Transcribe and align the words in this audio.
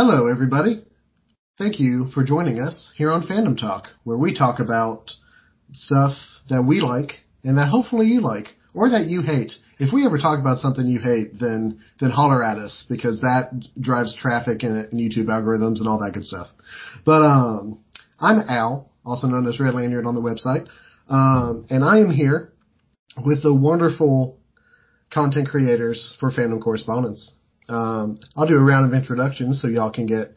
Hello, 0.00 0.28
everybody. 0.28 0.84
Thank 1.58 1.80
you 1.80 2.06
for 2.14 2.22
joining 2.22 2.60
us 2.60 2.92
here 2.96 3.10
on 3.10 3.26
Fandom 3.26 3.58
Talk, 3.58 3.88
where 4.04 4.16
we 4.16 4.32
talk 4.32 4.60
about 4.60 5.10
stuff 5.72 6.12
that 6.48 6.62
we 6.62 6.80
like 6.80 7.24
and 7.42 7.58
that 7.58 7.68
hopefully 7.72 8.06
you 8.06 8.20
like 8.20 8.54
or 8.74 8.90
that 8.90 9.06
you 9.06 9.22
hate. 9.22 9.54
If 9.80 9.92
we 9.92 10.06
ever 10.06 10.16
talk 10.16 10.38
about 10.38 10.58
something 10.58 10.86
you 10.86 11.00
hate, 11.00 11.40
then 11.40 11.80
then 11.98 12.10
holler 12.10 12.44
at 12.44 12.58
us 12.58 12.86
because 12.88 13.22
that 13.22 13.50
drives 13.80 14.16
traffic 14.16 14.62
and, 14.62 14.76
and 14.76 15.00
YouTube 15.00 15.26
algorithms 15.26 15.80
and 15.80 15.88
all 15.88 15.98
that 15.98 16.12
good 16.14 16.24
stuff. 16.24 16.46
But 17.04 17.22
um, 17.22 17.82
I'm 18.20 18.38
Al, 18.48 18.92
also 19.04 19.26
known 19.26 19.48
as 19.48 19.58
Red 19.58 19.74
Lanyard 19.74 20.06
on 20.06 20.14
the 20.14 20.20
website, 20.20 20.68
um, 21.10 21.66
and 21.70 21.82
I 21.82 21.98
am 21.98 22.10
here 22.12 22.52
with 23.26 23.42
the 23.42 23.52
wonderful 23.52 24.38
content 25.12 25.48
creators 25.48 26.16
for 26.20 26.30
Fandom 26.30 26.62
Correspondence. 26.62 27.34
Um, 27.68 28.18
I'll 28.36 28.46
do 28.46 28.56
a 28.56 28.62
round 28.62 28.92
of 28.92 28.98
introductions 28.98 29.60
so 29.60 29.68
y'all 29.68 29.92
can 29.92 30.06
get 30.06 30.28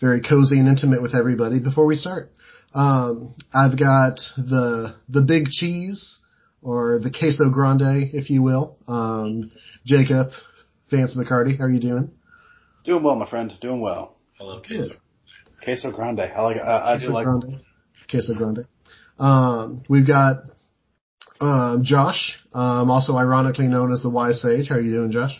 very 0.00 0.20
cozy 0.20 0.58
and 0.58 0.68
intimate 0.68 1.02
with 1.02 1.14
everybody 1.14 1.58
before 1.58 1.86
we 1.86 1.94
start. 1.94 2.30
Um, 2.74 3.34
I've 3.54 3.78
got 3.78 4.16
the 4.36 4.94
the 5.08 5.22
big 5.22 5.48
cheese 5.48 6.20
or 6.62 6.98
the 6.98 7.10
queso 7.10 7.50
grande, 7.50 8.10
if 8.12 8.28
you 8.28 8.42
will. 8.42 8.76
Um, 8.88 9.52
Jacob 9.84 10.28
Vance 10.90 11.16
McCarty, 11.16 11.56
how 11.56 11.64
are 11.64 11.70
you 11.70 11.80
doing? 11.80 12.10
Doing 12.84 13.02
well, 13.02 13.16
my 13.16 13.28
friend. 13.28 13.52
Doing 13.60 13.80
well. 13.80 14.16
I 14.40 14.44
love 14.44 14.62
queso. 14.62 14.88
Good. 14.88 14.96
Queso 15.62 15.90
grande. 15.90 16.20
I 16.20 16.40
like. 16.42 16.58
I, 16.58 16.94
I 16.94 16.98
do 16.98 17.12
like. 17.12 17.24
grande. 17.24 17.60
Queso 18.10 18.34
grande. 18.34 18.66
Um, 19.18 19.82
we've 19.88 20.06
got 20.06 20.42
um, 21.40 21.82
Josh, 21.82 22.38
um, 22.52 22.90
also 22.90 23.16
ironically 23.16 23.66
known 23.66 23.92
as 23.92 24.02
the 24.02 24.10
Wise 24.10 24.42
Sage. 24.42 24.68
How 24.68 24.76
are 24.76 24.80
you 24.80 24.92
doing, 24.92 25.12
Josh? 25.12 25.32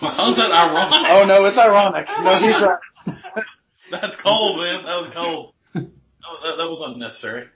How's 0.00 0.36
that 0.36 0.52
ironic? 0.52 1.08
Oh 1.10 1.24
no, 1.26 1.44
it's 1.46 1.58
ironic. 1.58 2.06
No, 2.22 2.38
he's 2.38 2.62
right. 2.62 3.44
That's 3.90 4.16
cold, 4.22 4.58
man. 4.58 4.84
That 4.84 4.96
was 4.96 5.10
cold. 5.14 5.54
That, 5.74 5.82
was- 5.82 6.40
that, 6.42 6.56
that 6.62 6.70
was 6.70 6.92
unnecessary. 6.94 7.46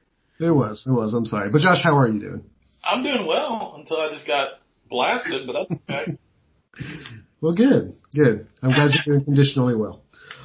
It 0.41 0.51
was, 0.55 0.87
it 0.87 0.93
was. 0.93 1.15
I'm 1.15 1.25
sorry, 1.25 1.51
but 1.51 1.61
Josh, 1.61 1.83
how 1.83 1.97
are 1.97 2.07
you 2.09 2.21
doing? 2.21 2.45
I'm 2.85 3.03
doing 3.03 3.27
well 3.27 3.75
until 3.79 3.97
I 3.99 4.11
just 4.13 4.27
got 4.27 4.51
blasted, 4.89 5.47
but 5.47 5.53
that's 5.69 5.81
okay. 5.91 6.19
Well, 7.41 7.55
good, 7.55 7.93
good. 8.13 8.49
I'm 8.63 8.71
glad 8.73 8.91
you're 8.95 9.15
doing 9.15 9.25
conditionally 9.25 9.77
well. 9.77 10.03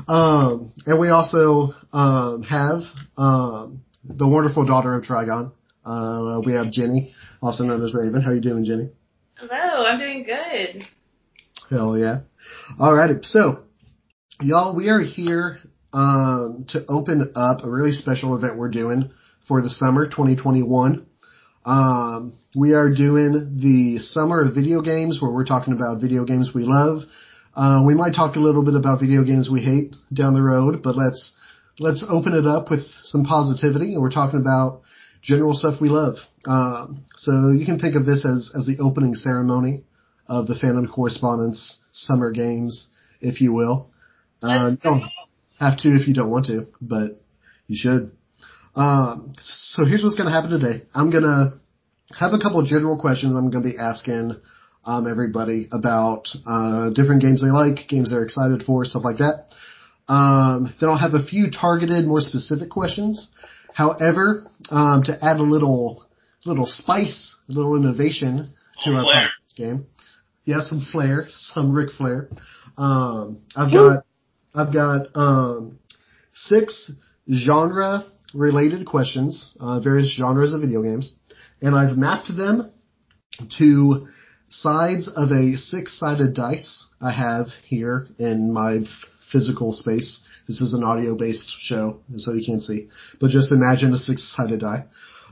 Um, 0.07 0.71
and 0.85 0.99
we 0.99 1.09
also 1.09 1.69
um, 1.91 2.43
have 2.43 2.81
um, 3.17 3.81
the 4.03 4.27
wonderful 4.27 4.63
daughter 4.63 4.93
of 4.93 5.03
Trigon. 5.03 5.51
Uh, 5.83 6.41
we 6.45 6.53
have 6.53 6.71
Jenny, 6.71 7.15
also 7.41 7.63
known 7.63 7.83
as 7.83 7.95
Raven. 7.95 8.21
How 8.21 8.29
are 8.29 8.35
you 8.35 8.41
doing, 8.41 8.63
Jenny? 8.65 8.89
Hello, 9.39 9.85
I'm 9.87 9.97
doing 9.97 10.23
good. 10.23 10.87
Hell 11.73 11.97
yeah. 11.97 12.19
Alrighty, 12.79 13.25
so 13.25 13.63
y'all, 14.39 14.75
we 14.75 14.89
are 14.89 14.99
here 14.99 15.57
um, 15.91 16.67
to 16.69 16.85
open 16.87 17.33
up 17.35 17.63
a 17.63 17.69
really 17.69 17.93
special 17.93 18.37
event 18.37 18.59
we're 18.59 18.69
doing 18.69 19.09
for 19.47 19.59
the 19.59 19.71
summer 19.71 20.05
2021. 20.05 21.07
Um, 21.65 22.37
we 22.55 22.73
are 22.73 22.93
doing 22.93 23.57
the 23.59 23.97
summer 23.97 24.43
of 24.43 24.53
video 24.53 24.81
games 24.83 25.19
where 25.19 25.31
we're 25.31 25.47
talking 25.47 25.73
about 25.73 25.99
video 25.99 26.25
games 26.25 26.51
we 26.53 26.61
love. 26.63 27.01
Uh, 27.55 27.81
we 27.87 27.95
might 27.95 28.13
talk 28.13 28.35
a 28.35 28.39
little 28.39 28.63
bit 28.63 28.75
about 28.75 28.99
video 28.99 29.23
games 29.23 29.49
we 29.51 29.61
hate 29.61 29.95
down 30.13 30.35
the 30.35 30.43
road, 30.43 30.83
but 30.83 30.95
let's 30.95 31.35
let's 31.79 32.05
open 32.07 32.35
it 32.35 32.45
up 32.45 32.69
with 32.69 32.85
some 33.01 33.23
positivity, 33.23 33.93
and 33.93 34.01
we're 34.03 34.11
talking 34.11 34.39
about 34.39 34.83
general 35.23 35.55
stuff 35.55 35.81
we 35.81 35.89
love. 35.89 36.17
Um, 36.45 37.03
so 37.15 37.49
you 37.49 37.65
can 37.65 37.79
think 37.79 37.95
of 37.95 38.05
this 38.05 38.23
as 38.25 38.51
as 38.55 38.67
the 38.67 38.77
opening 38.79 39.15
ceremony 39.15 39.85
of 40.27 40.47
the 40.47 40.55
Fandom 40.55 40.91
Correspondence 40.91 41.83
Summer 41.91 42.31
Games, 42.31 42.89
if 43.21 43.41
you 43.41 43.53
will. 43.53 43.89
Uh, 44.41 44.71
you 44.71 44.77
don't 44.77 45.03
have 45.59 45.77
to 45.79 45.89
if 45.89 46.07
you 46.07 46.13
don't 46.13 46.29
want 46.29 46.45
to, 46.47 46.63
but 46.81 47.21
you 47.67 47.77
should. 47.77 48.11
Um, 48.75 49.33
so 49.37 49.85
here's 49.85 50.03
what's 50.03 50.15
going 50.15 50.27
to 50.27 50.33
happen 50.33 50.51
today. 50.51 50.83
I'm 50.93 51.11
going 51.11 51.23
to 51.23 51.51
have 52.17 52.33
a 52.33 52.39
couple 52.39 52.59
of 52.59 52.67
general 52.67 52.99
questions 52.99 53.35
I'm 53.35 53.49
going 53.49 53.63
to 53.63 53.69
be 53.71 53.77
asking 53.77 54.35
um, 54.85 55.09
everybody 55.09 55.69
about 55.71 56.27
uh, 56.47 56.91
different 56.93 57.21
games 57.21 57.41
they 57.41 57.51
like, 57.51 57.87
games 57.87 58.11
they're 58.11 58.23
excited 58.23 58.63
for, 58.63 58.83
stuff 58.85 59.03
like 59.03 59.17
that. 59.17 59.45
Um, 60.07 60.73
then 60.79 60.89
I'll 60.89 60.97
have 60.97 61.13
a 61.13 61.25
few 61.25 61.49
targeted, 61.49 62.05
more 62.05 62.19
specific 62.19 62.69
questions. 62.69 63.31
However, 63.73 64.43
um, 64.69 65.03
to 65.03 65.17
add 65.23 65.37
a 65.37 65.43
little 65.43 66.05
little 66.45 66.65
spice, 66.65 67.35
a 67.47 67.53
little 67.53 67.77
innovation 67.77 68.53
to 68.83 68.91
Oh, 68.91 68.95
our 68.95 69.29
game, 69.55 69.85
yeah, 70.45 70.61
some 70.61 70.85
flair, 70.91 71.25
some 71.29 71.73
Ric 71.73 71.91
Flair. 71.91 72.29
Um, 72.77 73.45
I've 73.55 73.71
got 73.71 74.05
I've 74.53 74.73
got 74.73 75.07
um, 75.15 75.79
six 76.33 76.91
genre 77.31 78.05
related 78.33 78.85
questions, 78.85 79.55
uh, 79.59 79.79
various 79.79 80.13
genres 80.15 80.53
of 80.53 80.61
video 80.61 80.81
games, 80.81 81.15
and 81.61 81.75
I've 81.75 81.97
mapped 81.97 82.35
them 82.35 82.71
to 83.57 84.07
sides 84.49 85.07
of 85.07 85.31
a 85.31 85.53
six 85.53 85.97
sided 85.97 86.35
dice 86.35 86.87
I 87.01 87.11
have 87.11 87.47
here 87.63 88.07
in 88.19 88.53
my 88.53 88.79
physical 89.31 89.71
space. 89.73 90.27
This 90.47 90.61
is 90.61 90.73
an 90.73 90.83
audio 90.83 91.17
based 91.17 91.51
show, 91.59 92.01
so 92.17 92.33
you 92.33 92.45
can't 92.45 92.61
see, 92.61 92.89
but 93.19 93.29
just 93.29 93.51
imagine 93.51 93.93
a 93.93 93.97
six 93.97 94.35
sided 94.35 94.59
die. 94.59 94.85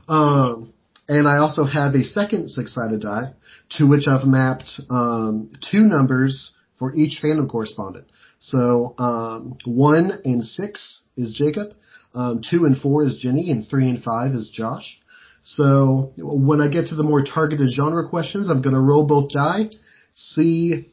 Um, 0.08 0.72
and 1.08 1.28
I 1.28 1.38
also 1.38 1.64
have 1.64 1.94
a 1.94 2.04
second 2.04 2.48
six 2.48 2.74
sided 2.74 3.02
die 3.02 3.32
to 3.78 3.86
which 3.88 4.06
I've 4.06 4.26
mapped 4.26 4.80
um, 4.90 5.50
two 5.70 5.82
numbers 5.82 6.56
for 6.78 6.94
each 6.94 7.20
fandom 7.22 7.48
correspondent. 7.48 8.06
So 8.38 8.94
um, 8.98 9.54
one 9.64 10.10
and 10.24 10.44
six 10.44 11.04
is 11.16 11.32
Jacob, 11.32 11.74
um, 12.14 12.40
two 12.48 12.64
and 12.64 12.76
four 12.76 13.04
is 13.04 13.16
Jenny, 13.16 13.50
and 13.50 13.64
three 13.68 13.88
and 13.88 14.02
five 14.02 14.32
is 14.32 14.50
Josh. 14.52 15.00
So 15.42 16.12
when 16.18 16.60
I 16.60 16.68
get 16.68 16.88
to 16.88 16.94
the 16.94 17.02
more 17.02 17.24
targeted 17.24 17.70
genre 17.70 18.08
questions, 18.08 18.48
I'm 18.48 18.62
going 18.62 18.74
to 18.74 18.80
roll 18.80 19.06
both 19.06 19.32
die, 19.32 19.66
see 20.14 20.86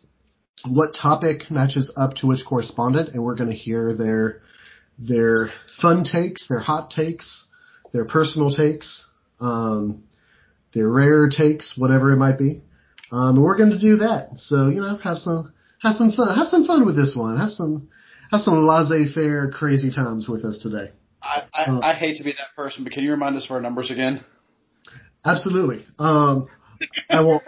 what 0.68 0.96
topic 1.00 1.50
matches 1.50 1.94
up 1.96 2.16
to 2.16 2.28
which 2.28 2.46
correspondent, 2.48 3.10
and 3.14 3.24
we're 3.24 3.36
going 3.36 3.50
to 3.50 3.56
hear 3.56 3.96
their 3.96 4.42
their 4.98 5.50
fun 5.82 6.04
takes, 6.04 6.48
their 6.50 6.60
hot 6.60 6.92
takes, 6.92 7.48
their 7.94 8.06
personal 8.06 8.52
takes, 8.52 9.09
um, 9.40 10.04
their 10.74 10.90
rare 10.90 11.30
takes, 11.30 11.78
whatever 11.78 12.12
it 12.12 12.18
might 12.18 12.38
be. 12.38 12.62
Um, 13.12 13.36
and 13.36 13.44
we're 13.44 13.58
going 13.58 13.72
to 13.72 13.80
do 13.80 13.98
that. 13.98 14.38
So 14.38 14.70
you 14.70 14.82
know, 14.82 14.98
have 14.98 15.18
some 15.18 15.54
have 15.82 15.96
some 15.96 16.12
fun, 16.12 16.38
have 16.38 16.48
some 16.48 16.66
fun 16.66 16.86
with 16.86 16.96
this 16.96 17.16
one, 17.16 17.38
have 17.38 17.52
some 17.52 17.90
have 18.32 18.42
some 18.42 18.66
laissez-faire 18.66 19.52
crazy 19.52 19.92
times 19.92 20.28
with 20.30 20.46
us 20.46 20.60
today. 20.62 20.92
I, 21.22 21.44
I 21.54 21.92
I 21.92 21.94
hate 21.96 22.18
to 22.18 22.24
be 22.24 22.32
that 22.32 22.56
person, 22.56 22.84
but 22.84 22.94
can 22.94 23.04
you 23.04 23.12
remind 23.12 23.36
us 23.36 23.46
of 23.46 23.52
our 23.52 23.62
numbers 23.62 23.92
again? 23.92 24.24
Absolutely. 25.26 25.84
Um, 25.98 26.48
I 27.10 27.22
will. 27.22 27.42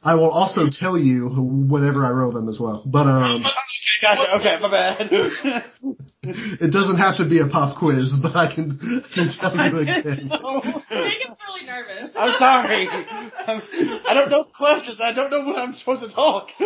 First, 0.00 0.06
I 0.06 0.14
will 0.14 0.30
also 0.30 0.68
tell 0.70 0.98
you 0.98 1.28
whenever 1.28 2.04
I 2.04 2.10
roll 2.10 2.32
them 2.32 2.48
as 2.48 2.58
well. 2.60 2.82
But 2.86 3.06
um, 3.06 3.44
Gotcha. 4.02 4.36
Okay, 4.36 4.56
my 4.60 4.70
bad. 4.70 5.08
it 6.22 6.72
doesn't 6.72 6.96
have 6.98 7.18
to 7.18 7.28
be 7.28 7.40
a 7.40 7.46
pop 7.46 7.76
quiz, 7.78 8.16
but 8.22 8.34
I 8.34 8.54
can, 8.54 8.78
can 9.14 9.28
tell 9.28 9.54
you 9.54 9.78
again. 9.78 10.30
Jacob's 10.30 11.40
really 11.46 11.66
nervous. 11.66 12.12
I'm 12.16 12.38
sorry. 12.38 12.88
I'm, 12.88 13.62
I 14.08 14.14
don't 14.14 14.30
know 14.30 14.44
questions. 14.44 15.00
I 15.02 15.12
don't 15.12 15.30
know 15.30 15.44
when 15.44 15.56
I'm 15.56 15.72
supposed 15.74 16.02
to 16.02 16.14
talk. 16.14 16.48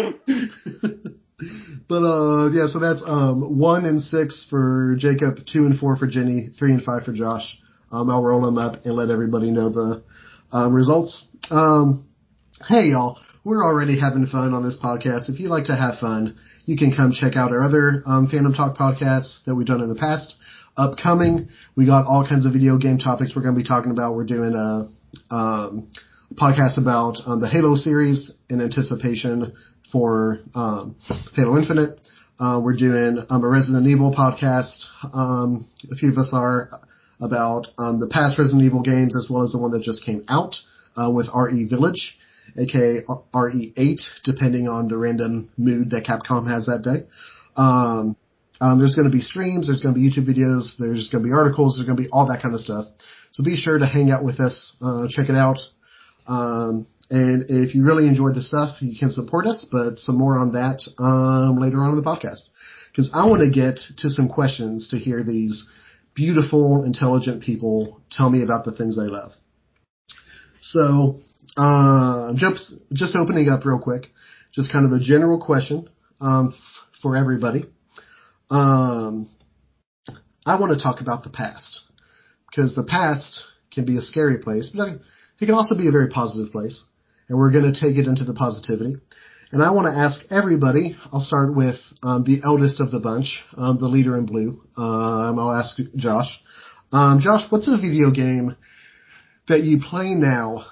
but 1.88 2.02
uh, 2.02 2.50
yeah, 2.52 2.66
so 2.66 2.78
that's 2.78 3.02
um 3.04 3.58
one 3.58 3.84
and 3.84 4.00
six 4.00 4.46
for 4.48 4.94
Jacob, 4.98 5.38
two 5.50 5.66
and 5.66 5.78
four 5.78 5.96
for 5.96 6.06
Jenny, 6.06 6.50
three 6.56 6.72
and 6.72 6.82
five 6.82 7.02
for 7.02 7.12
Josh. 7.12 7.58
Um, 7.90 8.10
I'll 8.10 8.22
roll 8.22 8.42
them 8.42 8.58
up 8.58 8.84
and 8.84 8.94
let 8.94 9.10
everybody 9.10 9.50
know 9.50 9.70
the 9.70 10.04
um, 10.52 10.72
results. 10.74 11.28
Um, 11.50 12.08
hey 12.68 12.90
y'all, 12.90 13.18
we're 13.44 13.62
already 13.62 14.00
having 14.00 14.26
fun 14.26 14.54
on 14.54 14.64
this 14.64 14.78
podcast. 14.82 15.28
If 15.28 15.38
you 15.38 15.48
like 15.48 15.66
to 15.66 15.76
have 15.76 15.98
fun, 15.98 16.36
you 16.64 16.76
can 16.78 16.94
come 16.96 17.12
check 17.12 17.36
out 17.36 17.52
our 17.52 17.62
other 17.62 18.02
um, 18.06 18.26
Talk 18.56 18.76
podcasts 18.76 19.44
that 19.44 19.54
we've 19.54 19.66
done 19.66 19.82
in 19.82 19.88
the 19.90 19.98
past. 19.98 20.38
Upcoming, 20.76 21.48
we 21.76 21.86
got 21.86 22.06
all 22.06 22.26
kinds 22.26 22.46
of 22.46 22.52
video 22.52 22.78
game 22.78 22.98
topics 22.98 23.36
we're 23.36 23.42
going 23.42 23.54
to 23.54 23.60
be 23.60 23.66
talking 23.66 23.92
about. 23.92 24.14
We're 24.14 24.24
doing 24.24 24.54
a 24.54 24.88
um, 25.32 25.90
podcast 26.34 26.80
about 26.80 27.18
um, 27.26 27.40
the 27.40 27.48
Halo 27.48 27.76
series 27.76 28.36
in 28.48 28.60
anticipation 28.60 29.54
for 29.92 30.38
um, 30.54 30.96
Halo 31.36 31.58
Infinite. 31.58 32.00
Uh, 32.40 32.60
we're 32.64 32.76
doing 32.76 33.24
um, 33.30 33.44
a 33.44 33.48
Resident 33.48 33.86
Evil 33.86 34.12
podcast. 34.12 34.84
Um, 35.12 35.68
a 35.92 35.94
few 35.94 36.10
of 36.10 36.18
us 36.18 36.32
are 36.34 36.70
about 37.20 37.68
um, 37.78 38.00
the 38.00 38.08
past 38.08 38.38
Resident 38.38 38.64
Evil 38.64 38.82
games 38.82 39.14
as 39.14 39.28
well 39.30 39.42
as 39.42 39.52
the 39.52 39.58
one 39.58 39.70
that 39.72 39.82
just 39.82 40.04
came 40.04 40.24
out 40.28 40.56
uh, 40.96 41.12
with 41.14 41.28
RE 41.32 41.64
Village, 41.68 42.18
aka 42.58 43.04
RE8, 43.34 44.00
depending 44.24 44.68
on 44.68 44.88
the 44.88 44.96
random 44.96 45.50
mood 45.56 45.90
that 45.90 46.04
Capcom 46.04 46.48
has 46.48 46.66
that 46.66 46.82
day. 46.82 47.06
Um, 47.56 48.16
um, 48.60 48.78
there's 48.78 48.94
going 48.94 49.10
to 49.10 49.14
be 49.14 49.20
streams, 49.20 49.66
there's 49.66 49.80
going 49.80 49.94
to 49.94 50.00
be 50.00 50.08
YouTube 50.08 50.28
videos, 50.28 50.78
there's 50.78 51.10
going 51.10 51.22
to 51.22 51.28
be 51.28 51.34
articles, 51.34 51.76
there's 51.76 51.86
going 51.86 51.96
to 51.96 52.02
be 52.02 52.08
all 52.10 52.28
that 52.28 52.40
kind 52.40 52.54
of 52.54 52.60
stuff. 52.60 52.86
So 53.32 53.42
be 53.42 53.56
sure 53.56 53.78
to 53.78 53.86
hang 53.86 54.10
out 54.10 54.24
with 54.24 54.38
us, 54.40 54.76
uh, 54.80 55.06
check 55.10 55.28
it 55.28 55.36
out. 55.36 55.58
Um, 56.26 56.86
and 57.10 57.44
if 57.48 57.74
you 57.74 57.84
really 57.84 58.06
enjoyed 58.06 58.34
the 58.34 58.42
stuff, 58.42 58.80
you 58.80 58.98
can 58.98 59.10
support 59.10 59.46
us, 59.46 59.68
but 59.70 59.98
some 59.98 60.16
more 60.16 60.38
on 60.38 60.52
that 60.52 60.80
um, 60.98 61.58
later 61.58 61.78
on 61.78 61.90
in 61.90 61.96
the 61.96 62.08
podcast. 62.08 62.48
because 62.90 63.10
I 63.12 63.28
want 63.28 63.42
to 63.42 63.50
get 63.50 63.78
to 63.98 64.08
some 64.08 64.28
questions 64.28 64.88
to 64.88 64.98
hear 64.98 65.22
these 65.22 65.68
beautiful, 66.14 66.84
intelligent 66.84 67.42
people 67.42 68.00
tell 68.10 68.30
me 68.30 68.42
about 68.42 68.64
the 68.64 68.72
things 68.72 68.96
they 68.96 69.10
love. 69.10 69.32
So, 70.64 71.16
uh, 71.58 72.32
just 72.36 72.72
just 72.92 73.14
opening 73.16 73.50
up 73.50 73.66
real 73.66 73.78
quick, 73.78 74.06
just 74.52 74.72
kind 74.72 74.86
of 74.86 74.92
a 74.92 74.98
general 74.98 75.38
question 75.38 75.86
um, 76.22 76.54
for 77.02 77.16
everybody. 77.16 77.66
Um, 78.50 79.28
I 80.46 80.58
want 80.58 80.72
to 80.76 80.82
talk 80.82 81.02
about 81.02 81.22
the 81.22 81.28
past 81.28 81.82
because 82.50 82.74
the 82.74 82.82
past 82.82 83.44
can 83.72 83.84
be 83.84 83.98
a 83.98 84.00
scary 84.00 84.38
place, 84.38 84.72
but 84.74 84.88
it 84.88 85.46
can 85.46 85.54
also 85.54 85.76
be 85.76 85.86
a 85.86 85.92
very 85.92 86.08
positive 86.08 86.50
place. 86.50 86.82
And 87.28 87.36
we're 87.36 87.52
going 87.52 87.70
to 87.70 87.78
take 87.78 87.98
it 87.98 88.06
into 88.06 88.24
the 88.24 88.34
positivity. 88.34 88.96
And 89.52 89.62
I 89.62 89.70
want 89.70 89.86
to 89.86 89.98
ask 89.98 90.20
everybody. 90.30 90.96
I'll 91.12 91.20
start 91.20 91.54
with 91.54 91.76
um, 92.02 92.24
the 92.24 92.40
eldest 92.42 92.80
of 92.80 92.90
the 92.90 93.00
bunch, 93.00 93.42
um, 93.56 93.78
the 93.78 93.88
leader 93.88 94.16
in 94.16 94.24
blue. 94.24 94.62
Um, 94.78 95.38
I'll 95.38 95.52
ask 95.52 95.76
Josh. 95.94 96.42
Um, 96.90 97.20
Josh, 97.20 97.50
what's 97.50 97.68
a 97.68 97.76
video 97.76 98.10
game 98.10 98.56
that 99.48 99.62
you 99.62 99.80
play 99.80 100.14
now 100.14 100.66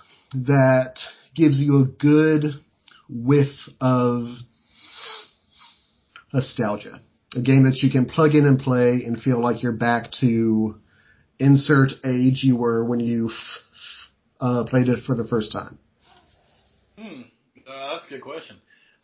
that 0.47 0.99
gives 1.35 1.59
you 1.59 1.83
a 1.83 1.85
good 1.87 2.45
whiff 3.09 3.69
of 3.81 4.27
nostalgia? 6.33 7.01
A 7.35 7.41
game 7.41 7.65
that 7.65 7.79
you 7.83 7.91
can 7.91 8.07
plug 8.07 8.35
in 8.35 8.47
and 8.47 8.59
play 8.59 9.05
and 9.07 9.21
feel 9.21 9.41
like 9.41 9.63
you're 9.63 9.73
back 9.73 10.11
to 10.21 10.77
insert 11.39 11.93
age 12.05 12.45
you 12.45 12.57
were 12.57 12.85
when 12.85 13.01
you 13.01 13.31
uh, 14.41 14.65
played 14.69 14.89
it 14.89 15.03
for 15.07 15.17
the 15.17 15.27
first 15.27 15.53
time. 15.53 15.79
Hmm. 16.99 17.23
Uh, 17.67 17.95
that's 17.95 18.07
a 18.07 18.11
good 18.11 18.23
question. 18.23 18.57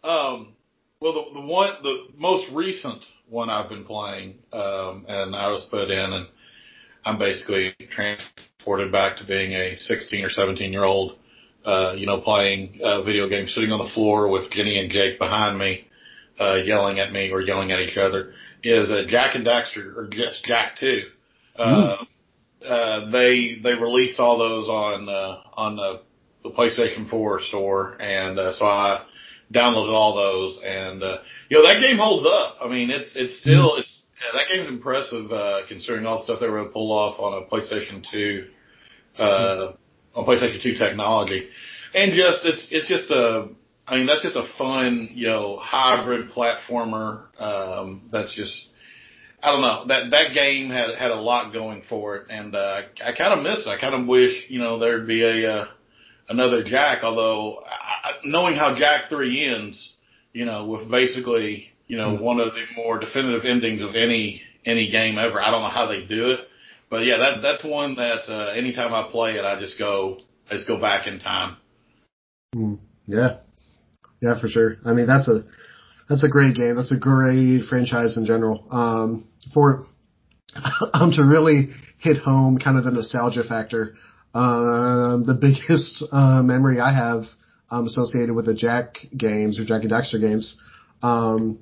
Um, 0.04 0.54
well, 1.00 1.12
the, 1.12 1.40
the 1.40 1.46
one, 1.46 1.74
the 1.82 2.08
most 2.16 2.50
recent 2.52 3.04
one 3.28 3.50
I've 3.50 3.68
been 3.68 3.84
playing, 3.84 4.34
um, 4.52 5.06
and 5.08 5.34
I 5.34 5.50
was 5.50 5.66
put 5.70 5.90
in, 5.90 6.12
and 6.12 6.26
I'm 7.04 7.18
basically 7.18 7.74
transported 8.68 8.92
back 8.92 9.16
to 9.18 9.26
being 9.26 9.52
a 9.52 9.76
16 9.78 10.24
or 10.24 10.30
17 10.30 10.72
year 10.72 10.84
old, 10.84 11.16
uh, 11.64 11.94
you 11.96 12.06
know, 12.06 12.20
playing 12.20 12.80
uh, 12.82 13.02
video 13.02 13.28
games, 13.28 13.54
sitting 13.54 13.70
on 13.70 13.78
the 13.78 13.92
floor 13.94 14.28
with 14.28 14.50
Jenny 14.50 14.78
and 14.78 14.90
Jake 14.90 15.18
behind 15.18 15.58
me, 15.58 15.86
uh, 16.38 16.56
yelling 16.64 16.98
at 16.98 17.12
me 17.12 17.30
or 17.30 17.40
yelling 17.40 17.72
at 17.72 17.80
each 17.80 17.96
other. 17.96 18.32
Is 18.62 18.88
uh, 18.90 19.04
Jak 19.08 19.34
and 19.34 19.46
Daxter, 19.46 19.96
or 19.96 20.08
just 20.10 20.44
Jak 20.44 20.76
2. 20.76 21.02
Uh, 21.56 22.04
uh, 22.66 23.10
they 23.10 23.58
they 23.62 23.74
released 23.74 24.18
all 24.18 24.38
those 24.38 24.68
on 24.68 25.08
uh, 25.08 25.42
on 25.54 25.76
the, 25.76 26.02
the 26.42 26.50
PlayStation 26.50 27.08
4 27.08 27.40
store, 27.40 27.96
and 28.00 28.38
uh, 28.38 28.52
so 28.54 28.64
I 28.64 29.04
downloaded 29.52 29.94
all 29.94 30.14
those, 30.14 30.60
and 30.64 31.02
uh, 31.02 31.18
you 31.48 31.56
know 31.56 31.62
that 31.62 31.80
game 31.80 31.98
holds 31.98 32.26
up. 32.26 32.58
I 32.60 32.68
mean, 32.68 32.90
it's 32.90 33.12
it's 33.14 33.40
still 33.40 33.76
it's 33.76 34.04
yeah, 34.20 34.38
that 34.38 34.48
game's 34.52 34.68
impressive 34.68 35.30
uh, 35.30 35.60
considering 35.68 36.04
all 36.04 36.18
the 36.18 36.24
stuff 36.24 36.40
they 36.40 36.48
were 36.48 36.58
able 36.58 36.68
to 36.68 36.72
pull 36.72 36.92
off 36.92 37.20
on 37.20 37.42
a 37.42 37.46
PlayStation 37.46 38.04
2 38.10 38.48
uh, 39.16 39.72
on 40.14 40.26
PlayStation 40.26 40.62
2 40.62 40.74
technology, 40.74 41.48
and 41.94 42.12
just 42.12 42.44
it's 42.44 42.68
it's 42.70 42.88
just 42.88 43.10
a 43.10 43.48
I 43.86 43.96
mean 43.96 44.06
that's 44.06 44.22
just 44.22 44.36
a 44.36 44.46
fun 44.58 45.10
you 45.14 45.28
know 45.28 45.56
hybrid 45.60 46.30
platformer 46.30 47.22
um, 47.40 48.08
that's 48.12 48.34
just 48.34 48.68
I 49.42 49.52
don't 49.52 49.60
know 49.60 49.84
that 49.86 50.10
that 50.10 50.34
game 50.34 50.68
had 50.68 50.94
had 50.96 51.10
a 51.10 51.20
lot 51.20 51.52
going 51.52 51.82
for 51.88 52.16
it, 52.16 52.26
and 52.28 52.54
uh, 52.54 52.82
I 53.04 53.12
kind 53.16 53.32
of 53.32 53.42
miss. 53.42 53.66
it. 53.66 53.68
I 53.68 53.80
kind 53.80 53.94
of 53.94 54.06
wish 54.06 54.46
you 54.48 54.58
know 54.58 54.78
there'd 54.78 55.06
be 55.06 55.22
a 55.22 55.52
uh, 55.52 55.68
another 56.28 56.64
Jak. 56.64 57.04
Although 57.04 57.62
I, 57.64 58.14
knowing 58.24 58.56
how 58.56 58.76
Jak 58.76 59.08
three 59.08 59.44
ends, 59.44 59.92
you 60.32 60.44
know, 60.44 60.66
with 60.66 60.90
basically 60.90 61.68
you 61.86 61.96
know 61.96 62.16
one 62.16 62.40
of 62.40 62.54
the 62.54 62.64
more 62.76 62.98
definitive 62.98 63.44
endings 63.44 63.80
of 63.80 63.94
any 63.94 64.42
any 64.64 64.90
game 64.90 65.18
ever. 65.18 65.40
I 65.40 65.52
don't 65.52 65.62
know 65.62 65.68
how 65.68 65.86
they 65.86 66.04
do 66.04 66.32
it, 66.32 66.40
but 66.90 67.04
yeah, 67.04 67.18
that 67.18 67.42
that's 67.42 67.64
one 67.64 67.96
that 67.96 68.28
uh, 68.28 68.52
anytime 68.52 68.94
I 68.94 69.10
play 69.10 69.32
it, 69.32 69.44
I 69.44 69.58
just 69.60 69.78
go 69.78 70.18
I 70.50 70.54
just 70.54 70.66
go 70.66 70.80
back 70.80 71.06
in 71.06 71.18
time. 71.18 71.56
Mm, 72.54 72.78
yeah, 73.06 73.38
yeah, 74.20 74.40
for 74.40 74.48
sure. 74.48 74.76
I 74.84 74.92
mean, 74.92 75.06
that's 75.06 75.28
a 75.28 75.40
that's 76.08 76.24
a 76.24 76.28
great 76.28 76.56
game. 76.56 76.76
That's 76.76 76.92
a 76.92 76.98
great 76.98 77.64
franchise 77.68 78.16
in 78.16 78.24
general. 78.24 78.66
Um, 78.70 79.28
for 79.52 79.84
um, 80.94 81.12
to 81.12 81.22
really 81.22 81.68
hit 81.98 82.18
home 82.18 82.58
kind 82.58 82.78
of 82.78 82.84
the 82.84 82.90
nostalgia 82.90 83.44
factor. 83.44 83.94
Um, 84.34 85.24
the 85.26 85.38
biggest 85.40 86.04
uh, 86.12 86.42
memory 86.42 86.80
I 86.80 86.92
have 86.94 87.24
um, 87.70 87.86
associated 87.86 88.34
with 88.34 88.46
the 88.46 88.54
Jak 88.54 88.96
games 89.16 89.60
or 89.60 89.64
Jak 89.64 89.82
and 89.82 89.90
Daxter 89.90 90.20
games, 90.20 90.60
um, 91.02 91.58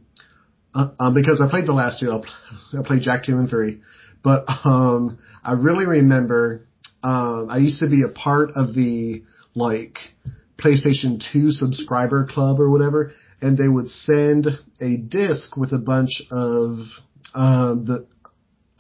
uh, 0.75 0.89
um, 1.01 1.15
because 1.15 1.41
I 1.41 1.51
played 1.51 1.67
the 1.67 1.73
last 1.73 2.01
two. 2.01 2.13
I 2.13 2.83
played 2.85 3.03
Jak 3.03 3.25
two 3.25 3.37
and 3.37 3.49
three, 3.49 3.81
but 4.27 4.45
um, 4.65 5.21
I 5.45 5.53
really 5.53 5.87
remember 5.87 6.59
um, 7.05 7.47
I 7.49 7.59
used 7.59 7.79
to 7.79 7.89
be 7.89 8.03
a 8.03 8.13
part 8.13 8.51
of 8.57 8.75
the 8.75 9.23
like 9.55 9.99
PlayStation 10.59 11.25
2 11.33 11.53
subscriber 11.53 12.27
club 12.29 12.59
or 12.59 12.69
whatever, 12.69 13.13
and 13.41 13.57
they 13.57 13.69
would 13.69 13.89
send 13.89 14.49
a 14.81 14.97
disc 14.97 15.57
with 15.57 15.73
a 15.73 15.79
bunch 15.79 16.23
of 16.33 16.79
um, 17.37 17.85
the 17.85 18.09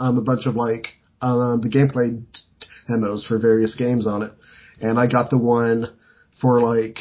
um, 0.01 0.19
a 0.19 0.23
bunch 0.23 0.47
of 0.47 0.57
like 0.57 0.89
um, 1.23 1.61
the 1.63 1.71
gameplay 1.71 2.21
demos 2.89 3.25
for 3.25 3.39
various 3.39 3.77
games 3.77 4.09
on 4.09 4.23
it, 4.23 4.33
and 4.81 4.99
I 4.99 5.07
got 5.07 5.31
the 5.31 5.39
one 5.39 5.97
for 6.41 6.61
like 6.61 6.99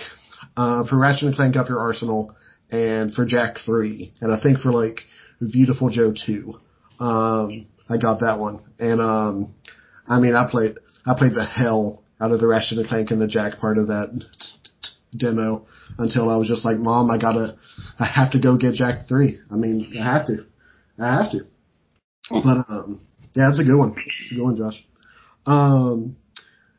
uh, 0.55 0.85
for 0.87 0.99
Ratchet 0.99 1.29
and 1.29 1.35
Clank 1.35 1.55
Up 1.55 1.67
Your 1.67 1.79
Arsenal 1.79 2.35
and 2.69 3.11
for 3.11 3.25
Jak 3.25 3.57
Three, 3.65 4.13
and 4.21 4.31
I 4.31 4.39
think 4.39 4.59
for 4.59 4.71
like 4.71 4.99
Beautiful 5.51 5.89
Joe 5.89 6.13
Two. 6.13 6.59
Um, 6.99 7.65
I 7.87 7.97
got 7.97 8.21
that 8.21 8.39
one, 8.39 8.59
and 8.79 8.99
um, 8.99 9.55
I 10.07 10.19
mean 10.19 10.35
I 10.35 10.49
played 10.49 10.77
I 11.05 11.13
played 11.17 11.33
the 11.33 11.45
hell 11.45 12.03
out 12.19 12.31
of 12.31 12.39
the 12.39 12.47
Ratchet 12.47 12.77
and 12.77 12.87
Clank 12.87 13.11
and 13.11 13.21
the 13.21 13.27
Jak 13.27 13.59
part 13.59 13.77
of 13.77 13.87
that 13.87 14.23
demo 15.15 15.65
until 15.97 16.29
I 16.29 16.37
was 16.37 16.47
just 16.47 16.65
like, 16.65 16.77
Mom, 16.77 17.09
I 17.09 17.17
gotta, 17.17 17.57
I 17.99 18.05
have 18.05 18.31
to 18.31 18.39
go 18.39 18.57
get 18.57 18.75
Jak 18.75 19.07
3. 19.07 19.39
I 19.51 19.55
mean, 19.55 19.93
I 19.99 20.03
have 20.03 20.27
to. 20.27 20.45
I 20.99 21.23
have 21.23 21.31
to. 21.31 21.41
But, 22.29 22.65
um, 22.69 23.01
yeah, 23.33 23.49
it's 23.49 23.59
a 23.59 23.63
good 23.63 23.77
one. 23.77 23.95
It's 24.21 24.31
a 24.31 24.35
good 24.35 24.43
one, 24.43 24.55
Josh. 24.55 24.85
Um, 25.45 26.17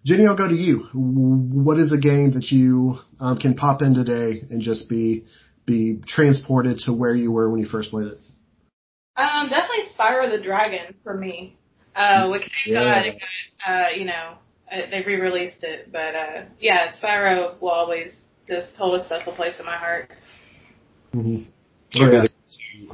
Jenny, 0.04 0.26
I'll 0.26 0.36
go 0.36 0.48
to 0.48 0.54
you. 0.54 0.86
What 0.94 1.78
is 1.78 1.92
a 1.92 1.98
game 1.98 2.32
that 2.32 2.50
you 2.50 2.94
um, 3.20 3.38
can 3.38 3.54
pop 3.54 3.82
in 3.82 3.94
today 3.94 4.40
and 4.50 4.62
just 4.62 4.88
be 4.88 5.24
be 5.66 6.00
transported 6.06 6.78
to 6.78 6.92
where 6.92 7.14
you 7.14 7.32
were 7.32 7.50
when 7.50 7.58
you 7.58 7.66
first 7.66 7.90
played 7.90 8.06
it? 8.06 8.18
Um, 9.16 9.48
definitely 9.48 9.65
Spyro 9.98 10.30
the 10.30 10.42
Dragon 10.42 10.94
for 11.02 11.14
me. 11.14 11.56
Uh, 11.94 12.28
which 12.28 12.42
thank 12.42 12.52
Yeah. 12.66 12.80
God 12.94 13.06
it 13.06 13.18
got, 13.64 13.72
uh, 13.72 13.88
you 13.96 14.04
know, 14.04 14.34
uh, 14.70 14.82
they 14.90 15.02
re-released 15.06 15.62
it, 15.62 15.90
but 15.90 16.14
uh, 16.14 16.42
yeah, 16.60 16.92
Spyro 17.02 17.58
will 17.60 17.70
always 17.70 18.14
just 18.46 18.76
hold 18.76 19.00
a 19.00 19.04
special 19.04 19.32
place 19.34 19.58
in 19.58 19.64
my 19.64 19.76
heart. 19.76 20.10
Mm-hmm. 21.14 22.02
Or 22.02 22.08
Oh, 22.08 22.12
yeah. 22.12 22.20
the 22.22 22.28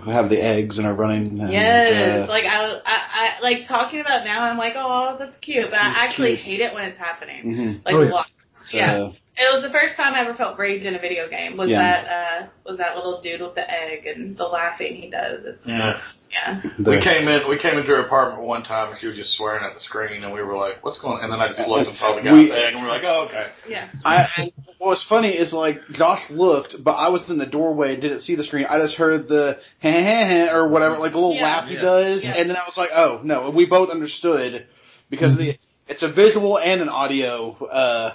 who 0.00 0.11
have 0.11 0.30
the 0.30 0.40
eggs 0.40 0.78
and 0.78 0.87
are 0.87 0.94
running. 0.94 1.40
And, 1.40 1.50
yes, 1.50 2.28
uh, 2.28 2.30
like 2.30 2.44
I, 2.44 2.64
I, 2.64 2.80
I, 2.87 3.40
like 3.42 3.66
talking 3.68 4.00
about 4.00 4.25
now, 4.25 4.42
I'm 4.42 4.56
like, 4.56 4.75
oh, 4.76 5.16
that's 5.18 5.37
cute, 5.38 5.66
but 5.71 5.78
I 5.80 5.92
actually 6.06 6.37
cute. 6.37 6.40
hate 6.40 6.61
it 6.61 6.73
when 6.73 6.85
it's 6.85 6.99
happening. 6.99 7.44
mhm. 7.44 7.85
Like 7.85 7.94
Oh, 7.94 8.00
a 8.02 8.04
yeah. 8.04 8.11
lot. 8.12 8.26
So, 8.66 8.76
Yeah. 8.78 9.09
It 9.34 9.48
was 9.52 9.62
the 9.62 9.70
first 9.70 9.96
time 9.96 10.12
I 10.14 10.20
ever 10.20 10.34
felt 10.34 10.58
rage 10.58 10.84
in 10.84 10.94
a 10.94 10.98
video 10.98 11.28
game. 11.28 11.56
Was 11.56 11.70
Yeah. 11.70 11.80
that 11.80 12.06
uh 12.06 12.46
was 12.66 12.78
that 12.78 12.96
little 12.96 13.20
dude 13.22 13.40
with 13.40 13.54
the 13.54 13.68
egg 13.68 14.06
and 14.06 14.36
the 14.36 14.44
laughing 14.44 14.96
he 14.96 15.08
does? 15.10 15.44
It's 15.44 15.66
Yeah. 15.66 15.98
yeah. 16.30 16.60
We 16.78 17.00
came 17.00 17.28
in, 17.28 17.48
we 17.48 17.58
came 17.58 17.78
into 17.78 17.88
her 17.96 18.04
apartment 18.04 18.42
one 18.46 18.62
time 18.62 18.90
and 18.90 19.00
she 19.00 19.06
was 19.06 19.16
just 19.16 19.32
swearing 19.34 19.64
at 19.64 19.72
the 19.72 19.80
screen 19.80 20.22
and 20.22 20.34
we 20.34 20.42
were 20.42 20.54
like, 20.54 20.84
what's 20.84 20.98
going 20.98 21.16
on? 21.16 21.24
And 21.24 21.32
then 21.32 21.40
I 21.40 21.48
just 21.48 21.66
looked 21.66 21.88
and 21.88 21.96
saw 21.96 22.14
the 22.14 22.20
guy 22.22 22.32
We- 22.34 22.40
with 22.44 22.50
the 22.50 22.58
egg 22.58 22.74
and 22.74 22.82
we 22.82 22.86
were 22.86 22.92
like, 22.92 23.04
oh, 23.04 23.26
okay. 23.30 23.46
Yeah. 23.66 23.88
I, 24.04 24.26
and 24.36 24.52
what 24.76 24.88
was 24.90 25.04
funny 25.08 25.30
is 25.30 25.50
like 25.54 25.76
Josh 25.92 26.28
looked, 26.28 26.76
but 26.84 26.92
I 26.92 27.08
was 27.08 27.28
in 27.30 27.38
the 27.38 27.46
doorway, 27.46 27.94
and 27.94 28.02
didn't 28.02 28.20
see 28.20 28.34
the 28.34 28.44
screen. 28.44 28.66
I 28.68 28.78
just 28.80 28.96
heard 28.96 29.28
the 29.28 29.58
heh 29.78 29.90
heh 29.92 30.24
heh 30.28 30.52
or 30.52 30.68
whatever, 30.68 30.98
like 30.98 31.12
a 31.12 31.14
little 31.14 31.34
Yeah. 31.34 31.42
laugh 31.44 31.68
he 31.68 31.76
Yeah. 31.76 31.80
does, 31.82 32.22
Yeah. 32.24 32.34
and 32.36 32.50
then 32.50 32.56
I 32.56 32.64
was 32.66 32.76
like, 32.76 32.90
oh 32.94 33.20
no, 33.24 33.48
we 33.50 33.64
both 33.64 33.88
understood 33.88 34.66
because 35.08 35.38
the 35.38 35.56
it's 35.88 36.02
a 36.02 36.08
visual 36.08 36.58
and 36.58 36.82
an 36.82 36.90
audio 36.90 37.56
uh 37.66 38.14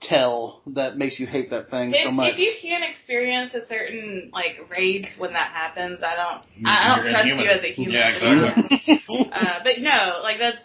tell 0.00 0.62
that 0.66 0.96
makes 0.96 1.18
you 1.18 1.26
hate 1.26 1.50
that 1.50 1.70
thing 1.70 1.92
so 2.04 2.10
much. 2.10 2.34
if 2.34 2.38
you 2.38 2.52
can't 2.62 2.84
experience 2.84 3.52
a 3.54 3.64
certain 3.66 4.30
like 4.32 4.58
rage 4.70 5.06
when 5.18 5.32
that 5.32 5.50
happens, 5.52 6.02
I 6.02 6.14
don't 6.14 6.66
I, 6.66 6.84
I 6.84 6.96
don't 6.96 7.04
You're 7.04 7.12
trust 7.12 7.28
inhuman. 7.28 7.44
you 7.44 7.50
as 7.50 7.64
a 7.64 7.72
human. 7.72 7.94
Yeah, 7.94 8.56
exactly. 8.56 9.28
uh, 9.32 9.58
but 9.64 9.78
no, 9.80 10.20
like 10.22 10.38
that's 10.38 10.62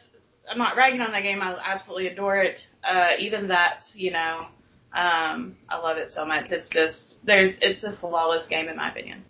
I'm 0.50 0.58
not 0.58 0.76
ragging 0.76 1.02
on 1.02 1.12
that 1.12 1.24
game. 1.24 1.42
I 1.42 1.56
absolutely 1.64 2.08
adore 2.08 2.38
it. 2.38 2.60
Uh, 2.84 3.12
even 3.20 3.48
that, 3.48 3.82
you 3.94 4.12
know, 4.12 4.48
um, 4.94 5.56
I 5.70 5.80
love 5.82 5.98
it 5.98 6.12
so 6.12 6.26
much. 6.26 6.52
It's 6.52 6.70
just 6.70 7.18
there's 7.26 7.58
it's 7.62 7.84
a 7.84 7.96
flawless 8.00 8.46
game 8.48 8.68
in 8.68 8.76
my 8.76 8.92
opinion. 8.92 9.24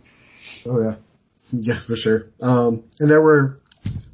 Oh 0.66 0.82
yeah, 0.82 0.96
yeah 1.52 1.80
for 1.86 1.96
sure. 1.96 2.24
Um, 2.40 2.84
and 3.00 3.10
there 3.10 3.22
were, 3.22 3.56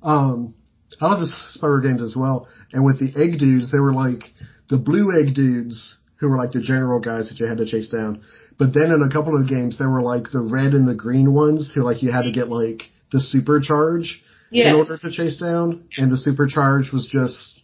um, 0.02 0.54
I 1.00 1.06
love 1.06 1.20
the 1.20 1.26
Spyro 1.26 1.82
games 1.82 2.02
as 2.02 2.14
well. 2.18 2.47
And 2.73 2.85
with 2.85 3.00
the 3.00 3.20
egg 3.20 3.38
dudes, 3.38 3.73
they 3.73 3.80
were 3.80 3.92
like 3.92 4.23
the 4.70 4.78
blue 4.78 5.10
egg 5.18 5.34
dudes 5.34 5.98
who 6.20 6.28
were 6.28 6.36
like 6.36 6.52
the 6.52 6.60
general 6.60 7.00
guys 7.00 7.28
that 7.28 7.40
you 7.40 7.46
had 7.46 7.58
to 7.58 7.66
chase 7.66 7.88
down. 7.88 8.22
But 8.58 8.74
then 8.74 8.92
in 8.92 9.02
a 9.02 9.08
couple 9.10 9.34
of 9.34 9.46
the 9.46 9.52
games, 9.52 9.78
there 9.78 9.88
were 9.90 10.02
like 10.02 10.24
the 10.32 10.42
red 10.42 10.74
and 10.74 10.86
the 10.86 10.94
green 10.94 11.32
ones 11.34 11.72
who 11.74 11.82
like 11.82 12.02
you 12.02 12.12
had 12.12 12.22
to 12.22 12.30
get 12.32 12.48
like 12.48 12.82
the 13.10 13.18
supercharge 13.18 14.20
Yeah. 14.50 14.70
in 14.70 14.74
order 14.76 14.98
to 14.98 15.10
chase 15.10 15.38
down, 15.38 15.88
and 15.96 16.10
the 16.12 16.16
supercharge 16.20 16.92
was 16.92 17.06
just 17.10 17.56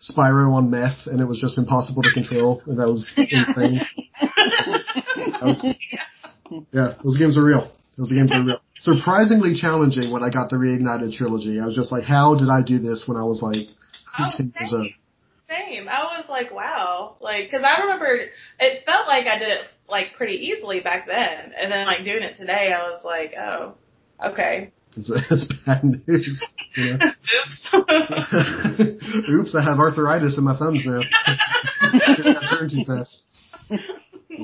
Spyro 0.00 0.52
on 0.54 0.70
meth, 0.70 1.06
and 1.06 1.20
it 1.20 1.26
was 1.26 1.40
just 1.40 1.58
impossible 1.58 2.02
to 2.02 2.12
control, 2.12 2.60
and 2.66 2.78
that 2.78 2.88
was 2.88 3.06
insane. 3.16 3.80
That 4.20 5.40
was- 5.42 5.64
yeah, 6.72 6.94
those 7.02 7.16
games 7.18 7.38
are 7.38 7.44
real. 7.44 7.70
Those 7.96 8.10
games 8.12 8.32
are 8.32 8.42
real. 8.42 8.60
Surprisingly 8.78 9.54
challenging 9.54 10.12
when 10.12 10.22
I 10.22 10.30
got 10.30 10.50
the 10.50 10.56
Reignited 10.56 11.14
trilogy. 11.14 11.60
I 11.60 11.66
was 11.66 11.74
just 11.74 11.92
like, 11.92 12.04
how 12.04 12.36
did 12.38 12.48
I 12.48 12.62
do 12.62 12.78
this 12.78 13.04
when 13.06 13.16
I 13.16 13.24
was 13.24 13.42
like 13.42 13.68
Oh, 14.18 14.28
10 14.36 14.52
years 14.60 14.72
old? 14.72 14.88
same. 15.48 15.88
I 15.88 16.02
like, 16.42 16.54
wow. 16.54 17.16
Like, 17.20 17.50
cause 17.50 17.62
I 17.64 17.82
remember 17.82 18.26
it 18.60 18.84
felt 18.84 19.06
like 19.06 19.26
I 19.26 19.38
did 19.38 19.48
it 19.48 19.60
like 19.88 20.14
pretty 20.16 20.34
easily 20.34 20.80
back 20.80 21.06
then. 21.06 21.52
And 21.58 21.70
then 21.70 21.86
like 21.86 22.04
doing 22.04 22.22
it 22.22 22.36
today, 22.36 22.72
I 22.72 22.90
was 22.90 23.04
like, 23.04 23.34
oh, 23.38 23.74
okay. 24.24 24.72
It's, 24.96 25.10
it's 25.30 25.52
bad 25.64 25.84
news. 25.84 26.42
Yeah. 26.76 26.98
Oops. 27.34 27.66
Oops, 29.30 29.54
I 29.56 29.62
have 29.62 29.78
arthritis 29.78 30.38
in 30.38 30.44
my 30.44 30.56
thumbs 30.56 30.84
now. 30.86 31.00
I 31.80 32.46
turned 32.50 32.70
too 32.70 32.84
fast. 32.86 33.22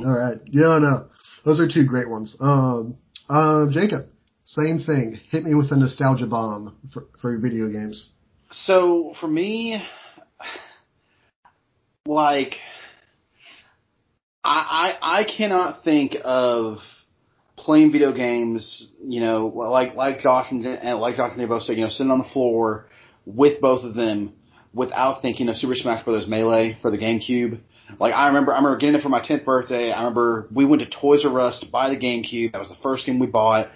All 0.04 0.18
right. 0.18 0.38
Yeah, 0.46 0.78
no. 0.78 1.08
Those 1.44 1.60
are 1.60 1.68
two 1.68 1.86
great 1.86 2.08
ones. 2.08 2.36
Um, 2.40 2.96
uh, 3.28 3.66
Jacob, 3.70 4.06
same 4.44 4.78
thing. 4.78 5.18
Hit 5.30 5.44
me 5.44 5.54
with 5.54 5.72
a 5.72 5.76
nostalgia 5.76 6.26
bomb 6.26 6.76
for, 6.92 7.06
for 7.20 7.38
video 7.38 7.68
games. 7.68 8.14
So 8.50 9.14
for 9.20 9.28
me, 9.28 9.82
like, 12.08 12.54
I, 14.42 14.96
I 15.02 15.20
I 15.20 15.24
cannot 15.24 15.84
think 15.84 16.16
of 16.24 16.78
playing 17.56 17.92
video 17.92 18.12
games, 18.12 18.88
you 19.04 19.20
know, 19.20 19.48
like 19.48 19.94
like 19.94 20.20
Josh 20.20 20.50
and 20.50 20.66
and 20.66 20.98
like 20.98 21.16
Josh 21.16 21.32
and 21.32 21.40
they 21.40 21.44
both 21.44 21.64
said, 21.64 21.76
you 21.76 21.84
know, 21.84 21.90
sitting 21.90 22.10
on 22.10 22.18
the 22.18 22.28
floor 22.32 22.86
with 23.26 23.60
both 23.60 23.84
of 23.84 23.94
them 23.94 24.32
without 24.72 25.22
thinking 25.22 25.48
of 25.48 25.56
Super 25.56 25.74
Smash 25.74 26.04
Bros. 26.04 26.26
Melee 26.26 26.78
for 26.80 26.90
the 26.90 26.98
GameCube. 26.98 27.60
Like 28.00 28.14
I 28.14 28.28
remember, 28.28 28.52
I 28.52 28.56
remember 28.56 28.78
getting 28.78 28.94
it 28.94 29.02
for 29.02 29.08
my 29.08 29.20
10th 29.20 29.44
birthday. 29.44 29.92
I 29.92 29.98
remember 29.98 30.48
we 30.52 30.64
went 30.64 30.82
to 30.82 30.88
Toys 30.88 31.24
R 31.24 31.40
Us 31.40 31.60
to 31.60 31.66
buy 31.66 31.90
the 31.90 31.96
GameCube. 31.96 32.52
That 32.52 32.58
was 32.58 32.68
the 32.68 32.76
first 32.82 33.06
game 33.06 33.18
we 33.18 33.26
bought. 33.26 33.68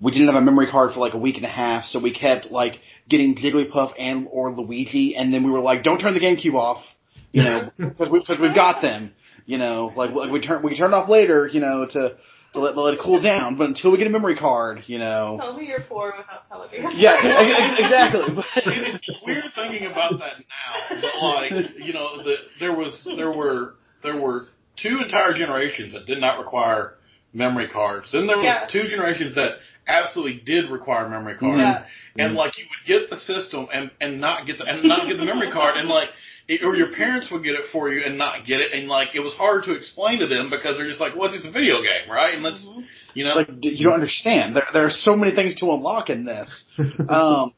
We 0.00 0.12
didn't 0.12 0.26
have 0.26 0.36
a 0.36 0.44
memory 0.44 0.66
card 0.70 0.92
for 0.92 1.00
like 1.00 1.14
a 1.14 1.18
week 1.18 1.36
and 1.36 1.44
a 1.44 1.50
half, 1.50 1.86
so 1.86 2.00
we 2.00 2.12
kept 2.12 2.50
like 2.50 2.80
getting 3.08 3.36
Jigglypuff 3.36 3.94
and 3.98 4.28
or 4.30 4.52
Luigi, 4.52 5.16
and 5.16 5.32
then 5.32 5.44
we 5.44 5.50
were 5.50 5.60
like, 5.60 5.82
"Don't 5.84 5.98
turn 5.98 6.12
the 6.14 6.20
GameCube 6.20 6.54
off," 6.54 6.84
you 7.32 7.42
know, 7.42 7.68
because 7.78 8.08
we, 8.10 8.24
cause 8.24 8.38
we've 8.40 8.54
got 8.54 8.80
them, 8.82 9.12
you 9.46 9.58
know, 9.58 9.92
like, 9.96 10.10
like 10.12 10.30
we 10.30 10.40
turn 10.40 10.62
we 10.62 10.76
turn 10.76 10.94
off 10.94 11.08
later, 11.08 11.46
you 11.46 11.60
know, 11.60 11.86
to 11.86 12.16
to 12.52 12.60
let, 12.60 12.76
let 12.76 12.94
it 12.94 13.00
cool 13.02 13.20
down, 13.20 13.56
but 13.56 13.66
until 13.68 13.92
we 13.92 13.98
get 13.98 14.06
a 14.06 14.10
memory 14.10 14.36
card, 14.36 14.82
you 14.86 14.98
know. 14.98 15.36
Tell 15.40 15.56
me 15.58 15.66
you're 15.66 15.80
poor 15.82 16.14
without 16.16 16.48
telling 16.48 16.70
me. 16.70 16.78
you're 16.78 16.90
Yeah, 16.92 17.20
poor. 17.20 17.30
ex- 17.30 17.60
ex- 17.60 17.80
exactly. 17.80 18.44
it's 18.56 19.10
weird 19.26 19.44
thinking 19.54 19.86
about 19.88 20.12
that 20.12 20.34
now, 20.38 21.00
but 21.00 21.22
like 21.22 21.52
you 21.78 21.92
know, 21.92 22.22
the, 22.22 22.36
there 22.60 22.74
was 22.74 23.06
there 23.16 23.32
were 23.32 23.74
there 24.02 24.18
were 24.20 24.46
two 24.80 25.00
entire 25.02 25.34
generations 25.34 25.92
that 25.92 26.06
did 26.06 26.18
not 26.20 26.38
require 26.38 26.94
memory 27.32 27.68
cards. 27.68 28.10
Then 28.12 28.26
there 28.26 28.36
was 28.38 28.44
Yeah. 28.46 28.68
two 28.72 28.88
generations 28.88 29.34
that 29.34 29.58
absolutely 29.86 30.40
did 30.44 30.70
require 30.70 31.08
memory 31.08 31.36
cards, 31.36 31.58
Yeah. 31.60 31.84
and 32.24 32.34
like 32.34 32.56
you 32.56 32.64
would 32.64 33.00
get 33.00 33.10
the 33.10 33.16
system 33.18 33.68
and 33.72 33.90
and 34.00 34.20
not 34.20 34.46
get 34.46 34.58
the 34.58 34.64
and 34.64 34.82
not 34.84 35.06
get 35.08 35.18
the 35.18 35.24
memory 35.26 35.50
card, 35.52 35.76
and 35.76 35.88
like. 35.88 36.08
It, 36.48 36.62
or 36.62 36.76
your 36.76 36.92
parents 36.94 37.28
would 37.32 37.42
get 37.42 37.54
it 37.54 37.66
for 37.72 37.88
you 37.90 38.04
and 38.04 38.16
not 38.16 38.46
get 38.46 38.60
it, 38.60 38.72
and 38.72 38.86
like 38.86 39.16
it 39.16 39.20
was 39.20 39.34
hard 39.34 39.64
to 39.64 39.72
explain 39.72 40.20
to 40.20 40.28
them 40.28 40.48
because 40.48 40.76
they're 40.76 40.88
just 40.88 41.00
like, 41.00 41.16
"Well, 41.16 41.32
it's 41.34 41.44
a 41.44 41.50
video 41.50 41.82
game, 41.82 42.08
right?" 42.08 42.34
And 42.34 42.42
let's, 42.44 42.64
Mhm. 42.64 42.84
you 43.14 43.24
know, 43.24 43.38
It's 43.38 43.48
like 43.48 43.64
you 43.64 43.84
don't 43.84 43.94
understand. 43.94 44.54
There 44.54 44.66
there 44.72 44.84
are 44.86 44.90
so 44.90 45.16
many 45.16 45.34
things 45.34 45.56
to 45.56 45.72
unlock 45.72 46.08
in 46.08 46.24
this. 46.24 46.64
Um, 47.08 47.52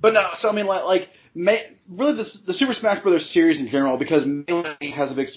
but 0.00 0.14
no, 0.14 0.28
so 0.38 0.48
I 0.48 0.52
mean, 0.52 0.66
like, 0.66 0.84
like 0.84 1.08
may, 1.34 1.60
really, 1.88 2.14
the 2.14 2.30
the 2.46 2.54
Super 2.54 2.74
Smash 2.74 3.02
Brothers 3.02 3.28
series 3.30 3.58
in 3.58 3.66
general, 3.66 3.96
because 3.96 4.24
Melee 4.24 4.90
has 4.94 5.10
a 5.10 5.14
big 5.14 5.28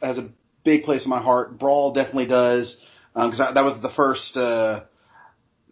has 0.00 0.16
a 0.18 0.30
big 0.64 0.84
place 0.84 1.04
in 1.04 1.10
my 1.10 1.20
heart. 1.20 1.58
Brawl 1.58 1.92
definitely 1.92 2.26
does, 2.26 2.80
because 3.14 3.38
that, 3.38 3.54
that 3.54 3.64
was 3.64 3.80
the 3.82 3.90
first. 3.90 4.36
Uh, 4.36 4.84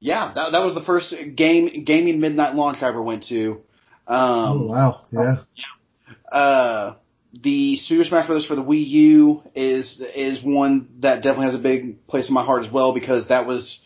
yeah, 0.01 0.33
that 0.35 0.53
that 0.53 0.63
was 0.63 0.75
the 0.75 0.83
first 0.83 1.15
game 1.37 1.85
gaming 1.85 2.21
midnight 2.21 2.55
launch 2.55 2.83
I 2.83 2.89
ever 2.89 3.03
went 3.03 3.25
to. 3.29 3.63
Um, 4.07 4.19
oh 4.19 4.67
wow, 4.67 5.01
yeah. 5.11 5.37
Uh, 6.31 6.95
the 7.33 7.77
Super 7.77 8.05
Smash 8.05 8.27
Bros. 8.27 8.47
for 8.47 8.55
the 8.55 8.63
Wii 8.63 8.87
U 8.87 9.43
is 9.55 10.01
is 10.15 10.43
one 10.43 10.89
that 11.01 11.23
definitely 11.23 11.47
has 11.47 11.55
a 11.55 11.63
big 11.63 12.07
place 12.07 12.29
in 12.29 12.35
my 12.35 12.45
heart 12.45 12.65
as 12.65 12.73
well 12.73 12.95
because 12.95 13.29
that 13.29 13.47
was 13.47 13.79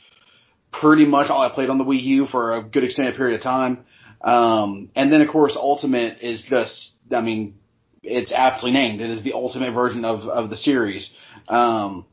pretty 0.73 1.05
much 1.05 1.31
all 1.31 1.43
I 1.43 1.53
played 1.53 1.71
on 1.71 1.79
the 1.79 1.85
Wii 1.85 2.03
U 2.03 2.27
for 2.27 2.57
a 2.57 2.63
good 2.63 2.85
extended 2.85 3.17
period 3.17 3.37
of 3.37 3.43
time. 3.43 3.85
Um, 4.21 4.91
and 4.95 5.13
then 5.13 5.21
of 5.23 5.29
course 5.29 5.57
Ultimate 5.57 6.19
is 6.21 6.45
just, 6.49 6.93
I 7.11 7.23
mean, 7.23 7.57
it's 8.03 8.33
aptly 8.33 8.71
named. 8.71 9.01
It 9.01 9.11
is 9.11 9.23
the 9.23 9.33
ultimate 9.35 9.73
version 9.73 10.05
of 10.05 10.21
of 10.21 10.51
the 10.51 10.57
series. 10.57 11.11
Um, 11.49 12.07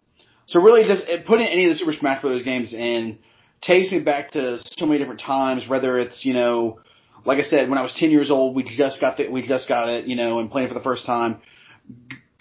so 0.46 0.62
really, 0.62 0.84
just 0.84 1.06
putting 1.26 1.48
any 1.48 1.66
of 1.66 1.72
the 1.72 1.78
Super 1.78 1.94
Smash 1.94 2.22
Bros. 2.22 2.44
games 2.44 2.74
in 2.74 3.20
takes 3.62 3.92
me 3.92 4.00
back 4.00 4.32
to 4.32 4.60
so 4.78 4.86
many 4.86 5.00
different 5.00 5.22
times. 5.22 5.68
Whether 5.68 5.98
it's 5.98 6.26
you 6.26 6.34
know 6.34 6.80
like 7.28 7.40
I 7.40 7.42
said, 7.42 7.70
when 7.70 7.78
I 7.78 7.82
was 7.82 7.94
10 7.94 8.10
years 8.10 8.32
old, 8.32 8.56
we 8.56 8.64
just 8.64 9.02
got 9.02 9.18
the, 9.18 9.28
we 9.28 9.46
just 9.46 9.68
got 9.68 9.90
it, 9.90 10.06
you 10.06 10.16
know, 10.16 10.40
and 10.40 10.50
playing 10.50 10.70
for 10.70 10.74
the 10.74 10.82
first 10.82 11.06
time. 11.06 11.42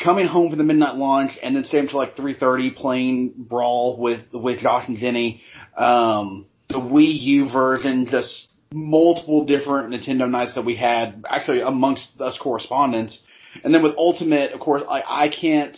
Coming 0.03 0.27
home 0.29 0.49
for 0.49 0.57
the 0.57 0.63
midnight 0.63 0.95
launch 0.95 1.33
and 1.43 1.57
then 1.57 1.65
staying 1.65 1.85
until 1.85 1.99
like 1.99 2.15
3:30 2.15 2.77
playing 2.77 3.35
Brawl 3.37 3.99
with 3.99 4.21
with 4.33 4.61
Josh 4.61 4.87
and 4.87 4.97
Jenny. 4.97 5.43
Um, 5.77 6.47
the 6.69 6.77
Wii 6.79 7.21
U 7.21 7.51
version, 7.51 8.07
just 8.09 8.49
multiple 8.73 9.45
different 9.45 9.93
Nintendo 9.93 10.31
nights 10.31 10.55
that 10.55 10.65
we 10.65 10.77
had, 10.77 11.25
actually 11.29 11.63
amongst 11.63 12.21
us 12.21 12.39
correspondents. 12.41 13.21
And 13.65 13.75
then 13.75 13.83
with 13.83 13.95
Ultimate, 13.97 14.53
of 14.53 14.61
course, 14.61 14.83
I 14.89 15.25
I 15.25 15.29
can't 15.31 15.77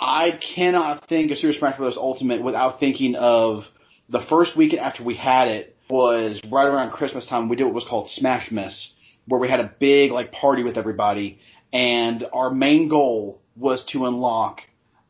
I 0.00 0.32
cannot 0.32 1.06
think 1.06 1.30
of 1.30 1.38
Super 1.38 1.52
Smash 1.52 1.76
Bros. 1.76 1.96
Ultimate 1.96 2.42
without 2.42 2.80
thinking 2.80 3.14
of 3.14 3.64
the 4.08 4.22
first 4.28 4.56
weekend 4.56 4.80
after 4.80 5.04
we 5.04 5.14
had 5.14 5.46
it 5.46 5.76
was 5.90 6.40
right 6.50 6.66
around 6.66 6.90
Christmas 6.92 7.26
time. 7.26 7.48
We 7.48 7.56
did 7.56 7.64
what 7.64 7.74
was 7.74 7.86
called 7.88 8.10
Smash 8.10 8.50
Miss, 8.50 8.92
where 9.26 9.40
we 9.40 9.48
had 9.48 9.60
a 9.60 9.72
big 9.78 10.10
like 10.10 10.32
party 10.32 10.62
with 10.62 10.76
everybody, 10.76 11.38
and 11.72 12.24
our 12.32 12.50
main 12.50 12.88
goal 12.88 13.40
was 13.56 13.84
to 13.92 14.06
unlock 14.06 14.60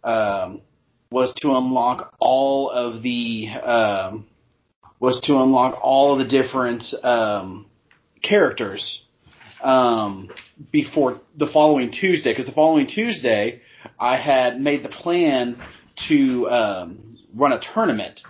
um, 0.05 0.63
was 1.11 1.33
to 1.41 1.57
unlock 1.57 2.15
all 2.21 2.71
of 2.71 3.03
the 3.03 3.49
um, 3.49 4.27
was 5.01 5.21
to 5.23 5.37
unlock 5.37 5.79
all 5.83 6.13
of 6.13 6.19
the 6.19 6.31
different 6.31 6.85
um, 7.03 7.67
characters 8.23 9.03
um, 9.63 10.29
before 10.73 11.21
the 11.37 11.47
following 11.53 11.91
Tuesday. 11.91 12.31
Because 12.31 12.47
the 12.47 12.53
following 12.53 12.87
Tuesday, 12.87 13.61
I 13.99 14.17
had 14.17 14.61
made 14.61 14.83
the 14.83 14.89
plan 14.89 15.63
to 16.09 16.49
um, 16.49 17.19
run 17.35 17.53
a 17.53 17.61
tournament. 17.75 18.21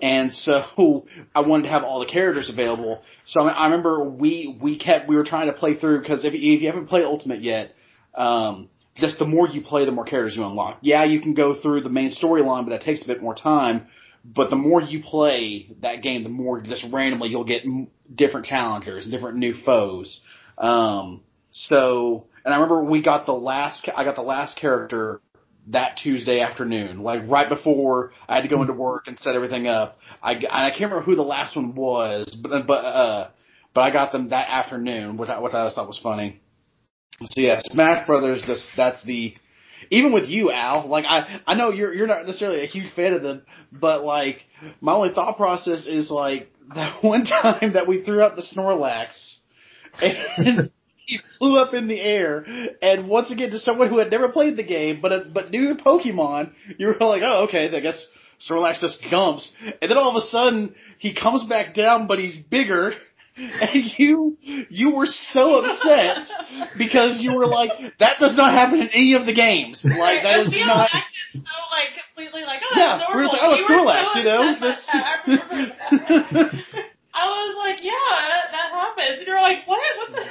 And 0.00 0.32
so 0.32 1.06
I 1.34 1.40
wanted 1.40 1.64
to 1.64 1.68
have 1.70 1.82
all 1.82 2.00
the 2.00 2.06
characters 2.06 2.48
available. 2.48 3.02
So 3.26 3.42
I 3.42 3.64
remember 3.66 4.04
we 4.04 4.58
we 4.60 4.78
kept 4.78 5.08
we 5.08 5.16
were 5.16 5.24
trying 5.24 5.46
to 5.48 5.52
play 5.52 5.74
through 5.74 6.00
because 6.00 6.24
if, 6.24 6.34
if 6.34 6.62
you 6.62 6.66
haven't 6.66 6.86
played 6.86 7.04
Ultimate 7.04 7.42
yet, 7.42 7.74
um, 8.14 8.68
just 8.96 9.18
the 9.18 9.26
more 9.26 9.48
you 9.48 9.62
play, 9.62 9.84
the 9.84 9.92
more 9.92 10.04
characters 10.04 10.36
you 10.36 10.44
unlock. 10.44 10.78
Yeah, 10.82 11.04
you 11.04 11.20
can 11.20 11.34
go 11.34 11.60
through 11.60 11.82
the 11.82 11.88
main 11.88 12.10
storyline, 12.10 12.64
but 12.64 12.70
that 12.70 12.80
takes 12.82 13.02
a 13.04 13.06
bit 13.06 13.22
more 13.22 13.34
time. 13.34 13.86
But 14.24 14.50
the 14.50 14.56
more 14.56 14.82
you 14.82 15.02
play 15.02 15.68
that 15.80 16.02
game, 16.02 16.24
the 16.24 16.28
more 16.28 16.60
just 16.60 16.84
randomly 16.92 17.28
you'll 17.28 17.44
get 17.44 17.62
different 18.12 18.46
challengers 18.46 19.04
and 19.04 19.12
different 19.12 19.38
new 19.38 19.54
foes. 19.64 20.20
Um, 20.58 21.22
so, 21.52 22.26
and 22.44 22.52
I 22.52 22.56
remember 22.56 22.84
we 22.84 23.00
got 23.00 23.26
the 23.26 23.32
last, 23.32 23.88
I 23.94 24.04
got 24.04 24.16
the 24.16 24.22
last 24.22 24.58
character 24.58 25.20
that 25.70 25.98
Tuesday 26.02 26.40
afternoon, 26.40 27.02
like 27.02 27.22
right 27.28 27.48
before 27.48 28.12
I 28.28 28.36
had 28.36 28.42
to 28.42 28.48
go 28.48 28.60
into 28.62 28.72
work 28.72 29.06
and 29.06 29.18
set 29.18 29.34
everything 29.34 29.66
up. 29.66 29.98
I, 30.22 30.32
I 30.50 30.70
can't 30.70 30.90
remember 30.90 31.02
who 31.02 31.14
the 31.14 31.22
last 31.22 31.56
one 31.56 31.74
was, 31.74 32.34
but, 32.42 32.66
but, 32.66 32.84
uh, 32.84 33.30
but 33.74 33.80
I 33.82 33.90
got 33.90 34.12
them 34.12 34.30
that 34.30 34.48
afternoon, 34.48 35.16
which 35.16 35.28
I, 35.28 35.40
which 35.40 35.52
I 35.52 35.70
thought 35.70 35.86
was 35.86 36.00
funny. 36.02 36.40
So 37.22 37.40
yeah, 37.40 37.60
Smash 37.64 38.06
Brothers, 38.06 38.42
just, 38.46 38.66
that's 38.76 39.02
the, 39.04 39.34
even 39.90 40.12
with 40.12 40.28
you, 40.28 40.50
Al, 40.50 40.88
like 40.88 41.04
I, 41.04 41.40
I 41.46 41.54
know 41.54 41.70
you're, 41.70 41.92
you're 41.92 42.06
not 42.06 42.24
necessarily 42.24 42.62
a 42.64 42.66
huge 42.66 42.92
fan 42.94 43.12
of 43.12 43.22
them, 43.22 43.42
but 43.72 44.02
like, 44.02 44.42
my 44.80 44.92
only 44.94 45.12
thought 45.14 45.36
process 45.36 45.86
is 45.86 46.10
like, 46.10 46.50
that 46.74 47.02
one 47.02 47.24
time 47.24 47.72
that 47.74 47.86
we 47.86 48.02
threw 48.02 48.20
out 48.20 48.36
the 48.36 48.42
Snorlax, 48.42 49.38
and 50.00 50.70
he 51.08 51.18
flew 51.38 51.56
up 51.56 51.72
in 51.72 51.88
the 51.88 51.98
air, 52.00 52.44
and 52.82 53.08
once 53.08 53.30
again, 53.30 53.50
to 53.50 53.58
someone 53.58 53.88
who 53.88 53.98
had 53.98 54.10
never 54.10 54.28
played 54.28 54.56
the 54.56 54.62
game, 54.62 55.00
but, 55.00 55.10
uh, 55.12 55.20
but 55.32 55.50
knew 55.50 55.74
Pokemon, 55.74 56.52
you 56.78 56.86
were 56.88 56.96
like, 57.00 57.22
oh, 57.24 57.46
okay, 57.48 57.74
I 57.74 57.80
guess 57.80 57.98
Snorlax 58.48 58.80
just 58.80 59.00
jumps, 59.10 59.50
and 59.80 59.90
then 59.90 59.96
all 59.96 60.10
of 60.14 60.22
a 60.22 60.26
sudden, 60.28 60.74
he 60.98 61.14
comes 61.14 61.44
back 61.48 61.74
down, 61.74 62.06
but 62.06 62.18
he's 62.18 62.36
bigger, 62.36 62.92
and 63.36 63.84
you 63.98 64.36
you 64.68 64.90
were 64.94 65.06
so 65.06 65.64
upset 65.64 66.26
because 66.78 67.20
you 67.20 67.32
were 67.32 67.46
like, 67.46 67.70
that 68.00 68.16
does 68.20 68.36
not 68.36 68.52
happen 68.52 68.80
in 68.80 68.88
any 68.88 69.14
of 69.14 69.26
the 69.26 69.34
games. 69.34 69.80
Like 69.84 70.22
that 70.24 70.40
is 70.40 70.54
not. 70.66 70.90
so 71.32 71.38
like 71.70 71.94
completely 72.04 72.42
like, 72.42 72.60
oh, 72.68 72.74
Yeah, 72.76 73.14
were 73.14 73.22
normal. 73.22 73.30
just 73.30 73.40
like, 73.40 73.42
oh, 73.48 73.64
Snorlax, 73.64 74.12
so 74.12 74.18
you 74.18 74.24
know, 74.24 74.60
this- 74.60 74.86
I. 74.90 76.84
I 77.14 77.26
was 77.26 77.56
like, 77.58 77.82
yeah, 77.82 77.92
that, 78.28 78.44
that 78.52 78.70
happens. 78.70 79.18
And 79.18 79.26
you're 79.26 79.40
like, 79.40 79.66
what? 79.66 79.80
What 79.98 80.12
the? 80.14 80.22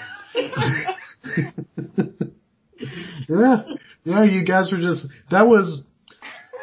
Yeah, 3.29 3.63
yeah. 4.03 4.23
You 4.23 4.45
guys 4.45 4.71
were 4.71 4.79
just 4.79 5.07
that 5.29 5.47
was. 5.47 5.83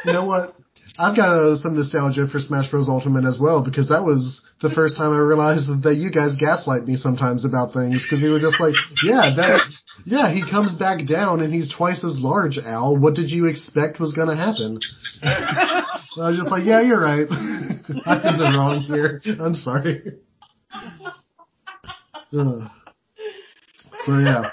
You 0.05 0.13
know 0.13 0.27
what? 0.27 0.55
I've 0.97 1.17
got 1.17 1.35
uh, 1.35 1.57
some 1.57 1.75
nostalgia 1.75 2.29
for 2.29 2.39
Smash 2.39 2.71
Bros. 2.71 2.89
Ultimate 2.89 3.25
as 3.25 3.39
well 3.41 3.65
because 3.65 3.89
that 3.89 4.05
was 4.05 4.43
the 4.61 4.71
first 4.71 4.97
time 4.97 5.13
I 5.13 5.19
realized 5.19 5.83
that 5.83 5.97
you 5.97 6.11
guys 6.13 6.37
gaslight 6.39 6.87
me 6.87 6.97
sometimes 6.97 7.45
about 7.45 7.73
things 7.73 8.07
because 8.07 8.23
you 8.23 8.31
were 8.31 8.39
just 8.39 8.61
like, 8.61 8.75
yeah, 9.03 9.35
that, 9.37 9.61
yeah, 10.07 10.33
he 10.33 10.49
comes 10.49 10.77
back 10.79 11.05
down 11.07 11.41
and 11.41 11.53
he's 11.53 11.75
twice 11.75 12.05
as 12.05 12.19
large, 12.19 12.59
Al. 12.59 12.97
What 12.97 13.15
did 13.15 13.31
you 13.31 13.47
expect 13.47 13.99
was 13.99 14.15
going 14.15 14.29
to 14.29 14.37
happen? 14.37 14.79
So 16.13 16.23
I 16.23 16.29
was 16.29 16.39
just 16.39 16.51
like, 16.53 16.65
yeah, 16.65 16.81
you're 16.81 17.01
right. 17.01 17.27
I'm 18.07 18.35
in 18.35 18.39
the 18.39 18.53
wrong 18.57 18.83
here. 18.83 19.21
I'm 19.41 19.55
sorry. 19.55 20.01
So 24.05 24.19
yeah. 24.19 24.51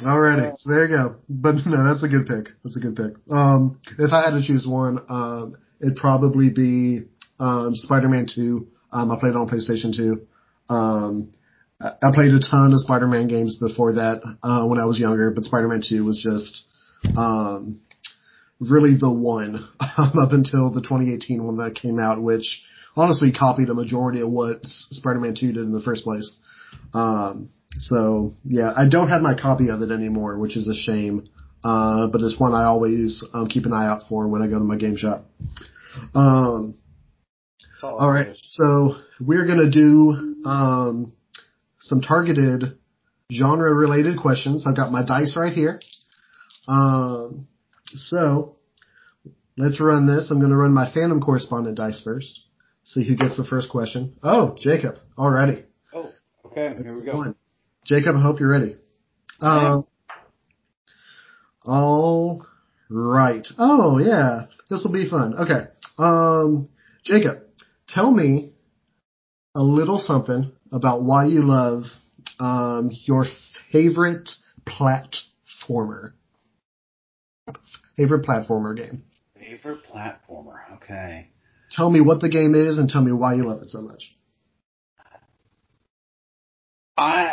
Alrighty, 0.00 0.56
so 0.56 0.70
there 0.70 0.88
you 0.88 0.96
go. 0.96 1.16
But 1.28 1.54
no, 1.66 1.84
that's 1.84 2.02
a 2.02 2.08
good 2.08 2.26
pick. 2.26 2.52
That's 2.64 2.76
a 2.76 2.80
good 2.80 2.96
pick. 2.96 3.14
Um, 3.30 3.80
if 3.98 4.12
I 4.12 4.24
had 4.24 4.30
to 4.32 4.42
choose 4.42 4.66
one, 4.66 4.98
um, 5.08 5.54
it'd 5.80 5.96
probably 5.96 6.50
be 6.50 7.02
um, 7.38 7.74
Spider-Man 7.74 8.26
2. 8.34 8.66
Um, 8.92 9.10
I 9.12 9.20
played 9.20 9.30
it 9.30 9.36
on 9.36 9.48
PlayStation 9.48 9.94
2. 9.96 10.26
Um, 10.74 11.32
I 11.80 12.08
I 12.08 12.12
played 12.12 12.32
a 12.32 12.40
ton 12.40 12.72
of 12.72 12.80
Spider-Man 12.80 13.28
games 13.28 13.58
before 13.60 13.94
that 13.94 14.22
uh, 14.42 14.66
when 14.66 14.80
I 14.80 14.86
was 14.86 14.98
younger, 14.98 15.30
but 15.30 15.44
Spider-Man 15.44 15.82
2 15.88 16.04
was 16.04 16.20
just 16.20 16.66
um, 17.16 17.80
really 18.60 18.96
the 18.98 19.12
one 19.12 19.56
um, 19.96 20.18
up 20.18 20.32
until 20.32 20.72
the 20.72 20.80
2018 20.80 21.44
one 21.44 21.58
that 21.58 21.76
came 21.80 22.00
out, 22.00 22.20
which 22.20 22.62
honestly 22.96 23.32
copied 23.32 23.68
a 23.68 23.74
majority 23.74 24.20
of 24.20 24.30
what 24.30 24.60
Spider-Man 24.64 25.36
2 25.38 25.52
did 25.52 25.62
in 25.62 25.72
the 25.72 25.82
first 25.82 26.02
place. 26.02 26.40
Um, 26.92 27.48
so 27.78 28.30
yeah, 28.44 28.72
I 28.76 28.88
don't 28.88 29.08
have 29.08 29.22
my 29.22 29.34
copy 29.34 29.68
of 29.70 29.82
it 29.82 29.90
anymore, 29.90 30.38
which 30.38 30.56
is 30.56 30.68
a 30.68 30.74
shame. 30.74 31.28
Uh, 31.64 32.08
but 32.08 32.20
it's 32.20 32.40
one 32.40 32.54
I 32.54 32.64
always 32.64 33.24
um, 33.34 33.46
keep 33.46 33.66
an 33.66 33.72
eye 33.72 33.86
out 33.86 34.02
for 34.08 34.26
when 34.26 34.42
I 34.42 34.48
go 34.48 34.58
to 34.58 34.64
my 34.64 34.76
game 34.76 34.96
shop. 34.96 35.24
Um, 36.14 36.74
all 37.82 38.10
right, 38.10 38.36
so 38.46 38.94
we're 39.20 39.46
gonna 39.46 39.70
do 39.70 40.36
um, 40.44 41.12
some 41.78 42.00
targeted 42.00 42.78
genre-related 43.30 44.18
questions. 44.18 44.66
I've 44.66 44.76
got 44.76 44.92
my 44.92 45.04
dice 45.04 45.36
right 45.36 45.52
here. 45.52 45.80
Um, 46.68 47.48
so 47.84 48.56
let's 49.56 49.80
run 49.80 50.06
this. 50.06 50.30
I'm 50.30 50.40
gonna 50.40 50.56
run 50.56 50.72
my 50.72 50.90
Fandom 50.90 51.22
Correspondent 51.24 51.76
dice 51.76 52.00
first. 52.02 52.46
See 52.84 53.06
who 53.06 53.16
gets 53.16 53.36
the 53.36 53.44
first 53.44 53.70
question. 53.70 54.16
Oh, 54.22 54.56
Jacob. 54.58 54.96
Alrighty. 55.16 55.64
Oh, 55.94 56.10
okay. 56.46 56.74
Here 56.82 56.94
we 56.94 57.04
go. 57.04 57.16
One. 57.16 57.36
Jacob, 57.84 58.16
I 58.16 58.22
hope 58.22 58.40
you're 58.40 58.50
ready. 58.50 58.76
Um, 59.40 59.86
all 61.64 62.46
right. 62.88 63.46
Oh 63.58 63.98
yeah, 63.98 64.46
this 64.70 64.84
will 64.84 64.92
be 64.92 65.08
fun. 65.08 65.34
Okay. 65.34 65.64
Um, 65.98 66.68
Jacob, 67.04 67.42
tell 67.88 68.10
me 68.12 68.52
a 69.54 69.62
little 69.62 69.98
something 69.98 70.52
about 70.72 71.02
why 71.02 71.26
you 71.26 71.42
love 71.42 71.84
um, 72.38 72.90
your 73.04 73.26
favorite 73.70 74.30
platformer. 74.66 76.12
Favorite 77.96 78.24
platformer 78.24 78.76
game. 78.76 79.02
Favorite 79.38 79.80
platformer. 79.84 80.60
Okay. 80.76 81.28
Tell 81.70 81.90
me 81.90 82.00
what 82.00 82.20
the 82.20 82.28
game 82.28 82.54
is 82.54 82.78
and 82.78 82.88
tell 82.88 83.02
me 83.02 83.12
why 83.12 83.34
you 83.34 83.44
love 83.44 83.62
it 83.62 83.68
so 83.68 83.80
much. 83.80 84.14
I 86.96 87.32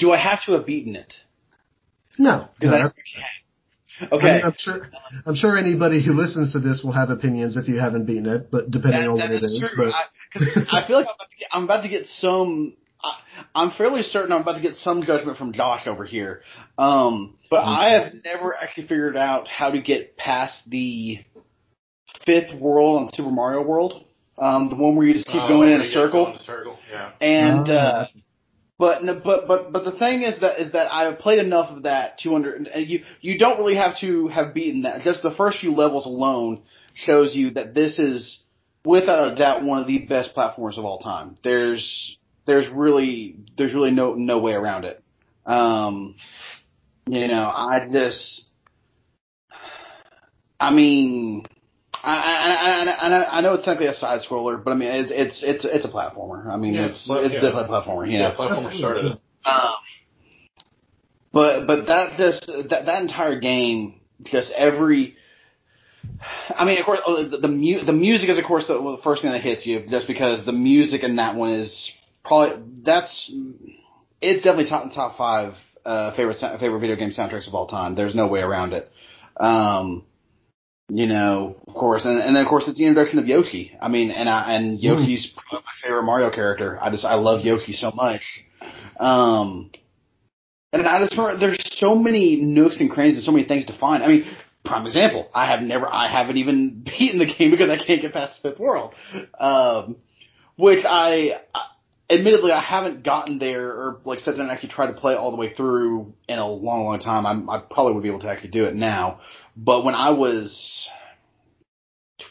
do 0.00 0.10
I 0.10 0.18
have 0.18 0.42
to 0.46 0.52
have 0.52 0.66
beaten 0.66 0.96
it? 0.96 1.14
No, 2.18 2.46
Because 2.58 2.72
no, 2.72 2.76
I 2.76 2.82
that's- 2.82 4.12
okay. 4.12 4.28
I 4.28 4.32
mean, 4.32 4.42
I'm 4.44 4.54
sure. 4.56 4.88
I'm 5.26 5.34
sure 5.36 5.56
anybody 5.58 6.02
who 6.04 6.12
listens 6.14 6.52
to 6.54 6.58
this 6.58 6.82
will 6.82 6.92
have 6.92 7.10
opinions 7.10 7.56
if 7.56 7.68
you 7.68 7.78
haven't 7.78 8.06
beaten 8.06 8.26
it, 8.26 8.50
but 8.50 8.70
depending 8.70 9.02
That- 9.02 9.08
on 9.10 9.18
that 9.18 9.28
what 9.30 9.36
it 9.36 9.44
is 9.44 9.52
is. 9.52 9.70
true. 9.74 9.86
But 9.86 9.94
I, 9.94 10.04
'cause 10.32 10.68
I 10.72 10.86
feel 10.86 10.96
like 10.96 11.06
I'm 11.06 11.14
about 11.14 11.30
to 11.30 11.36
get, 11.38 11.48
I'm 11.52 11.64
about 11.64 11.82
to 11.82 11.88
get 11.88 12.06
some. 12.06 12.76
I, 13.02 13.18
I'm 13.54 13.70
fairly 13.72 14.02
certain 14.02 14.32
I'm 14.32 14.42
about 14.42 14.54
to 14.56 14.60
get 14.62 14.76
some 14.76 15.02
judgment 15.02 15.38
from 15.38 15.52
Josh 15.52 15.86
over 15.86 16.04
here. 16.04 16.42
Um, 16.78 17.36
but 17.50 17.64
I 17.64 17.90
have 17.90 18.12
never 18.24 18.54
actually 18.56 18.86
figured 18.88 19.16
out 19.16 19.48
how 19.48 19.70
to 19.70 19.80
get 19.80 20.16
past 20.16 20.68
the 20.70 21.18
fifth 22.26 22.54
world 22.58 23.00
on 23.02 23.12
Super 23.12 23.30
Mario 23.30 23.62
World. 23.62 24.04
Um, 24.38 24.68
the 24.70 24.76
one 24.76 24.96
where 24.96 25.06
you 25.06 25.14
just 25.14 25.26
keep 25.26 25.40
Oh, 25.42 25.48
going 25.48 25.70
in 25.72 25.80
a 25.82 25.90
circle. 25.90 26.26
in 26.28 26.36
a 26.36 26.42
circle. 26.42 26.78
Yeah. 26.90 27.10
And 27.20 27.66
Ah, 27.68 27.72
uh, 27.72 28.06
but 28.80 29.02
but 29.22 29.46
but 29.46 29.72
but 29.72 29.84
the 29.84 29.92
thing 29.92 30.22
is 30.22 30.40
that 30.40 30.58
is 30.58 30.72
that 30.72 30.90
I've 30.90 31.18
played 31.18 31.38
enough 31.38 31.70
of 31.70 31.82
that 31.82 32.18
200. 32.18 32.66
and 32.66 32.88
You 32.88 33.04
you 33.20 33.38
don't 33.38 33.58
really 33.58 33.76
have 33.76 33.98
to 34.00 34.28
have 34.28 34.54
beaten 34.54 34.82
that. 34.82 35.02
Just 35.02 35.22
the 35.22 35.30
first 35.30 35.58
few 35.60 35.72
levels 35.72 36.06
alone 36.06 36.62
shows 36.94 37.36
you 37.36 37.50
that 37.52 37.74
this 37.74 37.98
is 37.98 38.40
without 38.84 39.32
a 39.32 39.36
doubt 39.36 39.62
one 39.64 39.80
of 39.80 39.86
the 39.86 40.06
best 40.06 40.34
platformers 40.34 40.78
of 40.78 40.86
all 40.86 40.98
time. 40.98 41.36
There's 41.44 42.16
there's 42.46 42.66
really 42.72 43.36
there's 43.58 43.74
really 43.74 43.90
no 43.90 44.14
no 44.14 44.40
way 44.40 44.54
around 44.54 44.86
it. 44.86 45.02
Um, 45.44 46.16
you 47.06 47.28
know, 47.28 47.44
I 47.54 47.86
just 47.92 48.46
I 50.58 50.72
mean. 50.72 51.44
I, 52.02 52.14
I, 52.16 52.84
I, 52.92 53.08
I, 53.08 53.38
I 53.38 53.40
know 53.42 53.54
it's 53.54 53.64
technically 53.64 53.88
a 53.88 53.94
side 53.94 54.20
scroller, 54.28 54.62
but 54.62 54.70
I 54.72 54.74
mean 54.74 54.88
it's 54.88 55.12
it's 55.14 55.42
it's 55.44 55.64
it's 55.64 55.84
a 55.84 55.88
platformer. 55.90 56.46
I 56.46 56.56
mean 56.56 56.74
Yeah, 56.74 56.86
it's 56.86 57.06
but- 57.06 57.24
it's 57.24 57.34
yeah. 57.34 57.40
definitely 57.42 57.64
a 57.64 57.68
platformer. 57.68 58.10
You 58.10 58.18
know, 58.18 58.28
Yeah, 58.30 58.34
platformer 58.36 58.78
started 58.78 59.04
it. 59.12 59.18
um, 59.44 59.74
but 61.32 61.66
but 61.66 61.86
that 61.86 62.18
just 62.18 62.46
that 62.70 62.86
that 62.86 63.02
entire 63.02 63.38
game, 63.40 64.00
just 64.24 64.50
every. 64.52 65.16
I 66.50 66.64
mean, 66.64 66.78
of 66.78 66.84
course, 66.84 67.00
oh, 67.06 67.28
the 67.28 67.38
the, 67.38 67.48
mu- 67.48 67.84
the 67.84 67.92
music 67.92 68.28
is 68.30 68.38
of 68.38 68.44
course 68.44 68.66
the, 68.66 68.74
the 68.74 68.98
first 69.04 69.22
thing 69.22 69.30
that 69.32 69.40
hits 69.42 69.66
you, 69.66 69.84
just 69.88 70.06
because 70.06 70.44
the 70.44 70.52
music 70.52 71.02
in 71.02 71.16
that 71.16 71.34
one 71.36 71.50
is 71.52 71.90
probably 72.24 72.62
that's 72.84 73.30
it's 74.20 74.42
definitely 74.42 74.68
top 74.68 74.92
top 74.94 75.16
five 75.16 75.54
uh, 75.84 76.14
favorite 76.16 76.38
favorite 76.58 76.80
video 76.80 76.96
game 76.96 77.10
soundtracks 77.10 77.46
of 77.48 77.54
all 77.54 77.66
time. 77.68 77.94
There's 77.94 78.14
no 78.14 78.26
way 78.26 78.40
around 78.40 78.72
it. 78.72 78.90
Um, 79.38 80.04
you 80.90 81.06
know, 81.06 81.56
of 81.66 81.74
course, 81.74 82.04
and, 82.04 82.20
and 82.20 82.34
then 82.34 82.42
of 82.42 82.48
course 82.48 82.68
it's 82.68 82.78
the 82.78 82.84
introduction 82.84 83.18
of 83.18 83.26
Yoshi. 83.26 83.76
I 83.80 83.88
mean, 83.88 84.10
and 84.10 84.28
I, 84.28 84.54
and 84.54 84.80
Yoshi's 84.80 85.32
probably 85.34 85.64
my 85.64 85.72
favorite 85.82 86.02
Mario 86.02 86.30
character. 86.30 86.78
I 86.80 86.90
just 86.90 87.04
I 87.04 87.14
love 87.14 87.44
Yoshi 87.44 87.72
so 87.72 87.90
much. 87.92 88.22
Um, 88.98 89.70
and 90.72 90.86
I 90.86 91.00
just 91.00 91.16
remember 91.16 91.38
there's 91.38 91.62
so 91.78 91.94
many 91.94 92.36
nooks 92.36 92.80
and 92.80 92.90
crannies 92.90 93.16
and 93.16 93.24
so 93.24 93.32
many 93.32 93.46
things 93.46 93.66
to 93.66 93.78
find. 93.78 94.02
I 94.02 94.08
mean, 94.08 94.24
prime 94.64 94.86
example, 94.86 95.28
I 95.34 95.50
have 95.50 95.62
never, 95.62 95.88
I 95.92 96.10
haven't 96.10 96.36
even 96.36 96.84
beaten 96.98 97.18
the 97.18 97.26
game 97.26 97.50
because 97.50 97.70
I 97.70 97.84
can't 97.84 98.02
get 98.02 98.12
past 98.12 98.42
the 98.42 98.50
fifth 98.50 98.60
world. 98.60 98.94
Um, 99.38 99.96
which 100.56 100.84
I, 100.84 101.40
admittedly, 102.10 102.52
I 102.52 102.60
haven't 102.60 103.02
gotten 103.02 103.38
there 103.38 103.68
or 103.68 104.00
like 104.04 104.18
said, 104.20 104.34
and 104.34 104.50
actually 104.50 104.68
tried 104.68 104.88
to 104.88 104.92
play 104.92 105.14
all 105.14 105.30
the 105.30 105.36
way 105.36 105.54
through 105.54 106.12
in 106.28 106.38
a 106.38 106.46
long, 106.46 106.84
long 106.84 106.98
time. 107.00 107.26
I'm, 107.26 107.48
I 107.48 107.60
probably 107.60 107.94
would 107.94 108.02
be 108.02 108.08
able 108.08 108.20
to 108.20 108.28
actually 108.28 108.50
do 108.50 108.66
it 108.66 108.74
now. 108.74 109.20
But 109.62 109.84
when 109.84 109.94
I 109.94 110.10
was 110.10 110.88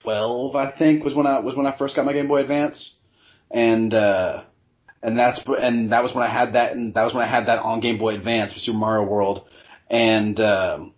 12, 0.02 0.56
I 0.56 0.72
think 0.78 1.04
was 1.04 1.13
when 1.13 1.28
I, 1.28 1.39
was 1.39 1.56
when 1.56 1.68
I 1.68 1.78
first 1.78 1.96
got 1.96 2.06
my 2.06 2.13
Game 2.13 2.28
Boy 2.28 2.42
Advance. 2.42 2.96
And, 3.52 3.94
uh, 3.94 4.44
and 5.02 5.18
that's 5.18 5.42
and 5.48 5.92
that 5.92 6.04
was 6.04 6.13
when 6.13 6.24
I 6.24 6.32
had 6.32 6.54
that 6.54 6.74
and 6.74 6.94
that 6.94 7.04
was 7.04 7.13
when 7.13 7.24
I 7.24 7.30
had 7.30 7.48
that 7.48 7.60
on 7.60 7.80
Game 7.80 7.98
Boy 7.98 8.15
Advance 8.15 8.54
Super 8.58 8.78
Mario 8.78 9.08
World, 9.08 9.46
and 9.89 10.39
um, 10.39 10.94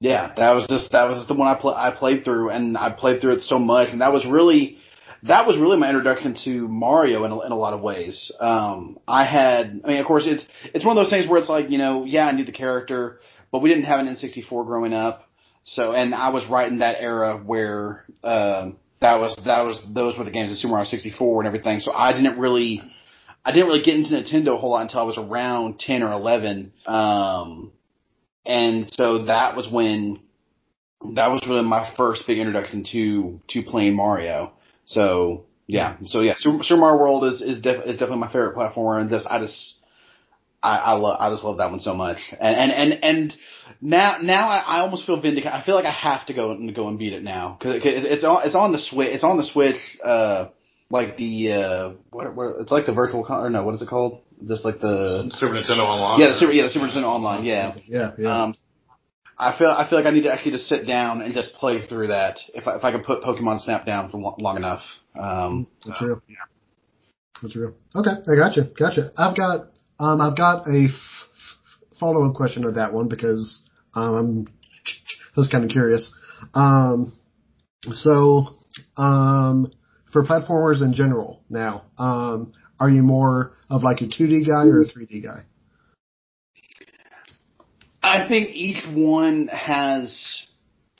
yeah, 0.00 0.32
that 0.36 0.50
was 0.52 0.66
just 0.68 0.92
that 0.92 1.04
was 1.08 1.18
just 1.18 1.28
the 1.28 1.34
one 1.34 1.48
I 1.48 1.60
pl- 1.60 1.74
I 1.74 1.90
played 1.90 2.24
through, 2.24 2.50
and 2.50 2.76
I 2.78 2.90
played 2.90 3.20
through 3.20 3.34
it 3.34 3.42
so 3.42 3.58
much, 3.58 3.88
and 3.90 4.00
that 4.00 4.12
was 4.12 4.24
really 4.24 4.78
that 5.24 5.46
was 5.46 5.58
really 5.58 5.78
my 5.78 5.88
introduction 5.88 6.36
to 6.44 6.68
Mario 6.68 7.24
in 7.24 7.32
a, 7.32 7.40
in 7.46 7.52
a 7.52 7.56
lot 7.56 7.72
of 7.72 7.80
ways. 7.80 8.30
Um, 8.40 8.98
I 9.08 9.24
had, 9.24 9.80
I 9.82 9.88
mean, 9.88 9.96
of 9.96 10.06
course, 10.06 10.24
it's 10.26 10.46
it's 10.72 10.84
one 10.84 10.96
of 10.96 11.02
those 11.02 11.10
things 11.10 11.26
where 11.26 11.40
it's 11.40 11.48
like 11.48 11.70
you 11.70 11.78
know, 11.78 12.04
yeah, 12.04 12.26
I 12.26 12.32
knew 12.32 12.44
the 12.44 12.52
character, 12.52 13.20
but 13.50 13.62
we 13.62 13.68
didn't 13.68 13.84
have 13.84 14.00
an 14.00 14.06
N64 14.06 14.66
growing 14.66 14.92
up, 14.92 15.28
so 15.64 15.92
and 15.92 16.14
I 16.14 16.30
was 16.30 16.46
right 16.48 16.70
in 16.70 16.78
that 16.78 16.96
era 17.00 17.36
where. 17.36 18.04
Um, 18.22 18.76
that 19.00 19.20
was 19.20 19.38
that 19.44 19.60
was 19.66 19.82
those 19.86 20.16
were 20.16 20.24
the 20.24 20.30
games 20.30 20.50
of 20.50 20.56
Super 20.56 20.70
Mario 20.70 20.86
64 20.86 21.42
and 21.42 21.46
everything. 21.46 21.80
So 21.80 21.92
I 21.92 22.14
didn't 22.14 22.38
really 22.38 22.82
I 23.44 23.52
didn't 23.52 23.66
really 23.66 23.82
get 23.82 23.94
into 23.94 24.10
Nintendo 24.14 24.54
a 24.54 24.56
whole 24.56 24.70
lot 24.70 24.82
until 24.82 25.00
I 25.00 25.02
was 25.04 25.18
around 25.18 25.78
10 25.78 26.02
or 26.02 26.12
11. 26.12 26.72
Um, 26.86 27.72
and 28.46 28.86
so 28.90 29.26
that 29.26 29.54
was 29.54 29.70
when, 29.70 30.20
that 31.14 31.30
was 31.30 31.44
really 31.46 31.62
my 31.62 31.92
first 31.96 32.26
big 32.26 32.38
introduction 32.38 32.84
to, 32.92 33.40
to 33.48 33.62
playing 33.62 33.94
Mario. 33.94 34.52
So, 34.86 35.44
yeah. 35.66 35.96
So 36.06 36.20
yeah, 36.20 36.34
Super, 36.38 36.64
Super 36.64 36.80
Mario 36.80 37.00
World 37.00 37.24
is 37.24 37.42
is, 37.42 37.60
def, 37.60 37.84
is 37.84 37.96
definitely 37.96 38.18
my 38.18 38.28
favorite 38.28 38.56
platformer, 38.56 39.00
and 39.00 39.10
just 39.10 39.26
I 39.26 39.38
just 39.38 39.76
I 40.64 40.76
I 40.78 40.92
love 40.92 41.16
I 41.20 41.30
just 41.30 41.44
love 41.44 41.58
that 41.58 41.70
one 41.70 41.80
so 41.80 41.94
much, 41.94 42.18
and 42.40 42.56
and 42.56 42.72
and 42.72 43.04
and 43.04 43.36
now 43.80 44.16
now 44.22 44.48
I, 44.48 44.58
I 44.58 44.80
almost 44.80 45.06
feel 45.06 45.20
vindicated. 45.20 45.52
I 45.52 45.62
feel 45.64 45.74
like 45.74 45.84
I 45.84 45.92
have 45.92 46.26
to 46.26 46.34
go 46.34 46.50
and 46.52 46.74
go 46.74 46.88
and 46.88 46.98
beat 46.98 47.12
it 47.12 47.22
now 47.22 47.56
because 47.58 47.82
it's, 47.84 48.06
it's 48.06 48.24
on 48.24 48.46
it's 48.46 48.54
on 48.54 48.72
the 48.72 48.78
switch. 48.78 49.10
It's 49.12 49.24
on 49.24 49.36
the 49.36 49.44
Switch. 49.44 49.76
Uh, 50.02 50.48
like 50.90 51.16
the 51.16 51.52
uh, 51.52 51.92
what, 52.10 52.34
what 52.34 52.60
it's 52.60 52.70
like 52.70 52.86
the 52.86 52.92
virtual 52.92 53.24
con- 53.24 53.42
or 53.44 53.50
no, 53.50 53.64
what 53.64 53.74
is 53.74 53.82
it 53.82 53.88
called? 53.88 54.20
Just 54.46 54.64
like 54.64 54.80
the 54.80 55.28
Super 55.32 55.54
Nintendo 55.54 55.80
Online. 55.80 56.20
yeah, 56.20 56.28
the 56.28 56.34
Super 56.34 56.52
yeah 56.52 56.64
the 56.64 56.70
Super 56.70 56.86
Nintendo 56.86 57.04
Online. 57.06 57.44
Yeah, 57.44 57.74
Yeah, 57.86 58.12
yeah. 58.18 58.42
um, 58.44 58.54
I 59.38 59.56
feel 59.58 59.68
I 59.68 59.88
feel 59.88 59.98
like 59.98 60.06
I 60.06 60.10
need 60.10 60.22
to 60.22 60.32
actually 60.32 60.52
just 60.52 60.68
sit 60.68 60.86
down 60.86 61.22
and 61.22 61.34
just 61.34 61.54
play 61.54 61.84
through 61.86 62.08
that 62.08 62.38
if 62.54 62.66
I, 62.68 62.76
if 62.76 62.84
I 62.84 62.92
can 62.92 63.02
put 63.02 63.22
Pokemon 63.22 63.60
Snap 63.60 63.84
down 63.84 64.10
for 64.10 64.18
long, 64.18 64.36
long 64.38 64.56
enough. 64.56 64.82
Um, 65.18 65.66
That's 65.86 66.00
real. 66.02 66.22
That's 67.42 67.56
real. 67.56 67.74
Okay, 67.94 68.10
I 68.10 68.36
gotcha, 68.36 68.68
gotcha. 68.78 69.10
I've 69.16 69.36
got, 69.36 69.66
um, 69.98 70.20
I've 70.20 70.36
got 70.36 70.66
a 70.66 70.84
f- 70.84 70.90
f- 70.90 71.98
follow 71.98 72.28
up 72.28 72.34
question 72.34 72.62
to 72.64 72.72
that 72.72 72.92
one 72.92 73.08
because 73.08 73.70
um, 73.94 74.46
I'm 75.36 75.42
just 75.42 75.52
kind 75.52 75.64
of 75.64 75.70
curious. 75.70 76.12
Um, 76.54 77.12
so, 77.82 78.46
um, 78.96 79.72
for 80.12 80.24
platformers 80.24 80.82
in 80.82 80.94
general, 80.94 81.42
now, 81.48 81.84
um, 81.98 82.52
are 82.80 82.90
you 82.90 83.02
more 83.02 83.52
of 83.70 83.82
like 83.82 84.00
a 84.00 84.04
2D 84.04 84.46
guy 84.46 84.66
or 84.66 84.80
a 84.80 84.84
3D 84.84 85.22
guy? 85.22 85.44
I 88.02 88.28
think 88.28 88.50
each 88.50 88.84
one 88.94 89.48
has. 89.48 90.46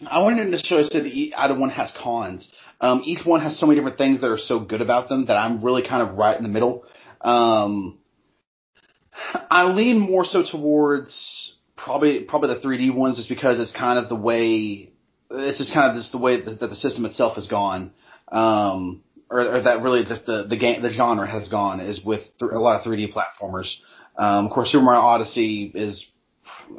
I 0.06 0.22
wouldn't 0.22 0.50
necessarily 0.50 0.88
say 0.88 1.00
that 1.00 1.06
each, 1.06 1.32
either 1.36 1.58
one 1.58 1.70
has 1.70 1.94
cons. 2.02 2.50
Um, 2.80 3.02
each 3.04 3.24
one 3.24 3.40
has 3.40 3.58
so 3.58 3.66
many 3.66 3.78
different 3.78 3.98
things 3.98 4.20
that 4.20 4.28
are 4.28 4.38
so 4.38 4.58
good 4.60 4.80
about 4.80 5.08
them 5.08 5.26
that 5.26 5.36
I'm 5.36 5.62
really 5.64 5.82
kind 5.86 6.08
of 6.08 6.16
right 6.16 6.36
in 6.36 6.42
the 6.42 6.48
middle. 6.48 6.84
Um, 7.20 7.98
I 9.50 9.72
lean 9.72 9.98
more 9.98 10.24
so 10.24 10.42
towards 10.42 11.56
probably 11.76 12.20
probably 12.20 12.54
the 12.54 12.60
3D 12.60 12.94
ones, 12.94 13.16
just 13.16 13.28
because 13.28 13.58
it's 13.58 13.72
kind 13.72 13.98
of 13.98 14.08
the 14.08 14.16
way. 14.16 14.90
It's 15.30 15.58
just 15.58 15.72
kind 15.72 15.90
of 15.90 15.96
just 15.96 16.12
the 16.12 16.18
way 16.18 16.40
that, 16.40 16.60
the 16.60 16.76
system 16.76 17.06
itself 17.06 17.36
has 17.36 17.46
gone. 17.48 17.92
Um, 18.30 19.02
or, 19.30 19.40
or 19.40 19.62
that 19.62 19.82
really 19.82 20.04
just 20.04 20.26
the 20.26 20.46
the 20.48 20.56
game 20.56 20.82
the 20.82 20.90
genre 20.90 21.26
has 21.26 21.48
gone 21.48 21.80
is 21.80 22.04
with 22.04 22.20
th- 22.38 22.52
a 22.52 22.58
lot 22.58 22.80
of 22.80 22.86
3D 22.86 23.12
platformers. 23.12 23.74
Um, 24.16 24.46
of 24.46 24.52
course, 24.52 24.70
Super 24.70 24.84
Mario 24.84 25.00
Odyssey 25.00 25.72
is 25.74 26.06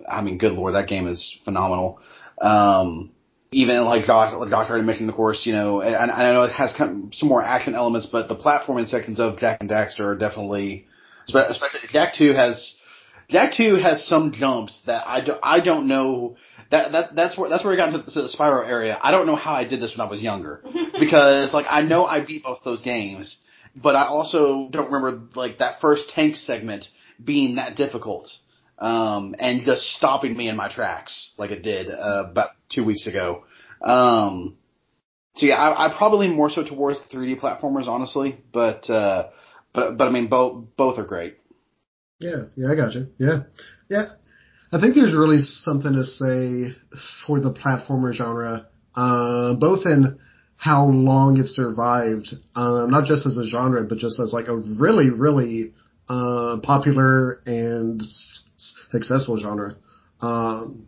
I 0.07 0.21
mean, 0.21 0.37
good 0.37 0.53
lord, 0.53 0.75
that 0.75 0.87
game 0.87 1.07
is 1.07 1.37
phenomenal. 1.43 1.99
Um, 2.39 3.11
even 3.51 3.83
like 3.85 4.05
Josh, 4.05 4.33
Josh 4.49 4.69
already 4.69 4.85
mentioned, 4.85 5.09
of 5.09 5.15
course, 5.15 5.45
you 5.45 5.53
know, 5.53 5.81
and, 5.81 5.95
and 5.95 6.11
I 6.11 6.33
know 6.33 6.43
it 6.43 6.51
has 6.51 6.73
kind 6.77 7.05
of 7.05 7.15
some 7.15 7.29
more 7.29 7.43
action 7.43 7.75
elements, 7.75 8.07
but 8.11 8.27
the 8.27 8.35
platforming 8.35 8.87
sections 8.87 9.19
of 9.19 9.37
Jak 9.37 9.61
and 9.61 9.69
Daxter 9.69 10.01
are 10.01 10.15
definitely, 10.17 10.87
especially 11.27 11.81
Jak 11.91 12.13
Two 12.13 12.33
has, 12.33 12.75
Jak 13.29 13.53
Two 13.55 13.75
has 13.75 14.05
some 14.07 14.31
jumps 14.31 14.79
that 14.85 15.07
I, 15.07 15.21
do, 15.21 15.33
I 15.41 15.59
don't 15.59 15.87
know. 15.87 16.37
That 16.71 16.91
that 16.93 17.15
that's 17.15 17.37
where 17.37 17.47
that's 17.47 17.63
where 17.63 17.73
I 17.73 17.77
got 17.77 17.89
into 17.89 17.99
the, 17.99 18.11
to 18.11 18.21
the 18.23 18.35
Spyro 18.35 18.67
area. 18.67 18.97
I 18.99 19.11
don't 19.11 19.27
know 19.27 19.35
how 19.35 19.51
I 19.51 19.67
did 19.67 19.81
this 19.81 19.95
when 19.95 20.05
I 20.05 20.09
was 20.09 20.21
younger 20.21 20.63
because 20.99 21.53
like 21.53 21.67
I 21.69 21.83
know 21.83 22.05
I 22.05 22.25
beat 22.25 22.43
both 22.43 22.59
those 22.63 22.81
games, 22.81 23.37
but 23.75 23.95
I 23.95 24.07
also 24.07 24.67
don't 24.71 24.91
remember 24.91 25.27
like 25.35 25.59
that 25.59 25.79
first 25.79 26.09
tank 26.09 26.35
segment 26.37 26.85
being 27.23 27.55
that 27.55 27.75
difficult 27.75 28.29
um, 28.79 29.35
and 29.39 29.61
just 29.61 29.83
stopping 29.91 30.35
me 30.35 30.49
in 30.49 30.55
my 30.55 30.69
tracks 30.69 31.31
like 31.37 31.51
it 31.51 31.61
did 31.61 31.89
uh, 31.89 32.25
about 32.29 32.51
two 32.69 32.83
weeks 32.83 33.07
ago. 33.07 33.43
Um, 33.81 34.57
so 35.35 35.45
yeah, 35.45 35.55
I, 35.55 35.87
I 35.87 35.97
probably 35.97 36.27
more 36.27 36.49
so 36.49 36.63
towards 36.63 36.99
3D 37.13 37.39
platformers, 37.39 37.87
honestly, 37.87 38.37
but 38.53 38.89
uh, 38.89 39.29
but 39.75 39.97
but 39.97 40.07
I 40.07 40.11
mean 40.11 40.27
both 40.27 40.75
both 40.77 40.97
are 40.97 41.05
great. 41.05 41.37
Yeah, 42.19 42.45
yeah, 42.55 42.71
I 42.71 42.75
got 42.75 42.93
you. 42.93 43.07
Yeah, 43.19 43.43
yeah. 43.89 44.05
I 44.71 44.79
think 44.79 44.95
there's 44.95 45.13
really 45.13 45.39
something 45.39 45.93
to 45.93 46.03
say 46.03 46.75
for 47.25 47.39
the 47.39 47.53
platformer 47.53 48.13
genre, 48.13 48.67
uh, 48.95 49.55
both 49.55 49.85
in 49.85 50.17
how 50.57 50.87
long 50.87 51.37
it 51.37 51.47
survived, 51.47 52.33
um, 52.55 52.89
not 52.89 53.05
just 53.05 53.25
as 53.25 53.37
a 53.37 53.45
genre, 53.45 53.83
but 53.83 53.97
just 53.97 54.19
as 54.19 54.33
like 54.33 54.47
a 54.47 54.55
really, 54.55 55.09
really 55.11 55.73
uh, 56.09 56.57
popular 56.63 57.41
and 57.45 58.01
successful 58.89 59.37
genre. 59.37 59.75
Um, 60.21 60.87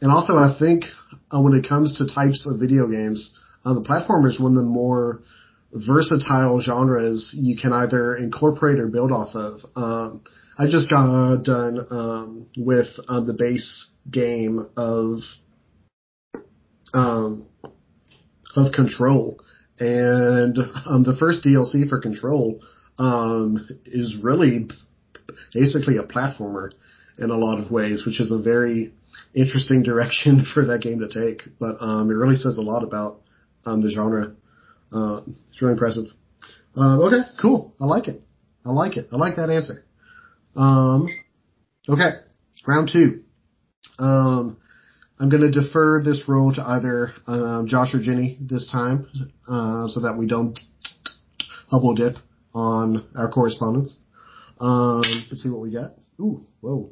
and 0.00 0.10
also, 0.10 0.34
I 0.34 0.56
think 0.58 0.84
uh, 1.30 1.40
when 1.40 1.54
it 1.54 1.68
comes 1.68 1.98
to 1.98 2.12
types 2.12 2.48
of 2.50 2.58
video 2.58 2.88
games, 2.88 3.36
uh, 3.64 3.74
the 3.74 3.84
platformer 3.84 4.28
is 4.28 4.40
one 4.40 4.52
of 4.52 4.56
the 4.56 4.68
more 4.68 5.22
versatile 5.72 6.60
genres 6.60 7.34
you 7.36 7.56
can 7.56 7.72
either 7.72 8.14
incorporate 8.14 8.78
or 8.78 8.88
build 8.88 9.10
off 9.10 9.34
of. 9.34 9.60
Um, 9.74 10.22
I 10.58 10.66
just 10.68 10.90
got 10.90 11.44
done 11.44 11.78
um, 11.90 12.46
with 12.56 12.88
um, 13.08 13.26
the 13.26 13.34
base 13.34 13.90
game 14.10 14.68
of 14.76 15.18
um, 16.92 17.48
of 18.54 18.72
Control, 18.72 19.40
and 19.78 20.58
um, 20.86 21.04
the 21.04 21.16
first 21.18 21.42
DLC 21.42 21.88
for 21.88 22.00
Control 22.00 22.60
um, 22.98 23.66
is 23.86 24.18
really 24.22 24.68
basically 25.54 25.96
a 25.96 26.04
platformer 26.04 26.70
in 27.18 27.30
a 27.30 27.38
lot 27.38 27.58
of 27.58 27.70
ways, 27.70 28.04
which 28.06 28.20
is 28.20 28.30
a 28.30 28.42
very 28.42 28.92
interesting 29.34 29.82
direction 29.84 30.44
for 30.44 30.66
that 30.66 30.82
game 30.82 31.00
to 31.00 31.08
take. 31.08 31.48
But 31.58 31.76
um, 31.80 32.10
it 32.10 32.14
really 32.14 32.36
says 32.36 32.58
a 32.58 32.62
lot 32.62 32.82
about 32.82 33.22
the 33.64 33.90
genre. 33.90 34.34
Uh, 34.92 35.20
it's 35.26 35.60
really 35.60 35.72
impressive. 35.72 36.04
Uh, 36.76 37.06
okay, 37.06 37.22
cool. 37.40 37.74
I 37.80 37.86
like 37.86 38.08
it. 38.08 38.22
I 38.64 38.70
like 38.70 38.96
it. 38.96 39.08
I 39.12 39.16
like 39.16 39.36
that 39.36 39.50
answer. 39.50 39.84
Um, 40.56 41.08
okay, 41.88 42.10
round 42.66 42.90
two. 42.92 43.22
Um, 43.98 44.58
I'm 45.18 45.28
going 45.28 45.42
to 45.42 45.50
defer 45.50 46.02
this 46.02 46.24
role 46.28 46.52
to 46.54 46.62
either 46.62 47.12
um, 47.26 47.66
Josh 47.68 47.94
or 47.94 48.00
Jenny 48.00 48.38
this 48.40 48.70
time, 48.70 49.06
uh, 49.48 49.88
so 49.88 50.00
that 50.00 50.16
we 50.18 50.26
don't 50.26 50.58
double 51.70 51.94
dip 51.94 52.16
on 52.54 53.08
our 53.16 53.30
correspondents. 53.30 53.98
Um, 54.60 55.02
let's 55.30 55.42
see 55.42 55.50
what 55.50 55.60
we 55.60 55.72
got. 55.72 55.92
Ooh, 56.20 56.40
whoa. 56.60 56.90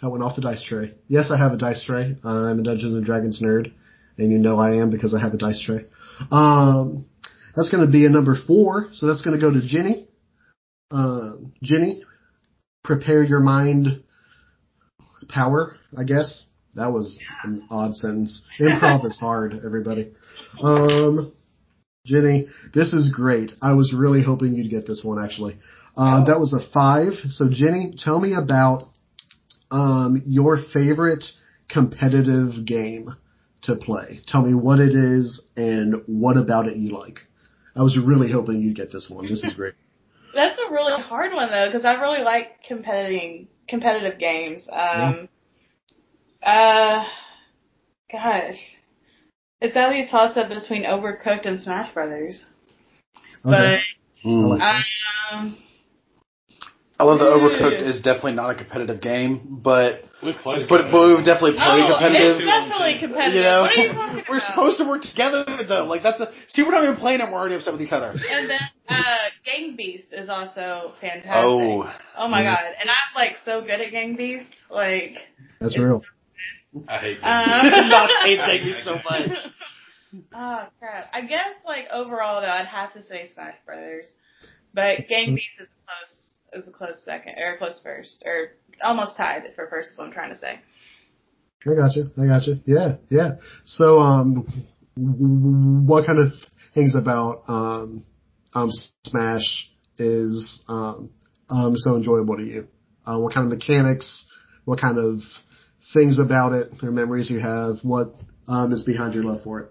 That 0.00 0.10
went 0.10 0.22
off 0.22 0.36
the 0.36 0.42
dice 0.42 0.64
tray. 0.64 0.94
Yes, 1.08 1.30
I 1.30 1.36
have 1.36 1.52
a 1.52 1.58
dice 1.58 1.84
tray. 1.84 2.16
I'm 2.24 2.60
a 2.60 2.62
Dungeons 2.62 2.94
and 2.94 3.04
Dragons 3.04 3.42
nerd, 3.42 3.72
and 4.16 4.32
you 4.32 4.38
know 4.38 4.58
I 4.58 4.76
am 4.76 4.90
because 4.90 5.14
I 5.14 5.20
have 5.20 5.34
a 5.34 5.38
dice 5.38 5.62
tray. 5.62 5.84
Um, 6.30 7.06
that's 7.54 7.70
going 7.70 7.84
to 7.84 7.90
be 7.90 8.06
a 8.06 8.10
number 8.10 8.36
four, 8.46 8.88
so 8.92 9.06
that's 9.06 9.22
going 9.22 9.38
to 9.38 9.40
go 9.40 9.52
to 9.52 9.60
Jenny. 9.66 10.08
Uh, 10.90 11.32
Jenny, 11.62 12.04
prepare 12.84 13.22
your 13.22 13.40
mind 13.40 14.02
power, 15.28 15.76
I 15.96 16.04
guess. 16.04 16.46
That 16.74 16.92
was 16.92 17.18
an 17.42 17.66
odd 17.70 17.94
sentence. 17.94 18.46
Improv 18.60 19.04
is 19.04 19.18
hard, 19.18 19.54
everybody. 19.64 20.12
Um, 20.62 21.32
Jenny, 22.06 22.46
this 22.72 22.92
is 22.92 23.12
great. 23.12 23.52
I 23.60 23.74
was 23.74 23.94
really 23.96 24.22
hoping 24.22 24.54
you'd 24.54 24.70
get 24.70 24.86
this 24.86 25.02
one 25.04 25.22
actually. 25.22 25.58
Uh, 25.96 26.24
that 26.24 26.38
was 26.38 26.52
a 26.52 26.72
five. 26.72 27.12
So 27.26 27.48
Jenny, 27.50 27.94
tell 27.96 28.20
me 28.20 28.34
about 28.34 28.84
um, 29.70 30.22
your 30.24 30.56
favorite 30.72 31.24
competitive 31.68 32.64
game 32.64 33.08
to 33.62 33.76
play. 33.76 34.20
Tell 34.26 34.42
me 34.42 34.54
what 34.54 34.80
it 34.80 34.94
is 34.94 35.42
and 35.56 36.02
what 36.06 36.36
about 36.36 36.66
it 36.66 36.76
you 36.76 36.96
like. 36.96 37.18
I 37.76 37.82
was 37.82 37.96
really 37.96 38.30
hoping 38.30 38.60
you'd 38.60 38.76
get 38.76 38.92
this 38.92 39.10
one. 39.10 39.26
This 39.26 39.44
is 39.44 39.54
great. 39.54 39.74
That's 40.34 40.58
a 40.58 40.72
really 40.72 41.00
hard 41.00 41.32
one 41.32 41.50
though, 41.50 41.66
because 41.66 41.84
I 41.84 41.94
really 41.94 42.22
like 42.22 42.62
competitive 42.66 43.48
competitive 43.68 44.18
games. 44.18 44.68
Um, 44.70 45.28
uh, 46.42 47.04
gosh, 48.10 48.58
it's 49.60 49.74
gotta 49.74 49.92
be 49.92 50.02
a 50.02 50.08
toss 50.08 50.36
up 50.36 50.48
between 50.48 50.84
Overcooked 50.84 51.46
and 51.46 51.60
Smash 51.60 51.92
Brothers. 51.92 52.44
Okay. 53.44 53.80
Mm. 54.24 54.48
like 54.48 54.60
Um, 55.32 55.56
I 56.98 57.04
love 57.04 57.18
that 57.18 57.26
Ooh. 57.26 57.48
Overcooked 57.48 57.82
is 57.82 58.02
definitely 58.02 58.32
not 58.32 58.50
a 58.50 58.54
competitive 58.54 59.00
game, 59.00 59.60
but 59.62 60.04
We've 60.22 60.36
played 60.36 60.68
but, 60.68 60.92
but 60.92 61.00
we've 61.16 61.24
definitely 61.24 61.56
played 61.56 61.88
oh, 61.88 61.96
competitive. 61.96 62.36
it's 62.36 62.44
definitely 62.44 62.96
competitive. 63.00 63.34
You 63.36 63.42
know, 63.42 63.62
what 63.62 63.72
are 63.72 63.82
you 63.82 63.92
talking 63.92 64.24
we're 64.28 64.36
about? 64.36 64.50
supposed 64.52 64.76
to 64.78 64.84
work 64.84 65.02
together 65.02 65.44
though. 65.66 65.84
Like 65.86 66.02
that's 66.02 66.20
a 66.20 66.30
see, 66.48 66.62
we're 66.62 66.72
not 66.72 66.84
even 66.84 66.96
playing 66.96 67.20
it. 67.20 67.24
We're 67.24 67.38
already 67.40 67.54
upset 67.56 67.72
with 67.72 67.80
each 67.82 67.92
other. 67.92 68.10
And 68.12 68.50
then 68.50 68.60
uh, 68.88 69.32
Gang 69.46 69.76
Beast 69.76 70.12
is 70.12 70.28
also 70.28 70.92
fantastic. 71.00 71.32
Oh, 71.32 71.88
Oh 72.18 72.28
my 72.28 72.42
Yeah. 72.42 72.54
god! 72.54 72.64
And 72.80 72.90
I'm 72.90 73.10
like 73.16 73.36
so 73.44 73.62
good 73.62 73.80
at 73.80 73.90
Gang 73.92 74.16
Beast. 74.16 74.44
Like, 74.70 75.16
That's 75.60 75.78
real. 75.78 76.02
I 76.86 76.98
hate 76.98 77.16
Um, 77.22 77.22
that. 77.70 77.86
not 77.88 78.10
hate 78.26 78.36
Gang 78.36 78.64
Beast 78.64 78.84
so 78.84 78.94
much. 79.08 79.30
oh 80.34 80.66
crap! 80.78 81.04
I 81.14 81.22
guess 81.22 81.54
like 81.64 81.86
overall 81.90 82.40
though, 82.42 82.46
I'd 82.48 82.66
have 82.66 82.92
to 82.92 83.02
say 83.02 83.30
Smash 83.32 83.56
Brothers, 83.64 84.06
but 84.74 85.08
Gang 85.08 85.34
Beast 85.34 85.48
is 85.60 85.66
a 85.66 85.80
close 85.86 86.62
is 86.64 86.68
a 86.68 86.72
close 86.72 87.00
second 87.04 87.34
or 87.38 87.54
a 87.54 87.58
close 87.58 87.80
first 87.82 88.22
or 88.26 88.52
almost 88.82 89.16
tied 89.16 89.42
for 89.54 89.68
first. 89.68 89.92
Is 89.92 89.98
what 89.98 90.06
I'm 90.06 90.12
trying 90.12 90.30
to 90.30 90.38
say. 90.38 90.60
I 91.66 91.74
got 91.74 91.94
you. 91.94 92.04
I 92.16 92.26
got 92.26 92.46
you. 92.46 92.56
Yeah, 92.66 92.96
yeah. 93.10 93.32
So, 93.64 93.98
um, 93.98 94.46
what 95.86 96.06
kind 96.06 96.18
of 96.18 96.32
things 96.74 96.94
about 96.94 97.42
um 97.48 98.04
um, 98.54 98.70
Smash 99.04 99.70
is 99.98 100.64
um, 100.68 101.10
um, 101.48 101.76
so 101.76 101.96
enjoyable 101.96 102.36
to 102.36 102.42
you? 102.42 102.68
Uh, 103.06 103.18
what 103.18 103.34
kind 103.34 103.50
of 103.50 103.58
mechanics? 103.58 104.26
What 104.64 104.80
kind 104.80 104.98
of 104.98 105.20
things 105.94 106.18
about 106.18 106.52
it 106.52 106.68
or 106.82 106.90
memories 106.90 107.30
you 107.30 107.40
have? 107.40 107.76
What 107.82 108.14
um, 108.48 108.72
is 108.72 108.84
behind 108.84 109.14
your 109.14 109.24
love 109.24 109.42
for 109.42 109.60
it? 109.60 109.70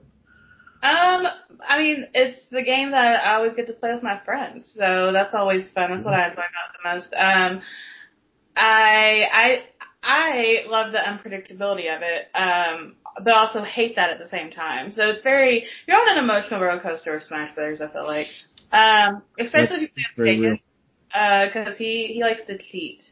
Um, 0.81 1.25
I 1.67 1.77
mean, 1.77 2.07
it's 2.13 2.45
the 2.51 2.63
game 2.63 2.91
that 2.91 3.25
I 3.25 3.35
always 3.35 3.53
get 3.53 3.67
to 3.67 3.73
play 3.73 3.93
with 3.93 4.03
my 4.03 4.19
friends, 4.23 4.71
so 4.73 5.11
that's 5.11 5.33
always 5.33 5.69
fun. 5.71 5.91
That's 5.91 6.05
what 6.05 6.13
I 6.13 6.29
enjoy 6.29 6.41
about 6.41 6.73
the 6.73 6.89
most. 6.89 7.13
Um, 7.13 7.61
I 8.59 9.23
I 9.31 9.63
I 10.03 10.63
love 10.67 10.91
the 10.91 10.99
unpredictability 10.99 11.95
of 11.95 12.01
it, 12.01 12.27
um, 12.35 12.95
but 13.23 13.33
also 13.33 13.63
hate 13.63 13.95
that 13.95 14.09
at 14.09 14.19
the 14.19 14.27
same 14.29 14.51
time. 14.51 14.91
So 14.91 15.09
it's 15.09 15.21
very 15.21 15.65
you're 15.87 15.97
on 15.97 16.17
an 16.17 16.23
emotional 16.23 16.61
roller 16.61 16.81
coaster 16.81 17.13
with 17.13 17.23
Smash 17.23 17.55
Brothers. 17.55 17.81
I 17.81 17.91
feel 17.91 18.05
like, 18.05 18.27
um, 18.71 19.23
especially 19.39 19.85
if 19.85 19.91
you 19.95 20.13
play 20.15 20.61
because 21.09 21.67
uh, 21.67 21.77
he 21.77 22.11
he 22.13 22.21
likes 22.21 22.43
to 22.45 22.57
cheat. 22.57 23.03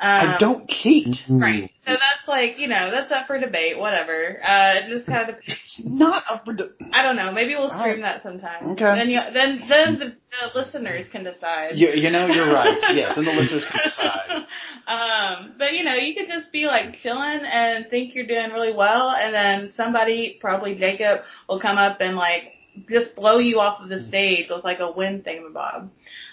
Um, 0.00 0.34
I 0.34 0.36
don't 0.38 0.68
cheat. 0.68 1.16
Right. 1.28 1.70
So 1.84 1.92
that's 1.92 2.09
like, 2.30 2.58
you 2.58 2.68
know, 2.68 2.90
that's 2.90 3.12
up 3.12 3.26
for 3.26 3.38
debate, 3.38 3.78
whatever. 3.78 4.38
Uh, 4.42 4.88
just 4.88 5.06
kind 5.06 5.28
of 5.28 5.36
Not 5.84 6.24
up 6.28 6.44
for 6.46 6.54
debate. 6.54 6.90
I 6.92 7.02
don't 7.02 7.16
know. 7.16 7.32
Maybe 7.32 7.54
we'll 7.54 7.68
stream 7.68 8.00
right. 8.00 8.14
that 8.14 8.22
sometime. 8.22 8.72
Okay. 8.72 8.84
Then 8.84 9.10
you, 9.10 9.20
then, 9.34 9.60
then 9.68 9.98
the, 9.98 10.06
the 10.30 10.58
listeners 10.58 11.06
can 11.12 11.24
decide. 11.24 11.72
You, 11.74 11.90
you 11.90 12.10
know, 12.10 12.26
you're 12.26 12.50
right. 12.50 12.78
yes, 12.94 13.12
then 13.16 13.26
the 13.26 13.32
listeners 13.32 13.64
can 13.70 13.80
decide. 13.84 14.46
um, 14.86 15.54
but 15.58 15.74
you 15.74 15.84
know, 15.84 15.94
you 15.94 16.14
could 16.14 16.28
just 16.28 16.50
be 16.52 16.64
like 16.64 16.94
chilling 17.02 17.40
and 17.44 17.86
think 17.90 18.14
you're 18.14 18.26
doing 18.26 18.50
really 18.52 18.72
well 18.74 19.10
and 19.10 19.34
then 19.34 19.72
somebody, 19.74 20.38
probably 20.40 20.76
Jacob, 20.76 21.20
will 21.48 21.60
come 21.60 21.76
up 21.76 21.98
and 22.00 22.16
like, 22.16 22.54
just 22.88 23.16
blow 23.16 23.38
you 23.38 23.58
off 23.58 23.82
of 23.82 23.88
the 23.88 24.00
stage 24.00 24.46
with 24.48 24.64
like 24.64 24.78
a 24.78 24.90
wind 24.90 25.24
thingamabob. 25.24 25.90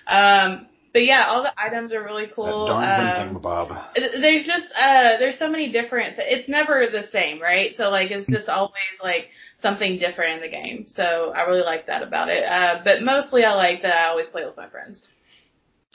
Um, 0.07 0.67
but 0.97 1.05
yeah, 1.05 1.27
all 1.27 1.43
the 1.43 1.53
items 1.55 1.93
are 1.93 2.03
really 2.03 2.25
cool. 2.33 2.69
That 2.69 3.27
um, 3.27 3.39
Bob. 3.39 3.69
There's 3.95 4.47
just 4.47 4.65
uh 4.75 5.19
there's 5.19 5.37
so 5.37 5.47
many 5.47 5.71
different. 5.71 6.15
It's 6.17 6.49
never 6.49 6.87
the 6.91 7.03
same, 7.11 7.39
right? 7.39 7.75
So 7.75 7.91
like 7.91 8.09
it's 8.09 8.25
just 8.25 8.49
always 8.49 8.97
like 9.03 9.27
something 9.61 9.99
different 9.99 10.41
in 10.41 10.49
the 10.49 10.49
game. 10.49 10.87
So 10.89 11.31
I 11.35 11.41
really 11.43 11.61
like 11.61 11.85
that 11.85 12.01
about 12.01 12.29
it. 12.29 12.43
Uh, 12.43 12.81
but 12.83 13.03
mostly 13.03 13.43
I 13.43 13.53
like 13.53 13.83
that 13.83 13.93
I 13.93 14.07
always 14.07 14.27
play 14.29 14.43
with 14.43 14.57
my 14.57 14.69
friends. 14.69 14.99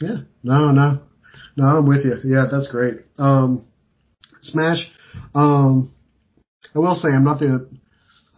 Yeah. 0.00 0.18
No, 0.44 0.70
no, 0.70 1.00
no. 1.56 1.64
I'm 1.64 1.88
with 1.88 2.04
you. 2.04 2.18
Yeah, 2.22 2.44
that's 2.48 2.70
great. 2.70 2.98
Um, 3.18 3.66
Smash. 4.40 4.88
Um, 5.34 5.92
I 6.76 6.78
will 6.78 6.94
say 6.94 7.08
I'm 7.08 7.24
not 7.24 7.40
the 7.40 7.68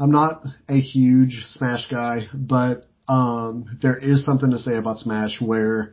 I'm 0.01 0.13
not 0.13 0.47
a 0.71 0.81
huge 0.81 1.45
Smash 1.45 1.91
guy, 1.91 2.29
but 2.33 2.87
um, 3.07 3.67
there 3.83 3.99
is 3.99 4.25
something 4.25 4.51
to 4.51 4.59
say 4.59 4.79
about 4.79 4.97
Smash 4.97 5.43
where 5.43 5.93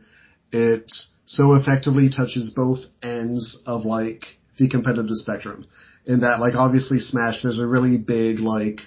it 0.52 0.90
so 1.26 1.54
effectively 1.54 2.10
touches 2.10 2.52
both 2.54 2.80
ends 3.02 3.60
of 3.66 3.84
like 3.84 4.24
the 4.58 4.68
competitive 4.68 5.16
spectrum. 5.16 5.64
In 6.06 6.20
that, 6.20 6.40
like 6.40 6.54
obviously 6.54 6.98
Smash, 6.98 7.42
there's 7.42 7.58
a 7.58 7.66
really 7.66 7.96
big 7.96 8.40
like 8.40 8.80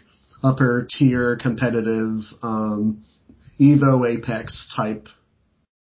upper 0.43 0.87
tier 0.89 1.37
competitive 1.41 2.21
um, 2.43 3.01
Evo 3.59 4.07
Apex 4.07 4.73
type 4.75 5.07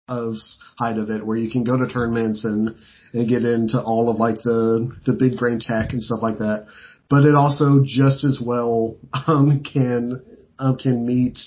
of 0.07 0.35
height 0.77 0.97
of 0.97 1.09
it, 1.09 1.25
where 1.25 1.37
you 1.37 1.51
can 1.51 1.63
go 1.63 1.77
to 1.77 1.91
tournaments 1.91 2.45
and 2.45 2.75
and 3.13 3.29
get 3.29 3.43
into 3.43 3.81
all 3.81 4.09
of 4.09 4.17
like 4.17 4.41
the 4.43 4.91
the 5.05 5.17
big 5.19 5.37
brain 5.37 5.59
tech 5.59 5.91
and 5.91 6.01
stuff 6.01 6.19
like 6.21 6.37
that. 6.37 6.67
But 7.09 7.25
it 7.25 7.35
also 7.35 7.83
just 7.85 8.23
as 8.23 8.41
well 8.43 8.97
um, 9.27 9.63
can 9.63 10.21
um, 10.59 10.77
can 10.77 11.05
meet 11.05 11.39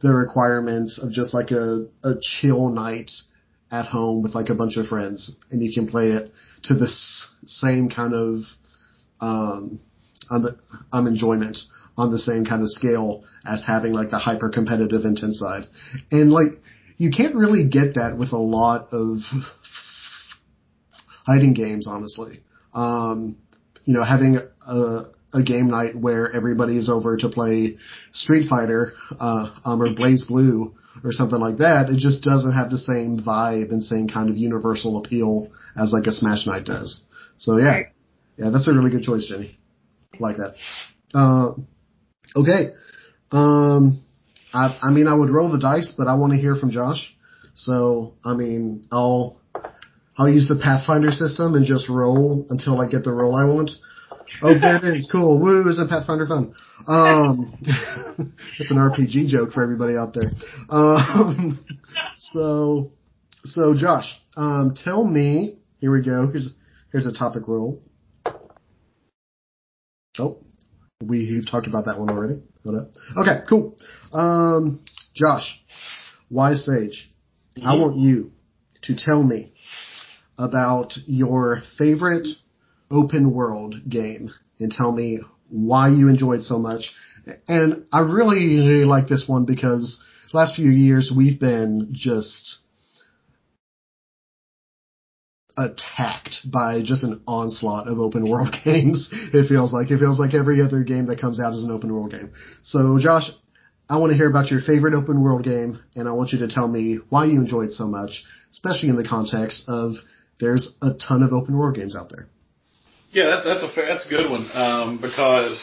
the 0.00 0.12
requirements 0.12 0.98
of 1.02 1.12
just 1.12 1.32
like 1.32 1.52
a 1.52 1.86
a 2.04 2.14
chill 2.20 2.70
night 2.70 3.10
at 3.72 3.86
home 3.86 4.22
with 4.22 4.34
like 4.34 4.50
a 4.50 4.54
bunch 4.54 4.76
of 4.76 4.86
friends, 4.86 5.36
and 5.50 5.62
you 5.62 5.72
can 5.72 5.88
play 5.88 6.08
it 6.08 6.30
to 6.64 6.74
the 6.74 6.86
same 7.46 7.88
kind 7.88 8.14
of 8.14 8.42
um, 9.20 9.80
on 10.30 10.42
the 10.42 10.56
um, 10.92 11.06
enjoyment 11.06 11.56
on 11.96 12.10
the 12.10 12.18
same 12.18 12.44
kind 12.44 12.62
of 12.62 12.70
scale 12.70 13.24
as 13.44 13.64
having 13.66 13.92
like 13.92 14.10
the 14.10 14.18
hyper 14.18 14.48
competitive 14.48 15.04
intense 15.04 15.38
side, 15.38 15.66
and 16.10 16.30
like 16.30 16.52
you 16.98 17.10
can't 17.10 17.34
really 17.34 17.66
get 17.66 17.94
that 17.94 18.16
with 18.18 18.32
a 18.32 18.38
lot 18.38 18.88
of 18.92 19.18
fighting 21.26 21.54
games, 21.54 21.86
honestly. 21.88 22.40
Um, 22.74 23.38
you 23.84 23.94
know, 23.94 24.04
having 24.04 24.38
a 24.66 25.02
a 25.34 25.42
game 25.42 25.68
night 25.68 25.96
where 25.96 26.30
everybody 26.30 26.76
is 26.76 26.90
over 26.90 27.16
to 27.16 27.28
play 27.28 27.76
Street 28.12 28.48
Fighter 28.48 28.92
uh, 29.18 29.54
um, 29.64 29.80
or 29.80 29.88
BlazBlue 29.88 30.72
or 31.04 31.12
something 31.12 31.38
like 31.40 31.58
that. 31.58 31.88
It 31.88 31.98
just 31.98 32.22
doesn't 32.22 32.52
have 32.52 32.70
the 32.70 32.78
same 32.78 33.18
vibe 33.18 33.70
and 33.70 33.82
same 33.82 34.08
kind 34.08 34.28
of 34.28 34.36
universal 34.36 35.02
appeal 35.02 35.50
as 35.76 35.92
like 35.92 36.06
a 36.06 36.12
Smash 36.12 36.46
Night 36.46 36.64
does. 36.64 37.06
So 37.38 37.56
yeah, 37.56 37.80
yeah, 38.36 38.50
that's 38.52 38.68
a 38.68 38.72
really 38.72 38.90
good 38.90 39.02
choice, 39.02 39.26
Jenny. 39.26 39.56
Like 40.18 40.36
that. 40.36 40.54
Uh, 41.14 41.52
okay. 42.36 42.74
Um, 43.30 44.02
I, 44.52 44.78
I 44.82 44.90
mean, 44.90 45.06
I 45.06 45.14
would 45.14 45.30
roll 45.30 45.50
the 45.50 45.58
dice, 45.58 45.94
but 45.96 46.06
I 46.06 46.14
want 46.14 46.32
to 46.32 46.38
hear 46.38 46.54
from 46.54 46.70
Josh. 46.70 47.14
So, 47.54 48.14
I 48.24 48.34
mean, 48.34 48.86
I'll, 48.92 49.40
I'll 50.16 50.28
use 50.28 50.48
the 50.48 50.60
Pathfinder 50.62 51.10
system 51.10 51.54
and 51.54 51.64
just 51.64 51.88
roll 51.88 52.46
until 52.50 52.80
I 52.80 52.88
get 52.88 53.04
the 53.04 53.12
roll 53.12 53.34
I 53.34 53.44
want. 53.44 53.70
Oh, 54.42 54.50
it 54.50 54.84
is. 54.96 55.08
Cool. 55.10 55.40
Woo, 55.40 55.68
isn't 55.68 55.88
Pathfinder 55.88 56.26
fun? 56.26 56.54
Um, 56.88 57.54
it's 58.58 58.70
an 58.70 58.76
RPG 58.76 59.28
joke 59.28 59.52
for 59.52 59.62
everybody 59.62 59.96
out 59.96 60.14
there. 60.14 60.30
Um, 60.68 61.58
so, 62.16 62.86
so 63.44 63.74
Josh, 63.76 64.20
um, 64.36 64.74
tell 64.74 65.04
me, 65.04 65.58
here 65.78 65.92
we 65.92 66.04
go. 66.04 66.28
Here's, 66.30 66.54
here's 66.90 67.06
a 67.06 67.12
topic 67.12 67.46
roll. 67.46 67.82
Oh, 70.18 70.38
we've 71.00 71.48
talked 71.48 71.66
about 71.66 71.86
that 71.86 71.98
one 71.98 72.10
already. 72.10 72.42
Hold 72.64 72.76
up. 72.76 72.90
Okay, 73.16 73.44
cool. 73.48 73.76
Um, 74.12 74.84
Josh, 75.14 75.60
Wise 76.30 76.64
Sage, 76.64 77.10
mm-hmm. 77.56 77.66
I 77.66 77.74
want 77.74 77.98
you 77.98 78.32
to 78.82 78.96
tell 78.96 79.22
me 79.22 79.52
about 80.38 80.94
your 81.06 81.62
favorite 81.78 82.26
open 82.92 83.32
world 83.32 83.76
game 83.88 84.30
and 84.60 84.70
tell 84.70 84.92
me 84.92 85.20
why 85.48 85.88
you 85.88 86.08
enjoyed 86.08 86.42
so 86.42 86.58
much. 86.58 86.92
And 87.48 87.86
I 87.92 88.00
really, 88.00 88.56
really 88.56 88.84
like 88.84 89.08
this 89.08 89.24
one 89.26 89.44
because 89.44 90.02
last 90.32 90.56
few 90.56 90.70
years 90.70 91.12
we've 91.14 91.38
been 91.38 91.88
just 91.92 92.60
attacked 95.56 96.50
by 96.50 96.80
just 96.82 97.04
an 97.04 97.22
onslaught 97.26 97.86
of 97.86 97.98
open 97.98 98.28
world 98.28 98.54
games. 98.64 99.10
It 99.12 99.48
feels 99.48 99.72
like 99.72 99.90
it 99.90 99.98
feels 99.98 100.18
like 100.18 100.34
every 100.34 100.60
other 100.62 100.82
game 100.82 101.06
that 101.06 101.20
comes 101.20 101.40
out 101.40 101.52
is 101.52 101.64
an 101.64 101.70
open 101.70 101.92
world 101.92 102.10
game. 102.10 102.32
So 102.62 102.98
Josh, 102.98 103.30
I 103.88 103.98
want 103.98 104.10
to 104.10 104.16
hear 104.16 104.28
about 104.28 104.50
your 104.50 104.60
favorite 104.60 104.94
open 104.94 105.22
world 105.22 105.44
game 105.44 105.78
and 105.94 106.08
I 106.08 106.12
want 106.12 106.32
you 106.32 106.38
to 106.40 106.48
tell 106.48 106.68
me 106.68 106.98
why 107.10 107.26
you 107.26 107.40
enjoyed 107.40 107.72
so 107.72 107.86
much, 107.86 108.24
especially 108.50 108.88
in 108.88 108.96
the 108.96 109.06
context 109.06 109.64
of 109.68 109.92
there's 110.40 110.76
a 110.80 110.94
ton 110.94 111.22
of 111.22 111.32
open 111.32 111.56
world 111.56 111.76
games 111.76 111.94
out 111.94 112.10
there. 112.10 112.26
Yeah, 113.12 113.26
that, 113.26 113.44
that's 113.44 113.62
a 113.62 113.72
fair, 113.74 113.86
that's 113.86 114.06
a 114.06 114.08
good 114.08 114.30
one 114.30 114.48
um, 114.54 114.98
because 115.00 115.62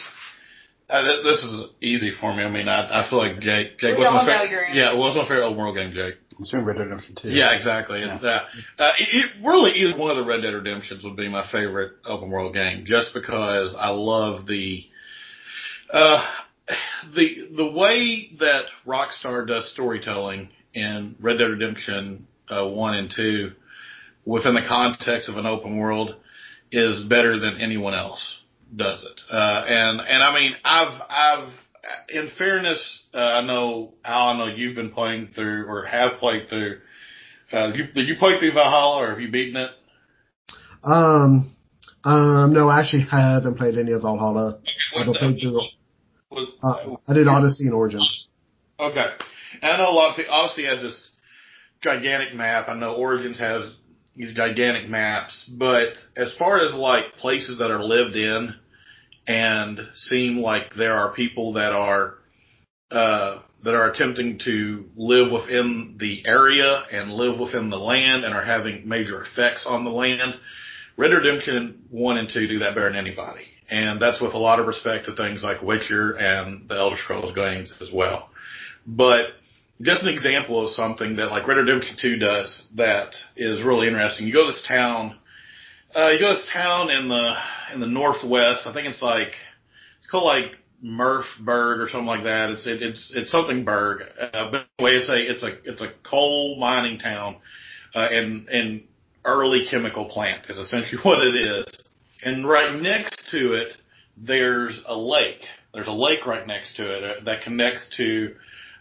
uh, 0.88 1.02
th- 1.02 1.24
this 1.24 1.42
is 1.42 1.66
easy 1.80 2.12
for 2.20 2.34
me. 2.34 2.42
I 2.42 2.50
mean, 2.50 2.68
I, 2.68 3.04
I 3.04 3.10
feel 3.10 3.18
like 3.18 3.40
Jake. 3.40 3.78
Jake, 3.78 3.98
we 3.98 4.04
what's 4.04 4.26
my 4.26 4.44
favorite? 4.46 4.74
Yeah, 4.74 4.94
what's 4.94 5.16
my 5.16 5.24
favorite 5.24 5.46
open 5.46 5.58
world 5.58 5.76
game, 5.76 5.92
Jake? 5.92 6.14
I'm 6.36 6.44
assuming 6.44 6.66
Red 6.66 6.78
Dead 6.78 6.84
Redemption 6.84 7.16
2. 7.20 7.28
Yeah, 7.28 7.54
exactly. 7.54 8.00
Yeah. 8.00 8.14
It's, 8.14 8.24
uh, 8.24 8.40
uh, 8.78 8.92
it, 8.98 9.08
it 9.12 9.46
really 9.46 9.72
either 9.72 9.98
one 9.98 10.10
of 10.10 10.16
the 10.16 10.24
Red 10.24 10.42
Dead 10.42 10.54
Redemptions 10.54 11.04
would 11.04 11.16
be 11.16 11.28
my 11.28 11.46
favorite 11.50 11.92
open 12.04 12.30
world 12.30 12.54
game, 12.54 12.84
just 12.86 13.12
because 13.14 13.74
I 13.78 13.90
love 13.90 14.46
the 14.46 14.84
uh, 15.92 16.24
the 17.14 17.48
the 17.56 17.70
way 17.70 18.30
that 18.38 18.64
Rockstar 18.86 19.46
does 19.46 19.70
storytelling 19.72 20.48
in 20.72 21.16
Red 21.20 21.38
Dead 21.38 21.44
Redemption 21.50 22.26
uh, 22.48 22.68
one 22.68 22.94
and 22.94 23.12
two 23.14 23.52
within 24.24 24.54
the 24.54 24.64
context 24.66 25.28
of 25.28 25.36
an 25.36 25.46
open 25.46 25.78
world 25.78 26.14
is 26.72 27.04
better 27.04 27.38
than 27.38 27.60
anyone 27.60 27.94
else 27.94 28.40
does 28.74 29.02
it. 29.04 29.20
Uh, 29.30 29.64
and, 29.66 30.00
and 30.00 30.22
I 30.22 30.34
mean, 30.34 30.52
I've, 30.64 31.00
I've, 31.08 31.48
in 32.08 32.30
fairness, 32.38 33.00
uh, 33.12 33.18
I 33.18 33.46
know, 33.46 33.94
Al, 34.04 34.28
I 34.28 34.38
know 34.38 34.46
you've 34.46 34.76
been 34.76 34.92
playing 34.92 35.30
through 35.34 35.66
or 35.66 35.84
have 35.86 36.18
played 36.20 36.48
through, 36.48 36.78
uh, 37.52 37.72
you, 37.74 37.86
did 37.92 38.06
you 38.06 38.14
play 38.18 38.38
through 38.38 38.52
Valhalla 38.52 39.02
or 39.02 39.10
have 39.10 39.20
you 39.20 39.30
beaten 39.30 39.56
it? 39.56 39.70
Um, 40.84 41.50
um, 42.04 42.52
no, 42.52 42.68
I 42.68 42.80
actually 42.80 43.06
haven't 43.10 43.56
played 43.56 43.76
any 43.76 43.92
of 43.92 44.02
Valhalla. 44.02 44.60
Okay, 44.60 45.08
I've 45.08 45.14
played 45.14 45.40
through, 45.40 45.60
uh, 46.62 46.96
I 47.08 47.14
did 47.14 47.26
Odyssey 47.26 47.64
and 47.64 47.74
Origins. 47.74 48.28
Okay. 48.78 49.06
And 49.62 49.72
I 49.72 49.76
know 49.78 49.90
a 49.90 49.92
lot 49.92 50.10
of 50.10 50.16
people, 50.16 50.32
obviously 50.32 50.64
has 50.64 50.80
this 50.80 51.10
gigantic 51.82 52.34
map. 52.34 52.68
I 52.68 52.74
know 52.74 52.94
Origins 52.94 53.38
has 53.38 53.74
these 54.16 54.32
gigantic 54.34 54.88
maps. 54.88 55.48
But 55.48 55.94
as 56.16 56.34
far 56.38 56.64
as 56.64 56.72
like 56.74 57.16
places 57.20 57.58
that 57.58 57.70
are 57.70 57.82
lived 57.82 58.16
in 58.16 58.54
and 59.26 59.78
seem 59.94 60.38
like 60.38 60.74
there 60.76 60.94
are 60.94 61.14
people 61.14 61.54
that 61.54 61.72
are, 61.72 62.14
uh, 62.90 63.42
that 63.62 63.74
are 63.74 63.90
attempting 63.90 64.38
to 64.44 64.86
live 64.96 65.30
within 65.30 65.96
the 65.98 66.22
area 66.26 66.82
and 66.92 67.12
live 67.12 67.38
within 67.38 67.70
the 67.70 67.76
land 67.76 68.24
and 68.24 68.34
are 68.34 68.44
having 68.44 68.88
major 68.88 69.22
effects 69.22 69.64
on 69.66 69.84
the 69.84 69.90
land. 69.90 70.34
Red 70.96 71.12
Redemption 71.12 71.82
1 71.90 72.16
and 72.16 72.28
2 72.28 72.46
do 72.46 72.58
that 72.60 72.74
better 72.74 72.90
than 72.90 72.98
anybody. 72.98 73.44
And 73.70 74.02
that's 74.02 74.20
with 74.20 74.34
a 74.34 74.38
lot 74.38 74.58
of 74.58 74.66
respect 74.66 75.06
to 75.06 75.14
things 75.14 75.44
like 75.44 75.62
Witcher 75.62 76.12
and 76.12 76.68
the 76.68 76.74
Elder 76.74 76.96
Scrolls 77.02 77.34
games 77.34 77.72
as 77.80 77.90
well. 77.92 78.30
But 78.86 79.26
just 79.82 80.02
an 80.02 80.08
example 80.08 80.66
of 80.66 80.72
something 80.72 81.16
that 81.16 81.30
like 81.30 81.46
Red 81.46 81.54
Dead 81.54 81.62
Redemption 81.62 81.96
2 82.00 82.18
does 82.18 82.62
that 82.76 83.14
is 83.36 83.62
really 83.62 83.86
interesting. 83.86 84.26
You 84.26 84.32
go 84.32 84.46
to 84.46 84.52
this 84.52 84.64
town, 84.66 85.16
uh, 85.94 86.10
you 86.10 86.18
go 86.18 86.32
to 86.32 86.34
this 86.34 86.48
town 86.52 86.90
in 86.90 87.08
the, 87.08 87.34
in 87.72 87.80
the 87.80 87.86
northwest. 87.86 88.66
I 88.66 88.74
think 88.74 88.86
it's 88.88 89.02
like, 89.02 89.32
it's 89.98 90.06
called 90.10 90.24
like 90.24 90.52
Murphburg 90.84 91.78
or 91.78 91.88
something 91.90 92.06
like 92.06 92.24
that. 92.24 92.50
It's, 92.50 92.66
it, 92.66 92.82
it's, 92.82 93.12
it's 93.14 93.30
something 93.30 93.64
Berg. 93.64 94.02
Uh, 94.20 94.50
but 94.50 94.66
anyway, 94.78 94.96
it's 94.96 95.08
a, 95.08 95.30
it's 95.30 95.42
a, 95.42 95.70
it's 95.70 95.80
a 95.80 95.92
coal 96.08 96.58
mining 96.58 96.98
town, 96.98 97.36
uh, 97.94 98.08
and, 98.10 98.48
and 98.48 98.82
early 99.24 99.66
chemical 99.70 100.08
plant 100.10 100.46
is 100.50 100.58
essentially 100.58 101.00
what 101.02 101.26
it 101.26 101.34
is. 101.34 101.66
And 102.22 102.46
right 102.46 102.78
next 102.78 103.22
to 103.30 103.54
it, 103.54 103.72
there's 104.16 104.78
a 104.86 104.96
lake. 104.96 105.40
There's 105.72 105.88
a 105.88 105.92
lake 105.92 106.26
right 106.26 106.46
next 106.46 106.76
to 106.76 106.82
it 106.82 107.04
uh, 107.04 107.24
that 107.24 107.44
connects 107.44 107.88
to 107.96 108.34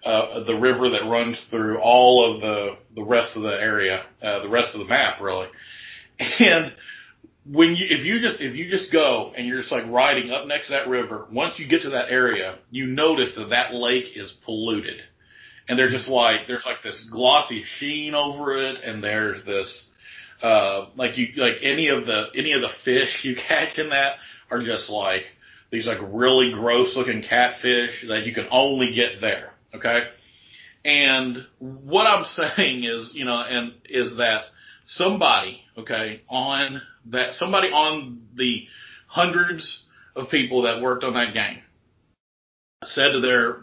uh, 0.04 0.44
the 0.44 0.56
river 0.56 0.90
that 0.90 1.10
runs 1.10 1.46
through 1.50 1.80
all 1.80 2.34
of 2.34 2.42
the 2.42 2.78
the 2.96 3.04
rest 3.04 3.36
of 3.36 3.44
the 3.44 3.62
area, 3.62 4.04
uh, 4.22 4.42
the 4.42 4.50
rest 4.50 4.74
of 4.74 4.80
the 4.80 4.88
map, 4.88 5.22
really. 5.22 5.48
And 6.40 6.74
when 7.46 7.76
you 7.76 7.86
if 7.90 8.06
you 8.06 8.20
just 8.20 8.42
if 8.42 8.56
you 8.56 8.70
just 8.70 8.92
go 8.92 9.32
and 9.36 9.48
you're 9.48 9.60
just 9.60 9.72
like 9.72 9.86
riding 9.88 10.32
up 10.32 10.48
next 10.48 10.68
to 10.68 10.74
that 10.74 10.88
river, 10.88 11.28
once 11.32 11.58
you 11.58 11.68
get 11.68 11.82
to 11.82 11.92
that 11.92 12.10
area, 12.10 12.60
you 12.70 12.86
notice 12.86 13.36
that 13.36 13.50
that 13.50 13.74
lake 13.74 14.16
is 14.16 14.34
polluted, 14.46 15.02
and 15.68 15.78
there's 15.78 15.94
just 15.94 16.08
like 16.08 16.42
there's 16.48 16.66
like 16.66 16.84
this 16.84 17.08
glossy 17.12 17.64
sheen 17.78 18.14
over 18.14 18.58
it, 18.58 18.80
and 18.84 19.04
there's 19.04 19.44
this 19.46 19.88
uh, 20.42 20.88
like 20.96 21.18
you 21.18 21.28
like 21.38 21.56
any 21.62 21.88
of 21.88 22.06
the 22.06 22.28
any 22.36 22.54
of 22.54 22.62
the 22.62 22.70
fish 22.86 23.22
you 23.24 23.36
catch 23.48 23.78
in 23.78 23.90
that 23.90 24.18
are 24.52 24.62
just 24.62 24.90
like 24.90 25.24
these 25.72 25.88
like 25.88 26.00
really 26.12 26.52
gross 26.54 26.96
looking 26.96 27.22
catfish 27.22 28.06
that 28.08 28.26
you 28.26 28.34
can 28.34 28.48
only 28.52 28.94
get 28.94 29.22
there. 29.22 29.49
Okay. 29.74 30.00
And 30.86 31.46
what 31.60 32.04
I'm 32.04 32.26
saying 32.58 32.84
is, 32.84 33.12
you 33.14 33.26
know, 33.26 33.42
and 33.48 33.74
is 33.86 34.18
that 34.18 34.44
somebody, 34.86 35.62
okay, 35.78 36.22
on 36.30 36.82
that, 37.08 37.34
somebody 37.34 37.68
on 37.68 38.22
the 38.36 38.66
hundreds 39.08 39.84
of 40.16 40.30
people 40.30 40.64
that 40.64 40.82
worked 40.82 41.04
on 41.04 41.14
that 41.14 41.34
game 41.34 41.60
said 42.84 43.12
to 43.12 43.20
their, 43.20 43.58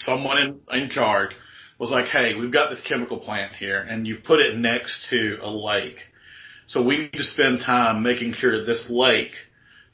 someone 0.00 0.38
in, 0.38 0.82
in 0.82 0.90
charge 0.90 1.30
was 1.78 1.90
like, 1.90 2.06
hey, 2.06 2.34
we've 2.38 2.52
got 2.52 2.70
this 2.70 2.84
chemical 2.86 3.18
plant 3.18 3.54
here 3.54 3.84
and 3.88 4.06
you've 4.06 4.24
put 4.24 4.40
it 4.40 4.56
next 4.56 5.06
to 5.10 5.38
a 5.40 5.50
lake. 5.50 5.96
So 6.66 6.82
we 6.82 6.98
need 6.98 7.12
to 7.12 7.24
spend 7.24 7.60
time 7.64 8.02
making 8.02 8.34
sure 8.34 8.64
this 8.64 8.86
lake 8.90 9.32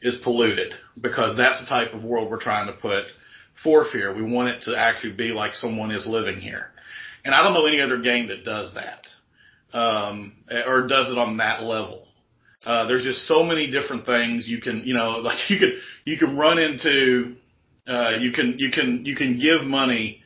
is 0.03 0.17
polluted 0.23 0.75
because 1.01 1.37
that's 1.37 1.61
the 1.61 1.67
type 1.69 1.95
of 1.95 2.03
world 2.03 2.31
we're 2.31 2.41
trying 2.41 2.67
to 2.67 2.73
put 2.73 3.05
forth 3.63 3.93
here. 3.93 4.15
We 4.15 4.23
want 4.23 4.49
it 4.49 4.63
to 4.63 4.77
actually 4.77 5.15
be 5.15 5.29
like 5.29 5.55
someone 5.55 5.91
is 5.91 6.07
living 6.07 6.41
here. 6.41 6.71
And 7.25 7.35
I 7.35 7.43
don't 7.43 7.55
know 7.55 7.67
any 7.67 7.81
other 7.81 8.01
game 8.01 8.29
that 8.29 8.45
does 8.45 8.75
that, 8.75 9.77
um, 9.77 10.35
or 10.67 10.87
does 10.87 11.11
it 11.11 11.19
on 11.19 11.39
that 11.39 11.63
level. 11.63 12.07
Uh, 12.65 12.87
there's 12.87 13.05
just 13.05 13.27
so 13.27 13.43
many 13.43 13.71
different 13.71 14.07
things 14.07 14.47
you 14.47 14.61
can, 14.61 14.83
you 14.85 14.95
know, 14.95 15.11
like 15.23 15.51
you 15.51 15.59
could, 15.59 15.75
you 16.05 16.17
can 16.19 16.37
run 16.37 16.59
into, 16.59 17.37
uh, 17.87 18.17
you 18.21 18.33
can, 18.33 18.59
you 18.59 18.71
can, 18.71 19.05
you 19.05 19.17
can 19.17 19.39
give 19.39 19.63
money, 19.63 20.21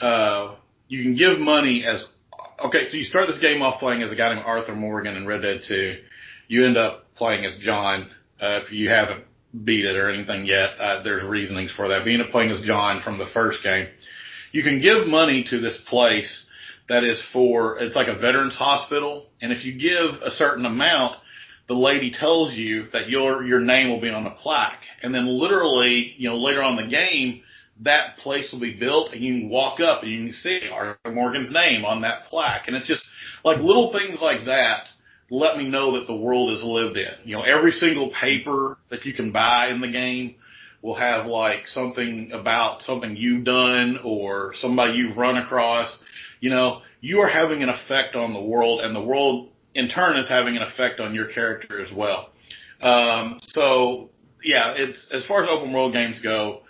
uh, 0.00 0.56
you 0.88 1.02
can 1.02 1.16
give 1.16 1.38
money 1.38 1.84
as, 1.84 2.08
okay, 2.64 2.84
so 2.84 2.96
you 2.96 3.04
start 3.04 3.26
this 3.26 3.38
game 3.40 3.62
off 3.62 3.80
playing 3.80 4.02
as 4.02 4.12
a 4.12 4.16
guy 4.16 4.32
named 4.32 4.46
Arthur 4.46 4.74
Morgan 4.74 5.16
in 5.16 5.26
Red 5.26 5.42
Dead 5.42 5.62
2. 5.66 5.96
You 6.48 6.66
end 6.66 6.76
up 6.76 7.06
playing 7.16 7.44
as 7.44 7.56
John, 7.58 8.10
uh, 8.40 8.60
if 8.62 8.72
you 8.72 8.88
haven't 8.88 9.24
beat 9.64 9.84
it 9.84 9.96
or 9.96 10.10
anything 10.10 10.46
yet. 10.46 10.70
Uh, 10.78 11.02
there's 11.02 11.22
reasonings 11.22 11.72
for 11.72 11.88
that. 11.88 12.04
Being 12.04 12.20
a 12.20 12.30
playing 12.30 12.50
as 12.50 12.60
John 12.62 13.02
from 13.02 13.18
the 13.18 13.26
first 13.32 13.62
game, 13.62 13.88
you 14.52 14.62
can 14.62 14.80
give 14.80 15.06
money 15.06 15.44
to 15.50 15.60
this 15.60 15.78
place 15.88 16.44
that 16.88 17.04
is 17.04 17.22
for 17.32 17.78
it's 17.78 17.96
like 17.96 18.08
a 18.08 18.18
veterans 18.18 18.54
hospital, 18.54 19.26
and 19.40 19.52
if 19.52 19.64
you 19.64 19.72
give 19.78 20.22
a 20.22 20.30
certain 20.30 20.64
amount, 20.64 21.16
the 21.68 21.74
lady 21.74 22.10
tells 22.12 22.54
you 22.54 22.84
that 22.92 23.08
your 23.08 23.44
your 23.44 23.60
name 23.60 23.88
will 23.88 24.00
be 24.00 24.10
on 24.10 24.26
a 24.26 24.30
plaque, 24.30 24.82
and 25.02 25.14
then 25.14 25.26
literally, 25.26 26.14
you 26.16 26.28
know, 26.28 26.36
later 26.36 26.62
on 26.62 26.76
the 26.76 26.86
game, 26.86 27.42
that 27.82 28.16
place 28.18 28.50
will 28.52 28.60
be 28.60 28.78
built, 28.78 29.12
and 29.12 29.22
you 29.22 29.40
can 29.40 29.48
walk 29.48 29.80
up 29.80 30.02
and 30.02 30.12
you 30.12 30.24
can 30.26 30.32
see 30.32 30.68
Arthur 30.72 31.12
Morgan's 31.12 31.50
name 31.50 31.84
on 31.84 32.02
that 32.02 32.24
plaque, 32.26 32.68
and 32.68 32.76
it's 32.76 32.86
just 32.86 33.04
like 33.44 33.58
little 33.58 33.92
things 33.92 34.20
like 34.20 34.46
that 34.46 34.88
let 35.30 35.56
me 35.56 35.68
know 35.68 35.98
that 35.98 36.06
the 36.06 36.14
world 36.14 36.50
is 36.52 36.62
lived 36.62 36.96
in. 36.96 37.12
You 37.24 37.36
know, 37.36 37.42
every 37.42 37.72
single 37.72 38.10
paper 38.10 38.78
that 38.90 39.04
you 39.04 39.12
can 39.12 39.32
buy 39.32 39.68
in 39.68 39.80
the 39.80 39.90
game 39.90 40.36
will 40.82 40.94
have 40.94 41.26
like 41.26 41.66
something 41.66 42.30
about 42.32 42.82
something 42.82 43.16
you've 43.16 43.44
done 43.44 43.98
or 44.04 44.52
somebody 44.54 44.98
you've 44.98 45.16
run 45.16 45.36
across. 45.36 46.00
You 46.40 46.50
know, 46.50 46.82
you 47.00 47.20
are 47.20 47.28
having 47.28 47.62
an 47.62 47.68
effect 47.68 48.14
on 48.14 48.32
the 48.32 48.42
world 48.42 48.80
and 48.80 48.94
the 48.94 49.02
world 49.02 49.50
in 49.74 49.88
turn 49.88 50.16
is 50.16 50.28
having 50.28 50.56
an 50.56 50.62
effect 50.62 51.00
on 51.00 51.14
your 51.14 51.26
character 51.26 51.84
as 51.84 51.92
well. 51.92 52.30
Um, 52.80 53.40
so 53.48 54.10
yeah, 54.44 54.74
it's, 54.76 55.10
as 55.12 55.26
far 55.26 55.42
as 55.42 55.50
open 55.50 55.72
world 55.72 55.92
games 55.92 56.20
go, 56.22 56.62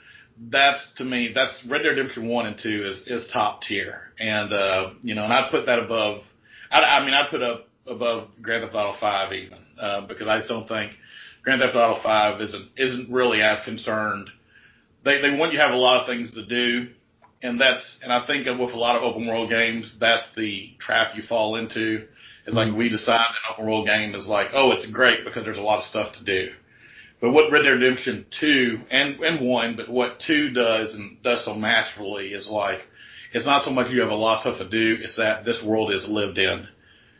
that's 0.51 0.93
to 0.97 1.05
me, 1.05 1.33
that's 1.35 1.65
Red 1.69 1.83
Dead 1.83 1.91
Redemption 1.91 2.29
1 2.29 2.47
and 2.47 2.59
2 2.59 2.69
is, 2.69 3.03
is 3.07 3.31
top 3.33 3.63
tier. 3.63 4.13
And, 4.19 4.53
uh, 4.53 4.91
you 5.03 5.15
know, 5.15 5.25
and 5.25 5.33
I'd 5.33 5.51
put 5.51 5.67
that 5.67 5.79
above, 5.79 6.23
I, 6.71 6.81
I 6.81 7.05
mean, 7.05 7.15
I'd 7.15 7.31
put 7.31 7.43
up 7.43 7.66
above 7.89 8.29
Grand 8.41 8.63
Theft 8.63 8.75
Auto 8.75 8.99
5 8.99 9.33
even, 9.33 9.59
uh, 9.81 10.07
because 10.07 10.29
I 10.29 10.39
just 10.39 10.49
don't 10.49 10.69
think 10.69 10.93
Grand 11.43 11.61
Theft 11.61 11.77
Auto 11.77 12.03
5 12.03 12.41
isn't, 12.41 12.71
isn't 12.77 13.11
really 13.11 13.43
as 13.43 13.65
concerned. 13.65 14.29
They, 15.05 15.21
they 15.21 15.37
want 15.37 15.53
you 15.53 15.59
to 15.59 15.65
have 15.65 15.75
a 15.75 15.79
lot 15.79 16.01
of 16.01 16.07
things 16.07 16.33
to 16.33 16.45
do. 16.45 16.91
And 17.43 17.61
that's, 17.61 17.99
and 18.03 18.13
I 18.13 18.27
think 18.27 18.47
with 18.47 18.75
a 18.75 18.79
lot 18.79 18.97
of 18.97 19.03
open 19.03 19.27
world 19.27 19.51
games, 19.51 19.95
that's 20.01 20.27
the 20.37 20.75
trap 20.81 21.15
you 21.15 21.23
fall 21.23 21.57
into. 21.57 22.07
It's 22.47 22.57
like 22.57 22.75
we 22.75 22.89
decide 22.89 23.21
an 23.21 23.53
open 23.53 23.67
world 23.67 23.87
game 23.87 24.15
is 24.15 24.27
like, 24.27 24.49
oh, 24.55 24.73
it's 24.73 24.91
great 24.91 25.25
because 25.25 25.45
there's 25.45 25.59
a 25.59 25.63
lot 25.63 25.81
of 25.81 25.85
stuff 25.85 26.15
to 26.15 26.25
do. 26.25 26.53
But 27.21 27.31
what 27.31 27.53
Red 27.53 27.63
Dead 27.63 27.71
Redemption 27.71 28.27
2 28.41 28.81
and, 28.91 29.21
and 29.21 29.47
1, 29.47 29.77
but 29.77 29.89
what 29.89 30.21
2 30.27 30.51
does 30.51 30.95
and 30.95 31.23
does 31.23 31.45
so 31.45 31.55
masterfully 31.55 32.29
is 32.29 32.49
like, 32.51 32.81
it's 33.33 33.47
not 33.47 33.65
so 33.65 33.71
much 33.71 33.91
you 33.91 34.01
have 34.01 34.11
a 34.11 34.15
lot 34.15 34.37
of 34.37 34.41
stuff 34.41 34.59
to 34.59 34.69
do, 34.69 35.03
it's 35.03 35.17
that 35.17 35.45
this 35.45 35.63
world 35.63 35.93
is 35.93 36.07
lived 36.09 36.39
in 36.39 36.69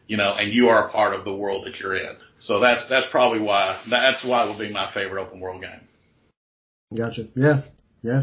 you 0.07 0.17
know, 0.17 0.35
and 0.37 0.53
you 0.53 0.69
are 0.69 0.89
a 0.89 0.91
part 0.91 1.15
of 1.15 1.25
the 1.25 1.35
world 1.35 1.67
that 1.67 1.79
you're 1.81 1.97
in. 1.97 2.17
So 2.41 2.61
that's 2.61 2.89
that's 2.89 3.07
probably 3.11 3.41
why 3.41 3.83
that's 3.91 4.25
why 4.25 4.45
it 4.45 4.49
would 4.51 4.59
be 4.59 4.73
my 4.73 4.91
favorite 4.93 5.23
open 5.23 5.41
world 5.41 5.63
game. 5.63 5.81
Gotcha. 6.97 7.29
Yeah, 7.35 7.63
yeah, 8.03 8.23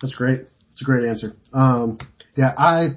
that's 0.00 0.14
great. 0.14 0.40
That's 0.40 0.82
a 0.82 0.84
great 0.84 1.08
answer. 1.08 1.32
Um, 1.52 1.98
yeah, 2.36 2.52
I 2.56 2.88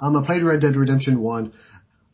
um 0.00 0.16
I 0.16 0.24
played 0.24 0.42
Red 0.42 0.60
Dead 0.60 0.76
Redemption 0.76 1.20
one. 1.20 1.52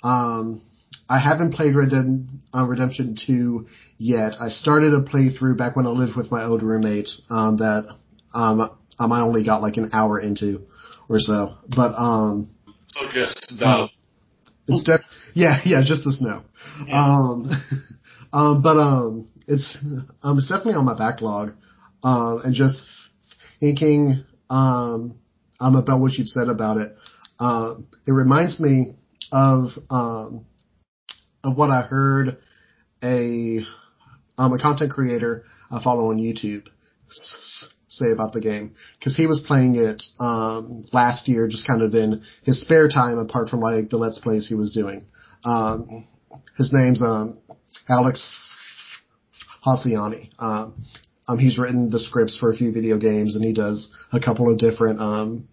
Um, 0.03 0.61
I 1.09 1.19
haven't 1.19 1.53
played 1.53 1.77
Red 1.77 1.91
Dead 1.91 2.29
uh, 2.55 2.67
Redemption 2.67 3.17
two 3.27 3.67
yet. 3.99 4.33
I 4.41 4.49
started 4.49 4.95
a 4.95 5.03
playthrough 5.03 5.59
back 5.59 5.77
when 5.77 5.87
I 5.87 5.91
lived 5.91 6.17
with 6.17 6.31
my 6.31 6.45
old 6.45 6.63
roommate. 6.63 7.11
Um, 7.31 7.59
that 7.59 7.95
um, 8.35 8.61
um 8.99 9.13
I 9.13 9.21
only 9.21 9.45
got 9.45 9.61
like 9.63 9.77
an 9.77 9.91
hour 9.93 10.19
into 10.19 10.63
or 11.09 11.19
so, 11.21 11.55
but 11.69 11.95
um. 11.95 12.49
So 12.93 13.09
just 13.13 13.61
uh, 13.61 13.89
it's 14.69 14.83
def- 14.83 15.01
yeah, 15.35 15.59
yeah, 15.65 15.83
just 15.85 16.05
the 16.05 16.13
snow. 16.13 16.43
Yeah. 16.87 17.05
Um, 17.05 17.51
um, 18.33 18.63
but 18.63 18.77
um, 18.77 19.29
it's 19.47 19.79
um, 20.23 20.39
it's 20.39 20.49
definitely 20.49 20.75
on 20.75 20.85
my 20.85 20.97
backlog. 20.97 21.51
Um, 22.03 22.43
and 22.45 22.55
just 22.55 22.83
thinking 23.61 24.25
um, 24.51 25.19
um 25.61 25.75
about 25.77 26.01
what 26.01 26.13
you've 26.13 26.29
said 26.29 26.49
about 26.49 26.79
it. 26.79 26.97
Um, 27.41 27.89
it 28.07 28.13
reminds 28.13 28.61
me 28.61 28.95
of 29.33 29.71
um 29.91 30.47
of 31.43 31.57
what 31.57 31.71
I 31.71 31.83
heard 31.83 32.39
a 33.03 33.61
um 34.39 34.53
a 34.53 34.59
content 34.59 34.93
creator 34.93 35.45
I 35.71 35.83
follow 35.83 36.11
on 36.11 36.19
YouTube 36.19 36.69
say 37.99 38.13
about 38.13 38.33
the 38.33 38.41
game 38.41 38.75
because 38.99 39.17
he 39.17 39.27
was 39.27 39.45
playing 39.47 39.77
it 39.77 40.03
um, 40.21 40.85
last 40.93 41.29
year, 41.29 41.49
just 41.49 41.67
kind 41.67 41.83
of 41.83 41.95
in 41.95 42.23
his 42.43 42.61
spare 42.61 42.89
time, 42.89 43.19
apart 43.19 43.49
from 43.49 43.61
like 43.61 43.91
the 43.91 43.97
let's 43.97 44.19
plays 44.19 44.49
he 44.49 44.55
was 44.55 44.73
doing. 44.73 45.05
Um, 45.45 46.07
his 46.57 46.73
name's 46.73 47.03
um, 47.03 47.39
Alex 47.89 48.29
Hassiani. 49.65 50.31
Um, 50.39 50.77
um, 51.27 51.39
he's 51.39 51.59
written 51.59 51.91
the 51.91 52.01
scripts 52.01 52.37
for 52.37 52.51
a 52.51 52.57
few 52.57 52.73
video 52.73 52.99
games, 52.99 53.35
and 53.35 53.45
he 53.45 53.53
does 53.53 53.95
a 54.13 54.21
couple 54.21 54.53
of 54.53 54.59
different 54.59 55.01
um, 55.01 55.49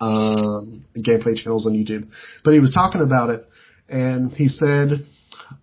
um, 0.00 0.84
gameplay 0.96 1.36
channels 1.36 1.66
on 1.66 1.72
YouTube. 1.72 2.08
But 2.44 2.54
he 2.54 2.60
was 2.60 2.72
talking 2.72 3.00
about 3.00 3.30
it, 3.30 3.48
and 3.88 4.30
he 4.30 4.48
said 4.48 4.90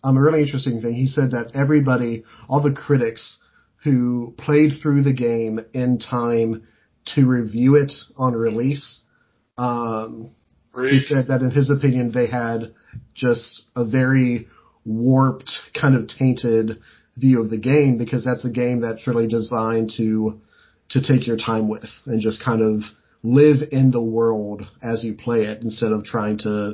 um, 0.04 0.18
a 0.18 0.22
really 0.22 0.42
interesting 0.42 0.82
thing. 0.82 0.94
He 0.94 1.08
said 1.08 1.32
that 1.32 1.52
everybody, 1.56 2.24
all 2.50 2.62
the 2.62 2.74
critics 2.74 3.40
who 3.86 4.34
played 4.38 4.72
through 4.82 5.04
the 5.04 5.14
game 5.14 5.60
in 5.74 6.00
time 6.00 6.64
to 7.14 7.26
review 7.28 7.76
it 7.76 7.94
on 8.18 8.34
release. 8.34 9.04
Um, 9.60 10.34
he 10.74 11.00
said 11.00 11.28
that 11.28 11.42
in 11.42 11.52
his 11.52 11.70
opinion 11.70 12.12
they 12.12 12.28
had 12.28 12.74
just 13.14 13.70
a 13.76 13.86
very 13.86 14.48
warped, 14.84 15.52
kind 15.80 15.96
of 15.96 16.08
tainted 16.08 16.80
view 17.16 17.40
of 17.40 17.50
the 17.50 17.60
game 17.60 17.98
because 17.98 18.26
that's 18.26 18.44
a 18.44 18.52
game 18.52 18.82
that's 18.82 19.08
really 19.08 19.28
designed 19.28 19.92
to 19.98 20.42
to 20.90 21.02
take 21.02 21.26
your 21.26 21.38
time 21.38 21.70
with 21.70 21.90
and 22.06 22.22
just 22.22 22.44
kind 22.44 22.62
of 22.62 22.82
live 23.24 23.70
in 23.72 23.92
the 23.92 24.04
world 24.04 24.64
as 24.84 25.04
you 25.04 25.16
play 25.16 25.44
it 25.44 25.62
instead 25.62 25.92
of 25.92 26.04
trying 26.04 26.38
to 26.40 26.74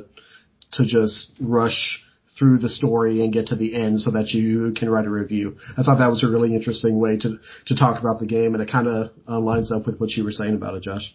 to 0.72 0.84
just 0.84 1.38
rush 1.40 2.04
through 2.38 2.58
the 2.58 2.68
story 2.70 3.22
and 3.22 3.32
get 3.32 3.48
to 3.48 3.56
the 3.56 3.74
end 3.74 4.00
so 4.00 4.10
that 4.12 4.30
you 4.30 4.72
can 4.76 4.88
write 4.88 5.06
a 5.06 5.10
review. 5.10 5.56
I 5.76 5.82
thought 5.82 5.98
that 5.98 6.08
was 6.08 6.24
a 6.24 6.28
really 6.30 6.54
interesting 6.54 6.98
way 7.00 7.18
to 7.18 7.38
to 7.66 7.76
talk 7.76 8.00
about 8.00 8.20
the 8.20 8.26
game, 8.26 8.54
and 8.54 8.62
it 8.62 8.70
kind 8.70 8.88
of 8.88 9.10
uh, 9.28 9.38
lines 9.38 9.70
up 9.70 9.86
with 9.86 9.98
what 10.00 10.10
you 10.12 10.24
were 10.24 10.32
saying 10.32 10.54
about 10.54 10.74
it, 10.74 10.82
Josh. 10.82 11.14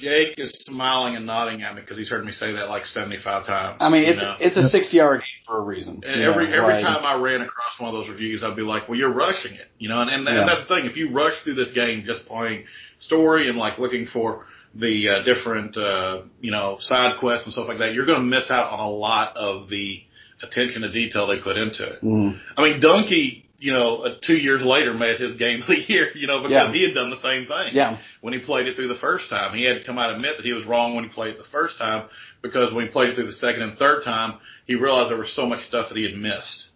Jake 0.00 0.38
is 0.38 0.50
smiling 0.66 1.14
and 1.16 1.26
nodding 1.26 1.62
at 1.62 1.74
me 1.74 1.82
because 1.82 1.98
he's 1.98 2.08
heard 2.08 2.24
me 2.24 2.32
say 2.32 2.52
that 2.52 2.68
like 2.70 2.86
seventy 2.86 3.18
five 3.22 3.46
times. 3.46 3.76
I 3.80 3.90
mean, 3.90 4.04
it's 4.04 4.20
know? 4.20 4.36
it's 4.40 4.56
a 4.56 4.68
sixty 4.68 5.00
hour 5.00 5.16
game 5.16 5.24
for 5.46 5.58
a 5.58 5.60
reason. 5.60 6.02
And 6.06 6.22
you 6.22 6.30
every 6.30 6.48
know, 6.48 6.62
every 6.62 6.74
like- 6.74 6.84
time 6.84 7.04
I 7.04 7.20
ran 7.20 7.42
across 7.42 7.78
one 7.78 7.94
of 7.94 8.00
those 8.00 8.08
reviews, 8.08 8.42
I'd 8.42 8.56
be 8.56 8.62
like, 8.62 8.88
"Well, 8.88 8.98
you're 8.98 9.12
rushing 9.12 9.54
it," 9.54 9.66
you 9.78 9.88
know. 9.88 10.00
And 10.00 10.10
and, 10.10 10.24
Yeah. 10.24 10.40
and 10.40 10.48
that's 10.48 10.66
the 10.66 10.74
thing. 10.74 10.86
If 10.86 10.96
you 10.96 11.12
rush 11.12 11.34
through 11.44 11.54
this 11.54 11.72
game 11.72 12.04
just 12.06 12.26
playing 12.26 12.64
story 13.00 13.48
and 13.48 13.58
like 13.58 13.78
looking 13.78 14.06
for 14.06 14.46
the 14.74 15.08
uh, 15.08 15.22
different 15.24 15.76
uh, 15.76 16.22
you 16.40 16.50
know 16.50 16.78
side 16.80 17.18
quests 17.20 17.44
and 17.46 17.52
stuff 17.52 17.68
like 17.68 17.78
that, 17.78 17.92
you're 17.92 18.06
going 18.06 18.20
to 18.20 18.24
miss 18.24 18.50
out 18.50 18.72
on 18.72 18.80
a 18.80 18.88
lot 18.90 19.36
of 19.36 19.68
the 19.68 20.02
attention 20.42 20.82
to 20.82 20.90
detail 20.92 21.26
they 21.26 21.38
put 21.38 21.56
into 21.56 21.84
it. 21.84 22.02
Mhm. 22.02 22.38
I 22.56 22.62
mean, 22.62 22.80
Dunkey, 22.80 23.44
you 23.58 23.72
know, 23.72 23.98
uh, 23.98 24.14
two 24.22 24.36
years 24.36 24.62
later 24.62 24.94
made 24.94 25.20
his 25.20 25.34
game 25.36 25.60
of 25.62 25.68
the 25.68 25.76
year, 25.78 26.08
you 26.14 26.26
know, 26.26 26.38
because 26.42 26.50
Yeah. 26.68 26.72
he 26.72 26.82
had 26.84 26.94
done 26.94 27.10
the 27.10 27.20
same 27.20 27.46
thing 27.46 27.74
Yeah, 27.74 27.98
when 28.22 28.32
he 28.32 28.40
played 28.40 28.66
it 28.66 28.76
through 28.76 28.88
the 28.88 28.94
first 28.94 29.28
time. 29.28 29.54
He 29.56 29.64
had 29.64 29.78
to 29.78 29.84
come 29.84 29.98
out 29.98 30.08
and 30.10 30.16
admit 30.16 30.38
that 30.38 30.46
he 30.46 30.52
was 30.52 30.64
wrong 30.64 30.94
when 30.94 31.04
he 31.04 31.10
played 31.10 31.34
it 31.34 31.38
the 31.38 31.44
first 31.52 31.76
time 31.78 32.04
because 32.42 32.72
when 32.72 32.86
he 32.86 32.90
played 32.90 33.10
it 33.10 33.14
through 33.16 33.26
the 33.26 33.32
second 33.32 33.62
and 33.62 33.78
third 33.78 34.02
time, 34.04 34.34
he 34.66 34.76
realized 34.76 35.10
there 35.10 35.18
was 35.18 35.32
so 35.34 35.44
much 35.46 35.60
stuff 35.68 35.88
that 35.88 35.96
he 35.98 36.04
had 36.04 36.14
missed. 36.16 36.68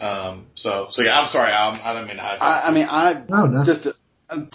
Um, 0.00 0.46
so, 0.54 0.88
so 0.90 1.02
yeah, 1.04 1.20
I'm 1.20 1.28
sorry, 1.30 1.52
I'm, 1.52 1.78
I 1.82 1.92
didn't 1.92 2.08
mean 2.08 2.16
to 2.16 2.22
hijack. 2.22 2.40
I, 2.40 2.62
I 2.62 2.70
mean, 2.72 2.86
I 2.88 3.24
No, 3.28 3.46
no. 3.46 3.64
just 3.66 3.82
to, 3.84 3.94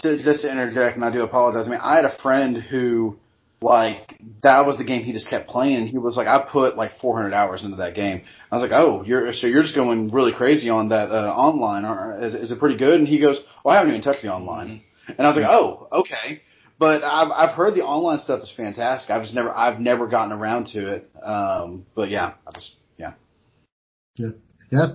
to 0.02 0.24
just 0.24 0.42
to 0.42 0.52
interject, 0.52 0.96
and 0.96 1.06
I 1.06 1.12
do 1.12 1.22
apologize. 1.22 1.68
I 1.68 1.72
mean, 1.72 1.80
I 1.82 1.96
had 1.96 2.06
a 2.06 2.18
friend 2.22 2.58
who 2.58 3.18
like 3.62 4.20
that 4.44 4.66
was 4.66 4.78
the 4.78 4.84
game 4.84 5.04
he 5.04 5.14
just 5.14 5.30
kept 5.30 5.50
playing. 5.50 5.88
He 5.88 5.98
was 5.98 6.16
like, 6.16 6.28
I 6.28 6.48
put 6.52 6.78
like 6.78 7.00
400 7.02 7.34
hours 7.34 7.64
into 7.64 7.78
that 7.78 7.96
game. 7.96 8.22
I 8.52 8.56
was 8.56 8.62
like, 8.62 8.72
oh, 8.72 9.04
you're 9.06 9.34
so 9.34 9.48
you're 9.48 9.64
just 9.64 9.76
going 9.76 10.12
really 10.12 10.32
crazy 10.32 10.70
on 10.70 10.90
that 10.90 11.10
uh, 11.10 11.34
online. 11.34 11.86
Or, 11.86 12.22
is, 12.22 12.34
is 12.36 12.52
it 12.52 12.60
pretty 12.60 12.78
good? 12.78 13.00
And 13.00 13.08
he 13.08 13.20
goes, 13.20 13.40
well, 13.64 13.74
I 13.74 13.80
haven't 13.80 13.94
even 13.94 14.04
touched 14.04 14.22
the 14.22 14.30
online. 14.32 14.82
And 15.08 15.26
I 15.26 15.30
was 15.30 15.38
like, 15.38 15.50
oh, 15.50 15.88
okay. 15.92 16.42
But 16.80 17.04
I've 17.04 17.32
I've 17.32 17.56
heard 17.56 17.74
the 17.74 17.84
online 17.84 18.20
stuff 18.20 18.42
is 18.44 18.54
fantastic. 18.56 19.10
I've 19.10 19.24
just 19.24 19.34
never 19.34 19.50
I've 19.50 19.80
never 19.80 20.08
gotten 20.08 20.32
around 20.32 20.68
to 20.74 20.94
it. 20.94 21.10
Um, 21.24 21.88
but 21.96 22.10
yeah, 22.10 22.34
I 22.46 22.52
just 22.52 22.76
yeah. 22.98 23.14
Yeah, 24.16 24.30
yeah, 24.72 24.88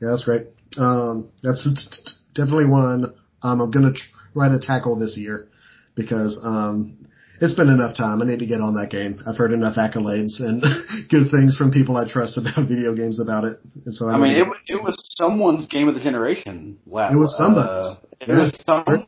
that's 0.00 0.24
great. 0.24 0.46
Um, 0.78 1.30
that's 1.42 2.22
definitely 2.34 2.66
one 2.66 3.14
um, 3.42 3.60
I'm 3.60 3.70
gonna 3.70 3.92
try 4.32 4.48
to 4.48 4.58
tackle 4.58 4.98
this 4.98 5.16
year 5.16 5.48
because 5.94 6.40
um, 6.42 6.96
it's 7.40 7.54
been 7.54 7.68
enough 7.68 7.96
time. 7.96 8.20
I 8.22 8.24
need 8.26 8.40
to 8.40 8.46
get 8.46 8.60
on 8.60 8.74
that 8.74 8.90
game. 8.90 9.20
I've 9.28 9.36
heard 9.36 9.52
enough 9.52 9.76
accolades 9.76 10.40
and 10.40 10.62
good 11.10 11.30
things 11.30 11.56
from 11.56 11.70
people 11.70 11.96
I 11.96 12.08
trust 12.10 12.38
about 12.38 12.68
video 12.68 12.94
games 12.94 13.20
about 13.20 13.44
it. 13.44 13.58
And 13.84 13.94
so 13.94 14.08
I, 14.08 14.14
I 14.14 14.18
mean, 14.18 14.32
it 14.32 14.46
it 14.66 14.82
was 14.82 14.96
someone's 15.16 15.66
game 15.68 15.88
of 15.88 15.94
the 15.94 16.00
generation. 16.00 16.78
Last, 16.86 17.14
It 17.14 17.16
was 17.16 17.36
somebody's. 17.36 17.68
Uh, 17.68 17.94
it 18.20 18.28
Yeah. 18.28 18.38
was 18.38 18.58
someone's 18.66 19.04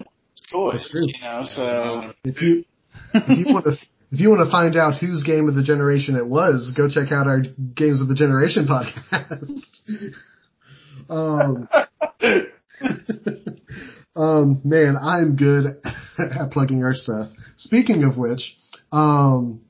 choice. 0.49 0.91
You 0.93 1.13
know, 1.23 1.43
so 1.45 2.13
if 2.25 2.41
you 2.41 2.65
if 3.15 3.39
you 3.39 3.53
want 3.53 3.65
to 3.67 3.73
if 4.13 4.19
you 4.19 4.29
want 4.31 4.43
to 4.45 4.51
find 4.51 4.77
out 4.77 4.97
whose 4.99 5.23
game 5.25 5.49
of 5.49 5.55
the 5.55 5.63
generation 5.63 6.17
it 6.17 6.27
was, 6.27 6.73
go 6.77 6.89
check 6.89 7.13
out 7.13 7.27
our 7.29 7.41
Games 7.75 8.01
of 8.01 8.09
the 8.09 8.15
Generation 8.17 8.67
podcast. 8.67 9.61
um, 11.11 11.69
um, 14.17 14.61
man, 14.65 14.97
I'm 14.97 15.37
good 15.37 15.67
at 16.19 16.51
plugging 16.51 16.85
our 16.85 16.95
stuff. 16.95 17.29
Speaking 17.57 18.05
of 18.05 18.19
which, 18.19 18.57
um, 18.93 19.63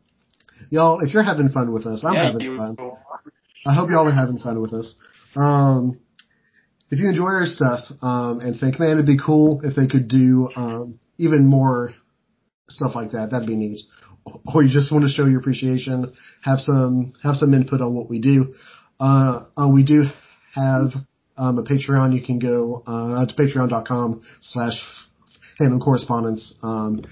y'all, 0.71 1.01
if 1.01 1.13
you're 1.13 1.23
having 1.23 1.49
fun 1.51 1.73
with 1.73 1.87
us, 1.87 2.05
I'm 2.05 2.15
yeah, 2.15 2.33
having 2.33 2.57
fun. 2.57 2.77
I 3.67 3.75
hope 3.75 3.91
y'all 3.91 4.09
are 4.09 4.15
having 4.15 4.39
fun 4.39 4.61
with 4.61 4.73
us. 4.73 4.95
Um, 5.37 6.01
if 6.91 6.99
you 6.99 7.09
enjoy 7.09 7.27
our 7.27 7.47
stuff 7.47 7.81
um, 8.03 8.41
and 8.41 8.59
think, 8.59 8.81
man, 8.81 8.93
it'd 8.93 9.07
be 9.07 9.19
cool 9.25 9.61
if 9.63 9.77
they 9.77 9.87
could 9.87 10.09
do 10.09 10.49
um, 10.57 10.99
even 11.19 11.47
more 11.47 11.95
stuff 12.69 12.95
like 12.95 13.13
that, 13.13 13.31
that'd 13.31 13.47
be 13.47 13.57
neat. 13.57 13.81
Or 14.55 14.63
you 14.63 14.71
just 14.71 14.93
want 14.93 15.05
to 15.05 15.11
show 15.11 15.27
your 15.27 15.41
appreciation, 15.41 16.13
have 16.43 16.59
some 16.59 17.13
have 17.23 17.37
some 17.37 17.55
input 17.55 17.81
on 17.81 17.95
what 17.95 18.09
we 18.09 18.21
do. 18.21 18.55
Uh, 18.99 19.45
uh, 19.57 19.71
we 19.73 19.83
do 19.83 20.05
have 20.55 20.91
um, 21.41 21.59
a 21.59 21.65
Patreon. 21.65 22.15
You 22.15 22.23
can 22.23 22.39
go 22.39 22.83
uh, 22.87 23.27
to 23.27 23.35
patreon.com 23.35 24.23
slash 24.41 24.75
Fandom 25.59 25.81
Correspondence. 25.83 26.55
Um, 26.63 27.03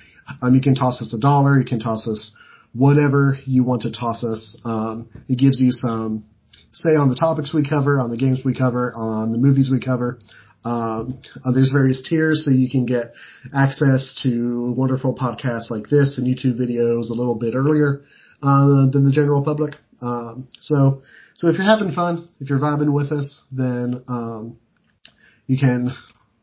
um, 0.43 0.55
you 0.55 0.61
can 0.61 0.75
toss 0.75 1.01
us 1.01 1.15
a 1.15 1.21
dollar. 1.21 1.59
You 1.59 1.65
can 1.65 1.81
toss 1.81 2.07
us 2.07 2.37
whatever 2.75 3.39
you 3.47 3.65
want 3.65 3.83
to 3.83 3.93
toss 3.93 4.23
us. 4.23 4.57
Um, 4.65 5.09
it 5.29 5.39
gives 5.39 5.61
you 5.61 5.73
some 5.73 6.25
say 6.73 6.91
on 6.91 7.09
the 7.09 7.17
topics 7.17 7.55
we 7.55 7.69
cover, 7.69 7.99
on 7.99 8.11
the 8.11 8.17
games 8.17 8.43
we 8.45 8.55
cover, 8.55 8.93
on 8.95 9.33
the 9.33 9.39
movies 9.39 9.71
we 9.73 9.81
cover. 9.81 10.19
Um, 10.65 11.21
uh, 11.45 11.53
there's 11.53 11.73
various 11.73 12.07
tiers, 12.07 12.45
so 12.45 12.51
you 12.51 12.69
can 12.69 12.85
get 12.85 13.15
access 13.55 14.21
to 14.23 14.75
wonderful 14.77 15.17
podcasts 15.17 15.71
like 15.71 15.89
this 15.89 16.19
and 16.19 16.27
YouTube 16.27 16.61
videos 16.61 17.11
a 17.11 17.15
little 17.15 17.39
bit 17.39 17.55
earlier 17.55 18.03
uh, 18.43 18.91
than 18.93 19.05
the 19.05 19.13
general 19.13 19.43
public. 19.43 19.75
Um, 20.03 20.49
so, 20.53 21.03
so 21.39 21.47
if 21.47 21.57
you're 21.57 21.67
having 21.67 21.93
fun, 21.93 22.29
if 22.41 22.51
you're 22.51 22.59
vibing 22.59 22.93
with 22.93 23.13
us, 23.13 23.45
then 23.53 24.03
um, 24.09 24.59
you 25.47 25.57
can 25.57 25.93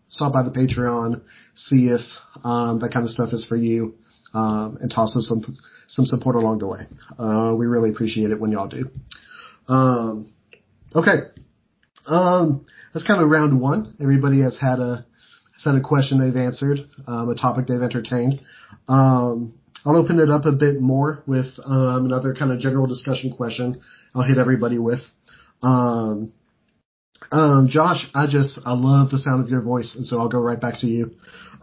stop 0.07 0.31
by 0.31 0.41
the 0.41 0.51
Patreon, 0.51 1.21
see 1.53 1.89
if 1.89 1.99
um, 2.45 2.79
that 2.79 2.93
kind 2.93 3.03
of 3.03 3.09
stuff 3.09 3.33
is 3.33 3.45
for 3.45 3.57
you, 3.57 3.95
um, 4.33 4.77
and 4.79 4.89
toss 4.89 5.13
us 5.17 5.27
some 5.27 5.53
some 5.89 6.05
support 6.05 6.37
along 6.37 6.59
the 6.59 6.67
way. 6.67 6.79
Uh, 7.19 7.57
we 7.59 7.65
really 7.65 7.89
appreciate 7.89 8.31
it 8.31 8.39
when 8.39 8.53
y'all 8.53 8.69
do. 8.69 8.85
Um, 9.67 10.31
okay. 10.95 11.27
Um, 12.07 12.65
that's 12.93 13.05
kind 13.05 13.21
of 13.21 13.29
round 13.29 13.59
one. 13.59 13.97
Everybody 13.99 14.43
has 14.43 14.55
had 14.55 14.79
a 14.79 15.05
has 15.55 15.63
had 15.65 15.75
a 15.75 15.81
question 15.81 16.21
they've 16.21 16.41
answered, 16.41 16.79
um, 17.05 17.27
a 17.27 17.35
topic 17.35 17.67
they've 17.67 17.81
entertained. 17.81 18.39
Um, 18.87 19.59
I'll 19.85 19.97
open 19.97 20.19
it 20.19 20.29
up 20.29 20.45
a 20.45 20.53
bit 20.53 20.79
more 20.79 21.21
with 21.27 21.59
another 21.65 22.33
kind 22.33 22.53
of 22.53 22.59
general 22.59 22.87
discussion 22.87 23.33
question. 23.35 23.75
I'll 24.15 24.23
hit 24.23 24.37
everybody 24.37 24.79
with. 24.79 25.01
Um, 25.61 26.33
um, 27.31 27.67
Josh, 27.69 28.07
I 28.13 28.27
just 28.27 28.59
I 28.65 28.73
love 28.73 29.09
the 29.09 29.17
sound 29.17 29.43
of 29.43 29.49
your 29.49 29.61
voice, 29.61 29.95
and 29.95 30.05
so 30.05 30.17
I'll 30.17 30.29
go 30.29 30.39
right 30.39 30.59
back 30.59 30.79
to 30.79 30.87
you. 30.87 31.11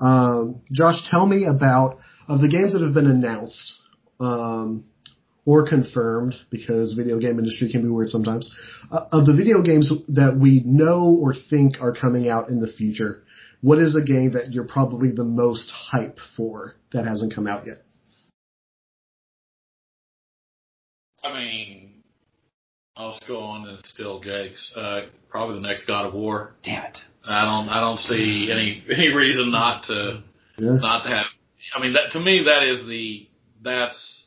Um, 0.00 0.62
Josh, 0.72 1.08
tell 1.10 1.26
me 1.26 1.46
about 1.46 1.98
of 2.28 2.40
the 2.40 2.48
games 2.48 2.72
that 2.72 2.82
have 2.82 2.94
been 2.94 3.06
announced 3.06 3.80
um, 4.20 4.84
or 5.46 5.68
confirmed, 5.68 6.34
because 6.50 6.94
video 6.94 7.18
game 7.18 7.38
industry 7.38 7.70
can 7.70 7.82
be 7.82 7.88
weird 7.88 8.10
sometimes. 8.10 8.54
Uh, 8.90 9.06
of 9.12 9.26
the 9.26 9.34
video 9.34 9.62
games 9.62 9.90
that 10.08 10.38
we 10.40 10.62
know 10.64 11.16
or 11.20 11.34
think 11.34 11.80
are 11.80 11.94
coming 11.94 12.28
out 12.28 12.48
in 12.48 12.60
the 12.60 12.72
future, 12.72 13.22
what 13.60 13.78
is 13.78 13.96
a 13.96 14.04
game 14.04 14.32
that 14.32 14.52
you're 14.52 14.66
probably 14.66 15.12
the 15.12 15.24
most 15.24 15.70
hype 15.70 16.18
for 16.36 16.74
that 16.92 17.06
hasn't 17.06 17.34
come 17.34 17.46
out 17.46 17.66
yet? 17.66 17.76
I 21.24 21.32
mean, 21.32 21.91
I'll 22.96 23.12
just 23.12 23.26
go 23.26 23.40
on 23.40 23.66
and 23.68 23.78
steal 23.86 24.20
Jake's. 24.20 24.72
Uh, 24.76 25.02
probably 25.30 25.56
the 25.56 25.66
next 25.66 25.86
God 25.86 26.06
of 26.06 26.14
War. 26.14 26.54
damn 26.62 26.84
it. 26.84 26.98
I 27.26 27.44
don't, 27.44 27.68
I 27.68 27.80
don't 27.80 27.98
see 28.00 28.50
any 28.52 28.82
any 28.92 29.14
reason 29.14 29.50
not 29.50 29.84
to 29.84 30.22
Yeah. 30.58 30.76
not 30.80 31.02
to 31.04 31.08
have. 31.08 31.26
I 31.74 31.80
mean, 31.80 31.92
that 31.94 32.12
to 32.12 32.20
me 32.20 32.44
that 32.44 32.64
is 32.64 32.86
the 32.86 33.28
that's 33.62 34.24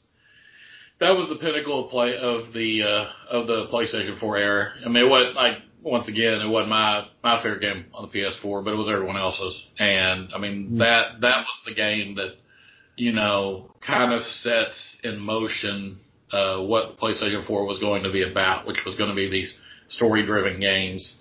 that 0.99 1.11
was 1.11 1.27
the 1.27 1.35
pinnacle 1.35 1.85
of 1.85 1.91
play 1.91 2.15
of 2.17 2.53
the 2.53 2.83
uh, 2.83 3.09
of 3.29 3.47
the 3.47 3.67
PlayStation 3.67 4.17
4 4.19 4.37
era. 4.37 4.73
I 4.85 4.89
mean, 4.89 5.09
what 5.09 5.35
like 5.35 5.57
once 5.83 6.07
again, 6.07 6.39
it 6.41 6.47
wasn't 6.47 6.69
my 6.69 7.05
my 7.23 7.43
favorite 7.43 7.61
game 7.61 7.85
on 7.93 8.09
the 8.09 8.17
PS4, 8.17 8.63
but 8.63 8.73
it 8.73 8.77
was 8.77 8.87
everyone 8.89 9.17
else's. 9.17 9.67
And 9.77 10.29
I 10.33 10.39
mean 10.39 10.69
Mm. 10.71 10.77
that 10.79 11.21
that 11.21 11.39
was 11.45 11.61
the 11.65 11.73
game 11.75 12.15
that 12.15 12.35
you 12.95 13.11
know 13.11 13.69
kind 13.85 14.13
of 14.13 14.23
sets 14.23 14.95
in 15.03 15.19
motion 15.19 15.99
uh, 16.31 16.59
what 16.61 16.97
PlayStation 16.97 17.45
4 17.45 17.65
was 17.65 17.79
going 17.79 18.03
to 18.03 18.11
be 18.11 18.23
about, 18.23 18.65
which 18.67 18.77
was 18.85 18.95
going 18.95 19.09
to 19.09 19.15
be 19.15 19.29
these 19.29 19.55
story 19.89 20.25
driven 20.25 20.59
games, 20.59 21.15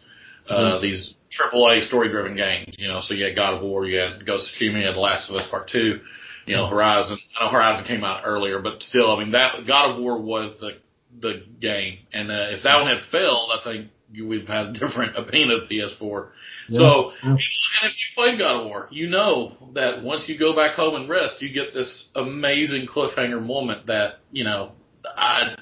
uh, 0.48 0.78
Mhm. 0.78 0.80
these 0.82 1.14
AAA 1.30 1.82
story 1.82 2.08
driven 2.08 2.36
games. 2.36 2.74
You 2.78 2.88
know, 2.88 3.00
so 3.00 3.14
you 3.14 3.24
had 3.24 3.34
God 3.36 3.54
of 3.54 3.62
War, 3.62 3.86
you 3.86 3.98
had 3.98 4.24
Ghost 4.26 4.48
of 4.48 4.54
Tsushima, 4.54 4.80
you 4.80 4.86
had 4.86 4.94
The 4.94 5.00
Last 5.00 5.28
of 5.28 5.36
Us 5.36 5.48
Part 5.48 5.68
Two. 5.68 6.00
You 6.46 6.56
know, 6.56 6.66
Horizon. 6.66 7.18
I 7.40 7.44
know 7.44 7.50
Horizon 7.50 7.86
came 7.86 8.04
out 8.04 8.22
earlier, 8.26 8.58
but 8.60 8.82
still, 8.82 9.10
I 9.10 9.18
mean, 9.18 9.32
that 9.32 9.66
God 9.66 9.92
of 9.92 9.98
War 10.02 10.18
was 10.20 10.54
the 10.60 10.76
the 11.20 11.42
game, 11.60 11.98
and 12.12 12.30
uh, 12.30 12.48
if 12.50 12.64
that 12.64 12.82
one 12.82 12.88
had 12.88 13.00
failed, 13.10 13.48
I 13.58 13.62
think 13.62 13.88
we've 14.12 14.46
had 14.48 14.66
a 14.66 14.72
different 14.72 15.16
opinion 15.22 15.52
of 15.52 15.68
PS4. 15.68 16.28
Yeah, 16.68 16.78
So, 16.80 17.12
and 17.22 17.38
if 17.38 17.92
you 17.92 18.14
played 18.16 18.38
God 18.38 18.60
of 18.62 18.66
War, 18.66 18.88
you 18.90 19.08
know 19.08 19.52
that 19.74 20.02
once 20.02 20.28
you 20.28 20.36
go 20.38 20.54
back 20.54 20.74
home 20.74 20.96
and 20.96 21.08
rest, 21.08 21.40
you 21.40 21.52
get 21.52 21.72
this 21.72 22.08
amazing 22.14 22.86
cliffhanger 22.88 23.40
moment 23.44 23.86
that 23.86 24.16
you 24.32 24.44
know, 24.44 24.72
I, 25.16 25.56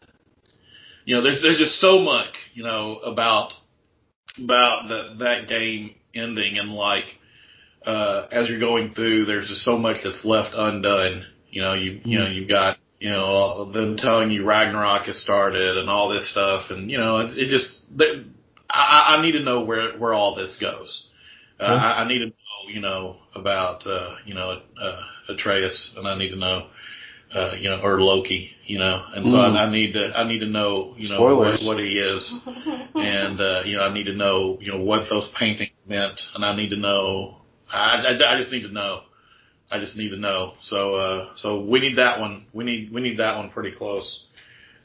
you 1.05 1.17
know, 1.17 1.23
there's 1.23 1.43
there's 1.43 1.59
just 1.59 1.81
so 1.81 1.99
much 1.99 2.35
you 2.55 2.63
know 2.63 2.99
about 2.99 3.53
about 4.39 4.89
that 4.89 5.17
that 5.19 5.49
game 5.49 5.95
ending 6.15 6.59
and 6.59 6.71
like 6.73 7.05
uh 7.85 8.27
as 8.31 8.49
you're 8.49 8.61
going 8.61 8.95
through, 8.95 9.25
there's 9.25 9.49
just 9.49 9.63
so 9.63 9.77
much 9.77 9.99
that's 10.05 10.25
left 10.25 10.55
undone. 10.57 11.25
You 11.51 11.63
know, 11.63 11.75
you 11.75 12.01
you 12.05 12.19
know 12.19 12.27
you've 12.29 12.49
got 12.49 12.79
you 13.01 13.11
know 13.11 13.71
them 13.73 13.97
telling 13.97 14.31
you 14.31 14.45
Ragnarok 14.47 15.07
has 15.07 15.21
started 15.21 15.77
and 15.77 15.91
all 15.91 16.09
this 16.09 16.31
stuff, 16.31 16.71
and 16.71 16.91
you 16.91 16.99
know 16.99 17.19
it's 17.19 17.37
it 17.37 17.49
just 17.49 17.85
they, 17.97 18.25
I, 18.71 19.17
I 19.17 19.23
need 19.23 19.33
to 19.33 19.43
know 19.43 19.65
where 19.65 19.99
where 19.99 20.15
all 20.15 20.35
this 20.35 20.57
goes. 20.61 21.07
Uh, 21.61 21.67
Sure. 21.67 21.77
I, 21.79 22.03
I 22.05 22.09
need 22.09 22.21
to 22.21 22.27
know 22.27 22.33
you 22.73 22.81
know 22.81 23.17
about 23.35 23.87
uh, 23.87 24.15
you 24.25 24.35
know 24.35 24.61
uh, 24.81 25.01
Atreus, 25.29 25.93
and 25.97 26.07
I 26.07 26.17
need 26.17 26.31
to 26.31 26.37
know. 26.37 26.69
Uh, 27.35 27.55
you 27.59 27.71
know, 27.71 27.81
or 27.83 27.99
Loki, 27.99 28.51
you 28.67 28.79
know, 28.79 29.03
and 29.15 29.25
so 29.25 29.33
Mm. 29.37 29.57
I, 29.57 29.65
I 29.65 29.71
need 29.71 29.95
to, 29.95 30.13
I 30.15 30.29
need 30.29 30.41
to 30.41 30.47
know, 30.47 30.93
you 30.99 31.09
know, 31.09 31.23
what, 31.23 31.59
Spoilers. 31.59 31.65
what 31.67 31.79
he 31.79 31.99
is, 31.99 32.31
and 32.95 33.41
uh, 33.41 33.63
you 33.65 33.77
know, 33.77 33.85
I 33.85 33.95
need 33.95 34.05
to 34.05 34.15
know, 34.15 34.59
you 34.61 34.71
know, 34.73 34.81
what 34.81 35.09
those 35.09 35.31
paintings 35.39 35.71
meant, 35.89 36.21
and 36.35 36.45
I 36.45 36.55
need 36.55 36.71
to 36.71 36.77
know. 36.77 37.39
I, 37.73 38.05
I, 38.21 38.35
I 38.35 38.39
just 38.39 38.53
need 38.53 38.65
to 38.65 38.73
know. 38.73 39.01
I 39.71 39.81
just 39.81 39.97
need 39.97 40.11
to 40.11 40.19
know. 40.19 40.53
So, 40.61 40.95
uh, 40.97 41.29
so 41.37 41.63
we 41.65 41.81
need 41.81 41.97
that 41.97 42.21
one. 42.21 42.45
We 42.53 42.65
need 42.65 42.93
we 42.93 43.01
need 43.01 43.17
that 43.19 43.39
one 43.39 43.49
pretty 43.51 43.75
close. 43.75 44.27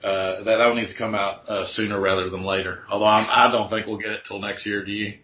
Uh, 0.02 0.44
that 0.46 0.58
that 0.58 0.68
one 0.68 0.78
needs 0.78 0.94
to 0.94 0.98
come 0.98 1.16
out 1.16 1.50
uh, 1.50 1.68
sooner 1.74 2.00
rather 2.00 2.30
than 2.30 2.44
later. 2.46 2.84
Although 2.90 3.08
I'm, 3.08 3.28
I 3.30 3.52
don't 3.52 3.70
think 3.70 3.88
we'll 3.88 3.98
get 3.98 4.12
it 4.12 4.22
till 4.26 4.40
next 4.40 4.66
year. 4.66 4.86
Do 4.86 4.92
you? 4.92 5.18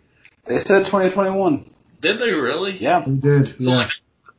They 0.46 0.58
said 0.60 0.88
2021. 0.92 1.72
Did 2.02 2.20
they 2.20 2.32
really? 2.32 2.76
Yeah. 2.80 3.02
They 3.08 3.16
did. 3.16 3.48
So 3.48 3.56
Yeah. 3.60 3.76
like, 3.76 3.92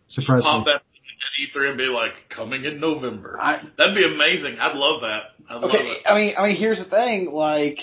Surprised 0.07 0.45
me. 0.45 0.65
that 0.67 0.83
at 1.25 1.61
E3 1.61 1.69
and 1.71 1.79
be 1.79 1.85
like 1.85 2.13
coming 2.29 2.65
in 2.65 2.81
November. 2.81 3.39
I, 3.41 3.63
That'd 3.79 3.95
be 3.95 4.05
amazing. 4.05 4.59
I'd 4.59 4.77
love 4.77 5.01
that. 5.03 5.23
I'd 5.49 5.55
love 5.57 5.65
Okay, 5.71 5.79
it. 5.85 6.03
I 6.07 6.15
mean, 6.19 6.35
I 6.39 6.47
mean, 6.49 6.57
here's 6.57 6.79
the 6.79 6.89
thing. 6.89 7.31
Like, 7.31 7.79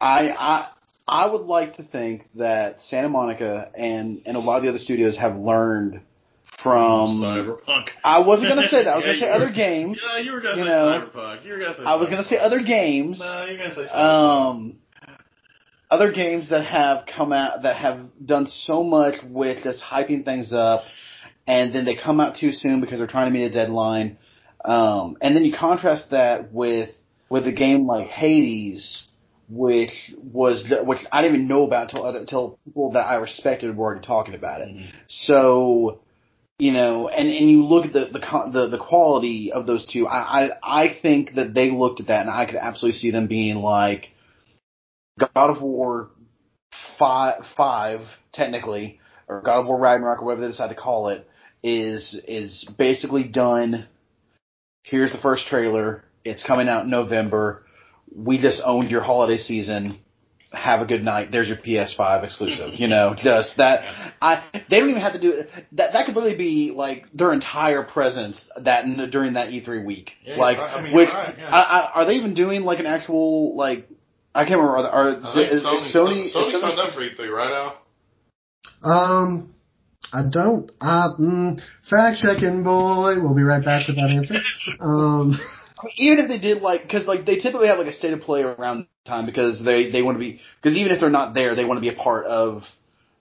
I, 0.00 0.28
I, 0.30 0.68
I 1.08 1.30
would 1.30 1.42
like 1.42 1.76
to 1.76 1.82
think 1.82 2.26
that 2.36 2.80
Santa 2.82 3.08
Monica 3.08 3.70
and 3.76 4.22
and 4.26 4.36
a 4.36 4.40
lot 4.40 4.58
of 4.58 4.62
the 4.64 4.68
other 4.70 4.78
studios 4.78 5.16
have 5.18 5.36
learned 5.36 6.00
from. 6.62 7.20
Cyberpunk. 7.22 7.88
I 8.04 8.20
wasn't 8.20 8.48
gonna 8.50 8.68
say 8.68 8.84
that. 8.84 8.88
I 8.92 8.96
was 8.96 9.04
Yeah, 9.06 9.12
gonna 9.12 9.18
say 9.26 9.30
other 9.30 9.46
were- 9.46 9.52
games. 9.52 10.02
Yeah, 10.04 10.20
you 10.22 10.32
were 10.32 10.40
gonna 10.40 10.58
you 10.58 10.64
say 10.64 10.68
know, 10.70 11.08
Cyberpunk. 11.14 11.44
You 11.44 11.52
were 11.54 11.58
gonna 11.58 11.76
say. 11.76 11.82
I 11.84 11.96
was 11.96 12.08
gonna 12.08 12.24
say 12.24 12.36
other 12.38 12.60
games. 12.62 13.18
No, 13.18 13.44
you're 13.46 13.56
gonna 13.58 13.74
say. 13.74 13.86
Cyberpunk. 13.92 14.50
Um, 14.50 14.76
other 15.90 16.10
games 16.12 16.48
that 16.48 16.64
have 16.64 17.04
come 17.06 17.32
out 17.32 17.62
that 17.64 17.76
have 17.76 18.00
done 18.24 18.46
so 18.46 18.82
much 18.82 19.16
with 19.24 19.62
just 19.62 19.82
hyping 19.82 20.24
things 20.24 20.50
up, 20.52 20.84
and 21.46 21.74
then 21.74 21.84
they 21.84 21.96
come 21.96 22.20
out 22.20 22.36
too 22.36 22.52
soon 22.52 22.80
because 22.80 22.98
they're 22.98 23.06
trying 23.06 23.32
to 23.32 23.38
meet 23.38 23.44
a 23.44 23.52
deadline. 23.52 24.18
Um, 24.64 25.16
and 25.20 25.34
then 25.34 25.44
you 25.44 25.52
contrast 25.52 26.10
that 26.10 26.52
with 26.52 26.90
with 27.28 27.46
a 27.46 27.52
game 27.52 27.86
like 27.86 28.08
Hades, 28.08 29.08
which 29.48 30.12
was 30.32 30.64
which 30.84 30.98
I 31.10 31.22
didn't 31.22 31.36
even 31.36 31.48
know 31.48 31.64
about 31.64 31.90
until 31.90 32.06
other 32.06 32.20
until 32.20 32.58
people 32.64 32.92
that 32.92 33.06
I 33.06 33.16
respected 33.16 33.76
were 33.76 33.86
already 33.86 34.06
talking 34.06 34.34
about 34.34 34.60
it. 34.60 34.68
Mhm. 34.68 34.86
So, 35.08 36.00
you 36.58 36.72
know, 36.72 37.08
and 37.08 37.28
and 37.28 37.50
you 37.50 37.64
look 37.64 37.86
at 37.86 37.92
the 37.92 38.04
the 38.12 38.50
the, 38.52 38.68
the 38.68 38.78
quality 38.78 39.50
of 39.52 39.66
those 39.66 39.84
two. 39.86 40.06
I, 40.06 40.44
I 40.44 40.50
I 40.62 40.88
think 41.02 41.34
that 41.34 41.54
they 41.54 41.70
looked 41.70 42.00
at 42.00 42.06
that, 42.06 42.20
and 42.20 42.30
I 42.30 42.46
could 42.46 42.56
absolutely 42.56 42.98
see 42.98 43.10
them 43.10 43.26
being 43.26 43.56
like 43.56 44.10
God 45.18 45.50
of 45.56 45.60
War 45.62 46.10
five 46.98 47.44
five 47.56 48.00
technically, 48.32 49.00
or 49.28 49.42
God 49.42 49.60
of 49.60 49.66
War 49.66 49.78
Ragnarok, 49.78 50.22
or 50.22 50.26
whatever 50.26 50.42
they 50.42 50.48
decide 50.48 50.68
to 50.68 50.74
call 50.74 51.08
it, 51.08 51.26
is 51.62 52.18
is 52.26 52.68
basically 52.78 53.24
done. 53.24 53.86
Here's 54.82 55.12
the 55.12 55.18
first 55.18 55.46
trailer. 55.46 56.04
It's 56.24 56.42
coming 56.42 56.68
out 56.68 56.84
in 56.84 56.90
November. 56.90 57.64
We 58.14 58.38
just 58.38 58.60
owned 58.64 58.90
your 58.90 59.02
holiday 59.02 59.38
season 59.38 59.98
have 60.52 60.80
a 60.80 60.86
good 60.86 61.02
night. 61.02 61.30
There's 61.32 61.48
your 61.48 61.56
PS5 61.56 62.24
exclusive. 62.24 62.78
You 62.78 62.88
know, 62.88 63.14
just 63.22 63.56
that. 63.56 64.12
I 64.20 64.44
they 64.70 64.80
don't 64.80 64.90
even 64.90 65.02
have 65.02 65.14
to 65.14 65.20
do 65.20 65.44
that. 65.72 65.92
That 65.92 66.06
could 66.06 66.14
literally 66.14 66.36
be 66.36 66.72
like 66.74 67.06
their 67.12 67.32
entire 67.32 67.82
presence 67.82 68.44
that 68.56 68.84
during 69.10 69.34
that 69.34 69.48
E3 69.48 69.84
week. 69.84 70.12
Yeah, 70.24 70.36
like, 70.36 70.58
right. 70.58 70.78
I 70.78 70.82
mean, 70.82 70.94
which 70.94 71.08
you're 71.08 71.16
right, 71.16 71.34
yeah. 71.38 71.48
I, 71.48 71.60
I, 71.60 71.90
are 71.94 72.06
they 72.06 72.14
even 72.14 72.34
doing 72.34 72.62
like 72.62 72.78
an 72.78 72.86
actual 72.86 73.56
like? 73.56 73.88
I 74.34 74.44
can't 74.44 74.60
remember. 74.60 74.78
Are, 74.78 74.88
are 74.88 75.16
I 75.24 75.34
think 75.34 75.52
is, 75.52 75.64
Sony, 75.64 75.86
is 75.86 75.94
Sony, 75.94 76.26
is 76.26 76.34
Sony 76.34 76.52
Sony- 76.54 76.60
signed 76.60 76.80
up 76.80 76.94
for 76.94 77.00
E3, 77.00 77.30
right, 77.30 77.52
Al? 77.52 78.90
Um, 78.90 79.54
I 80.12 80.22
don't. 80.30 80.70
Uh, 80.80 81.14
mm, 81.18 81.60
fact 81.88 82.18
checking, 82.18 82.62
boy. 82.62 83.14
We'll 83.16 83.34
be 83.34 83.42
right 83.42 83.64
back 83.64 83.88
with 83.88 83.96
that 83.96 84.10
answer. 84.10 84.36
Um, 84.80 85.32
I 85.78 85.86
mean, 85.86 85.94
even 85.98 86.18
if 86.18 86.28
they 86.28 86.38
did 86.38 86.60
like, 86.60 86.82
because 86.82 87.06
like 87.06 87.24
they 87.24 87.36
typically 87.36 87.68
have 87.68 87.78
like 87.78 87.86
a 87.86 87.92
state 87.92 88.12
of 88.12 88.20
play 88.20 88.42
around 88.42 88.86
time 89.06 89.26
because 89.26 89.62
they 89.64 89.90
they 89.90 90.02
want 90.02 90.16
to 90.16 90.20
be 90.20 90.40
because 90.60 90.76
even 90.76 90.92
if 90.92 91.00
they're 91.00 91.10
not 91.10 91.34
there, 91.34 91.56
they 91.56 91.64
want 91.64 91.78
to 91.78 91.80
be 91.80 91.88
a 91.88 91.98
part 91.98 92.26
of 92.26 92.62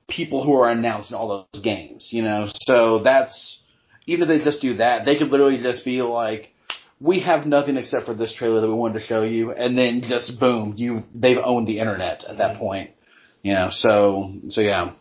people 0.09 0.43
who 0.43 0.53
are 0.55 0.69
announcing 0.69 1.15
all 1.15 1.47
those 1.53 1.63
games. 1.63 2.09
You 2.11 2.23
know, 2.23 2.47
so 2.53 3.01
that's 3.03 3.61
even 4.05 4.23
if 4.23 4.27
they 4.27 4.43
just 4.43 4.61
do 4.61 4.77
that, 4.77 5.05
they 5.05 5.17
could 5.17 5.29
literally 5.29 5.57
just 5.57 5.85
be 5.85 6.01
like. 6.01 6.49
We 7.03 7.21
have 7.21 7.47
nothing 7.47 7.77
except 7.77 8.05
for 8.05 8.13
this 8.13 8.31
trailer 8.31 8.61
that 8.61 8.67
we 8.67 8.75
wanted 8.75 8.99
to 8.99 9.05
show 9.07 9.23
you, 9.23 9.51
and 9.51 9.75
then 9.75 10.03
just 10.07 10.39
boom, 10.39 10.75
you 10.77 11.01
they've 11.15 11.39
owned 11.43 11.67
the 11.67 11.79
internet 11.79 12.23
at 12.25 12.37
that 12.37 12.59
point. 12.59 12.91
You 13.41 13.53
know, 13.53 13.69
so 13.71 14.35
so 14.49 14.61
yeah. 14.61 14.91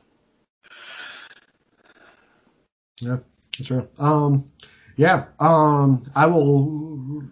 Yeah, 3.01 3.16
that's. 3.59 3.86
Um, 3.98 4.51
yeah. 4.96 5.26
Um, 5.38 6.07
I 6.14 6.26
will 6.26 7.22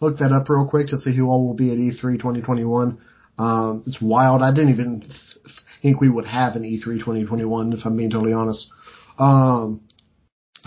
look 0.00 0.18
that 0.18 0.32
up 0.32 0.48
real 0.48 0.66
quick 0.68 0.88
to 0.88 0.96
see 0.96 1.14
who 1.14 1.26
all 1.26 1.46
will 1.46 1.54
be 1.54 1.70
at 1.70 1.78
E 1.78 1.92
E3 1.92 2.14
2021. 2.14 2.98
Um, 3.38 3.84
it's 3.86 4.00
wild. 4.00 4.42
I 4.42 4.50
didn't 4.50 4.70
even 4.70 5.00
th- 5.00 5.12
think 5.82 6.00
we 6.00 6.08
would 6.08 6.26
have 6.26 6.56
an 6.56 6.64
E 6.64 6.80
E3 6.80 6.98
2021, 6.98 7.74
if 7.74 7.80
I'm 7.84 7.96
being 7.96 8.10
totally 8.10 8.32
honest. 8.32 8.70
Um, 9.18 9.82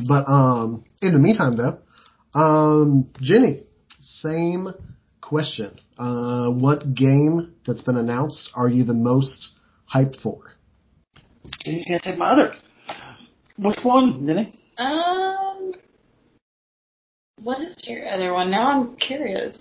but 0.08 0.26
um, 0.28 0.86
in 1.02 1.14
the 1.14 1.20
meantime, 1.20 1.56
though, 1.58 1.80
um, 2.40 3.10
Jenny, 3.20 3.64
same 4.00 4.70
question. 5.20 5.80
Uh, 5.98 6.52
what 6.52 6.94
game 6.94 7.54
that's 7.66 7.82
been 7.82 7.98
announced 7.98 8.52
are 8.56 8.70
you 8.70 8.84
the 8.84 8.94
most 8.94 9.56
hyped 9.94 10.22
for? 10.22 10.56
He's 11.64 11.86
gonna 11.86 12.00
take 12.00 12.18
my 12.18 12.32
other. 12.32 12.54
Which 13.62 13.78
one, 13.84 14.26
Denny? 14.26 14.52
Um, 14.80 15.74
what 17.44 17.62
is 17.62 17.78
your 17.84 18.08
other 18.10 18.34
one? 18.34 18.50
Now 18.50 18.72
I'm 18.72 18.96
curious. 18.96 19.56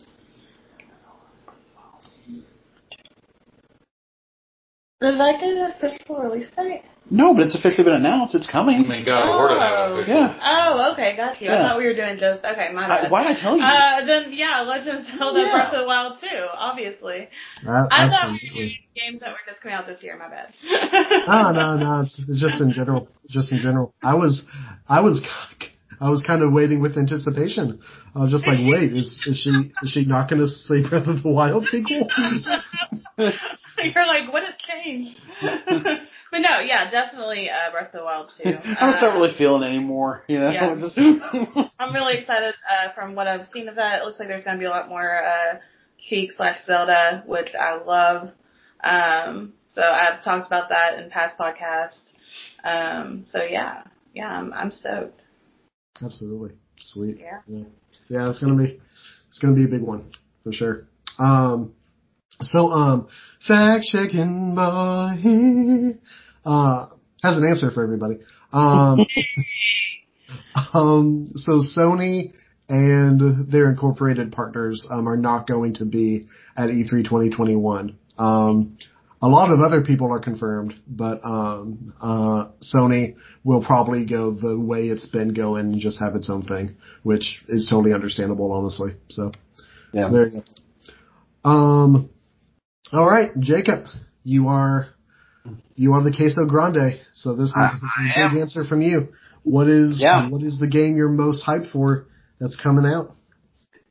Did 5.02 5.18
that 5.18 5.40
get 5.40 5.50
an 5.50 5.72
official 5.76 6.16
release 6.16 6.50
date? 6.56 6.82
No, 7.12 7.34
but 7.34 7.42
it's 7.46 7.56
officially 7.56 7.84
been 7.84 7.94
announced. 7.94 8.34
It's 8.36 8.46
I 8.48 8.52
coming. 8.52 8.86
mean, 8.88 9.04
God 9.04 9.28
of 9.28 9.34
War 9.34 9.48
to 9.48 9.58
have 9.60 9.90
Oh. 9.90 10.04
Yeah. 10.06 10.38
Oh, 10.40 10.92
okay, 10.92 11.16
got 11.16 11.40
you. 11.40 11.50
I 11.50 11.58
thought 11.58 11.78
we 11.78 11.84
were 11.84 11.94
doing 11.94 12.18
just 12.18 12.44
okay. 12.44 12.70
My 12.72 12.84
I, 12.84 13.02
bad. 13.02 13.10
why 13.10 13.22
did 13.24 13.36
I 13.36 13.40
tell 13.40 13.56
you? 13.56 13.62
Uh, 13.64 14.04
then 14.06 14.32
yeah, 14.32 14.60
Legend 14.62 14.98
of 15.00 15.18
Zelda 15.18 15.40
Yeah. 15.40 15.52
Breath 15.52 15.74
of 15.74 15.80
the 15.80 15.86
Wild 15.86 16.20
too. 16.20 16.46
Obviously, 16.54 17.28
Uh, 17.66 17.86
I 17.90 18.08
thought 18.08 18.30
we 18.30 18.40
were 18.50 18.54
doing 18.56 18.76
games 18.94 19.20
that 19.20 19.30
were 19.30 19.42
just 19.46 19.60
coming 19.60 19.74
out 19.74 19.86
this 19.88 20.02
year. 20.02 20.16
My 20.16 20.28
bad. 20.28 20.54
No, 21.26 21.52
no, 21.52 21.76
no. 21.76 22.00
It's, 22.02 22.18
it's 22.28 22.40
just 22.40 22.60
in 22.62 22.70
general. 22.70 23.08
Just 23.28 23.50
in 23.52 23.58
general. 23.58 23.92
I 24.02 24.14
was, 24.14 24.44
I 24.88 25.00
was, 25.00 25.20
I 26.00 26.10
was 26.10 26.22
kind 26.26 26.42
of 26.42 26.52
waiting 26.52 26.80
with 26.80 26.96
anticipation. 26.96 27.80
I 28.14 28.20
was 28.22 28.30
just 28.30 28.46
like, 28.46 28.58
wait, 28.62 28.92
is 28.92 29.20
is 29.26 29.36
she 29.38 29.50
is 29.82 29.90
she 29.90 30.04
not 30.04 30.30
going 30.30 30.40
to 30.40 30.46
say 30.48 30.88
Breath 30.88 31.06
of 31.08 31.22
the 31.22 31.28
Wild 31.30 31.66
sequel? 31.66 32.08
You're 33.94 34.06
like, 34.06 34.32
what 34.32 34.42
has 34.44 34.54
changed? 34.58 35.18
but 35.40 36.38
no, 36.38 36.60
yeah, 36.60 36.90
definitely 36.90 37.48
uh, 37.50 37.70
Breath 37.70 37.94
of 37.94 38.00
the 38.00 38.04
Wild 38.04 38.30
too. 38.36 38.50
I'm 38.50 38.90
just 38.92 39.02
not 39.02 39.12
Uh, 39.12 39.20
really 39.20 39.34
feeling 39.36 39.62
anymore. 39.62 40.24
You 40.28 40.38
know. 40.40 40.50
Yeah. 40.50 40.74
Just- 40.80 40.98
I'm 41.78 41.94
really 41.94 42.18
excited 42.18 42.54
uh, 42.70 42.92
from 42.94 43.14
what 43.14 43.26
I've 43.26 43.46
seen 43.52 43.68
of 43.68 43.76
that. 43.76 44.00
It 44.00 44.04
looks 44.04 44.18
like 44.18 44.28
there's 44.28 44.44
going 44.44 44.56
to 44.56 44.60
be 44.60 44.66
a 44.66 44.70
lot 44.70 44.88
more 44.88 45.24
uh, 45.24 45.58
Sheik 45.98 46.32
slash 46.32 46.64
Zelda, 46.66 47.22
which 47.26 47.54
I 47.54 47.82
love. 47.82 48.30
Um, 48.82 49.52
so 49.74 49.82
I've 49.82 50.22
talked 50.22 50.46
about 50.46 50.68
that 50.70 50.98
in 50.98 51.10
past 51.10 51.36
podcasts. 51.38 52.10
Um, 52.64 53.24
so 53.28 53.42
yeah, 53.42 53.82
yeah, 54.14 54.28
I'm, 54.28 54.52
I'm 54.52 54.70
stoked. 54.70 55.20
Absolutely, 56.02 56.56
sweet. 56.76 57.18
Yeah. 57.20 57.40
yeah, 57.46 57.64
yeah. 58.08 58.28
It's 58.28 58.40
gonna 58.40 58.56
be, 58.56 58.80
it's 59.28 59.38
gonna 59.38 59.54
be 59.54 59.64
a 59.64 59.68
big 59.68 59.82
one 59.82 60.10
for 60.42 60.52
sure. 60.52 60.82
Um, 61.18 61.74
so 62.42 62.70
um, 62.70 63.08
fact 63.46 63.84
checking 63.84 64.54
boy, 64.54 65.98
uh, 66.44 66.86
has 67.22 67.36
an 67.36 67.44
answer 67.48 67.70
for 67.70 67.82
everybody. 67.82 68.18
Um, 68.52 69.06
um, 70.74 71.26
so 71.34 71.60
Sony 71.60 72.32
and 72.68 73.50
their 73.50 73.68
incorporated 73.70 74.32
partners 74.32 74.86
um, 74.90 75.08
are 75.08 75.16
not 75.16 75.46
going 75.46 75.74
to 75.74 75.84
be 75.84 76.26
at 76.56 76.70
E 76.70 76.84
E3 76.84 77.04
2021. 77.04 77.98
Um, 78.18 78.78
a 79.22 79.28
lot 79.28 79.50
of 79.50 79.60
other 79.60 79.82
people 79.82 80.12
are 80.12 80.20
confirmed, 80.20 80.74
but 80.86 81.20
um, 81.24 81.92
uh, 82.00 82.50
Sony 82.62 83.16
will 83.44 83.62
probably 83.62 84.06
go 84.06 84.32
the 84.32 84.58
way 84.58 84.84
it's 84.84 85.06
been 85.06 85.34
going 85.34 85.72
and 85.72 85.80
just 85.80 86.00
have 86.00 86.14
its 86.14 86.30
own 86.30 86.42
thing, 86.42 86.76
which 87.02 87.44
is 87.48 87.66
totally 87.68 87.92
understandable, 87.92 88.52
honestly. 88.52 88.92
So, 89.08 89.32
Yeah. 89.92 90.02
so 90.08 90.12
there 90.12 90.28
you 90.28 90.42
go. 91.44 91.50
Um, 91.50 92.10
all 92.92 93.08
right, 93.08 93.30
Jacob, 93.38 93.84
you 94.24 94.48
are 94.48 94.88
you 95.74 95.94
are 95.94 96.02
the 96.02 96.12
queso 96.14 96.46
grande. 96.46 97.00
So 97.12 97.34
this 97.34 97.48
is, 97.48 97.54
I- 97.58 97.72
this 97.74 97.82
is 97.82 98.16
a 98.16 98.20
I 98.20 98.28
big 98.32 98.40
answer 98.42 98.64
from 98.64 98.82
you. 98.82 99.08
What 99.42 99.68
is 99.68 100.00
Yeah. 100.00 100.28
what 100.28 100.42
is 100.42 100.58
the 100.58 100.66
game 100.66 100.96
you're 100.96 101.08
most 101.08 101.46
hyped 101.46 101.70
for 101.72 102.06
that's 102.38 102.56
coming 102.56 102.84
out? 102.84 103.10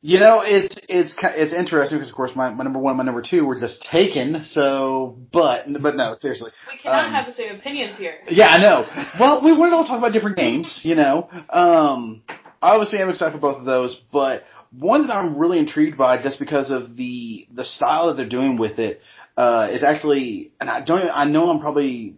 You 0.02 0.18
know, 0.18 0.40
it's 0.42 0.74
it's 0.88 1.14
it's 1.22 1.52
interesting 1.52 1.98
because 1.98 2.08
of 2.08 2.14
course 2.16 2.30
my, 2.34 2.48
my 2.54 2.64
number 2.64 2.78
one, 2.78 2.92
and 2.92 2.98
my 2.98 3.04
number 3.04 3.20
two 3.20 3.44
were 3.44 3.60
just 3.60 3.82
taken. 3.90 4.44
So, 4.44 5.18
but 5.30 5.66
but 5.82 5.94
no, 5.96 6.16
seriously. 6.22 6.52
We 6.72 6.78
cannot 6.78 7.06
Um, 7.08 7.12
have 7.12 7.26
the 7.26 7.32
same 7.34 7.54
opinions 7.56 7.98
here. 7.98 8.14
Yeah, 8.28 8.46
I 8.48 8.60
know. 8.62 8.86
Well, 9.18 9.44
we 9.44 9.52
wanted 9.52 9.72
to 9.72 9.76
all 9.76 9.84
talk 9.86 9.98
about 9.98 10.12
different 10.14 10.38
games, 10.38 10.80
you 10.84 10.94
know. 10.94 11.28
Um, 11.50 12.22
obviously, 12.62 13.02
I'm 13.02 13.10
excited 13.10 13.32
for 13.32 13.40
both 13.40 13.58
of 13.58 13.66
those, 13.66 13.94
but 14.10 14.44
one 14.72 15.06
that 15.06 15.14
I'm 15.14 15.36
really 15.36 15.58
intrigued 15.58 15.98
by, 15.98 16.22
just 16.22 16.38
because 16.38 16.70
of 16.70 16.96
the 16.96 17.46
the 17.52 17.64
style 17.64 18.08
that 18.08 18.14
they're 18.14 18.28
doing 18.28 18.56
with 18.56 18.78
it, 18.78 19.00
uh, 19.36 19.68
is 19.72 19.82
actually, 19.82 20.52
and 20.60 20.68
I 20.70 20.80
don't, 20.82 21.10
I 21.12 21.24
know 21.24 21.50
I'm 21.50 21.60
probably, 21.60 22.16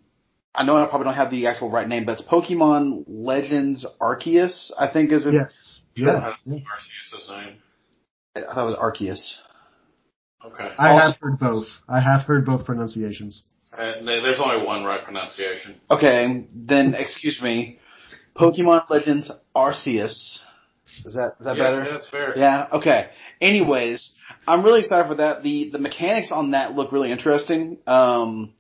I 0.55 0.65
know 0.65 0.77
I 0.77 0.87
probably 0.89 1.07
don't 1.07 1.15
have 1.15 1.31
the 1.31 1.47
actual 1.47 1.71
right 1.71 1.89
name, 1.89 2.05
but 2.05 2.19
it's 2.19 2.29
Pokemon 2.29 3.05
Legends 3.07 3.87
Arceus, 4.01 4.71
I 4.79 4.91
think 4.93 5.13
is 5.13 5.27
it. 5.27 5.35
Yes. 5.35 5.83
Yeah. 5.95 6.33
yeah. 6.45 6.57
Arceus' 6.57 7.29
name. 7.29 7.57
I 8.37 8.41
thought 8.41 8.69
it 8.69 8.79
was 8.79 8.79
Arceus. 8.79 9.39
Okay. 10.45 10.75
I 10.79 10.91
Also- 10.91 11.07
have 11.13 11.21
heard 11.21 11.39
both. 11.39 11.67
I 11.89 12.01
have 12.01 12.23
heard 12.23 12.45
both 12.45 12.67
pronunciations. 12.67 13.47
And 13.77 14.07
there's 14.07 14.41
only 14.41 14.67
one 14.67 14.85
right 14.85 15.03
pronunciation. 15.03 15.81
Okay, 15.91 16.45
then 16.55 16.95
excuse 16.95 17.41
me, 17.41 17.79
Pokemon 18.37 18.91
Legends 18.91 19.31
Arceus. 19.57 20.41
Is 21.05 21.15
that 21.15 21.37
is 21.41 21.47
that 21.47 21.57
yeah, 21.57 21.63
better? 21.71 21.85
that's 21.93 22.09
fair. 22.09 22.37
Yeah. 22.37 22.67
Okay. 22.73 23.09
Anyways, 23.41 24.13
I'm 24.47 24.63
really 24.65 24.81
excited 24.81 25.09
for 25.09 25.17
that. 25.17 25.43
The 25.43 25.71
the 25.71 25.79
mechanics 25.79 26.31
on 26.33 26.53
that 26.53 26.75
look 26.75 26.93
really 26.93 27.11
interesting. 27.11 27.79
Um, 27.87 28.53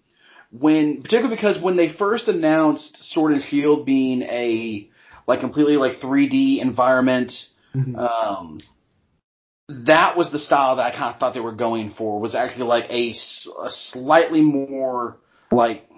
when 0.51 1.03
particularly 1.03 1.37
because 1.37 1.61
when 1.63 1.77
they 1.77 1.89
first 1.93 2.29
announced 2.29 2.99
Sword 3.13 3.33
and 3.33 3.43
Shield 3.45 3.87
being 3.87 4.23
a 4.23 4.89
like 5.27 5.41
completely 5.41 5.77
like 5.77 6.01
3D 6.01 6.61
environment, 6.61 7.33
Mhm. 7.75 7.97
um, 7.99 8.61
that 9.69 10.17
was 10.17 10.31
the 10.31 10.39
style 10.39 10.77
that 10.77 10.83
I 10.87 10.91
kind 10.97 11.15
of 11.15 11.21
thought 11.21 11.33
they 11.35 11.41
were 11.41 11.53
going 11.55 11.91
for. 11.97 12.21
Was 12.21 12.35
actually 12.35 12.67
like 12.67 12.87
a 12.91 13.15
slightly 13.69 14.43
more 14.43 15.17
like. 15.51 15.89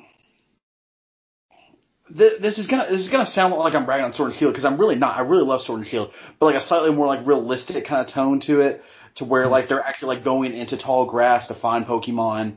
Th- 2.08 2.40
This 2.40 2.58
is 2.58 2.66
gonna 2.66 2.86
this 2.90 3.00
is 3.00 3.08
gonna 3.08 3.26
sound 3.26 3.54
like 3.54 3.74
I'm 3.74 3.86
bragging 3.86 4.04
on 4.04 4.12
Sword 4.12 4.30
and 4.30 4.38
Shield 4.38 4.52
because 4.52 4.64
I'm 4.64 4.78
really 4.78 4.94
not. 4.96 5.16
I 5.16 5.22
really 5.22 5.44
love 5.44 5.62
Sword 5.62 5.80
and 5.80 5.88
Shield, 5.88 6.10
but 6.38 6.46
like 6.46 6.54
a 6.56 6.60
slightly 6.60 6.92
more 6.92 7.06
like 7.06 7.26
realistic 7.26 7.86
kind 7.86 8.06
of 8.06 8.12
tone 8.12 8.40
to 8.40 8.60
it, 8.60 8.82
to 9.16 9.24
where 9.24 9.46
like 9.46 9.68
they're 9.68 9.82
actually 9.82 10.16
like 10.16 10.24
going 10.24 10.52
into 10.54 10.76
tall 10.76 11.06
grass 11.06 11.46
to 11.48 11.54
find 11.54 11.86
Pokemon, 11.86 12.56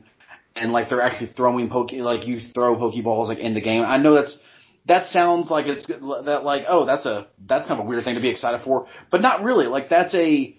and 0.54 0.72
like 0.72 0.90
they're 0.90 1.02
actually 1.02 1.28
throwing 1.28 1.70
poke 1.70 1.92
like 1.92 2.26
you 2.26 2.40
throw 2.40 2.76
Pokeballs 2.76 3.28
like 3.28 3.38
in 3.38 3.54
the 3.54 3.62
game. 3.62 3.82
I 3.86 3.96
know 3.96 4.14
that's 4.14 4.38
that 4.86 5.06
sounds 5.06 5.50
like 5.50 5.66
it's 5.66 5.86
that 5.86 6.42
like 6.44 6.64
oh 6.68 6.84
that's 6.84 7.06
a 7.06 7.28
that's 7.46 7.66
kind 7.66 7.80
of 7.80 7.86
a 7.86 7.88
weird 7.88 8.04
thing 8.04 8.16
to 8.16 8.20
be 8.20 8.28
excited 8.28 8.62
for, 8.62 8.86
but 9.10 9.22
not 9.22 9.42
really. 9.42 9.66
Like 9.66 9.88
that's 9.88 10.14
a 10.14 10.54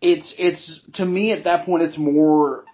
it's 0.00 0.34
it's 0.38 0.82
to 0.94 1.04
me 1.04 1.30
at 1.30 1.44
that 1.44 1.66
point 1.66 1.84
it's 1.84 1.98
more 1.98 2.64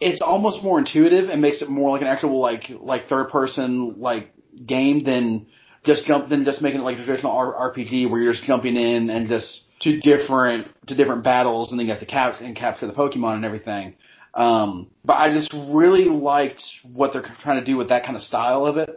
it's 0.00 0.20
almost 0.20 0.62
more 0.62 0.78
intuitive 0.78 1.28
and 1.28 1.42
makes 1.42 1.62
it 1.62 1.68
more 1.68 1.90
like 1.90 2.00
an 2.00 2.08
actual 2.08 2.40
like 2.40 2.70
like 2.80 3.04
third 3.04 3.30
person 3.30 4.00
like 4.00 4.32
game 4.66 5.04
than 5.04 5.46
just 5.84 6.06
jump 6.06 6.28
than 6.28 6.44
just 6.44 6.62
making 6.62 6.80
it 6.80 6.84
like 6.84 6.98
a 6.98 7.04
traditional 7.04 7.32
R- 7.32 7.72
RPG 7.72 8.10
where 8.10 8.20
you're 8.20 8.32
just 8.32 8.44
jumping 8.44 8.76
in 8.76 9.10
and 9.10 9.28
just 9.28 9.64
to 9.82 10.00
different 10.00 10.68
to 10.86 10.94
different 10.94 11.22
battles 11.22 11.70
and 11.70 11.78
then 11.78 11.86
you 11.86 11.92
have 11.92 12.00
to 12.00 12.06
capture 12.06 12.44
and 12.44 12.56
capture 12.56 12.86
the 12.86 12.92
Pokemon 12.92 13.36
and 13.36 13.44
everything. 13.44 13.94
Um, 14.32 14.90
but 15.04 15.14
I 15.14 15.32
just 15.34 15.52
really 15.52 16.04
liked 16.04 16.62
what 16.84 17.12
they're 17.12 17.24
trying 17.42 17.60
to 17.60 17.64
do 17.64 17.76
with 17.76 17.88
that 17.88 18.04
kind 18.04 18.16
of 18.16 18.22
style 18.22 18.64
of 18.64 18.76
it. 18.76 18.90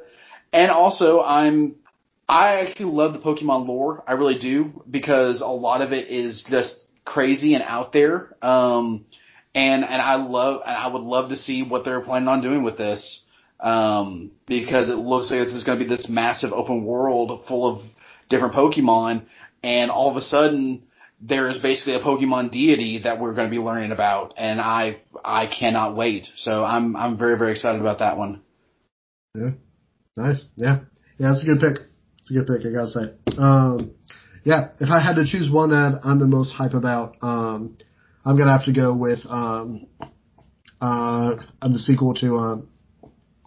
And 0.52 0.70
also, 0.72 1.22
I'm 1.22 1.76
I 2.30 2.62
actually 2.62 2.92
love 2.92 3.14
the 3.14 3.20
Pokemon 3.20 3.68
lore. 3.68 4.04
I 4.08 4.14
really 4.14 4.38
do 4.38 4.84
because 4.90 5.42
a 5.42 5.48
lot 5.48 5.82
of 5.82 5.92
it 5.92 6.10
is 6.10 6.46
just 6.50 6.86
crazy 7.06 7.54
and 7.54 7.64
out 7.64 7.92
there. 7.92 8.36
Um, 8.42 9.06
and 9.56 9.84
and 9.84 10.02
I 10.02 10.16
love 10.16 10.62
and 10.66 10.76
I 10.76 10.88
would 10.88 11.02
love 11.02 11.30
to 11.30 11.38
see 11.38 11.64
what 11.64 11.86
they're 11.86 12.02
planning 12.02 12.28
on 12.28 12.42
doing 12.42 12.64
with 12.64 12.78
this. 12.78 13.22
Um, 13.60 14.32
because 14.46 14.90
it 14.90 14.98
looks 14.98 15.32
like 15.32 15.46
this 15.46 15.54
is 15.54 15.64
going 15.64 15.80
to 15.80 15.86
be 15.86 15.90
this 15.90 16.10
massive 16.10 16.52
open 16.52 16.84
world 16.84 17.44
full 17.48 17.74
of 17.74 17.86
different 18.30 18.54
Pokemon, 18.54 19.26
and 19.64 19.90
all 19.90 20.12
of 20.12 20.18
a 20.18 20.22
sudden 20.22 20.84
there 21.22 21.48
is 21.48 21.60
basically 21.60 21.94
a 21.94 22.02
Pokemon 22.02 22.52
deity 22.52 23.00
that 23.04 23.22
we're 23.22 23.34
going 23.34 23.50
to 23.50 23.56
be 23.56 23.62
learning 23.62 23.92
about, 23.92 24.34
and 24.38 24.60
I 24.60 24.98
I 25.24 25.48
cannot 25.48 25.96
wait. 25.96 26.28
So 26.38 26.64
I'm 26.64 26.96
I'm 26.96 27.18
very 27.18 27.38
very 27.38 27.54
excited 27.54 27.80
about 27.80 28.00
that 28.00 28.18
one. 28.18 28.42
Yeah, 29.36 29.52
Nice. 30.16 30.50
Yeah. 30.56 30.80
Yeah, 31.18 31.30
that's 31.30 31.44
a 31.44 31.46
good 31.46 31.60
pick. 31.60 31.86
It's 32.20 32.32
a 32.32 32.34
good 32.34 32.48
pick, 32.48 32.66
I 32.66 32.74
gotta 32.74 32.88
say. 32.88 33.38
Um, 33.38 33.96
yeah, 34.44 34.70
if 34.80 34.90
I 34.90 35.00
had 35.00 35.16
to 35.16 35.26
choose 35.26 35.50
one 35.52 35.70
that 35.70 36.02
I'm 36.04 36.20
the 36.20 36.28
most 36.28 36.54
hype 36.54 36.74
about, 36.74 37.16
um, 37.22 37.78
I'm 38.26 38.38
gonna 38.38 38.52
have 38.52 38.66
to 38.66 38.74
go 38.74 38.96
with, 38.96 39.20
um, 39.28 39.88
uh, 40.82 41.36
the 41.62 41.80
sequel 41.80 42.14
to, 42.16 42.36
um, 42.36 42.68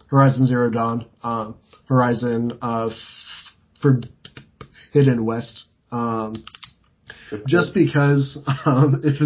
Horizon 0.09 0.47
Zero 0.47 0.69
Dawn, 0.69 1.05
um, 1.23 1.55
Horizon, 1.87 2.53
uh, 2.61 2.89
for 3.81 4.01
Hidden 4.93 5.25
West. 5.25 5.65
Um, 5.91 6.35
just 7.45 7.73
because, 7.73 8.37
um, 8.65 9.01
if 9.03 9.21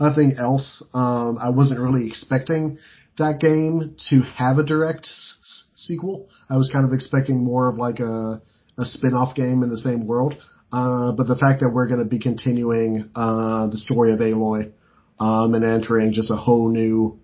nothing 0.00 0.34
else, 0.36 0.82
um, 0.94 1.38
I 1.40 1.50
wasn't 1.50 1.80
really 1.80 2.06
expecting 2.06 2.78
that 3.18 3.38
game 3.40 3.94
to 4.08 4.20
have 4.22 4.58
a 4.58 4.64
direct 4.64 5.06
s- 5.06 5.36
s- 5.42 5.64
sequel. 5.74 6.28
I 6.48 6.56
was 6.56 6.70
kind 6.70 6.84
of 6.84 6.92
expecting 6.92 7.44
more 7.44 7.68
of 7.68 7.76
like 7.76 8.00
a, 8.00 8.40
a 8.78 8.84
spin-off 8.84 9.34
game 9.34 9.62
in 9.62 9.68
the 9.68 9.78
same 9.78 10.06
world. 10.06 10.36
Uh, 10.72 11.12
but 11.16 11.26
the 11.28 11.36
fact 11.36 11.60
that 11.60 11.70
we're 11.72 11.86
going 11.86 12.02
to 12.02 12.08
be 12.08 12.18
continuing, 12.18 13.10
uh, 13.14 13.68
the 13.68 13.76
story 13.76 14.12
of 14.12 14.20
Aloy, 14.20 14.72
um, 15.20 15.54
and 15.54 15.64
entering 15.64 16.12
just 16.12 16.30
a 16.30 16.36
whole 16.36 16.70
new 16.72 17.18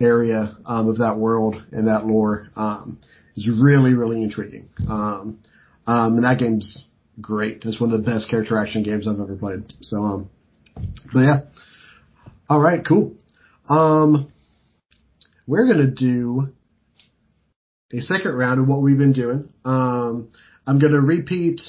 area, 0.00 0.56
um, 0.66 0.88
of 0.88 0.98
that 0.98 1.16
world 1.18 1.56
and 1.72 1.86
that 1.88 2.04
lore, 2.04 2.48
um, 2.54 2.98
is 3.34 3.48
really, 3.48 3.94
really 3.94 4.22
intriguing. 4.22 4.68
Um, 4.88 5.40
um, 5.86 6.14
and 6.16 6.24
that 6.24 6.38
game's 6.38 6.88
great. 7.20 7.64
It's 7.64 7.80
one 7.80 7.92
of 7.92 8.04
the 8.04 8.10
best 8.10 8.28
character 8.30 8.58
action 8.58 8.82
games 8.82 9.08
I've 9.08 9.18
ever 9.18 9.36
played. 9.36 9.72
So, 9.80 9.96
um, 9.96 10.30
but 11.12 11.20
yeah. 11.20 11.40
All 12.48 12.60
right, 12.60 12.84
cool. 12.86 13.14
We're 15.46 15.66
gonna 15.72 15.90
do 15.90 16.48
a 17.92 18.00
second 18.00 18.36
round 18.36 18.60
of 18.60 18.68
what 18.68 18.82
we've 18.82 18.98
been 18.98 19.12
doing. 19.12 19.48
I'm 19.64 20.28
gonna 20.78 21.00
repeat 21.00 21.60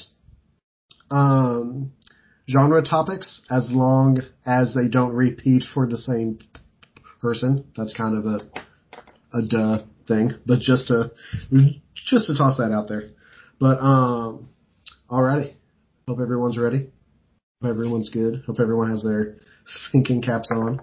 um, 1.10 1.92
genre 2.48 2.82
topics 2.82 3.42
as 3.50 3.70
long 3.72 4.22
as 4.46 4.74
they 4.74 4.88
don't 4.88 5.14
repeat 5.14 5.64
for 5.72 5.86
the 5.86 5.98
same 5.98 6.38
person. 7.20 7.64
That's 7.76 7.94
kind 7.94 8.16
of 8.16 8.24
a 8.24 8.38
a 9.36 9.42
duh 9.48 9.82
thing, 10.06 10.32
but 10.46 10.60
just 10.60 10.88
to 10.88 11.10
just 11.94 12.26
to 12.26 12.36
toss 12.36 12.58
that 12.58 12.72
out 12.72 12.88
there. 12.88 13.02
But 13.58 13.78
um, 13.78 14.48
alrighty. 15.10 15.54
Hope 16.06 16.20
everyone's 16.20 16.58
ready. 16.58 16.90
Hope 17.62 17.70
everyone's 17.70 18.10
good. 18.10 18.42
Hope 18.46 18.60
everyone 18.60 18.90
has 18.90 19.04
their 19.04 19.36
thinking 19.90 20.20
caps 20.20 20.50
on. 20.52 20.80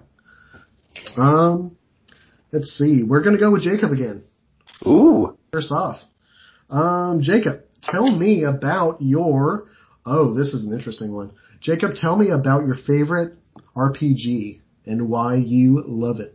Um, 1.16 1.76
let's 2.50 2.76
see. 2.76 3.04
We're 3.04 3.22
gonna 3.22 3.38
go 3.38 3.52
with 3.52 3.62
Jacob 3.62 3.92
again. 3.92 4.24
Ooh. 4.86 5.38
First 5.52 5.70
off, 5.70 6.00
um, 6.70 7.20
Jacob, 7.22 7.60
tell 7.82 8.10
me 8.10 8.44
about 8.44 8.96
your. 9.00 9.68
Oh, 10.04 10.34
this 10.34 10.48
is 10.48 10.66
an 10.66 10.72
interesting 10.72 11.14
one. 11.14 11.32
Jacob, 11.60 11.94
tell 11.94 12.16
me 12.16 12.30
about 12.30 12.66
your 12.66 12.74
favorite 12.74 13.34
RPG 13.76 14.60
and 14.84 15.08
why 15.08 15.36
you 15.36 15.82
love 15.86 16.16
it. 16.18 16.34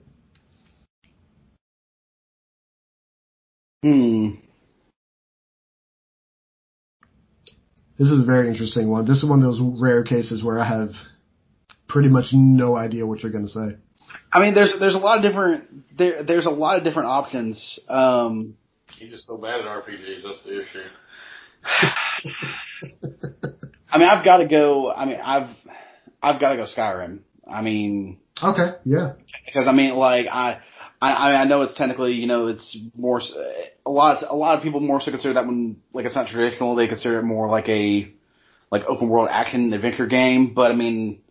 Hmm. 3.83 4.39
This 7.97 8.09
is 8.09 8.21
a 8.21 8.25
very 8.25 8.47
interesting 8.47 8.89
one. 8.89 9.05
This 9.05 9.23
is 9.23 9.29
one 9.29 9.39
of 9.39 9.45
those 9.45 9.81
rare 9.81 10.03
cases 10.03 10.43
where 10.43 10.59
I 10.59 10.67
have 10.67 10.89
pretty 11.89 12.09
much 12.09 12.27
no 12.31 12.75
idea 12.75 13.05
what 13.05 13.23
you're 13.23 13.31
going 13.31 13.45
to 13.45 13.51
say. 13.51 13.77
I 14.31 14.39
mean, 14.39 14.53
there's 14.53 14.75
there's 14.79 14.95
a 14.95 14.99
lot 14.99 15.17
of 15.17 15.23
different 15.23 15.97
there 15.97 16.23
there's 16.23 16.45
a 16.45 16.51
lot 16.51 16.77
of 16.77 16.83
different 16.83 17.07
options. 17.07 17.79
Um, 17.89 18.55
He's 18.97 19.11
just 19.11 19.25
so 19.25 19.37
bad 19.37 19.59
at 19.61 19.65
RPGs. 19.65 20.23
That's 20.23 20.43
the 20.43 20.61
issue. 20.61 20.83
I 23.89 23.97
mean, 23.97 24.07
I've 24.07 24.25
got 24.25 24.37
to 24.37 24.47
go. 24.47 24.91
I 24.91 25.05
mean, 25.05 25.19
I've 25.23 25.49
I've 26.21 26.39
got 26.39 26.51
to 26.51 26.57
go 26.57 26.65
Skyrim. 26.65 27.19
I 27.49 27.61
mean, 27.61 28.19
Okay, 28.43 28.71
yeah. 28.83 29.13
because 29.45 29.67
I 29.67 29.71
mean, 29.71 29.95
like 29.95 30.27
I 30.27 30.59
I, 31.01 31.11
I 31.11 31.41
I 31.41 31.43
know 31.45 31.61
it's 31.61 31.75
technically, 31.75 32.13
you 32.13 32.27
know, 32.27 32.47
it's 32.47 32.77
more 32.95 33.21
a 33.85 33.89
lot. 33.89 34.23
A 34.27 34.35
lot 34.35 34.57
of 34.57 34.63
people 34.63 34.79
more 34.79 34.99
so 34.99 35.11
consider 35.11 35.35
that 35.35 35.45
one 35.45 35.77
like 35.93 36.05
it's 36.05 36.15
not 36.15 36.27
traditional. 36.27 36.75
They 36.75 36.87
consider 36.87 37.19
it 37.19 37.23
more 37.23 37.49
like 37.49 37.69
a 37.69 38.11
like 38.71 38.83
open 38.85 39.09
world 39.09 39.29
action 39.31 39.73
adventure 39.73 40.07
game. 40.07 40.53
But 40.53 40.71
I 40.71 40.75
mean, 40.75 41.21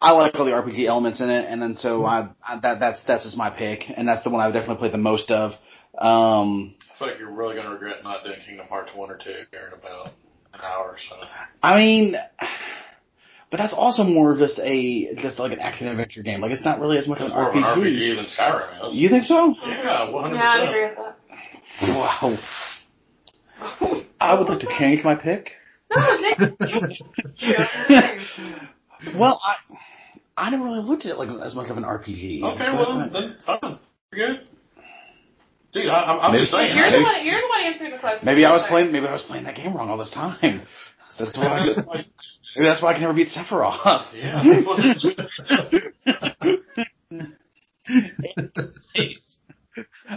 I 0.00 0.12
like 0.12 0.34
all 0.34 0.44
the 0.44 0.50
RPG 0.50 0.86
elements 0.86 1.20
in 1.20 1.30
it, 1.30 1.46
and 1.48 1.62
then 1.62 1.76
so 1.76 2.04
I, 2.04 2.30
I 2.46 2.58
that 2.60 2.80
that's 2.80 3.04
that's 3.04 3.24
just 3.24 3.36
my 3.36 3.50
pick, 3.50 3.84
and 3.94 4.08
that's 4.08 4.24
the 4.24 4.30
one 4.30 4.40
I 4.40 4.46
would 4.46 4.54
definitely 4.54 4.78
play 4.78 4.90
the 4.90 4.98
most 4.98 5.30
of. 5.30 5.52
Um, 5.96 6.74
I 6.94 6.98
feel 6.98 7.08
like 7.08 7.18
you're 7.18 7.30
really 7.30 7.54
going 7.54 7.66
to 7.66 7.72
regret 7.72 8.02
not 8.02 8.24
doing 8.24 8.38
Kingdom 8.46 8.66
Hearts 8.66 8.90
1 8.94 9.10
or 9.10 9.18
2 9.18 9.24
here 9.50 9.66
in 9.66 9.74
about 9.74 10.10
an 10.54 10.60
hour 10.62 10.88
or 10.90 10.96
so. 11.08 11.16
I 11.62 11.78
mean, 11.78 12.14
but 13.50 13.56
that's 13.58 13.72
also 13.74 14.02
more 14.04 14.32
of 14.32 14.38
just 14.38 14.58
a 14.58 15.14
just 15.16 15.38
like 15.38 15.52
an 15.52 15.58
action 15.60 15.88
adventure 15.88 16.22
game. 16.22 16.40
Like 16.40 16.52
it's 16.52 16.64
not 16.64 16.80
really 16.80 16.98
as 16.98 17.06
much 17.08 17.20
of 17.20 17.26
It's 17.26 17.34
an 17.34 17.40
more 17.40 17.50
of 17.50 17.56
an 17.56 17.62
RPG. 17.62 17.96
RPG 17.96 18.16
than 18.16 18.26
Skyrim 18.26 18.88
is. 18.90 18.94
You 18.94 19.08
think 19.08 19.22
so? 19.24 19.54
Yeah, 19.66 20.06
100%. 20.10 20.40
I 20.40 20.64
agree 20.64 20.84
with 20.88 20.96
that. 20.96 21.16
Wow. 21.82 22.38
I 24.20 24.34
would 24.38 24.48
like 24.48 24.60
to 24.60 24.68
change 24.78 25.02
my 25.04 25.14
pick. 25.14 25.50
Well, 29.18 29.40
I 29.44 29.56
I 30.36 30.50
never 30.50 30.64
really 30.64 30.82
looked 30.82 31.04
at 31.06 31.12
it 31.12 31.18
like 31.18 31.28
as 31.44 31.54
much 31.54 31.70
of 31.70 31.76
an 31.76 31.82
RPG. 31.82 32.42
Okay, 32.42 32.72
well, 32.72 33.10
then, 33.12 33.36
fine. 33.44 33.78
You're 34.12 34.28
good. 34.28 34.40
Dude, 35.72 35.86
I, 35.88 36.02
I'm, 36.12 36.20
I'm 36.20 36.32
Maybe- 36.32 36.42
just 36.42 36.52
saying. 36.52 36.76
You're 36.76 36.90
the 36.90 37.00
one. 37.00 37.24
You're 37.26 37.40
the 37.40 37.48
one 37.48 37.60
answering 37.62 37.92
the 37.92 37.98
question. 37.98 38.26
maybe 38.26 38.44
I 38.44 38.52
was 38.52 38.62
playing. 38.68 38.92
Maybe 38.92 39.06
I 39.06 39.12
was 39.12 39.22
playing 39.22 39.44
that 39.44 39.56
game 39.56 39.74
wrong 39.74 39.88
all 39.88 39.96
this 39.98 40.10
time. 40.10 40.66
That's 41.18 41.36
why. 41.36 41.44
I, 41.44 41.66
maybe 42.56 42.66
that's 42.68 42.82
why 42.82 42.90
I 42.90 42.92
can 42.94 43.02
never 43.02 43.12
beat 43.12 43.28
Sephiroth. 43.28 44.06
Yeah. 44.14 44.42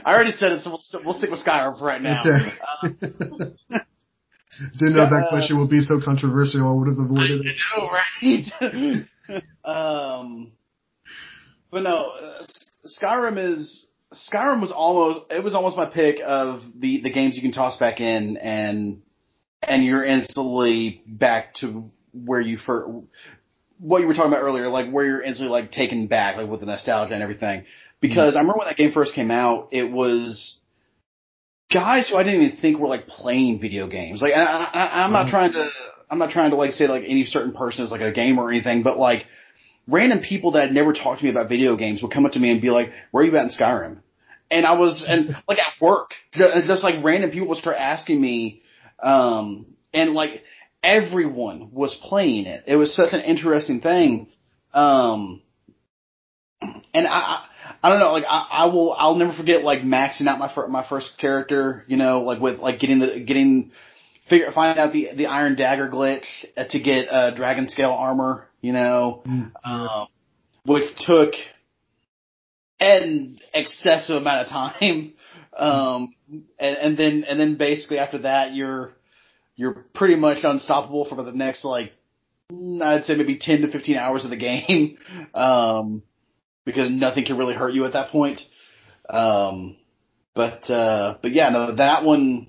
I 0.03 0.13
already 0.13 0.31
said 0.31 0.51
it, 0.51 0.61
so 0.61 0.69
we'll, 0.71 0.79
st- 0.81 1.05
we'll 1.05 1.13
stick 1.15 1.29
with 1.31 1.39
Skyrim 1.43 1.77
for 1.79 1.85
right 1.85 2.01
now. 2.01 2.21
Okay. 2.21 2.39
Didn't 4.79 4.95
know 4.95 5.09
that 5.09 5.25
Uh, 5.27 5.29
question 5.29 5.57
would 5.57 5.69
be 5.69 5.81
so 5.81 5.99
controversial. 6.03 6.61
I 6.69 6.73
would 6.79 6.87
have 6.87 6.97
avoided 6.97 7.45
it. 7.45 7.55
I 7.75 7.77
know, 7.77 7.89
right? 9.65 9.65
um, 9.65 10.51
but 11.71 11.83
no, 11.83 12.11
uh, 12.11 12.43
Skyrim 12.85 13.37
is 13.53 13.85
Skyrim 14.13 14.61
was 14.61 14.71
almost 14.71 15.21
it 15.31 15.43
was 15.43 15.55
almost 15.55 15.75
my 15.75 15.85
pick 15.85 16.17
of 16.25 16.61
the 16.77 17.01
the 17.01 17.11
games 17.11 17.35
you 17.35 17.41
can 17.41 17.51
toss 17.51 17.77
back 17.77 17.99
in 17.99 18.37
and 18.37 19.01
and 19.61 19.83
you're 19.83 20.03
instantly 20.05 21.01
back 21.07 21.53
to 21.55 21.89
where 22.13 22.39
you 22.39 22.57
first 22.57 22.89
what 23.79 23.99
you 24.01 24.07
were 24.07 24.13
talking 24.13 24.31
about 24.31 24.41
earlier, 24.41 24.69
like 24.69 24.89
where 24.89 25.05
you're 25.05 25.21
instantly 25.21 25.51
like 25.51 25.71
taken 25.71 26.07
back, 26.07 26.37
like 26.37 26.47
with 26.49 26.61
the 26.61 26.65
nostalgia 26.65 27.13
and 27.13 27.21
everything. 27.21 27.65
Because 27.99 28.35
I 28.35 28.39
remember 28.39 28.59
when 28.59 28.67
that 28.67 28.77
game 28.77 28.91
first 28.93 29.13
came 29.15 29.31
out, 29.31 29.69
it 29.71 29.91
was 29.91 30.59
guys 31.73 32.09
who 32.09 32.15
I 32.17 32.23
didn't 32.23 32.41
even 32.41 32.57
think 32.57 32.79
were 32.79 32.87
like 32.87 33.07
playing 33.07 33.59
video 33.59 33.87
games. 33.87 34.21
Like 34.21 34.33
I, 34.33 34.43
I, 34.43 35.03
I'm 35.03 35.11
not 35.11 35.27
Mhm. 35.27 35.31
trying 35.31 35.53
to, 35.53 35.69
I'm 36.09 36.19
not 36.19 36.29
trying 36.29 36.51
to 36.51 36.55
like 36.55 36.71
say 36.71 36.87
like 36.87 37.03
any 37.07 37.25
certain 37.25 37.53
person 37.53 37.83
is 37.83 37.91
like 37.91 38.01
a 38.01 38.11
gamer 38.11 38.43
or 38.43 38.51
anything, 38.51 38.83
but 38.83 38.97
like 38.97 39.25
random 39.87 40.19
people 40.19 40.51
that 40.51 40.61
had 40.63 40.73
never 40.73 40.93
talked 40.93 41.19
to 41.19 41.25
me 41.25 41.31
about 41.31 41.49
video 41.49 41.75
games 41.75 42.01
would 42.01 42.11
come 42.11 42.25
up 42.25 42.33
to 42.33 42.39
me 42.39 42.51
and 42.51 42.61
be 42.61 42.69
like, 42.69 42.91
"Where 43.11 43.23
are 43.23 43.27
you 43.27 43.35
at 43.37 43.43
in 43.43 43.49
Skyrim?" 43.49 43.97
And 44.51 44.65
I 44.65 44.73
was 44.73 45.03
and 45.07 45.35
like 45.47 45.59
at 45.59 45.73
work, 45.81 46.11
ju- 46.33 46.49
just 46.65 46.83
like 46.83 47.03
random 47.03 47.31
people 47.31 47.47
would 47.49 47.57
start 47.57 47.77
asking 47.79 48.19
me, 48.19 48.61
um, 49.01 49.65
and 49.93 50.13
like 50.13 50.43
everyone 50.83 51.69
was 51.71 51.97
playing 52.03 52.45
it. 52.45 52.63
It 52.67 52.75
was 52.75 52.95
such 52.95 53.13
an 53.13 53.21
interesting 53.21 53.81
thing. 53.81 54.27
Um, 54.73 55.41
and 56.61 57.07
I, 57.07 57.17
I, 57.17 57.45
I 57.83 57.89
don't 57.89 57.99
know, 57.99 58.13
like 58.13 58.25
I, 58.29 58.47
I 58.51 58.65
will, 58.65 58.93
I'll 58.93 59.15
never 59.15 59.33
forget 59.33 59.63
like 59.63 59.81
maxing 59.81 60.27
out 60.27 60.39
my 60.39 60.53
fir- 60.53 60.67
my 60.67 60.85
first 60.87 61.17
character, 61.19 61.83
you 61.87 61.97
know, 61.97 62.21
like 62.21 62.39
with 62.39 62.59
like 62.59 62.79
getting 62.79 62.99
the 62.99 63.19
getting 63.19 63.71
figure 64.29 64.51
finding 64.53 64.83
out 64.83 64.93
the 64.93 65.09
the 65.15 65.27
Iron 65.27 65.55
Dagger 65.55 65.89
glitch 65.89 66.25
uh, 66.57 66.65
to 66.65 66.79
get 66.79 67.07
uh, 67.09 67.31
Dragon 67.31 67.69
Scale 67.69 67.91
armor, 67.91 68.47
you 68.61 68.73
know, 68.73 69.23
Mm, 69.25 69.51
um, 69.63 70.07
which 70.65 70.85
took 71.05 71.33
an 72.79 73.39
excessive 73.53 74.17
amount 74.17 74.47
of 74.47 74.49
time. 74.49 75.13
Um, 75.57 76.13
and, 76.59 76.77
and 76.77 76.97
then 76.97 77.23
and 77.27 77.39
then 77.39 77.55
basically 77.55 77.97
after 77.99 78.19
that, 78.19 78.53
you're 78.53 78.93
you're 79.55 79.85
pretty 79.93 80.15
much 80.15 80.39
unstoppable 80.43 81.05
for 81.05 81.15
the 81.23 81.31
next 81.31 81.63
like 81.63 81.93
I'd 82.51 83.05
say 83.05 83.15
maybe 83.15 83.37
ten 83.37 83.61
to 83.61 83.71
fifteen 83.71 83.97
hours 83.97 84.23
of 84.23 84.31
the 84.31 84.37
game, 84.37 84.97
um, 85.33 86.03
because 86.65 86.89
nothing 86.89 87.25
can 87.25 87.37
really 87.37 87.55
hurt 87.55 87.73
you 87.73 87.85
at 87.85 87.93
that 87.93 88.09
point. 88.09 88.41
Um, 89.09 89.77
but 90.33 90.69
uh, 90.69 91.17
but 91.21 91.31
yeah, 91.31 91.49
no, 91.49 91.75
that 91.75 92.03
one. 92.03 92.47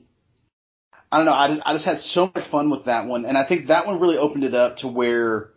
I 1.11 1.19
don't 1.19 1.27
know. 1.27 1.33
I 1.33 1.49
just 1.49 1.63
I 1.65 1.73
just 1.73 1.85
had 1.85 2.01
so 2.01 2.31
much 2.35 2.51
fun 2.51 2.71
with 2.71 2.87
that 2.87 3.07
one, 3.07 3.25
and 3.25 3.39
I 3.39 3.47
think 3.47 3.69
that 3.69 3.87
one 3.87 4.01
really 4.01 4.17
opened 4.17 4.45
it 4.45 4.55
up 4.55 4.79
to 4.79 4.89
where 4.89 5.51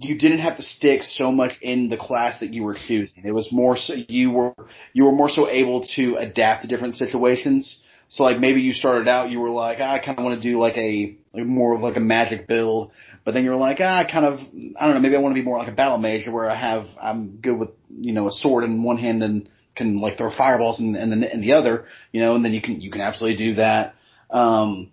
you 0.00 0.18
didn't 0.18 0.40
have 0.40 0.56
to 0.58 0.62
stick 0.62 1.02
so 1.02 1.32
much 1.32 1.52
in 1.62 1.88
the 1.88 1.96
class 1.96 2.40
that 2.40 2.52
you 2.52 2.62
were 2.62 2.74
choosing. 2.74 3.22
It 3.24 3.32
was 3.32 3.50
more 3.50 3.76
so 3.76 3.94
you 4.08 4.30
were 4.30 4.54
you 4.92 5.04
were 5.04 5.12
more 5.12 5.30
so 5.30 5.48
able 5.48 5.86
to 5.96 6.16
adapt 6.16 6.62
to 6.62 6.68
different 6.68 6.96
situations. 6.96 7.82
So 8.08 8.22
like 8.22 8.38
maybe 8.38 8.60
you 8.60 8.72
started 8.72 9.08
out, 9.08 9.30
you 9.30 9.40
were 9.40 9.50
like, 9.50 9.78
ah, 9.80 9.94
I 9.94 9.98
kind 9.98 10.18
of 10.18 10.24
want 10.24 10.40
to 10.40 10.48
do 10.48 10.58
like 10.58 10.76
a 10.76 11.16
like 11.34 11.46
more 11.46 11.74
of 11.74 11.80
like 11.80 11.96
a 11.96 12.00
magic 12.00 12.46
build, 12.46 12.92
but 13.24 13.34
then 13.34 13.44
you're 13.44 13.56
like, 13.56 13.78
ah, 13.80 13.98
I 13.98 14.10
kind 14.10 14.26
of 14.26 14.38
I 14.78 14.86
don't 14.86 14.94
know, 14.94 15.00
maybe 15.00 15.16
I 15.16 15.20
want 15.20 15.34
to 15.34 15.40
be 15.40 15.44
more 15.44 15.58
like 15.58 15.68
a 15.68 15.72
battle 15.72 15.98
mage 15.98 16.26
where 16.28 16.48
I 16.48 16.56
have 16.56 16.86
I'm 17.00 17.38
good 17.38 17.58
with 17.58 17.70
you 17.90 18.12
know 18.12 18.28
a 18.28 18.32
sword 18.32 18.64
in 18.64 18.82
one 18.82 18.98
hand 18.98 19.22
and 19.22 19.48
can 19.76 20.00
like 20.00 20.16
throw 20.16 20.30
fireballs 20.36 20.80
in, 20.80 20.96
in 20.96 21.10
the 21.10 21.32
in 21.32 21.40
the 21.40 21.52
other, 21.52 21.86
you 22.12 22.20
know, 22.20 22.34
and 22.34 22.44
then 22.44 22.52
you 22.52 22.62
can 22.62 22.80
you 22.80 22.90
can 22.90 23.00
absolutely 23.00 23.38
do 23.38 23.54
that. 23.56 23.94
Um, 24.30 24.90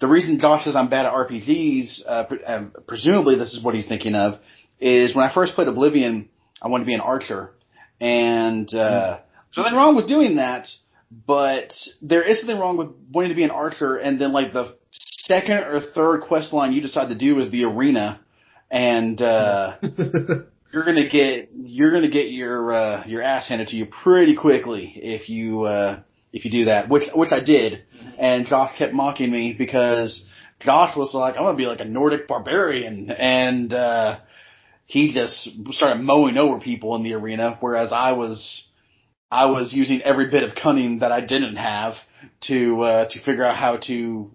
the 0.00 0.08
reason 0.08 0.38
Josh 0.38 0.64
says 0.64 0.76
I'm 0.76 0.90
bad 0.90 1.06
at 1.06 1.12
RPGs, 1.12 2.02
uh, 2.06 2.24
pre- 2.24 2.44
uh, 2.44 2.64
presumably 2.86 3.36
this 3.36 3.54
is 3.54 3.62
what 3.62 3.74
he's 3.74 3.86
thinking 3.86 4.14
of, 4.14 4.38
is 4.80 5.14
when 5.14 5.24
I 5.24 5.32
first 5.32 5.54
played 5.54 5.68
Oblivion, 5.68 6.28
I 6.60 6.68
wanted 6.68 6.84
to 6.84 6.88
be 6.88 6.94
an 6.94 7.00
archer, 7.00 7.52
and 8.00 8.72
uh, 8.74 9.20
there's 9.54 9.64
nothing 9.64 9.78
wrong 9.78 9.96
with 9.96 10.08
doing 10.08 10.36
that, 10.36 10.66
but 11.26 11.72
there 12.02 12.22
is 12.22 12.40
something 12.40 12.58
wrong 12.58 12.76
with 12.76 12.88
wanting 13.10 13.30
to 13.30 13.36
be 13.36 13.44
an 13.44 13.50
archer, 13.50 13.96
and 13.96 14.20
then 14.20 14.32
like 14.32 14.52
the 14.52 14.76
second 14.90 15.58
or 15.58 15.80
third 15.80 16.22
quest 16.22 16.52
line 16.52 16.72
you 16.72 16.80
decide 16.80 17.08
to 17.08 17.16
do 17.16 17.40
is 17.40 17.50
the 17.50 17.64
arena, 17.64 18.20
and 18.70 19.22
uh, 19.22 19.76
you're 20.74 20.84
gonna 20.84 21.08
get 21.08 21.50
you're 21.54 21.92
gonna 21.92 22.10
get 22.10 22.30
your 22.30 22.72
uh, 22.72 23.06
your 23.06 23.22
ass 23.22 23.48
handed 23.48 23.68
to 23.68 23.76
you 23.76 23.86
pretty 23.86 24.34
quickly 24.34 24.92
if 24.96 25.28
you 25.28 25.62
uh, 25.62 26.00
if 26.32 26.44
you 26.44 26.50
do 26.50 26.64
that, 26.64 26.88
which 26.88 27.04
which 27.14 27.30
I 27.30 27.40
did, 27.40 27.84
and 28.18 28.46
Josh 28.46 28.76
kept 28.76 28.92
mocking 28.92 29.30
me 29.30 29.54
because 29.56 30.24
Josh 30.60 30.96
was 30.96 31.14
like, 31.14 31.36
I'm 31.36 31.44
gonna 31.44 31.56
be 31.56 31.66
like 31.66 31.80
a 31.80 31.84
Nordic 31.84 32.26
barbarian, 32.26 33.10
and 33.10 33.72
uh, 33.72 34.18
he 34.86 35.14
just 35.14 35.48
started 35.70 36.02
mowing 36.02 36.36
over 36.36 36.58
people 36.58 36.96
in 36.96 37.04
the 37.04 37.14
arena, 37.14 37.56
whereas 37.60 37.92
I 37.92 38.12
was 38.12 38.66
I 39.30 39.46
was 39.46 39.72
using 39.72 40.02
every 40.02 40.28
bit 40.28 40.42
of 40.42 40.56
cunning 40.60 40.98
that 40.98 41.12
I 41.12 41.20
didn't 41.20 41.56
have 41.56 41.94
to 42.48 42.82
uh, 42.82 43.08
to 43.10 43.22
figure 43.24 43.44
out 43.44 43.56
how 43.56 43.76
to 43.86 44.32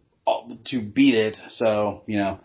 to 0.65 0.81
beat 0.81 1.15
it. 1.15 1.37
So 1.49 2.03
you 2.07 2.17
know. 2.17 2.39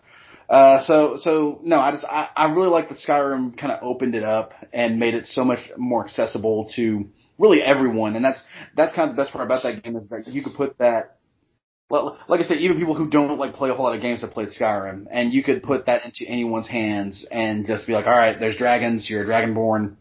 Uh, 0.49 0.79
so, 0.81 1.17
so 1.17 1.59
no, 1.63 1.79
I 1.79 1.91
just, 1.91 2.05
I, 2.05 2.29
I 2.35 2.45
really 2.51 2.69
like 2.69 2.89
that 2.89 2.99
Skyrim 2.99 3.57
kind 3.57 3.73
of 3.73 3.83
opened 3.83 4.15
it 4.15 4.23
up 4.23 4.53
and 4.71 4.99
made 4.99 5.15
it 5.15 5.25
so 5.27 5.43
much 5.43 5.59
more 5.77 6.03
accessible 6.05 6.69
to 6.75 7.07
really 7.39 7.61
everyone. 7.61 8.15
And 8.15 8.23
that's, 8.23 8.41
that's 8.75 8.93
kind 8.93 9.09
of 9.09 9.15
the 9.15 9.21
best 9.21 9.33
part 9.33 9.45
about 9.45 9.63
that 9.63 9.83
game 9.83 9.95
is 9.95 10.07
that 10.09 10.27
you 10.27 10.43
could 10.43 10.53
put 10.55 10.77
that, 10.77 11.17
well, 11.89 12.19
like 12.27 12.41
I 12.41 12.43
said, 12.43 12.57
even 12.57 12.77
people 12.77 12.95
who 12.95 13.09
don't 13.09 13.39
like 13.39 13.55
play 13.55 13.69
a 13.69 13.73
whole 13.73 13.85
lot 13.85 13.95
of 13.95 14.01
games 14.01 14.21
have 14.21 14.31
played 14.31 14.49
Skyrim 14.49 15.07
and 15.11 15.33
you 15.33 15.43
could 15.43 15.63
put 15.63 15.87
that 15.87 16.05
into 16.05 16.25
anyone's 16.27 16.67
hands 16.67 17.25
and 17.31 17.65
just 17.65 17.87
be 17.87 17.93
like, 17.93 18.05
all 18.05 18.11
right, 18.11 18.39
there's 18.39 18.57
dragons, 18.57 19.09
you're 19.09 19.23
a 19.23 19.27
dragonborn, 19.27 19.95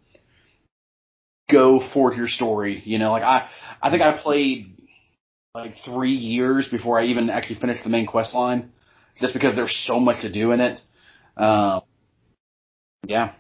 go 1.51 1.81
forth 1.93 2.17
your 2.17 2.29
story. 2.29 2.83
You 2.85 2.99
know, 2.99 3.13
like 3.13 3.23
I, 3.23 3.49
I 3.81 3.91
think 3.91 4.03
I 4.03 4.21
played 4.23 4.77
like 5.55 5.75
three 5.85 6.15
years 6.15 6.69
before 6.69 7.01
I 7.01 7.05
even 7.07 7.31
actually 7.31 7.61
finished 7.61 7.85
the 7.85 7.91
main 7.91 8.07
quest 8.07 8.35
line 8.35 8.73
just 9.21 9.35
because 9.35 9.55
there's 9.55 9.85
so 9.87 9.99
much 9.99 10.23
to 10.23 10.33
do 10.33 10.53
in 10.53 10.61
it. 10.61 10.81
Um, 11.37 11.83
yeah. 13.07 13.35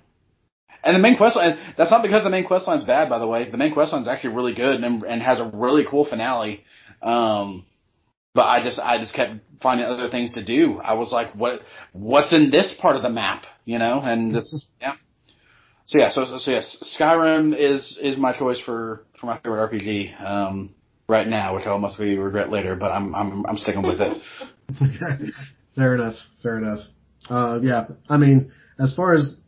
And 0.82 0.94
the 0.94 1.00
main 1.00 1.16
quest 1.16 1.36
line, 1.36 1.58
that's 1.78 1.90
not 1.90 2.02
because 2.02 2.24
the 2.24 2.30
main 2.30 2.44
quest 2.44 2.66
line's 2.66 2.84
bad, 2.84 3.08
by 3.08 3.18
the 3.18 3.26
way. 3.26 3.50
The 3.50 3.56
main 3.56 3.72
quest 3.72 3.92
line's 3.92 4.06
actually 4.06 4.34
really 4.34 4.54
good 4.54 4.82
and, 4.82 5.02
and 5.02 5.22
has 5.22 5.40
a 5.40 5.50
really 5.52 5.84
cool 5.88 6.04
finale. 6.04 6.62
Um, 7.02 7.64
but 8.34 8.42
I 8.42 8.62
just, 8.62 8.78
I 8.78 8.98
just 8.98 9.14
kept 9.14 9.32
finding 9.62 9.86
other 9.86 10.10
things 10.10 10.34
to 10.34 10.44
do. 10.44 10.78
I 10.78 10.94
was 10.94 11.10
like, 11.10 11.32
what, 11.34 11.60
what's 11.92 12.34
in 12.34 12.50
this 12.50 12.74
part 12.80 12.96
of 12.96 13.02
the 13.02 13.08
map? 13.08 13.44
You 13.64 13.78
know, 13.78 14.00
and 14.02 14.32
just, 14.34 14.66
yeah. 14.80 14.94
So 15.86 15.98
yeah, 15.98 16.10
so, 16.10 16.24
so, 16.24 16.38
so 16.38 16.50
yes, 16.50 16.96
Skyrim 16.98 17.56
is, 17.56 17.98
is 18.02 18.16
my 18.16 18.36
choice 18.36 18.60
for, 18.60 19.04
for 19.20 19.26
my 19.26 19.38
favorite 19.38 19.70
RPG, 19.70 20.20
um, 20.22 20.74
right 21.08 21.26
now, 21.26 21.54
which 21.54 21.66
I'll 21.66 21.78
mostly 21.78 22.16
regret 22.16 22.50
later, 22.50 22.74
but 22.74 22.90
I'm, 22.90 23.14
I'm, 23.14 23.44
I'm 23.46 23.58
sticking 23.58 23.82
with 23.82 24.00
it. 24.00 24.22
fair 25.74 25.94
enough. 25.94 26.16
Fair 26.42 26.58
enough. 26.58 26.80
Uh, 27.28 27.58
yeah. 27.62 27.86
I 28.08 28.18
mean, 28.18 28.50
as 28.78 28.94
far 28.94 29.14
as 29.14 29.40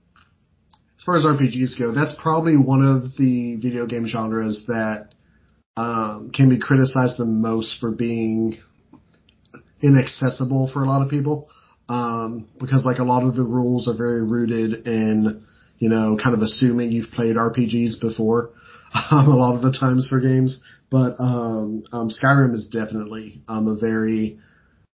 as 0.96 1.04
far 1.04 1.16
as 1.16 1.24
RPGs 1.24 1.78
go, 1.78 1.92
that's 1.92 2.16
probably 2.20 2.56
one 2.56 2.82
of 2.82 3.16
the 3.16 3.56
video 3.62 3.86
game 3.86 4.06
genres 4.06 4.64
that 4.66 5.10
um, 5.76 6.30
can 6.34 6.48
be 6.48 6.58
criticized 6.58 7.18
the 7.18 7.26
most 7.26 7.78
for 7.80 7.92
being 7.92 8.56
inaccessible 9.80 10.70
for 10.72 10.82
a 10.82 10.88
lot 10.88 11.02
of 11.02 11.10
people. 11.10 11.48
Um, 11.88 12.48
because 12.58 12.84
like 12.84 12.98
a 12.98 13.04
lot 13.04 13.22
of 13.22 13.36
the 13.36 13.44
rules 13.44 13.86
are 13.86 13.96
very 13.96 14.22
rooted 14.22 14.86
in, 14.86 15.44
you 15.78 15.88
know, 15.88 16.18
kind 16.20 16.34
of 16.34 16.42
assuming 16.42 16.90
you've 16.90 17.12
played 17.12 17.36
RPGs 17.36 18.00
before, 18.00 18.50
um, 19.10 19.28
a 19.28 19.36
lot 19.36 19.54
of 19.54 19.62
the 19.62 19.76
times 19.78 20.08
for 20.08 20.18
games. 20.18 20.60
But, 20.90 21.14
um, 21.20 21.84
um, 21.92 22.08
Skyrim 22.08 22.54
is 22.54 22.68
definitely, 22.68 23.42
um, 23.48 23.68
a 23.68 23.78
very, 23.78 24.38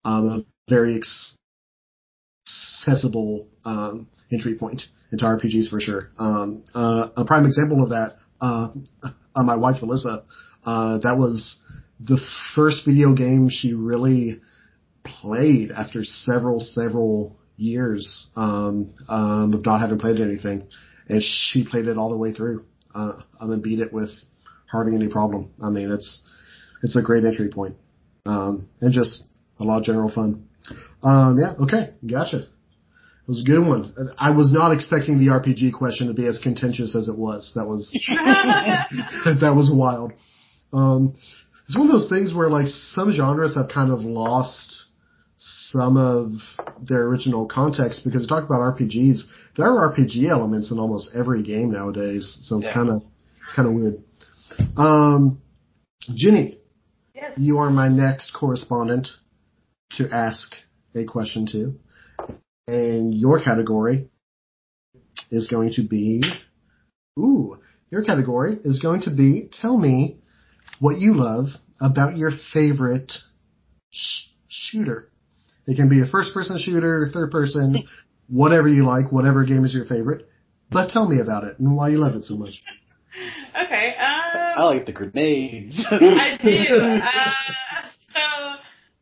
a 0.04 0.40
very 0.70 1.02
accessible, 2.48 3.48
um, 3.66 4.08
entry 4.32 4.58
point 4.58 4.84
into 5.12 5.26
RPGs 5.26 5.70
for 5.70 5.80
sure. 5.80 6.10
Um, 6.18 6.64
uh, 6.74 7.10
a 7.18 7.26
prime 7.26 7.46
example 7.46 7.84
of 7.84 7.90
that, 7.90 8.16
uh, 8.40 8.70
uh, 9.04 9.44
my 9.44 9.56
wife 9.56 9.82
Melissa, 9.82 10.24
uh, 10.66 11.00
that 11.00 11.18
was 11.18 11.60
the 12.00 12.20
first 12.56 12.86
video 12.86 13.14
game 13.14 13.50
she 13.50 13.74
really 13.74 14.42
played 15.04 15.72
after 15.72 16.04
several, 16.04 16.60
several 16.60 17.38
years 17.58 18.30
um, 18.36 18.94
um, 19.08 19.54
of 19.54 19.66
not 19.66 19.80
having 19.82 20.00
played 20.00 20.20
anything, 20.20 20.68
and 21.08 21.22
she 21.22 21.66
played 21.66 21.88
it 21.88 21.98
all 21.98 22.10
the 22.10 22.18
way 22.18 22.32
through. 22.34 22.64
Uh, 22.94 23.22
um, 23.40 23.52
and 23.52 23.64
beat 23.64 23.80
it 23.80 23.94
with 23.94 24.10
hardly 24.70 24.94
any 24.96 25.08
problem. 25.08 25.54
I 25.64 25.70
mean, 25.70 25.92
it's 25.92 26.22
it's 26.84 26.98
a 26.98 27.02
great 27.02 27.24
entry 27.24 27.50
point, 27.50 27.78
um, 28.26 28.68
and 28.82 28.92
just 28.92 29.24
a 29.58 29.64
lot 29.64 29.78
of 29.78 29.84
general 29.84 30.12
fun. 30.12 30.50
Um, 31.04 31.38
yeah, 31.40 31.54
okay, 31.64 31.94
gotcha. 32.10 32.38
It 32.38 33.28
was 33.28 33.42
a 33.42 33.50
good 33.50 33.66
one. 33.66 33.94
I 34.18 34.32
was 34.32 34.52
not 34.52 34.74
expecting 34.74 35.20
the 35.20 35.28
RPG 35.28 35.74
question 35.74 36.08
to 36.08 36.14
be 36.14 36.26
as 36.28 36.40
contentious 36.40 36.96
as 36.96 37.08
it 37.08 37.18
was. 37.18 37.54
That 37.56 37.66
was 37.66 37.92
that 39.42 39.54
was 39.56 39.72
wild. 39.74 40.14
Um, 40.74 41.14
it's 41.68 41.78
one 41.78 41.88
of 41.88 41.92
those 41.94 42.10
things 42.10 42.34
where 42.34 42.50
like 42.50 42.68
some 42.68 43.12
genres 43.12 43.56
have 43.56 43.70
kind 43.74 43.92
of 43.92 44.00
lost 44.02 44.86
some 45.38 45.98
of 45.98 46.32
their 46.88 47.06
original 47.08 47.48
context 47.48 48.04
because 48.06 48.22
we 48.24 48.28
talk 48.28 48.44
about 48.44 48.60
RPGs. 48.78 49.22
There 49.56 49.66
are 49.68 49.92
RPG 49.94 50.30
elements 50.30 50.72
in 50.72 50.78
almost 50.80 51.12
every 51.16 51.44
game 51.44 51.72
nowadays, 51.72 52.38
so 52.42 52.58
it's 52.58 52.68
Yeah. 52.68 52.74
kind 52.74 52.90
of 52.90 53.02
it's 53.44 53.54
kind 53.54 53.68
of 53.68 53.74
weird. 53.76 54.04
Um, 54.78 55.42
Ginny, 56.14 56.58
Yes. 57.16 57.34
you 57.38 57.58
are 57.60 57.70
my 57.70 57.88
next 57.88 58.32
correspondent 58.34 59.10
to 59.98 60.10
ask 60.12 60.54
a 60.96 61.06
question 61.06 61.48
to, 61.48 61.74
and 62.68 63.14
your 63.14 63.42
category 63.42 64.10
is 65.30 65.48
going 65.48 65.72
to 65.74 65.88
be, 65.88 66.24
ooh, 67.18 67.58
your 67.90 68.04
category 68.04 68.58
is 68.64 68.80
going 68.80 69.02
to 69.02 69.10
be 69.10 69.50
tell 69.52 69.78
me 69.78 70.18
what 70.80 71.00
you 71.00 71.14
love 71.14 71.48
about 71.80 72.18
your 72.18 72.32
favorite 72.54 73.12
sh- 73.92 74.28
shooter. 74.48 75.10
It 75.68 75.76
can 75.76 75.90
be 75.90 76.02
a 76.02 76.06
first 76.06 76.34
person 76.34 76.58
shooter, 76.58 77.08
third 77.14 77.32
person, 77.32 77.84
whatever 78.28 78.68
you 78.68 78.86
like, 78.86 79.12
whatever 79.12 79.44
game 79.44 79.66
is 79.66 79.74
your 79.74 79.86
favorite. 79.86 80.28
But 80.70 80.90
tell 80.90 81.08
me 81.08 81.20
about 81.20 81.44
it 81.44 81.60
and 81.60 81.76
why 81.76 81.90
you 81.90 81.98
love 81.98 82.16
it 82.16 82.24
so 82.24 82.36
much. 82.36 82.64
Okay. 83.62 83.96
Um, 83.96 84.54
I 84.56 84.64
like 84.64 84.86
the 84.86 84.94
grenades. 84.94 85.86
I 85.90 86.38
do. 86.42 87.02
Uh, 87.04 87.32
so 87.50 87.71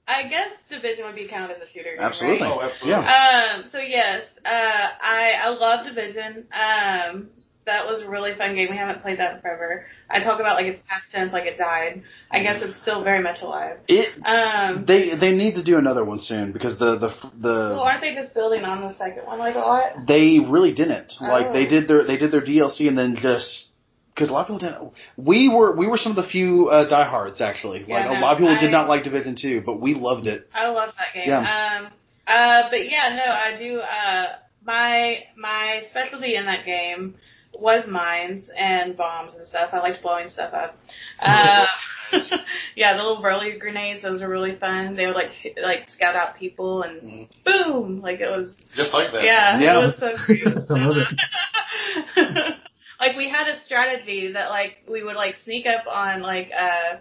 I 0.10 0.28
guess 0.28 0.50
Division 0.70 1.06
would 1.06 1.16
be 1.16 1.28
counted 1.28 1.56
as 1.58 1.62
a 1.62 1.68
shooter. 1.72 1.92
game, 1.96 2.00
Absolutely. 2.02 2.42
Right? 2.42 2.52
Oh, 2.58 2.62
absolutely. 2.62 2.90
Yeah. 3.04 3.54
Um. 3.62 3.70
So 3.72 3.78
yes, 3.80 4.24
uh, 4.44 4.50
I 4.50 5.34
I 5.46 5.50
love 5.50 5.86
Division. 5.86 6.46
Um. 6.52 7.30
That 7.66 7.86
was 7.86 8.02
a 8.02 8.10
really 8.10 8.34
fun 8.36 8.56
game. 8.56 8.70
We 8.72 8.78
haven't 8.78 9.04
played 9.04 9.20
that 9.20 9.36
in 9.36 9.42
forever. 9.42 9.86
I 10.10 10.24
talk 10.24 10.40
about 10.40 10.56
like 10.56 10.66
it's 10.66 10.80
past 10.90 11.06
tense, 11.12 11.32
like 11.34 11.46
it 11.46 11.60
died. 11.60 12.02
I 12.32 12.42
guess 12.42 12.64
it's 12.64 12.82
still 12.82 13.04
very 13.04 13.22
much 13.22 13.44
alive. 13.44 13.78
It 13.88 14.10
Um. 14.26 14.86
they 14.88 15.16
they 15.20 15.32
need 15.36 15.54
to 15.54 15.64
do 15.64 15.78
another 15.78 16.04
one 16.04 16.20
soon 16.20 16.52
because 16.52 16.80
the 16.80 16.98
the 16.98 17.12
Well, 17.22 17.76
the 17.76 17.80
aren't 17.80 18.02
they 18.02 18.16
just 18.16 18.34
building 18.34 18.64
on 18.66 18.82
the 18.82 18.94
second 18.98 19.28
one 19.28 19.38
like 19.38 19.54
a 19.54 19.60
lot? 19.60 20.08
they 20.08 20.40
really 20.40 20.74
didn't 20.74 21.14
like 21.22 21.54
they 21.54 21.68
Oh. 21.68 21.70
did 21.70 21.88
their 21.88 22.04
they 22.06 22.18
did 22.18 22.32
their 22.32 22.42
DLC 22.42 22.88
and 22.88 22.98
then 22.98 23.16
just 23.16 23.68
because 24.20 24.30
a 24.30 24.34
lot 24.34 24.42
of 24.42 24.48
people 24.48 24.60
didn't. 24.60 24.92
We 25.18 25.48
were 25.50 25.74
we 25.76 25.88
were 25.88 25.98
some 25.98 26.12
of 26.12 26.18
the 26.18 26.30
few 26.30 26.68
uh, 26.68 26.90
diehards 26.90 27.40
actually. 27.42 27.86
Yeah, 27.88 28.08
like 28.10 28.18
a 28.18 28.22
lot 28.22 28.34
of 28.34 28.38
people 28.40 28.60
did 28.60 28.72
not 28.72 28.90
like 28.90 29.04
Division 29.04 29.36
Two, 29.42 29.62
but 29.66 29.80
we 29.80 29.94
loved 29.94 30.28
it. 30.28 30.48
I 30.54 30.68
love 30.70 30.94
that 30.98 31.14
game. 31.14 31.30
Yeah. 31.30 31.40
Um, 31.86 31.92
uh, 32.28 32.64
but 32.70 32.90
yeah, 32.90 33.16
no, 33.16 33.32
I 33.32 33.58
do. 33.58 33.80
Uh, 33.80 34.36
my 34.66 35.20
my 35.38 35.82
specialty 35.90 36.36
in 36.36 36.46
that 36.46 36.66
game 36.66 37.16
was 37.54 37.88
mines 37.88 38.50
and 38.56 38.96
bombs 38.96 39.34
and 39.36 39.48
stuff. 39.48 39.70
I 39.74 39.80
liked 39.80 40.02
blowing 40.04 40.30
stuff 40.30 40.54
up. 40.54 40.78
Uh, 41.20 41.66
yeah, 42.76 42.96
the 42.96 43.02
little 43.04 43.22
burly 43.22 43.58
grenades. 43.60 44.04
Those 44.04 44.22
were 44.22 44.30
really 44.30 44.56
fun. 44.58 44.96
They 44.96 45.08
would 45.08 45.16
like 45.16 45.32
sh- 45.32 45.58
like 45.62 45.90
scout 45.90 46.16
out 46.16 46.38
people 46.38 46.84
and 46.84 47.02
Mhm. 47.02 47.28
boom, 47.46 48.02
like 48.02 48.20
it 48.20 48.30
was. 48.30 48.56
Just 48.76 48.94
like 48.94 49.12
that. 49.14 49.24
Yeah, 49.24 49.60
Yeah. 49.60 49.80
it 49.80 49.86
was 49.88 49.98
so 49.98 50.16
cute. 50.28 50.48
I 50.70 50.74
love 50.86 50.98
it. 52.16 52.56
like 53.00 53.16
we 53.16 53.30
had 53.30 53.48
a 53.48 53.62
strategy 53.64 54.32
that 54.34 54.50
like 54.50 54.78
we 54.90 55.04
would 55.04 55.16
like 55.16 55.36
sneak 55.44 55.66
up 55.66 55.86
on 55.88 56.22
like 56.22 56.50
uh 56.58 56.98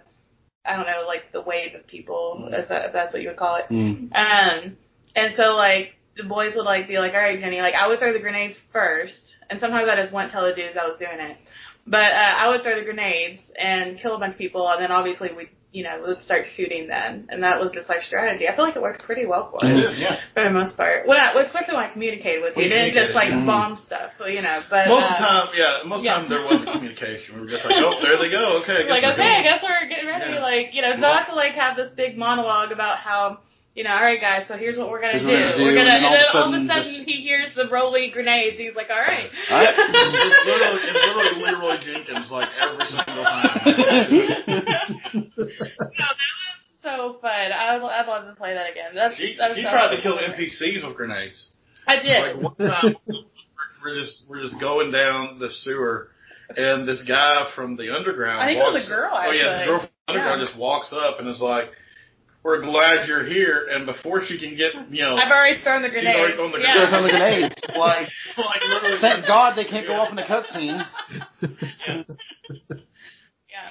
I 0.65 0.77
don't 0.77 0.87
know 0.87 1.05
like 1.07 1.33
the 1.33 1.43
wave 1.43 1.75
of 1.75 1.87
people 1.87 2.49
if, 2.53 2.69
that, 2.69 2.87
if 2.87 2.93
that's 2.93 3.13
what 3.13 3.23
you 3.23 3.29
would 3.29 3.39
call 3.39 3.57
it. 3.57 3.67
Mm. 3.71 4.15
Um, 4.15 4.77
and 5.17 5.35
so 5.35 5.55
like 5.55 5.95
the 6.17 6.25
boys 6.25 6.55
would 6.57 6.65
like 6.65 6.89
be 6.89 6.99
like, 6.99 7.15
all 7.15 7.21
right, 7.21 7.39
Jenny, 7.39 7.61
like 7.61 7.75
I 7.75 7.89
would 7.89 7.99
throw 7.99 8.13
the 8.13 8.19
grenades 8.19 8.61
first, 8.73 9.37
and 9.49 9.59
sometimes 9.61 9.89
I 9.89 9.97
just 9.97 10.13
wouldn't 10.13 10.33
tell 10.33 10.45
the 10.45 10.55
dudes 10.55 10.77
I 10.77 10.87
was 10.87 10.99
doing 10.99 11.19
it, 11.19 11.39
but 11.87 12.13
uh, 12.13 12.35
I 12.37 12.49
would 12.49 12.63
throw 12.63 12.79
the 12.79 12.85
grenades 12.85 13.41
and 13.59 13.99
kill 13.99 14.15
a 14.15 14.19
bunch 14.19 14.35
of 14.35 14.39
people, 14.39 14.69
and 14.69 14.83
then 14.83 14.93
obviously 14.93 15.31
we, 15.35 15.49
you 15.71 15.85
know, 15.85 16.01
let's 16.07 16.25
start 16.25 16.45
shooting 16.57 16.89
then, 16.89 17.29
and 17.29 17.43
that 17.45 17.61
was 17.61 17.71
just 17.73 17.91
our 17.91 18.01
strategy. 18.03 18.49
I 18.49 18.57
feel 18.57 18.65
like 18.65 18.75
it 18.75 18.81
worked 18.81 19.05
pretty 19.05 19.27
well 19.27 19.51
for 19.53 19.61
us 19.61 19.69
Yeah, 19.69 19.93
yeah. 20.01 20.17
for 20.33 20.43
the 20.45 20.51
most 20.51 20.77
part. 20.81 21.07
When 21.07 21.19
I, 21.21 21.37
especially 21.45 21.77
when 21.77 21.85
I 21.85 21.93
communicated 21.93 22.41
with 22.41 22.57
you, 22.57 22.63
When 22.65 22.73
you 22.73 22.77
you 22.77 22.89
didn't 22.89 22.97
just 22.97 23.13
like 23.15 23.29
communicated, 23.29 23.53
bomb 23.53 23.77
stuff, 23.77 24.13
you 24.25 24.41
know. 24.41 24.65
But 24.73 24.89
Most 24.89 25.05
uh, 25.05 25.13
of 25.13 25.13
the 25.13 25.25
time, 25.29 25.47
yeah, 25.53 25.75
most 25.85 26.01
of 26.01 26.05
yeah. 26.09 26.17
the 26.17 26.21
time 26.25 26.29
there 26.33 26.45
was 26.49 26.61
communication. 26.65 27.37
We 27.37 27.41
were 27.45 27.53
just 27.53 27.69
like, 27.69 27.77
oh, 27.85 28.01
there 28.01 28.17
they 28.17 28.33
go. 28.33 28.65
Okay, 28.65 28.81
I 28.81 28.83
guess 28.89 28.97
like 28.97 29.05
okay, 29.13 29.29
going. 29.29 29.41
I 29.41 29.43
guess 29.45 29.61
we're 29.61 29.89
getting 29.93 30.09
ready. 30.09 30.33
Yeah. 30.33 30.41
Like 30.41 30.73
you 30.73 30.81
know, 30.81 30.97
not 30.97 31.29
to 31.29 31.35
like 31.37 31.53
have 31.53 31.77
this 31.77 31.93
big 31.93 32.17
monologue 32.17 32.73
about 32.73 32.97
how 33.05 33.45
you 33.77 33.85
know, 33.85 33.91
all 33.95 34.03
right, 34.03 34.19
guys, 34.21 34.49
so 34.49 34.57
here's 34.57 34.77
what 34.77 34.91
we're 34.91 35.01
gonna 35.01 35.21
do. 35.21 35.29
we're 35.29 35.39
gonna 35.39 35.63
We're 35.63 35.77
gonna, 35.79 35.95
and 35.95 36.03
and 36.03 36.11
then 36.11 36.19
then 36.19 36.35
all 36.35 36.51
all 36.51 36.51
of 36.51 36.55
of 36.57 36.59
a 36.59 36.65
a 36.65 36.67
sudden 36.67 36.83
sudden 36.83 36.95
just- 36.99 37.07
he 37.07 37.23
hears 37.23 37.55
the 37.55 37.69
rolly 37.71 38.11
grenades. 38.11 38.59
He's 38.59 38.75
like, 38.75 38.91
all 38.91 38.99
right. 38.99 39.31
All 39.53 39.55
right. 39.55 39.71
It's 39.79 40.41
literally, 40.49 40.81
it's 40.83 40.99
literally 40.99 41.35
Leeroy 41.47 41.77
Jenkins 41.79 42.27
like 42.33 42.49
every 42.59 42.87
single 42.91 43.23
time. 43.23 43.55
no, 45.15 45.23
that 45.37 45.57
was 45.97 46.61
so 46.83 47.19
fun. 47.21 47.31
I 47.53 47.77
I'd 47.77 48.07
love 48.07 48.27
to 48.27 48.35
play 48.37 48.55
that 48.55 48.71
again. 48.71 48.95
That's 48.95 49.17
She, 49.17 49.37
that's 49.39 49.55
she 49.55 49.63
so 49.63 49.71
tried 49.71 49.95
to 49.97 50.03
kill 50.03 50.17
fun. 50.19 50.31
NPCs 50.33 50.87
with 50.87 50.97
grenades. 50.97 51.51
I 51.87 51.95
Like 51.97 52.03
did. 52.05 52.43
one 52.43 52.55
time, 52.57 52.97
we're 53.83 54.01
just 54.01 54.23
we're 54.29 54.43
just 54.43 54.59
going 54.61 54.91
down 54.93 55.39
the 55.39 55.49
sewer, 55.63 56.09
and 56.57 56.87
this 56.87 57.03
guy 57.07 57.51
from 57.55 57.77
the 57.77 57.95
underground. 57.97 58.41
I 58.43 58.47
think 58.47 58.59
it 58.59 58.73
was 58.73 58.85
a 58.85 58.89
girl, 58.89 59.11
Oh 59.13 59.31
yeah, 59.33 59.61
the 59.61 59.67
girl 59.67 59.79
from 59.81 59.89
the 60.07 60.13
underground 60.13 60.41
Yeah. 60.41 60.47
just 60.47 60.59
walks 60.59 60.93
up 60.93 61.19
and 61.21 61.29
is 61.29 61.41
like, 61.41 61.71
"We're 62.43 62.61
glad 62.63 63.09
you're 63.09 63.25
here." 63.25 63.69
And 63.71 63.87
before 63.87 64.23
she 64.25 64.39
can 64.39 64.55
get, 64.57 64.75
you 64.91 65.03
know, 65.03 65.17
I've 65.17 65.31
already 65.33 65.63
thrown 65.63 65.83
the 65.83 65.89
She's 65.89 66.05
already 66.05 66.37
thrown 66.37 66.53
the 66.53 66.59
yeah. 66.61 66.91
Throw 66.91 67.03
the 67.03 67.09
grenades. 67.09 67.55
like, 67.77 68.09
like 68.37 68.63
literally. 68.69 68.99
Thank 69.01 69.27
God 69.27 69.57
they 69.57 69.65
can't 69.65 69.87
go 69.87 69.95
off 69.95 70.13
in 70.13 70.19
a 70.19 70.27
cutscene. 70.27 70.87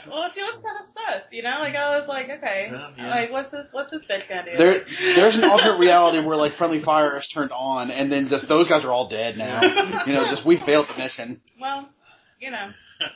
Yeah. 0.08 0.14
Well, 0.14 0.30
she 0.34 0.42
was 0.42 0.62
kind 0.62 0.78
of 0.82 0.88
sus, 0.94 1.24
you 1.32 1.44
know. 1.44 1.58
Like 1.60 1.76
I 1.76 2.00
was 2.00 2.08
like, 2.08 2.26
okay, 2.30 2.70
Yeah, 2.72 2.92
yeah. 2.98 3.10
like 3.10 3.32
what's 3.32 3.52
this? 3.52 3.68
What's 3.72 3.92
this 3.92 4.04
bitch 4.10 4.28
gonna 4.30 4.46
do? 4.52 4.58
There, 4.58 4.86
there's 5.16 5.36
an 5.36 5.44
alternate 5.44 5.80
reality 5.88 6.20
where 6.26 6.38
like 6.38 6.56
friendly 6.58 6.82
fire 6.82 7.18
is 7.18 7.28
turned 7.34 7.52
on, 7.52 7.92
and 7.92 8.12
then 8.12 8.28
just 8.30 8.48
those 8.48 8.68
guys 8.68 8.84
are 8.86 8.92
all 8.92 9.10
dead 9.10 9.38
now. 9.38 9.62
You 10.06 10.14
know, 10.14 10.26
just 10.34 10.46
we 10.46 10.58
failed 10.66 10.88
the 10.90 10.96
mission. 11.02 11.42
Well, 11.60 11.90
you 12.40 12.52
know. 12.52 12.72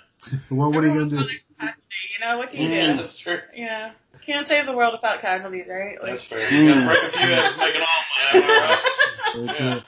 What, 0.50 0.70
what 0.76 0.84
are 0.84 0.88
you 0.88 0.94
gonna 1.00 1.10
do? 1.10 1.16
Everyone's 1.18 1.46
capacity, 1.58 1.82
You 2.14 2.20
know 2.24 2.38
what 2.38 2.52
can 2.52 2.62
you 2.62 2.68
Mm. 2.70 2.98
do? 2.98 3.02
That's 3.02 3.18
true. 3.20 3.40
Yeah. 3.56 3.94
Can't 4.24 4.46
save 4.48 4.68
the 4.68 4.74
world 4.76 4.94
without 4.94 5.20
casualties, 5.20 5.66
right? 5.68 6.00
Like, 6.00 6.12
That's 6.12 6.28
fair. 6.28 6.48
You 6.54 6.68
gotta 6.70 6.86
break 6.86 7.02
a 7.02 7.10
few 7.10 7.22
heads 7.22 7.56
to 7.56 7.58
make 7.58 7.76
an 7.76 7.82
omelet. 7.82 8.36
am 8.36 8.44
I 8.44 8.46
right? 8.62 8.82
Very 9.36 9.48
true. 9.58 9.82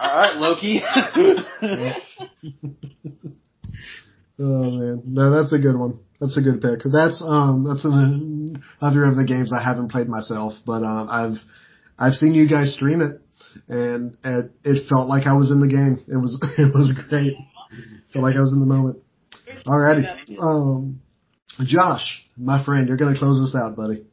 All 0.00 0.12
right, 0.20 0.34
Loki. 0.36 0.82
Oh 4.38 4.70
man, 4.70 5.02
no, 5.06 5.30
that's 5.30 5.52
a 5.52 5.58
good 5.58 5.76
one. 5.78 6.00
That's 6.22 6.38
a 6.38 6.40
good 6.40 6.62
pick. 6.62 6.86
That's 6.86 7.20
um, 7.20 7.66
that's 7.66 7.84
an, 7.84 8.62
another 8.80 9.02
of 9.02 9.16
the 9.16 9.26
games 9.26 9.52
I 9.52 9.60
haven't 9.60 9.90
played 9.90 10.06
myself, 10.06 10.54
but 10.64 10.84
um, 10.84 11.08
I've 11.10 11.38
I've 11.98 12.12
seen 12.12 12.34
you 12.34 12.48
guys 12.48 12.76
stream 12.76 13.00
it, 13.00 13.20
and 13.68 14.16
it, 14.22 14.52
it 14.62 14.88
felt 14.88 15.08
like 15.08 15.26
I 15.26 15.32
was 15.32 15.50
in 15.50 15.58
the 15.58 15.66
game. 15.66 15.98
It 16.06 16.22
was 16.22 16.38
it 16.58 16.72
was 16.72 16.94
great. 17.08 17.34
Felt 18.12 18.22
like 18.22 18.36
I 18.36 18.40
was 18.40 18.52
in 18.52 18.60
the 18.60 18.70
moment. 18.70 19.02
Alrighty, 19.66 20.38
um, 20.38 21.00
Josh, 21.66 22.24
my 22.36 22.64
friend, 22.64 22.86
you're 22.86 22.96
gonna 22.96 23.18
close 23.18 23.42
us 23.42 23.60
out, 23.60 23.74
buddy. 23.74 24.04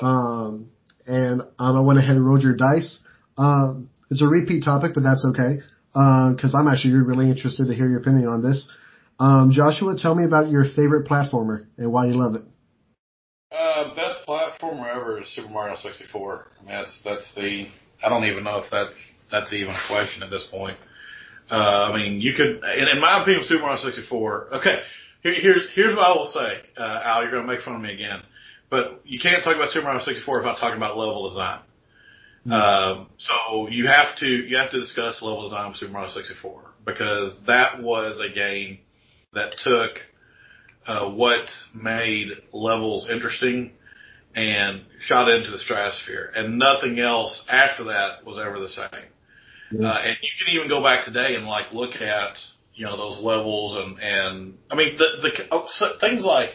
Um, 0.00 0.70
and 1.08 1.42
um, 1.58 1.76
I 1.76 1.80
went 1.80 1.98
ahead 1.98 2.14
and 2.14 2.24
rolled 2.24 2.44
your 2.44 2.54
dice. 2.54 3.02
Um, 3.36 3.90
it's 4.12 4.22
a 4.22 4.26
repeat 4.28 4.62
topic, 4.62 4.92
but 4.94 5.02
that's 5.02 5.26
okay. 5.30 5.58
because 5.92 6.54
uh, 6.54 6.58
I'm 6.58 6.68
actually 6.68 6.94
really 7.02 7.30
interested 7.30 7.66
to 7.66 7.74
hear 7.74 7.88
your 7.88 7.98
opinion 7.98 8.28
on 8.28 8.44
this. 8.44 8.70
Um, 9.18 9.50
Joshua, 9.52 9.96
tell 9.96 10.14
me 10.14 10.24
about 10.24 10.50
your 10.50 10.64
favorite 10.64 11.06
platformer 11.06 11.66
and 11.76 11.92
why 11.92 12.06
you 12.06 12.14
love 12.14 12.34
it. 12.34 12.42
Uh, 13.50 13.94
best 13.94 14.26
platformer 14.26 14.94
ever 14.94 15.20
is 15.20 15.28
Super 15.34 15.48
Mario 15.48 15.76
64. 15.76 16.46
I 16.60 16.62
mean, 16.62 16.68
that's 16.68 17.00
that's 17.04 17.34
the. 17.34 17.66
I 18.02 18.08
don't 18.08 18.24
even 18.24 18.44
know 18.44 18.58
if 18.58 18.70
that 18.70 18.92
that's 19.30 19.52
even 19.52 19.74
a 19.74 19.86
question 19.88 20.22
at 20.22 20.30
this 20.30 20.44
point. 20.50 20.78
Uh, 21.50 21.90
I 21.90 21.96
mean, 21.96 22.20
you 22.20 22.34
could, 22.34 22.62
in, 22.76 22.88
in 22.92 23.00
my 23.00 23.22
opinion, 23.22 23.44
Super 23.44 23.62
Mario 23.62 23.82
64. 23.82 24.48
Okay, 24.56 24.82
here, 25.22 25.34
here's 25.34 25.66
here's 25.74 25.96
what 25.96 26.04
I 26.04 26.12
will 26.12 26.30
say. 26.32 26.60
Uh, 26.76 27.00
Al, 27.04 27.22
you're 27.22 27.30
going 27.30 27.46
to 27.46 27.52
make 27.52 27.62
fun 27.62 27.74
of 27.74 27.80
me 27.80 27.92
again, 27.92 28.22
but 28.70 29.00
you 29.04 29.18
can't 29.18 29.42
talk 29.42 29.56
about 29.56 29.70
Super 29.70 29.84
Mario 29.84 30.04
64 30.04 30.38
without 30.38 30.58
talking 30.58 30.76
about 30.76 30.96
level 30.96 31.28
design. 31.28 31.60
Mm-hmm. 32.46 32.52
Um, 32.52 33.10
so 33.18 33.68
you 33.68 33.86
have 33.86 34.16
to 34.18 34.26
you 34.26 34.56
have 34.58 34.70
to 34.70 34.78
discuss 34.78 35.22
level 35.22 35.42
design 35.44 35.70
of 35.70 35.76
Super 35.76 35.92
Mario 35.92 36.12
64 36.12 36.62
because 36.84 37.38
that 37.46 37.82
was 37.82 38.20
a 38.20 38.32
game 38.32 38.78
that 39.32 39.52
took 39.62 39.98
uh, 40.86 41.10
what 41.12 41.48
made 41.74 42.28
levels 42.52 43.08
interesting 43.10 43.72
and 44.34 44.84
shot 45.00 45.28
into 45.28 45.50
the 45.50 45.58
stratosphere, 45.58 46.30
and 46.34 46.58
nothing 46.58 46.98
else 46.98 47.42
after 47.48 47.84
that 47.84 48.24
was 48.24 48.38
ever 48.38 48.58
the 48.58 48.68
same. 48.68 49.84
Uh, 49.84 49.98
and 50.02 50.16
you 50.22 50.30
can 50.38 50.54
even 50.56 50.68
go 50.68 50.82
back 50.82 51.04
today 51.04 51.34
and 51.34 51.44
like 51.44 51.72
look 51.72 51.96
at 51.96 52.38
you 52.74 52.86
know 52.86 52.96
those 52.96 53.18
levels 53.22 53.76
and 53.76 53.98
and 53.98 54.54
I 54.70 54.76
mean 54.76 54.96
the 54.96 55.20
the 55.20 55.30
oh, 55.50 55.66
so 55.68 55.98
things 56.00 56.24
like 56.24 56.50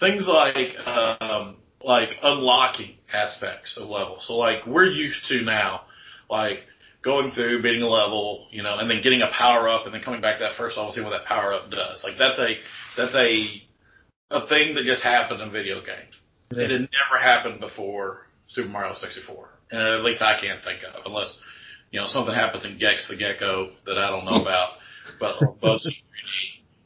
things 0.00 0.26
like 0.26 0.74
um, 0.86 1.56
like 1.82 2.08
unlocking 2.22 2.96
aspects 3.12 3.76
of 3.76 3.88
levels. 3.88 4.24
So 4.26 4.34
like 4.34 4.66
we're 4.66 4.90
used 4.90 5.28
to 5.28 5.42
now, 5.42 5.82
like 6.28 6.60
going 7.02 7.30
through, 7.32 7.62
beating 7.62 7.82
a 7.82 7.88
level, 7.88 8.46
you 8.50 8.62
know, 8.62 8.78
and 8.78 8.90
then 8.90 9.02
getting 9.02 9.22
a 9.22 9.30
power 9.32 9.68
up, 9.68 9.86
and 9.86 9.94
then 9.94 10.02
coming 10.02 10.20
back 10.20 10.38
to 10.38 10.44
that 10.44 10.56
first 10.56 10.76
level, 10.76 10.92
see 10.92 11.00
what 11.00 11.10
that 11.10 11.24
power 11.24 11.52
up 11.52 11.70
does. 11.70 12.02
Like 12.04 12.18
that's 12.18 12.38
a 12.38 12.56
that's 12.96 13.14
a 13.14 13.62
a 14.30 14.46
thing 14.48 14.74
that 14.74 14.84
just 14.84 15.02
happens 15.02 15.42
in 15.42 15.50
video 15.50 15.80
games. 15.80 16.14
Yeah. 16.52 16.64
It 16.64 16.70
had 16.70 16.80
never 16.80 17.22
happened 17.22 17.60
before 17.60 18.26
Super 18.48 18.68
Mario 18.68 18.94
64, 18.94 19.48
and 19.70 19.80
at 19.80 20.04
least 20.04 20.22
I 20.22 20.40
can't 20.40 20.62
think 20.64 20.80
of, 20.82 21.02
unless 21.06 21.36
you 21.90 22.00
know 22.00 22.06
something 22.08 22.34
happens 22.34 22.64
in 22.64 22.78
Gex 22.78 23.06
the 23.08 23.16
Gecko 23.16 23.70
that 23.86 23.98
I 23.98 24.10
don't 24.10 24.24
know 24.24 24.42
about. 24.42 24.70
But 25.18 25.36
but 25.60 25.80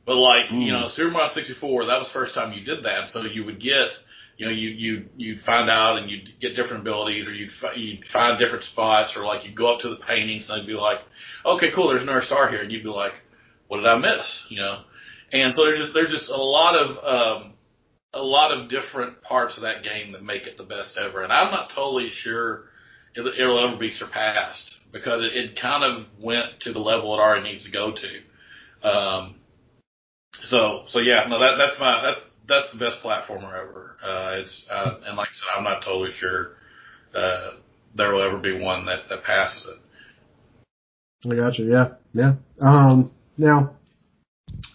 but 0.06 0.16
like 0.16 0.46
mm. 0.46 0.64
you 0.64 0.72
know 0.72 0.88
Super 0.92 1.10
Mario 1.10 1.32
64, 1.34 1.86
that 1.86 1.98
was 1.98 2.08
the 2.08 2.12
first 2.12 2.34
time 2.34 2.52
you 2.52 2.64
did 2.64 2.84
that, 2.84 3.10
so 3.10 3.22
you 3.22 3.44
would 3.44 3.60
get 3.60 3.88
you 4.36 4.46
know, 4.46 4.52
you 4.52 4.70
you 4.70 5.04
you'd 5.16 5.40
find 5.42 5.70
out 5.70 5.98
and 5.98 6.10
you'd 6.10 6.28
get 6.40 6.56
different 6.56 6.82
abilities, 6.82 7.28
or 7.28 7.34
you'd 7.34 7.52
you'd 7.76 8.04
find 8.12 8.38
different 8.38 8.64
spots, 8.64 9.12
or 9.16 9.24
like 9.24 9.44
you'd 9.44 9.56
go 9.56 9.72
up 9.74 9.80
to 9.82 9.88
the 9.88 10.00
paintings 10.08 10.48
and 10.48 10.60
they'd 10.60 10.66
be 10.66 10.74
like, 10.74 10.98
okay, 11.46 11.68
cool, 11.74 11.88
there's 11.88 12.02
another 12.02 12.22
star 12.22 12.50
here, 12.50 12.62
and 12.62 12.72
you'd 12.72 12.82
be 12.82 12.88
like, 12.88 13.12
what 13.68 13.78
did 13.78 13.86
I 13.86 13.98
miss? 13.98 14.46
You 14.50 14.60
know, 14.60 14.82
and 15.32 15.54
so 15.54 15.64
there's 15.64 15.78
just 15.78 15.94
there's 15.94 16.10
just 16.10 16.30
a 16.30 16.36
lot 16.36 16.76
of 16.76 17.42
um, 17.42 17.52
a 18.12 18.22
lot 18.22 18.52
of 18.52 18.68
different 18.68 19.22
parts 19.22 19.56
of 19.56 19.62
that 19.62 19.84
game 19.84 20.12
that 20.12 20.22
make 20.22 20.42
it 20.42 20.56
the 20.56 20.64
best 20.64 20.98
ever, 20.98 21.22
and 21.22 21.32
I'm 21.32 21.52
not 21.52 21.70
totally 21.74 22.10
sure 22.12 22.64
it'll, 23.16 23.32
it'll 23.32 23.68
ever 23.68 23.78
be 23.78 23.90
surpassed 23.90 24.78
because 24.92 25.24
it, 25.24 25.36
it 25.36 25.60
kind 25.60 25.84
of 25.84 26.06
went 26.20 26.60
to 26.62 26.72
the 26.72 26.80
level 26.80 27.14
it 27.14 27.18
already 27.18 27.50
needs 27.50 27.64
to 27.64 27.70
go 27.70 27.92
to. 27.92 28.88
Um, 28.88 29.36
so 30.46 30.84
so 30.88 30.98
yeah, 30.98 31.26
no, 31.28 31.38
that 31.38 31.56
that's 31.56 31.78
my 31.78 32.02
that's 32.02 32.33
that's 32.48 32.72
the 32.72 32.78
best 32.78 33.02
platformer 33.02 33.48
ever. 33.48 33.96
Uh, 34.02 34.36
it's 34.40 34.64
uh, 34.70 35.00
and 35.06 35.16
like 35.16 35.28
I 35.28 35.32
said, 35.32 35.46
I'm 35.56 35.64
not 35.64 35.82
totally 35.82 36.12
sure 36.18 36.52
uh, 37.14 37.50
there 37.96 38.12
will 38.12 38.22
ever 38.22 38.38
be 38.38 38.60
one 38.60 38.86
that 38.86 39.08
that 39.08 39.24
passes 39.24 39.66
it. 39.68 41.30
I 41.30 41.36
got 41.36 41.58
you. 41.58 41.70
Yeah, 41.70 41.94
yeah. 42.12 42.32
Um, 42.60 43.14
now, 43.38 43.76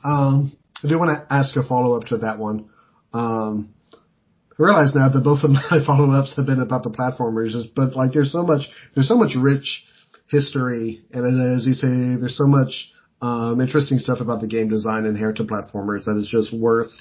um, 0.04 0.52
I 0.84 0.88
do 0.88 0.98
want 0.98 1.12
to 1.12 1.34
ask 1.34 1.56
a 1.56 1.64
follow 1.64 1.98
up 1.98 2.08
to 2.08 2.18
that 2.20 2.40
one. 2.40 2.70
Um, 3.14 3.74
I 3.94 4.64
realize 4.64 4.96
now 4.96 5.10
that 5.10 5.24
both 5.24 5.44
of 5.44 5.52
my 5.72 5.86
follow 5.86 6.12
ups 6.12 6.36
have 6.38 6.46
been 6.46 6.62
about 6.62 6.84
the 6.84 6.92
platformers, 6.92 7.54
but 7.76 7.96
like 7.96 8.14
there's 8.14 8.32
so 8.32 8.44
much, 8.44 8.64
there's 8.96 9.08
so 9.08 9.18
much 9.18 9.36
rich 9.40 9.86
history, 10.28 11.02
and 11.12 11.56
as 11.56 11.66
you 11.66 11.74
say, 11.74 11.88
there's 11.88 12.38
so 12.38 12.48
much 12.48 12.92
um, 13.22 13.60
interesting 13.62 13.98
stuff 13.98 14.22
about 14.22 14.42
the 14.42 14.48
game 14.48 14.70
design 14.70 15.06
inherent 15.06 15.38
to 15.38 15.44
platformers 15.44 16.06
that 16.06 16.16
is 16.18 16.30
just 16.30 16.54
worth 16.58 16.92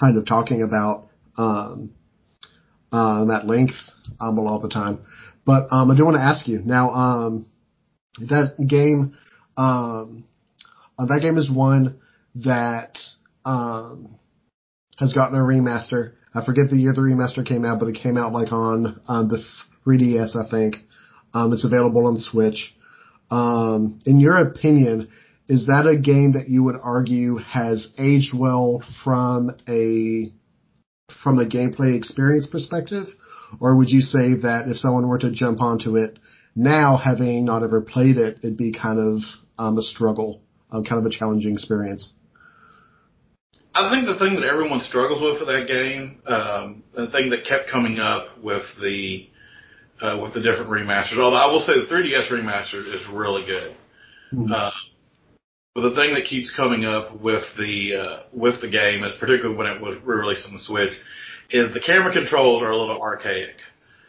kind 0.00 0.16
of 0.16 0.26
talking 0.26 0.62
about 0.62 1.08
um, 1.36 1.94
um, 2.92 3.30
at 3.30 3.46
length 3.46 3.74
um, 4.20 4.38
a 4.38 4.42
lot 4.42 4.56
of 4.56 4.62
the 4.62 4.68
time. 4.68 5.00
But 5.44 5.68
um, 5.70 5.90
I 5.90 5.96
do 5.96 6.04
want 6.04 6.16
to 6.16 6.22
ask 6.22 6.46
you 6.46 6.60
now. 6.64 6.90
Um, 6.90 7.46
that 8.18 8.54
game, 8.58 9.14
um, 9.56 10.24
uh, 10.98 11.06
that 11.06 11.20
game 11.22 11.36
is 11.36 11.50
one 11.50 12.00
that 12.36 12.98
um, 13.44 14.16
has 14.98 15.12
gotten 15.12 15.36
a 15.36 15.42
remaster. 15.42 16.12
I 16.34 16.44
forget 16.44 16.70
the 16.70 16.76
year 16.76 16.92
the 16.92 17.00
remaster 17.00 17.46
came 17.46 17.64
out, 17.64 17.80
but 17.80 17.88
it 17.88 17.98
came 18.02 18.16
out 18.16 18.32
like 18.32 18.52
on 18.52 19.00
um, 19.08 19.28
the 19.28 19.42
3DS, 19.86 20.36
I 20.36 20.50
think. 20.50 20.76
Um, 21.32 21.52
it's 21.52 21.64
available 21.64 22.06
on 22.06 22.18
Switch. 22.18 22.74
Um, 23.30 24.00
in 24.06 24.20
your 24.20 24.38
opinion, 24.38 25.08
is 25.48 25.66
that 25.66 25.86
a 25.86 25.96
game 25.96 26.32
that 26.32 26.48
you 26.48 26.62
would 26.64 26.76
argue 26.80 27.38
has 27.38 27.90
aged 27.98 28.38
well 28.38 28.82
from 29.02 29.50
a 29.68 30.30
from 31.22 31.38
a 31.38 31.48
gameplay 31.48 31.96
experience 31.96 32.48
perspective, 32.50 33.06
or 33.60 33.76
would 33.76 33.90
you 33.90 34.02
say 34.02 34.34
that 34.42 34.64
if 34.68 34.76
someone 34.76 35.08
were 35.08 35.18
to 35.18 35.30
jump 35.30 35.60
onto 35.62 35.96
it 35.96 36.18
now, 36.54 36.96
having 36.96 37.46
not 37.46 37.62
ever 37.62 37.80
played 37.80 38.18
it, 38.18 38.38
it'd 38.38 38.58
be 38.58 38.72
kind 38.72 38.98
of 38.98 39.22
um, 39.58 39.78
a 39.78 39.82
struggle, 39.82 40.42
um, 40.70 40.84
kind 40.84 41.00
of 41.00 41.06
a 41.06 41.10
challenging 41.10 41.54
experience? 41.54 42.12
I 43.74 43.90
think 43.94 44.06
the 44.06 44.18
thing 44.18 44.34
that 44.34 44.44
everyone 44.44 44.80
struggles 44.80 45.22
with 45.22 45.38
for 45.38 45.46
that 45.46 45.66
game, 45.66 46.20
um, 46.26 46.82
the 46.94 47.10
thing 47.10 47.30
that 47.30 47.46
kept 47.46 47.70
coming 47.70 47.98
up 47.98 48.42
with 48.42 48.64
the 48.82 49.28
uh, 50.00 50.20
with 50.22 50.34
the 50.34 50.42
different 50.42 50.70
remasters. 50.70 51.18
Although 51.18 51.36
I 51.36 51.50
will 51.50 51.60
say 51.60 51.72
the 51.74 51.86
3DS 51.86 52.30
remaster 52.30 52.84
is 52.86 53.02
really 53.12 53.46
good. 53.46 53.76
Mm-hmm. 54.32 54.52
Uh, 54.52 54.70
but 55.78 55.90
the 55.90 55.94
thing 55.94 56.14
that 56.14 56.24
keeps 56.24 56.50
coming 56.50 56.84
up 56.84 57.20
with 57.20 57.44
the 57.56 57.94
uh, 57.94 58.22
with 58.32 58.60
the 58.60 58.68
game, 58.68 59.02
particularly 59.20 59.56
when 59.56 59.68
it 59.68 59.80
was 59.80 59.96
released 60.02 60.44
on 60.46 60.52
the 60.52 60.60
Switch, 60.60 60.92
is 61.50 61.72
the 61.72 61.80
camera 61.80 62.12
controls 62.12 62.64
are 62.64 62.70
a 62.70 62.76
little 62.76 63.00
archaic. 63.00 63.54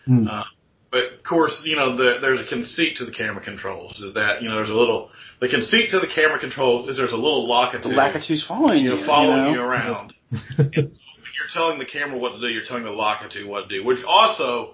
Mm. 0.08 0.28
Uh, 0.28 0.44
but 0.92 1.14
of 1.14 1.24
course, 1.24 1.62
you 1.64 1.76
know, 1.76 1.96
the, 1.96 2.18
there's 2.22 2.42
a 2.42 2.50
conceit 2.50 2.98
to 2.98 3.06
the 3.06 3.12
camera 3.12 3.44
controls. 3.44 4.00
Is 4.00 4.16
that 4.16 4.42
you 4.42 4.50
know 4.50 4.56
there's 4.56 4.72
a 4.72 4.74
little 4.74 5.12
the 5.42 5.48
conceit 5.48 5.92
to 5.92 6.00
the 6.00 6.10
camera 6.14 6.40
controls 6.40 6.90
is 6.90 6.98
there's 6.98 7.12
a 7.12 7.16
little 7.16 7.48
Lakitu. 7.48 7.84
The 7.84 7.90
Lakitu's 7.90 8.44
following 8.48 8.84
you, 8.84 8.90
know, 8.90 9.06
following 9.06 9.52
you, 9.52 9.58
know? 9.58 9.62
you 9.62 9.62
around. 9.62 10.14
and 10.32 10.42
when 10.58 11.32
you're 11.38 11.54
telling 11.54 11.78
the 11.78 11.86
camera 11.86 12.18
what 12.18 12.32
to 12.32 12.42
do, 12.42 12.48
you're 12.48 12.66
telling 12.66 12.84
the 12.84 12.90
Lakitu 12.90 13.48
what 13.48 13.70
to 13.70 13.78
do. 13.78 13.86
Which 13.86 14.04
also, 14.08 14.74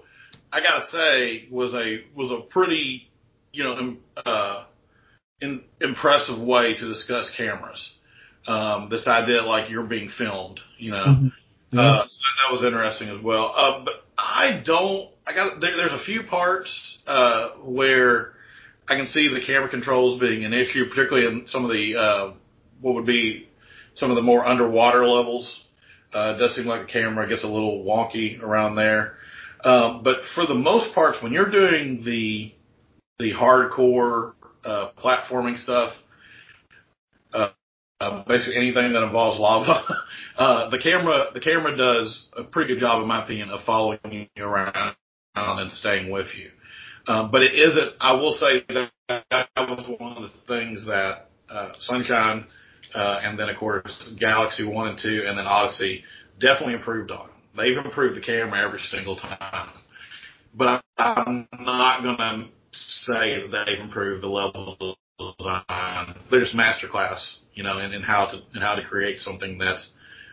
I 0.50 0.60
gotta 0.60 0.86
say, 0.90 1.48
was 1.50 1.74
a 1.74 2.04
was 2.14 2.30
a 2.30 2.40
pretty 2.40 3.10
you 3.52 3.64
know 3.64 3.96
uh, 4.24 4.64
in, 5.40 5.62
impressive 5.80 6.40
way 6.40 6.74
to 6.76 6.88
discuss 6.88 7.30
cameras. 7.36 7.92
Um, 8.46 8.88
this 8.90 9.06
idea 9.06 9.42
like 9.42 9.70
you're 9.70 9.86
being 9.86 10.10
filmed, 10.16 10.60
you 10.78 10.92
know. 10.92 11.04
Mm-hmm. 11.04 11.26
Yeah. 11.72 11.80
Uh, 11.80 12.04
so 12.08 12.18
that 12.48 12.52
was 12.52 12.64
interesting 12.64 13.08
as 13.08 13.22
well. 13.22 13.52
Uh, 13.56 13.84
but 13.84 13.94
I 14.16 14.62
don't, 14.64 15.10
I 15.26 15.34
got, 15.34 15.60
there, 15.60 15.76
there's 15.76 16.00
a 16.00 16.04
few 16.04 16.22
parts, 16.22 16.98
uh, 17.06 17.50
where 17.64 18.34
I 18.88 18.96
can 18.96 19.08
see 19.08 19.28
the 19.28 19.44
camera 19.44 19.68
controls 19.68 20.20
being 20.20 20.44
an 20.44 20.52
issue, 20.52 20.88
particularly 20.88 21.26
in 21.26 21.48
some 21.48 21.64
of 21.64 21.72
the, 21.72 21.96
uh, 21.96 22.34
what 22.80 22.94
would 22.94 23.06
be 23.06 23.48
some 23.96 24.10
of 24.10 24.16
the 24.16 24.22
more 24.22 24.46
underwater 24.46 25.08
levels. 25.08 25.62
Uh, 26.14 26.34
it 26.36 26.38
does 26.38 26.54
seem 26.54 26.66
like 26.66 26.86
the 26.86 26.92
camera 26.92 27.28
gets 27.28 27.42
a 27.42 27.48
little 27.48 27.84
wonky 27.84 28.40
around 28.40 28.76
there. 28.76 29.14
Um, 29.64 30.02
but 30.04 30.18
for 30.36 30.46
the 30.46 30.54
most 30.54 30.94
parts, 30.94 31.18
when 31.20 31.32
you're 31.32 31.50
doing 31.50 32.04
the, 32.04 32.52
the 33.18 33.32
hardcore 33.32 34.34
uh, 34.66 34.90
platforming 35.02 35.58
stuff, 35.58 35.94
uh, 37.32 37.50
uh, 38.00 38.24
basically 38.26 38.56
anything 38.56 38.92
that 38.92 39.02
involves 39.02 39.38
lava. 39.38 39.84
uh, 40.36 40.70
the 40.70 40.78
camera, 40.78 41.26
the 41.32 41.40
camera 41.40 41.76
does 41.76 42.28
a 42.36 42.44
pretty 42.44 42.74
good 42.74 42.80
job, 42.80 43.00
in 43.00 43.08
my 43.08 43.24
opinion, 43.24 43.50
of 43.50 43.64
following 43.64 43.98
you 44.34 44.44
around 44.44 44.96
and 45.34 45.70
staying 45.72 46.10
with 46.10 46.26
you. 46.36 46.50
Um, 47.06 47.30
but 47.30 47.42
it 47.42 47.54
isn't. 47.54 47.94
I 48.00 48.14
will 48.14 48.32
say 48.32 48.64
that 48.68 48.90
that 49.08 49.48
was 49.56 49.96
one 49.98 50.16
of 50.16 50.22
the 50.24 50.32
things 50.48 50.84
that 50.86 51.28
uh, 51.48 51.72
Sunshine, 51.78 52.46
uh, 52.94 53.20
and 53.22 53.38
then 53.38 53.48
of 53.48 53.56
course 53.56 54.12
Galaxy 54.18 54.64
One 54.64 54.88
and 54.88 54.98
Two, 55.00 55.22
and 55.26 55.38
then 55.38 55.46
Odyssey 55.46 56.02
definitely 56.40 56.74
improved 56.74 57.12
on. 57.12 57.28
They've 57.56 57.76
improved 57.76 58.16
the 58.16 58.20
camera 58.20 58.66
every 58.66 58.80
single 58.80 59.16
time. 59.16 59.70
But 60.52 60.82
I'm 60.98 61.46
not 61.60 62.02
gonna 62.02 62.48
say 63.04 63.48
that 63.48 63.66
they've 63.66 63.80
improved 63.80 64.22
the 64.22 64.28
level 64.28 64.76
of 64.80 64.96
design. 65.38 66.16
They're 66.30 66.40
just 66.40 66.56
masterclass, 66.56 67.38
you 67.54 67.62
know, 67.62 67.78
in, 67.78 67.92
in 67.92 68.02
how 68.02 68.26
to 68.26 68.36
in 68.54 68.60
how 68.60 68.74
to 68.74 68.84
create 68.84 69.20
something 69.20 69.58
that's 69.58 69.92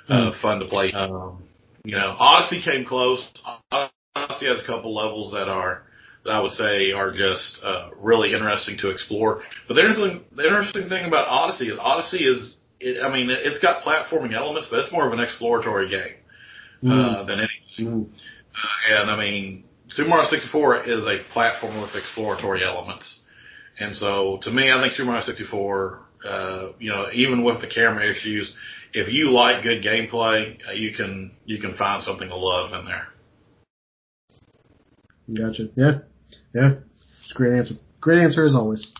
uh, 0.09 0.31
mm. 0.31 0.41
fun 0.41 0.59
to 0.59 0.65
play. 0.65 0.91
Um, 0.91 1.43
you 1.83 1.95
know, 1.95 2.15
Odyssey 2.19 2.61
came 2.63 2.85
close. 2.85 3.25
Odyssey 3.71 4.47
has 4.47 4.61
a 4.61 4.65
couple 4.65 4.93
levels 4.93 5.33
that 5.33 5.47
are 5.49 5.83
that 6.25 6.31
I 6.31 6.39
would 6.39 6.51
say 6.51 6.91
are 6.91 7.11
just 7.11 7.59
uh, 7.63 7.89
really 7.97 8.33
interesting 8.33 8.77
to 8.79 8.89
explore. 8.89 9.43
But 9.67 9.75
the 9.75 9.81
interesting, 9.81 10.23
the 10.35 10.45
interesting 10.45 10.89
thing 10.89 11.05
about 11.05 11.27
Odyssey 11.27 11.67
is 11.67 11.77
Odyssey 11.79 12.25
is, 12.25 12.57
it, 12.79 13.03
I 13.03 13.11
mean, 13.11 13.29
it's 13.29 13.59
got 13.59 13.83
platforming 13.83 14.33
elements, 14.33 14.69
but 14.71 14.79
it's 14.79 14.91
more 14.91 15.05
of 15.05 15.13
an 15.13 15.19
exploratory 15.19 15.89
game 15.89 16.15
uh, 16.89 17.25
than 17.25 17.39
anything. 17.39 17.93
Mm. 17.93 18.09
Uh, 18.55 19.01
and 19.01 19.11
I 19.11 19.17
mean, 19.17 19.65
Super 19.93 20.09
Mario 20.09 20.27
64 20.27 20.89
is 20.89 21.05
a 21.05 21.19
platform 21.33 21.79
with 21.79 21.91
exploratory 21.95 22.63
elements. 22.63 23.19
And 23.79 23.95
so 23.95 24.39
to 24.41 24.49
me, 24.49 24.71
I 24.71 24.81
think 24.81 24.93
Super 24.93 25.05
Mario 25.05 25.23
64, 25.23 25.99
uh, 26.25 26.71
you 26.79 26.89
know, 26.89 27.09
even 27.13 27.43
with 27.43 27.61
the 27.61 27.67
camera 27.67 28.09
issues, 28.09 28.51
if 28.93 29.11
you 29.11 29.29
like 29.29 29.63
good 29.63 29.83
gameplay, 29.83 30.57
uh, 30.67 30.71
you 30.71 30.95
can, 30.95 31.31
you 31.45 31.61
can 31.61 31.75
find 31.75 32.03
something 32.03 32.27
to 32.27 32.35
love 32.35 32.73
in 32.73 32.85
there. 32.85 33.07
Gotcha. 35.27 35.69
Yeah. 35.75 35.99
Yeah. 36.55 36.71
Great 37.35 37.53
answer. 37.53 37.75
Great 38.01 38.19
answer 38.19 38.45
as 38.45 38.55
always. 38.55 38.93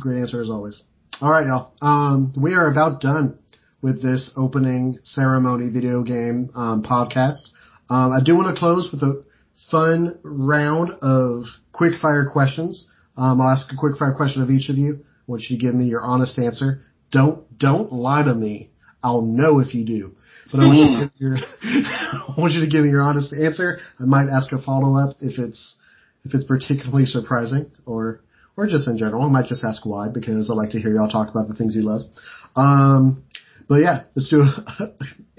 Great 0.00 0.18
answer 0.18 0.40
as 0.40 0.48
always. 0.48 0.82
All 1.20 1.30
right, 1.30 1.46
y'all. 1.46 1.72
Um, 1.82 2.32
we 2.42 2.54
are 2.54 2.70
about 2.70 3.02
done 3.02 3.38
with 3.82 4.02
this 4.02 4.32
opening 4.34 4.98
ceremony 5.02 5.70
video 5.70 6.02
game 6.02 6.48
um, 6.56 6.82
podcast. 6.82 7.50
Um, 7.90 8.12
I 8.12 8.20
do 8.24 8.34
want 8.34 8.54
to 8.54 8.58
close 8.58 8.90
with 8.90 9.02
a 9.02 9.25
fun 9.70 10.18
round 10.22 10.90
of 11.02 11.44
quick 11.72 11.94
fire 12.00 12.28
questions. 12.30 12.90
Um, 13.16 13.40
I'll 13.40 13.50
ask 13.50 13.72
a 13.72 13.76
quick 13.76 13.96
fire 13.96 14.14
question 14.14 14.42
of 14.42 14.50
each 14.50 14.68
of 14.68 14.76
you. 14.76 15.00
I 15.02 15.30
want 15.30 15.42
you 15.48 15.56
to 15.56 15.62
give 15.62 15.74
me 15.74 15.86
your 15.86 16.02
honest 16.02 16.38
answer. 16.38 16.82
Don't 17.10 17.44
don't 17.58 17.92
lie 17.92 18.22
to 18.22 18.34
me. 18.34 18.70
I'll 19.02 19.22
know 19.22 19.60
if 19.60 19.74
you 19.74 19.84
do. 19.84 20.12
But 20.50 20.60
I 20.60 20.66
want 20.66 20.78
you 20.78 20.84
to 20.84 21.00
give 21.00 21.12
your 21.20 21.36
I 21.62 22.34
want 22.38 22.52
you 22.52 22.60
to 22.60 22.70
give 22.70 22.84
me 22.84 22.90
your 22.90 23.02
honest 23.02 23.32
answer. 23.32 23.78
I 24.00 24.04
might 24.04 24.28
ask 24.28 24.52
a 24.52 24.60
follow 24.60 24.96
up 24.96 25.16
if 25.20 25.38
it's 25.38 25.80
if 26.24 26.34
it's 26.34 26.44
particularly 26.44 27.06
surprising 27.06 27.70
or 27.86 28.20
or 28.56 28.66
just 28.66 28.88
in 28.88 28.98
general. 28.98 29.22
I 29.22 29.28
might 29.28 29.46
just 29.46 29.64
ask 29.64 29.84
why 29.86 30.08
because 30.12 30.50
I 30.50 30.54
like 30.54 30.70
to 30.70 30.80
hear 30.80 30.94
y'all 30.94 31.08
talk 31.08 31.28
about 31.28 31.48
the 31.48 31.54
things 31.54 31.76
you 31.76 31.82
love. 31.82 32.02
Um, 32.54 33.24
but 33.68 33.76
yeah, 33.76 34.04
let's 34.14 34.28
do 34.30 34.40
a, 34.40 34.86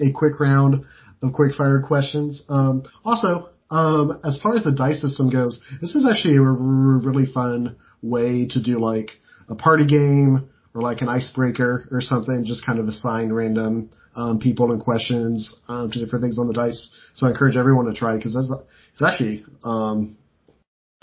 a 0.00 0.12
quick 0.12 0.38
round 0.40 0.84
of 1.22 1.32
quick 1.32 1.54
fire 1.54 1.82
questions. 1.82 2.44
Um, 2.48 2.84
also, 3.04 3.50
um, 3.70 4.20
as 4.24 4.40
far 4.40 4.56
as 4.56 4.64
the 4.64 4.72
dice 4.72 5.00
system 5.00 5.30
goes, 5.30 5.62
this 5.80 5.94
is 5.94 6.06
actually 6.08 6.36
a 6.36 6.42
really 6.42 7.26
fun 7.26 7.76
way 8.02 8.46
to 8.50 8.62
do 8.62 8.78
like 8.78 9.10
a 9.50 9.56
party 9.56 9.86
game 9.86 10.48
or 10.74 10.82
like 10.82 11.00
an 11.00 11.08
icebreaker 11.08 11.88
or 11.90 12.00
something. 12.00 12.44
Just 12.44 12.64
kind 12.64 12.78
of 12.78 12.86
assign 12.86 13.32
random 13.32 13.90
um, 14.16 14.38
people 14.38 14.72
and 14.72 14.82
questions 14.82 15.60
um, 15.68 15.90
to 15.90 15.98
different 15.98 16.22
things 16.22 16.38
on 16.38 16.46
the 16.46 16.54
dice. 16.54 16.94
So 17.12 17.26
I 17.26 17.30
encourage 17.30 17.56
everyone 17.56 17.86
to 17.86 17.94
try 17.94 18.14
it 18.14 18.18
because 18.18 18.34
that's 18.34 18.52
it's 18.92 19.02
actually 19.02 19.44
um, 19.64 20.16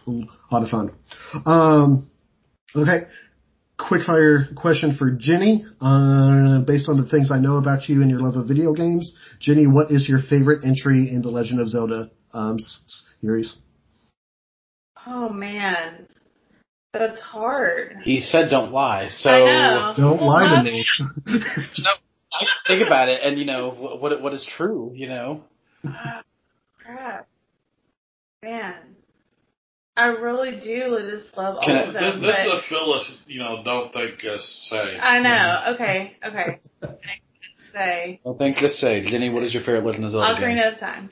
a 0.08 0.12
lot 0.52 0.64
of 0.64 0.70
fun. 0.70 0.90
Um, 1.46 2.10
okay, 2.76 3.08
quick 3.78 4.04
fire 4.04 4.46
question 4.56 4.96
for 4.98 5.12
Jenny. 5.12 5.66
Uh, 5.80 6.66
based 6.66 6.90
on 6.90 6.98
the 6.98 7.08
things 7.10 7.32
I 7.32 7.40
know 7.40 7.58
about 7.58 7.88
you 7.90 8.02
and 8.02 8.10
your 8.10 8.20
love 8.20 8.36
of 8.36 8.48
video 8.48 8.74
games, 8.74 9.18
Jenny, 9.40 9.68
what 9.68 9.92
is 9.92 10.10
your 10.10 10.20
favorite 10.20 10.64
entry 10.66 11.10
in 11.10 11.22
the 11.22 11.30
Legend 11.30 11.60
of 11.60 11.70
Zelda 11.70 12.10
um, 12.36 12.58
s- 12.60 13.16
series? 13.22 13.58
Oh 15.08 15.30
man, 15.30 16.08
that's 16.94 17.22
hard. 17.22 17.98
He 18.04 18.20
said 18.20 18.50
don't 18.50 18.72
lie, 18.72 19.10
so 19.10 19.30
I 19.30 19.40
know. 19.40 19.94
Don't 19.98 20.18
Well, 20.20 20.28
lie 20.28 20.50
to 20.50 20.64
me. 20.64 20.86
I 22.34 22.46
think 22.68 22.86
about 22.86 23.08
it, 23.10 23.22
and 23.24 23.38
you 23.40 23.46
know 23.46 23.70
what 23.72 24.22
what 24.22 24.34
is 24.34 24.46
true. 24.58 24.92
You 24.94 25.08
know, 25.08 25.44
Ah, 25.86 26.24
crap, 26.80 27.28
man. 28.44 28.76
I 29.98 30.08
really 30.08 30.60
do 30.60 30.98
just 31.10 31.38
love 31.38 31.56
all 31.56 31.70
of 31.70 31.94
This, 31.94 31.94
them. 31.94 32.22
this 32.22 32.36
is 32.38 32.46
but 32.46 32.58
a 32.58 32.62
Phyllis, 32.68 33.16
you 33.28 33.40
know, 33.40 33.62
don't 33.64 33.94
think 33.94 34.26
us 34.26 34.68
say. 34.70 34.98
I 35.00 35.20
know. 35.20 35.74
Okay, 35.76 36.18
okay. 36.26 36.60
Say 37.72 38.20
I 38.26 38.34
think 38.38 38.58
this 38.60 38.80
say 38.80 39.02
Jenny, 39.10 39.30
what 39.30 39.44
is 39.44 39.54
your 39.54 39.64
favorite 39.64 39.86
Legend 39.86 40.06
of 40.06 40.12
Zelda 40.12 40.40
game? 40.40 40.58
Of 40.58 40.80
Time. 40.80 41.10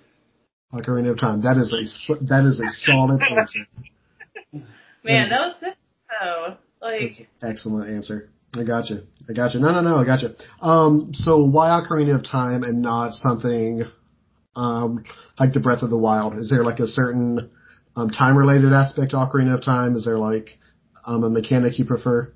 Ocarina 0.74 1.12
of 1.12 1.20
Time. 1.20 1.42
That 1.42 1.58
is 1.58 1.72
a 1.72 2.14
that 2.26 2.44
is 2.46 2.60
a 2.60 2.68
solid 2.68 3.22
answer. 3.30 3.60
Man, 5.04 5.24
is- 5.24 5.30
that 5.30 5.40
was 5.42 5.54
difficult 5.56 5.78
though. 6.22 6.58
Like, 6.82 7.12
excellent 7.42 7.90
answer. 7.90 8.30
I 8.56 8.64
got 8.66 8.90
you. 8.90 9.00
I 9.30 9.34
got 9.34 9.54
you. 9.54 9.60
No, 9.62 9.72
no, 9.72 9.82
no. 9.82 9.96
I 9.98 10.06
got 10.06 10.22
you. 10.22 10.30
Um, 10.62 11.10
so 11.14 11.46
why 11.46 11.70
Ocarina 11.70 12.16
of 12.16 12.24
Time 12.26 12.64
and 12.64 12.82
not 12.82 13.14
something 13.14 13.84
um, 14.56 15.04
like 15.40 15.54
the 15.54 15.60
Breath 15.60 15.82
of 15.82 15.90
the 15.90 15.98
Wild? 15.98 16.36
Is 16.38 16.50
there 16.50 16.64
like 16.64 16.80
a 16.80 16.88
certain 16.88 17.50
um, 17.96 18.10
time 18.10 18.38
related 18.38 18.74
aspect 18.74 19.12
to 19.12 19.18
Ocarina 19.18 19.56
of 19.56 19.64
Time? 19.64 19.96
Is 19.96 20.06
there 20.06 20.20
like 20.20 20.50
um, 21.06 21.24
a 21.24 21.30
mechanic 21.30 21.80
you 21.80 21.86
prefer? 21.86 22.34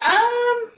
um, 0.00 0.70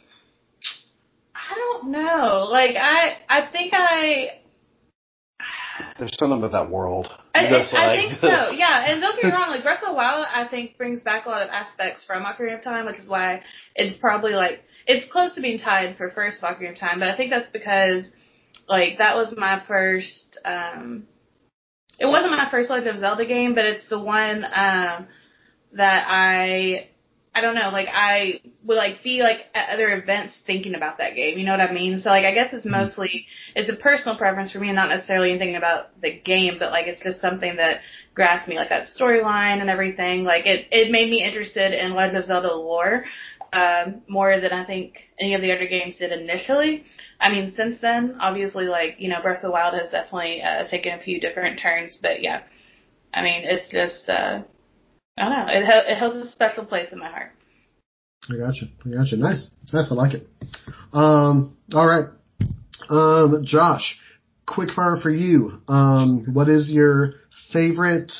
I 1.34 1.54
don't 1.54 1.90
know. 1.92 2.48
Like, 2.50 2.76
I, 2.76 3.18
I 3.28 3.48
think 3.52 3.72
I, 3.72 4.40
There's 5.98 6.16
something 6.18 6.38
about 6.38 6.52
that 6.52 6.70
world. 6.70 7.08
I, 7.34 7.48
Just 7.48 7.74
I 7.74 7.86
like- 7.86 8.08
think 8.08 8.20
so. 8.20 8.50
Yeah, 8.50 8.84
and 8.90 9.00
don't 9.00 9.14
get 9.16 9.26
me 9.26 9.32
wrong. 9.32 9.50
Like 9.50 9.62
Breath 9.62 9.82
of 9.82 9.88
the 9.90 9.94
Wild, 9.94 10.26
I 10.32 10.46
think 10.48 10.76
brings 10.76 11.02
back 11.02 11.26
a 11.26 11.28
lot 11.28 11.42
of 11.42 11.48
aspects 11.50 12.04
from 12.04 12.24
Ocarina 12.24 12.58
of 12.58 12.62
Time, 12.64 12.86
which 12.86 12.98
is 12.98 13.08
why 13.08 13.42
it's 13.74 13.96
probably 13.96 14.32
like 14.32 14.62
it's 14.86 15.10
close 15.10 15.34
to 15.34 15.40
being 15.40 15.58
tied 15.58 15.96
for 15.96 16.10
first 16.10 16.42
Ocarina 16.42 16.70
of 16.72 16.76
Time. 16.78 16.98
But 16.98 17.08
I 17.08 17.16
think 17.16 17.30
that's 17.30 17.48
because 17.50 18.10
like 18.68 18.98
that 18.98 19.16
was 19.16 19.34
my 19.36 19.62
first. 19.66 20.38
um 20.44 21.04
It 21.98 22.06
wasn't 22.06 22.32
my 22.32 22.48
first 22.50 22.68
Legend 22.70 22.88
of 22.96 22.98
Zelda 22.98 23.24
game, 23.26 23.54
but 23.54 23.64
it's 23.64 23.88
the 23.88 23.98
one 23.98 24.44
um 24.44 25.06
that 25.74 26.04
I. 26.08 26.88
I 27.34 27.40
don't 27.40 27.54
know, 27.54 27.70
like 27.72 27.88
I 27.90 28.42
would 28.64 28.76
like 28.76 29.02
be 29.02 29.22
like 29.22 29.46
at 29.54 29.70
other 29.70 29.88
events 29.88 30.38
thinking 30.46 30.74
about 30.74 30.98
that 30.98 31.14
game. 31.14 31.38
You 31.38 31.46
know 31.46 31.52
what 31.52 31.60
I 31.60 31.72
mean? 31.72 31.98
So 32.00 32.10
like 32.10 32.26
I 32.26 32.34
guess 32.34 32.52
it's 32.52 32.66
mostly 32.66 33.26
it's 33.56 33.70
a 33.70 33.76
personal 33.76 34.18
preference 34.18 34.52
for 34.52 34.58
me 34.60 34.68
and 34.68 34.76
not 34.76 34.90
necessarily 34.90 35.30
anything 35.30 35.56
about 35.56 35.98
the 36.02 36.12
game, 36.12 36.56
but 36.58 36.70
like 36.72 36.86
it's 36.86 37.02
just 37.02 37.22
something 37.22 37.56
that 37.56 37.80
grasped 38.14 38.48
me, 38.48 38.56
like 38.56 38.68
that 38.68 38.86
storyline 38.86 39.62
and 39.62 39.70
everything. 39.70 40.24
Like 40.24 40.44
it, 40.44 40.66
it 40.70 40.90
made 40.90 41.10
me 41.10 41.24
interested 41.24 41.72
in 41.72 41.94
Legend 41.94 42.18
of 42.18 42.24
Zelda 42.26 42.54
lore, 42.54 43.04
um, 43.52 44.02
more 44.08 44.38
than 44.40 44.52
I 44.52 44.64
think 44.64 45.08
any 45.18 45.34
of 45.34 45.40
the 45.40 45.52
other 45.52 45.66
games 45.66 45.96
did 45.96 46.12
initially. 46.12 46.84
I 47.20 47.30
mean, 47.30 47.52
since 47.54 47.80
then, 47.80 48.16
obviously 48.20 48.66
like, 48.66 48.96
you 48.98 49.08
know, 49.08 49.22
Breath 49.22 49.36
of 49.38 49.42
the 49.42 49.50
Wild 49.50 49.74
has 49.74 49.90
definitely, 49.90 50.42
uh, 50.42 50.66
taken 50.68 50.98
a 50.98 51.02
few 51.02 51.20
different 51.20 51.60
turns, 51.60 51.98
but 52.00 52.22
yeah. 52.22 52.42
I 53.14 53.22
mean, 53.22 53.42
it's 53.44 53.68
just, 53.68 54.08
uh, 54.08 54.42
I 55.16 55.28
don't 55.28 55.46
know, 55.46 55.52
it, 55.52 55.64
hel- 55.64 55.84
it 55.86 55.98
holds 55.98 56.16
a 56.16 56.30
special 56.32 56.64
place 56.64 56.92
in 56.92 56.98
my 56.98 57.10
heart. 57.10 57.32
I 58.30 58.36
got 58.36 58.54
you. 58.56 58.68
I 58.86 58.96
got 58.96 59.10
you. 59.10 59.18
Nice. 59.18 59.50
Nice. 59.72 59.90
I 59.90 59.94
like 59.94 60.14
it. 60.14 60.26
Um, 60.92 61.56
all 61.74 61.86
right. 61.86 62.06
Um, 62.88 63.42
Josh, 63.44 63.98
quick 64.46 64.70
fire 64.70 64.96
for 64.96 65.10
you. 65.10 65.60
Um, 65.66 66.26
what 66.32 66.48
is 66.48 66.70
your 66.70 67.14
favorite 67.52 68.12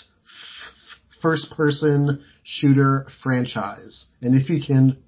first 1.21 1.53
person 1.57 2.25
shooter 2.43 3.07
franchise? 3.23 4.07
And 4.21 4.35
if 4.35 4.51
you 4.51 4.61
can 4.65 4.99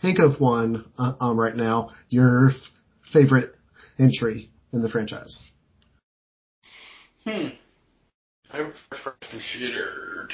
think 0.00 0.18
of 0.18 0.40
one 0.40 0.86
uh, 0.98 1.12
um, 1.20 1.38
right 1.38 1.54
now, 1.54 1.90
your 2.08 2.50
f- 2.50 2.56
favorite 3.12 3.54
entry 3.98 4.50
in 4.72 4.82
the 4.82 4.88
franchise. 4.88 5.40
Hmm. 7.24 7.48
Favorite 8.50 8.74
first-person 8.90 9.40
shooter. 9.52 10.28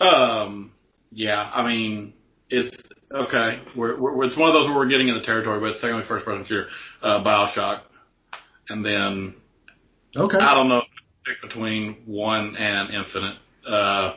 Um. 0.00 0.72
Yeah. 1.12 1.50
I 1.54 1.66
mean, 1.66 2.14
it's 2.48 2.76
okay. 3.14 3.60
We're, 3.76 3.98
we're 4.00 4.24
it's 4.24 4.36
one 4.36 4.48
of 4.48 4.54
those 4.54 4.68
where 4.68 4.76
we're 4.76 4.88
getting 4.88 5.08
in 5.08 5.14
the 5.14 5.22
territory, 5.22 5.60
but 5.60 5.70
it's 5.70 5.80
technically 5.80 6.06
first-person 6.08 6.44
shooter. 6.46 6.66
Uh, 7.02 7.22
Bioshock, 7.24 7.82
and 8.68 8.84
then 8.84 9.34
Okay. 10.16 10.38
I 10.38 10.54
don't 10.54 10.68
know. 10.68 10.82
Pick 11.26 11.40
between 11.42 12.02
one 12.06 12.56
and 12.56 12.90
Infinite. 12.94 13.36
Uh. 13.66 14.14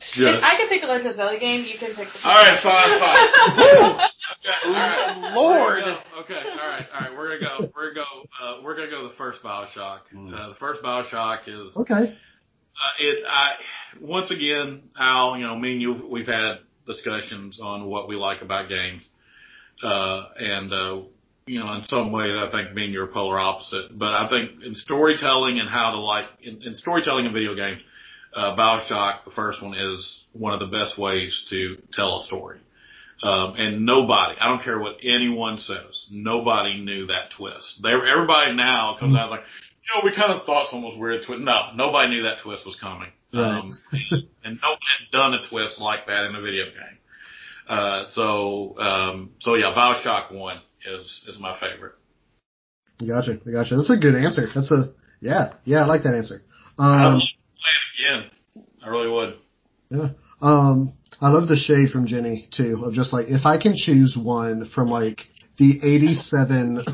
Just, 0.00 0.20
If 0.20 0.44
I 0.44 0.56
can 0.56 0.68
pick 0.68 0.84
a 0.84 0.86
Legend 0.86 1.16
Zelda 1.16 1.40
game, 1.40 1.62
you 1.62 1.76
can 1.76 1.88
pick 1.96 2.06
the 2.06 2.28
all 2.28 2.32
right. 2.36 2.62
Fine. 2.62 3.00
Fine. 3.00 4.08
Okay, 4.40 4.54
all 4.66 4.72
right. 4.72 5.34
Lord. 5.34 5.58
We're 5.60 5.80
gonna 5.80 6.02
go- 6.14 6.20
Okay, 6.20 6.34
all 6.34 6.68
right, 6.68 6.84
all 6.94 7.00
right. 7.00 7.18
We're 7.18 7.38
gonna 7.40 7.58
go. 7.58 7.70
We're 7.74 7.94
gonna 7.94 8.06
go. 8.06 8.22
Uh, 8.40 8.62
we're 8.62 8.76
gonna 8.76 8.90
go 8.90 9.02
to 9.02 9.08
the 9.08 9.14
first 9.16 9.42
Bioshock. 9.42 10.00
Uh, 10.14 10.48
the 10.50 10.54
first 10.60 10.80
Bioshock 10.82 11.48
is 11.48 11.76
Okay. 11.76 12.16
Uh, 12.84 13.02
it. 13.02 13.24
I 13.26 13.52
once 14.00 14.30
again, 14.30 14.90
Al. 14.98 15.36
You 15.36 15.46
know, 15.46 15.58
me 15.58 15.72
and 15.72 15.82
you, 15.82 16.08
we've 16.10 16.26
had 16.26 16.58
discussions 16.86 17.60
on 17.62 17.86
what 17.86 18.08
we 18.08 18.16
like 18.16 18.42
about 18.42 18.68
games, 18.68 19.08
uh, 19.82 20.24
and 20.36 20.72
uh, 20.72 21.02
you 21.46 21.60
know, 21.60 21.72
in 21.74 21.84
some 21.84 22.12
ways, 22.12 22.32
I 22.36 22.50
think 22.50 22.74
me 22.74 22.84
and 22.84 22.92
you 22.92 23.02
are 23.02 23.06
polar 23.06 23.38
opposite. 23.38 23.98
But 23.98 24.14
I 24.14 24.28
think 24.28 24.62
in 24.62 24.74
storytelling 24.74 25.58
and 25.58 25.68
how 25.68 25.92
to 25.92 26.00
like 26.00 26.26
in, 26.42 26.62
in 26.62 26.74
storytelling 26.74 27.26
in 27.26 27.32
video 27.32 27.54
games, 27.54 27.80
uh, 28.34 28.54
Bioshock, 28.56 29.24
the 29.24 29.30
first 29.34 29.62
one, 29.62 29.74
is 29.74 30.24
one 30.32 30.52
of 30.52 30.60
the 30.60 30.66
best 30.66 30.98
ways 30.98 31.46
to 31.50 31.76
tell 31.92 32.20
a 32.20 32.24
story. 32.24 32.60
Um, 33.20 33.54
and 33.56 33.84
nobody, 33.84 34.38
I 34.38 34.46
don't 34.46 34.62
care 34.62 34.78
what 34.78 34.98
anyone 35.02 35.58
says, 35.58 36.06
nobody 36.08 36.80
knew 36.80 37.06
that 37.08 37.32
twist. 37.36 37.80
They, 37.82 37.90
everybody 37.90 38.54
now 38.54 38.96
comes 39.00 39.16
out 39.16 39.30
like, 39.30 39.40
know, 39.94 40.00
we 40.04 40.14
kind 40.14 40.32
of 40.32 40.44
thought 40.46 40.68
someone 40.70 40.92
was 40.92 40.98
weird 41.00 41.22
twist. 41.26 41.42
No, 41.42 41.70
nobody 41.74 42.08
knew 42.10 42.22
that 42.22 42.38
twist 42.42 42.64
was 42.66 42.76
coming. 42.80 43.08
Right. 43.32 43.58
Um, 43.60 43.70
and 44.44 44.58
nobody 44.62 44.86
had 44.98 45.10
done 45.12 45.34
a 45.34 45.48
twist 45.48 45.78
like 45.80 46.06
that 46.06 46.24
in 46.26 46.34
a 46.34 46.40
video 46.40 46.64
game. 46.66 46.98
Uh, 47.68 48.04
so, 48.12 48.78
um, 48.78 49.30
so 49.40 49.54
yeah, 49.54 49.74
Bioshock 49.76 50.32
1 50.32 50.60
is, 50.86 51.26
is 51.28 51.38
my 51.38 51.58
favorite. 51.60 51.92
Gotcha, 53.00 53.34
gotcha. 53.36 53.76
That's 53.76 53.90
a 53.90 53.96
good 53.96 54.14
answer. 54.16 54.48
That's 54.54 54.72
a 54.72 54.92
yeah, 55.20 55.54
yeah. 55.64 55.82
I 55.82 55.86
like 55.86 56.02
that 56.04 56.14
answer. 56.14 56.42
I 56.78 56.82
would 56.82 56.94
Um, 57.06 57.12
love 57.14 57.20
to 57.20 57.26
play 57.60 58.14
it 58.14 58.18
again. 58.18 58.30
I 58.84 58.88
really 58.88 59.08
would. 59.10 59.34
yeah. 59.90 60.08
Um, 60.40 60.92
I 61.20 61.30
love 61.30 61.48
the 61.48 61.56
shade 61.56 61.90
from 61.90 62.06
Jenny 62.06 62.48
too. 62.50 62.82
Of 62.84 62.94
just 62.94 63.12
like 63.12 63.26
if 63.28 63.44
I 63.44 63.60
can 63.60 63.74
choose 63.76 64.16
one 64.16 64.64
from 64.74 64.88
like 64.88 65.20
the 65.58 65.74
87 65.82 66.84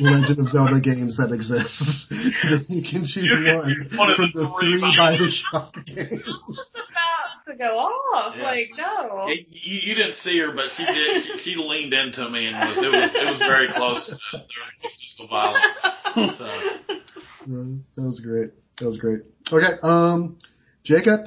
Legend 0.00 0.38
of 0.38 0.46
Zelda 0.46 0.80
games 0.80 1.16
that 1.18 1.34
exist, 1.34 2.06
then 2.10 2.64
you 2.68 2.82
can 2.82 3.02
choose 3.02 3.26
You 3.26 3.54
one 3.54 3.88
one 3.98 4.14
from 4.14 4.30
the 4.32 4.46
the 4.46 4.54
three 4.54 4.78
three 4.78 4.94
Bioshock. 4.94 5.74
Bioshock 5.74 5.86
games. 5.86 6.22
just 6.22 6.70
about 6.70 7.42
to 7.50 7.56
go 7.58 7.74
off. 7.78 8.34
Yeah. 8.38 8.42
Like, 8.44 8.70
no. 8.78 9.26
You, 9.26 9.44
you 9.50 9.94
didn't 9.94 10.14
see 10.14 10.38
her, 10.38 10.54
but 10.54 10.70
she 10.76 10.84
did. 10.84 11.24
She, 11.24 11.38
she 11.42 11.56
leaned 11.56 11.92
into 11.92 12.30
me 12.30 12.46
and 12.46 12.54
was, 12.54 12.78
it 12.78 12.90
was 12.90 13.10
it 13.14 13.26
was 13.30 13.38
very 13.40 13.68
close 13.74 14.06
to 14.06 14.16
there 14.32 14.90
physical 15.00 15.28
violence. 15.28 15.74
So, 17.34 17.50
that 17.96 18.02
was 18.02 18.22
great. 18.24 18.50
That 18.78 18.86
was 18.86 18.98
great. 18.98 19.20
Okay, 19.52 19.76
um, 19.82 20.38
Jacob, 20.84 21.26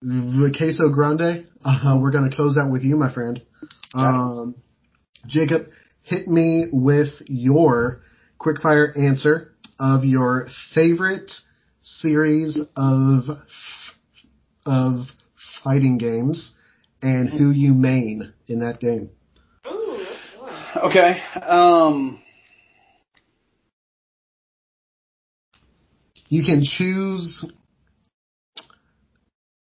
the 0.00 0.54
queso 0.56 0.88
grande. 0.94 1.46
Uh, 1.64 1.98
we're 2.00 2.12
gonna 2.12 2.30
close 2.30 2.56
out 2.56 2.70
with 2.70 2.82
you, 2.82 2.96
my 2.96 3.12
friend. 3.12 3.42
Um, 3.94 4.54
Jacob, 5.26 5.66
hit 6.08 6.28
me 6.28 6.66
with 6.72 7.22
your 7.26 8.00
quickfire 8.40 8.96
answer 8.98 9.52
of 9.78 10.04
your 10.04 10.48
favorite 10.74 11.32
series 11.80 12.58
of 12.76 13.24
of 14.66 15.06
fighting 15.62 15.98
games 15.98 16.56
and 17.02 17.28
who 17.28 17.50
you 17.50 17.72
main 17.74 18.32
in 18.48 18.60
that 18.60 18.80
game. 18.80 19.10
Ooh. 19.66 20.04
Okay. 20.84 21.20
Um, 21.42 22.20
You 26.28 26.44
can 26.44 26.62
choose 26.62 27.44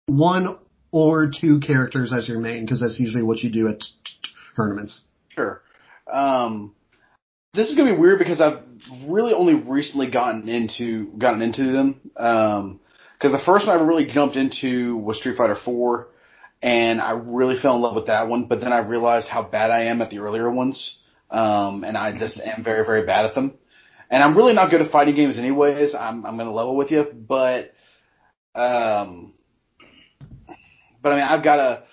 one 0.08 0.58
or 0.92 1.32
two 1.32 1.60
characters 1.60 2.14
as 2.14 2.28
your 2.28 2.40
main 2.40 2.66
because 2.66 2.82
that's 2.82 3.00
usually 3.00 3.24
what 3.24 3.40
you 3.40 3.52
do 3.52 3.70
at 3.70 3.84
tournaments. 4.56 5.06
Sure. 5.30 5.62
Um, 6.12 6.74
this 7.54 7.70
is 7.70 7.76
gonna 7.76 7.94
be 7.94 8.00
weird 8.00 8.20
because 8.20 8.42
I've 8.42 8.60
really 9.08 9.34
only 9.34 9.56
recently 9.56 10.10
gotten 10.10 10.48
into 10.48 11.08
gotten 11.18 11.42
into 11.42 11.72
them. 11.72 12.02
Um, 12.16 12.80
because 13.20 13.38
the 13.38 13.46
first 13.46 13.68
one 13.68 13.78
I 13.78 13.82
really 13.82 14.06
jumped 14.06 14.38
into 14.38 14.96
was 14.96 15.18
Street 15.18 15.36
Fighter 15.36 15.58
Four, 15.66 16.08
and 16.62 17.02
I 17.02 17.12
really 17.12 17.60
fell 17.62 17.76
in 17.76 17.82
love 17.82 17.96
with 17.96 18.08
that 18.08 18.28
one. 18.28 18.46
But 18.46 18.62
then 18.62 18.72
I 18.72 18.80
realized 18.80 19.28
how 19.28 19.44
bad 19.44 19.72
I 19.72 19.86
am 19.86 20.02
at 20.02 20.10
the 20.10 20.20
earlier 20.20 20.50
ones, 20.50 20.98
um, 21.30 21.84
and 21.84 21.98
I 21.98 22.18
just 22.18 22.40
am 22.40 22.64
very 22.64 22.86
very 22.86 23.06
bad 23.06 23.26
at 23.26 23.36
them. 23.36 23.56
And 24.10 24.24
I'm 24.24 24.36
really 24.38 24.54
not 24.54 24.72
good 24.72 24.82
at 24.82 24.92
fighting 24.92 25.16
games 25.16 25.38
anyways. 25.38 25.94
I'm 25.94 26.26
I'm 26.26 26.38
gonna 26.38 26.54
level 26.54 26.78
with 26.78 26.92
you, 26.92 27.06
but 27.14 27.74
um, 28.56 29.34
but 31.02 31.12
I 31.12 31.16
mean 31.16 31.26
I've 31.26 31.44
got 31.44 31.60
a. 31.60 31.84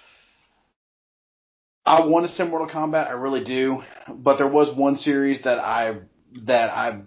I 1.86 2.04
want 2.04 2.26
to 2.26 2.32
say 2.32 2.44
Mortal 2.46 2.68
Kombat, 2.68 3.06
I 3.08 3.12
really 3.12 3.44
do, 3.44 3.82
but 4.08 4.38
there 4.38 4.48
was 4.48 4.76
one 4.76 4.96
series 4.96 5.42
that 5.44 5.58
I 5.58 5.98
that 6.46 6.70
I 6.70 7.02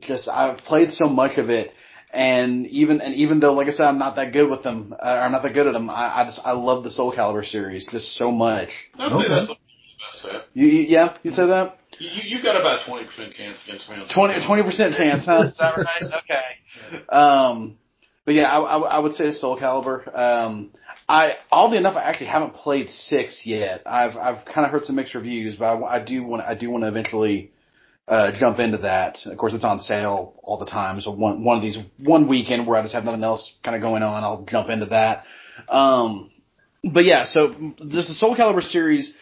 just 0.00 0.28
I've 0.28 0.58
played 0.58 0.92
so 0.92 1.06
much 1.08 1.36
of 1.38 1.50
it, 1.50 1.72
and 2.12 2.66
even 2.68 3.00
and 3.00 3.14
even 3.16 3.40
though 3.40 3.54
like 3.54 3.66
I 3.66 3.72
said 3.72 3.86
I'm 3.86 3.98
not 3.98 4.16
that 4.16 4.32
good 4.32 4.48
with 4.48 4.62
them, 4.62 4.94
uh, 5.02 5.04
I'm 5.06 5.32
not 5.32 5.42
that 5.42 5.52
good 5.54 5.66
at 5.66 5.72
them. 5.72 5.90
I, 5.90 6.20
I 6.20 6.24
just 6.24 6.40
I 6.44 6.52
love 6.52 6.84
the 6.84 6.90
Soul 6.90 7.12
Calibur 7.14 7.44
series 7.44 7.86
just 7.90 8.14
so 8.16 8.30
much. 8.30 8.68
I'd 8.98 9.12
Okay. 9.12 9.22
say 9.24 9.28
that's 9.34 9.46
the 9.48 9.54
best 9.54 10.22
set. 10.22 10.42
You, 10.54 10.66
you 10.66 10.82
yeah, 10.88 11.16
you'd 11.24 11.34
say 11.34 11.46
that 11.46 11.78
You, 11.98 12.08
you 12.08 12.36
you 12.36 12.42
got 12.42 12.58
about 12.60 12.86
twenty 12.86 13.06
percent 13.06 13.34
chance 13.34 13.58
against 13.66 13.88
me. 13.88 13.96
on 13.96 14.08
20 14.14 14.46
20 14.46 14.62
percent 14.62 14.94
chance, 14.96 15.26
huh? 15.26 15.46
Is 15.48 15.56
that 15.58 15.74
right? 15.76 16.22
Okay. 16.22 17.02
Um, 17.12 17.78
but 18.24 18.34
yeah, 18.34 18.44
I, 18.44 18.60
I, 18.60 18.78
I 18.78 18.98
would 19.00 19.14
say 19.14 19.32
Soul 19.32 19.58
Calibur. 19.58 20.06
Um, 20.16 20.70
I 21.10 21.38
oddly 21.50 21.76
enough, 21.76 21.96
I 21.96 22.04
actually 22.04 22.28
haven't 22.28 22.54
played 22.54 22.88
six 22.88 23.42
yet. 23.44 23.82
I've 23.84 24.16
I've 24.16 24.44
kind 24.44 24.64
of 24.64 24.70
heard 24.70 24.84
some 24.84 24.94
mixed 24.94 25.16
reviews, 25.16 25.56
but 25.56 25.64
I, 25.64 25.96
I 25.96 26.04
do 26.04 26.22
want 26.22 26.42
I 26.42 26.54
do 26.54 26.70
want 26.70 26.84
to 26.84 26.88
eventually 26.88 27.50
uh, 28.06 28.30
jump 28.38 28.60
into 28.60 28.78
that. 28.78 29.18
Of 29.26 29.36
course, 29.36 29.52
it's 29.52 29.64
on 29.64 29.80
sale 29.80 30.34
all 30.44 30.56
the 30.56 30.66
time. 30.66 31.00
So 31.00 31.10
one 31.10 31.42
one 31.42 31.56
of 31.56 31.64
these 31.64 31.78
one 31.98 32.28
weekend 32.28 32.64
where 32.64 32.78
I 32.78 32.82
just 32.82 32.94
have 32.94 33.02
nothing 33.02 33.24
else 33.24 33.52
kind 33.64 33.74
of 33.74 33.82
going 33.82 34.04
on, 34.04 34.22
I'll 34.22 34.46
jump 34.48 34.68
into 34.68 34.86
that. 34.86 35.24
Um, 35.68 36.30
but 36.84 37.04
yeah, 37.04 37.24
so 37.24 37.56
this 37.80 38.06
the 38.06 38.14
Soul 38.14 38.36
Calibur 38.36 38.62
series. 38.62 39.12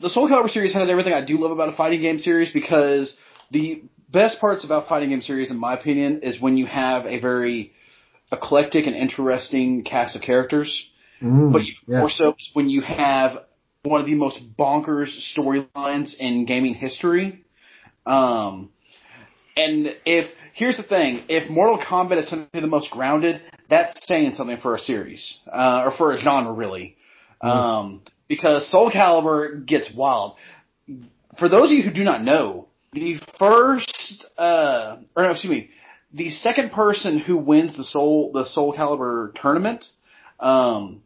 The 0.00 0.10
Soul 0.10 0.28
Calibur 0.28 0.50
series 0.50 0.74
has 0.74 0.90
everything 0.90 1.14
I 1.14 1.24
do 1.24 1.38
love 1.38 1.50
about 1.50 1.70
a 1.70 1.76
fighting 1.76 2.02
game 2.02 2.18
series 2.18 2.50
because 2.50 3.16
the 3.50 3.84
best 4.12 4.38
parts 4.38 4.66
about 4.66 4.86
fighting 4.86 5.08
game 5.08 5.22
series, 5.22 5.50
in 5.50 5.56
my 5.58 5.72
opinion, 5.72 6.20
is 6.24 6.38
when 6.38 6.58
you 6.58 6.66
have 6.66 7.06
a 7.06 7.20
very 7.20 7.72
eclectic 8.32 8.86
and 8.86 8.96
interesting 8.96 9.84
cast 9.84 10.16
of 10.16 10.22
characters. 10.22 10.90
Mm, 11.22 11.52
But 11.52 11.62
even 11.62 11.74
yeah. 11.86 12.00
more 12.00 12.10
so 12.10 12.36
when 12.52 12.68
you 12.68 12.82
have 12.82 13.38
one 13.82 14.00
of 14.00 14.06
the 14.06 14.14
most 14.14 14.40
bonkers 14.58 15.08
storylines 15.34 16.14
in 16.18 16.44
gaming 16.44 16.74
history. 16.74 17.44
Um, 18.04 18.70
and 19.56 19.96
if 20.04 20.30
here's 20.54 20.76
the 20.76 20.82
thing, 20.82 21.24
if 21.28 21.48
Mortal 21.50 21.78
Kombat 21.78 22.18
is 22.18 22.28
something 22.28 22.60
the 22.60 22.66
most 22.66 22.90
grounded, 22.90 23.40
that's 23.70 24.06
saying 24.06 24.34
something 24.34 24.58
for 24.58 24.74
a 24.74 24.78
series 24.78 25.38
uh, 25.52 25.82
or 25.84 25.92
for 25.96 26.12
a 26.12 26.18
genre, 26.18 26.52
really. 26.52 26.96
Um, 27.40 28.02
because 28.28 28.70
Soul 28.70 28.90
Calibur 28.90 29.64
gets 29.64 29.90
wild. 29.94 30.36
For 31.38 31.48
those 31.48 31.70
of 31.70 31.76
you 31.76 31.82
who 31.82 31.92
do 31.92 32.02
not 32.02 32.22
know, 32.22 32.68
the 32.92 33.18
first, 33.38 34.26
uh, 34.38 34.96
or 35.14 35.22
no, 35.24 35.30
excuse 35.30 35.50
me, 35.50 35.70
the 36.12 36.30
second 36.30 36.72
person 36.72 37.18
who 37.18 37.36
wins 37.36 37.76
the 37.76 37.84
Soul 37.84 38.32
the 38.32 38.46
Soul 38.46 38.74
Calibur 38.76 39.34
tournament, 39.40 39.84
um, 40.40 41.02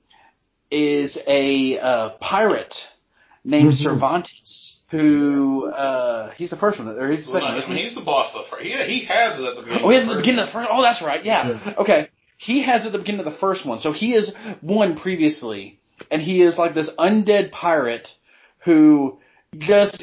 is 0.70 1.18
a 1.26 1.78
uh, 1.78 2.08
pirate 2.20 2.74
named 3.44 3.72
Mhm. 3.72 3.82
Cervantes. 3.82 4.76
Who 4.90 5.70
uh, 5.70 6.32
he's 6.36 6.50
the 6.50 6.56
first 6.56 6.80
one, 6.80 6.88
or 6.88 7.10
he's 7.12 7.24
the 7.26 7.32
Well, 7.34 7.42
second. 7.42 7.54
I 7.54 7.58
isn't 7.58 7.72
mean, 7.74 7.84
he's 7.86 7.94
the 7.94 8.00
boss 8.04 8.34
of 8.34 8.44
the 8.44 8.50
first. 8.50 8.64
He, 8.64 8.70
he 8.72 9.04
has 9.06 9.38
it 9.38 9.44
at 9.44 9.54
the 9.54 9.62
beginning. 9.62 9.84
Oh, 9.84 9.88
he 9.90 9.94
has 9.94 10.02
of 10.04 10.08
it 10.08 10.10
at 10.10 10.14
the 10.14 10.14
first. 10.16 10.22
beginning 10.24 10.40
of 10.40 10.46
the 10.48 10.52
first. 10.52 10.68
Oh, 10.72 10.82
that's 10.82 11.00
right. 11.02 11.24
Yeah. 11.24 11.48
Yeah. 11.64 11.74
Okay. 11.78 12.08
He 12.38 12.62
has 12.64 12.82
it 12.82 12.86
at 12.88 12.92
the 12.92 12.98
beginning 12.98 13.20
of 13.20 13.26
the 13.32 13.38
first 13.38 13.64
one. 13.64 13.78
So 13.78 13.92
he 13.92 14.14
is 14.16 14.34
one 14.62 14.96
previously, 14.96 15.78
and 16.10 16.20
he 16.20 16.42
is 16.42 16.58
like 16.58 16.74
this 16.74 16.90
undead 16.98 17.52
pirate 17.52 18.08
who 18.64 19.20
just 19.58 20.02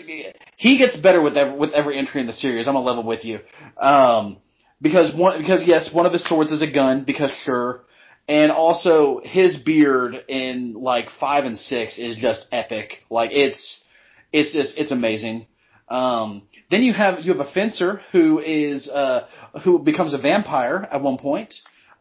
he 0.55 0.77
gets 0.77 0.95
better 0.95 1.21
with 1.21 1.35
every, 1.35 1.57
with 1.57 1.71
every 1.73 1.97
entry 1.97 2.21
in 2.21 2.27
the 2.27 2.33
series. 2.33 2.65
I'm 2.65 2.73
gonna 2.73 2.85
level 2.85 3.03
with 3.03 3.25
you, 3.25 3.39
um, 3.77 4.37
because 4.81 5.15
one 5.15 5.39
because 5.39 5.63
yes, 5.65 5.89
one 5.93 6.05
of 6.05 6.13
his 6.13 6.23
swords 6.25 6.51
is 6.51 6.61
a 6.61 6.71
gun 6.71 7.03
because 7.05 7.31
sure, 7.43 7.81
and 8.27 8.51
also 8.51 9.21
his 9.23 9.57
beard 9.57 10.15
in 10.27 10.73
like 10.73 11.07
five 11.19 11.45
and 11.45 11.57
six 11.57 11.97
is 11.97 12.17
just 12.17 12.47
epic. 12.51 12.99
Like 13.09 13.31
it's 13.33 13.83
it's 14.31 14.53
just 14.53 14.77
it's 14.77 14.91
amazing. 14.91 15.47
Um, 15.89 16.43
then 16.69 16.83
you 16.83 16.93
have 16.93 17.19
you 17.21 17.33
have 17.33 17.45
a 17.45 17.51
fencer 17.51 18.01
who 18.11 18.39
is 18.39 18.89
uh, 18.89 19.27
who 19.63 19.79
becomes 19.79 20.13
a 20.13 20.17
vampire 20.17 20.87
at 20.91 21.01
one 21.01 21.17
point. 21.17 21.53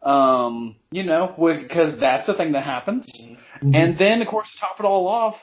Um, 0.03 0.75
you 0.91 1.03
know, 1.03 1.33
because 1.37 1.99
that's 1.99 2.29
a 2.29 2.33
thing 2.33 2.51
that 2.51 2.63
happens. 2.63 3.07
Mhm. 3.61 3.75
And 3.75 3.97
then, 3.97 4.21
of 4.21 4.27
course, 4.27 4.49
to 4.53 4.59
top 4.59 4.79
it 4.79 4.85
all 4.85 5.07
off, 5.07 5.35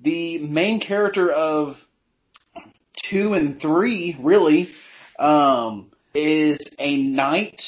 the 0.00 0.38
main 0.38 0.80
character 0.80 1.30
of 1.30 1.76
two 3.08 3.34
and 3.34 3.60
three 3.60 4.16
really 4.20 4.70
um, 5.18 5.90
is 6.14 6.58
a 6.78 6.96
knight 6.96 7.60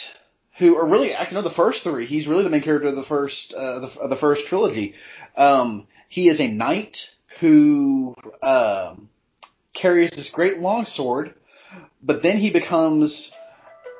who, 0.58 0.76
or 0.76 0.88
really, 0.88 1.12
actually, 1.12 1.42
no, 1.42 1.48
the 1.48 1.54
first 1.54 1.82
three. 1.82 2.06
He's 2.06 2.26
really 2.26 2.44
the 2.44 2.50
main 2.50 2.62
character 2.62 2.88
of 2.88 2.96
the 2.96 3.04
first 3.04 3.54
uh, 3.56 3.80
the, 3.80 4.08
the 4.08 4.16
first 4.16 4.42
trilogy. 4.48 4.94
Um, 5.36 5.86
he 6.08 6.28
is 6.28 6.40
a 6.40 6.48
knight 6.48 6.96
who 7.40 8.14
um, 8.42 9.08
carries 9.74 10.10
this 10.10 10.30
great 10.32 10.58
longsword, 10.58 11.34
but 12.02 12.22
then 12.22 12.36
he 12.36 12.52
becomes 12.52 13.32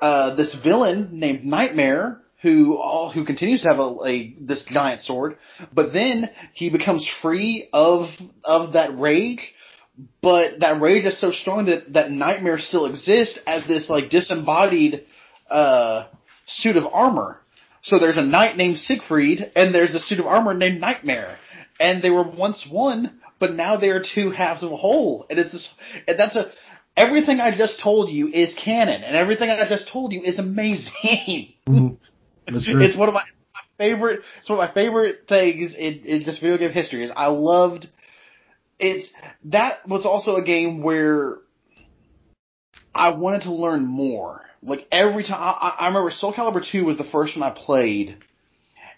uh, 0.02 0.35
this 0.35 0.55
villain 0.62 1.10
named 1.12 1.44
Nightmare, 1.44 2.20
who 2.43 2.77
all 2.77 3.10
who 3.12 3.24
continues 3.24 3.62
to 3.62 3.69
have 3.69 3.78
a, 3.78 3.97
a 4.05 4.35
this 4.40 4.64
giant 4.73 5.01
sword, 5.01 5.39
but 5.73 5.93
then 5.93 6.28
he 6.55 6.70
becomes 6.70 7.09
free 7.23 7.69
of 7.73 8.09
of 8.44 8.74
that 8.74 8.98
rage. 8.98 9.55
But 10.20 10.60
that 10.60 10.80
rage 10.80 11.04
is 11.04 11.20
so 11.20 11.30
strong 11.32 11.66
that 11.66 11.92
that 11.92 12.10
Nightmare 12.10 12.58
still 12.58 12.86
exists 12.86 13.38
as 13.46 13.66
this 13.66 13.88
like 13.90 14.10
disembodied 14.10 15.04
uh, 15.50 16.06
suit 16.46 16.76
of 16.76 16.84
armor. 16.92 17.38
So 17.82 17.98
there's 17.98 18.16
a 18.16 18.22
knight 18.22 18.56
named 18.56 18.78
Siegfried, 18.78 19.50
and 19.56 19.74
there's 19.74 19.94
a 19.94 20.00
suit 20.00 20.20
of 20.20 20.26
armor 20.26 20.54
named 20.54 20.80
Nightmare, 20.80 21.38
and 21.80 22.00
they 22.02 22.10
were 22.10 22.22
once 22.22 22.64
one, 22.70 23.20
but 23.40 23.54
now 23.54 23.76
they 23.76 23.88
are 23.88 24.02
two 24.02 24.30
halves 24.30 24.62
of 24.62 24.70
a 24.70 24.76
whole, 24.76 25.26
and 25.28 25.38
it's 25.38 25.52
this, 25.52 25.68
and 26.06 26.18
that's 26.18 26.36
a 26.36 26.52
everything 26.96 27.40
I 27.40 27.56
just 27.56 27.80
told 27.80 28.08
you 28.08 28.28
is 28.28 28.54
canon, 28.54 29.02
and 29.02 29.16
everything 29.16 29.50
I 29.50 29.68
just 29.68 29.88
told 29.92 30.12
you 30.12 30.22
is 30.22 30.38
amazing. 30.38 31.54
Mhm. 31.68 31.98
True. 32.64 32.82
it's 32.82 32.96
one 32.96 33.08
of 33.08 33.14
my, 33.14 33.22
favorite. 33.78 34.20
It's 34.40 34.50
one 34.50 34.58
of 34.58 34.68
my 34.68 34.74
favorite 34.74 35.20
things 35.28 35.74
in, 35.74 36.00
in 36.04 36.22
just 36.22 36.40
video 36.40 36.58
game 36.58 36.72
history. 36.72 37.04
Is 37.04 37.12
I 37.14 37.28
loved. 37.28 37.86
It's 38.82 39.12
that 39.44 39.88
was 39.88 40.04
also 40.04 40.34
a 40.34 40.42
game 40.42 40.82
where 40.82 41.38
I 42.92 43.10
wanted 43.10 43.42
to 43.42 43.54
learn 43.54 43.86
more. 43.86 44.42
Like 44.60 44.86
every 44.90 45.22
time, 45.22 45.38
I, 45.38 45.76
I 45.78 45.86
remember 45.86 46.10
Soul 46.10 46.34
Calibur 46.34 46.68
2 46.68 46.84
was 46.84 46.98
the 46.98 47.04
first 47.04 47.36
one 47.36 47.48
I 47.48 47.54
played, 47.54 48.16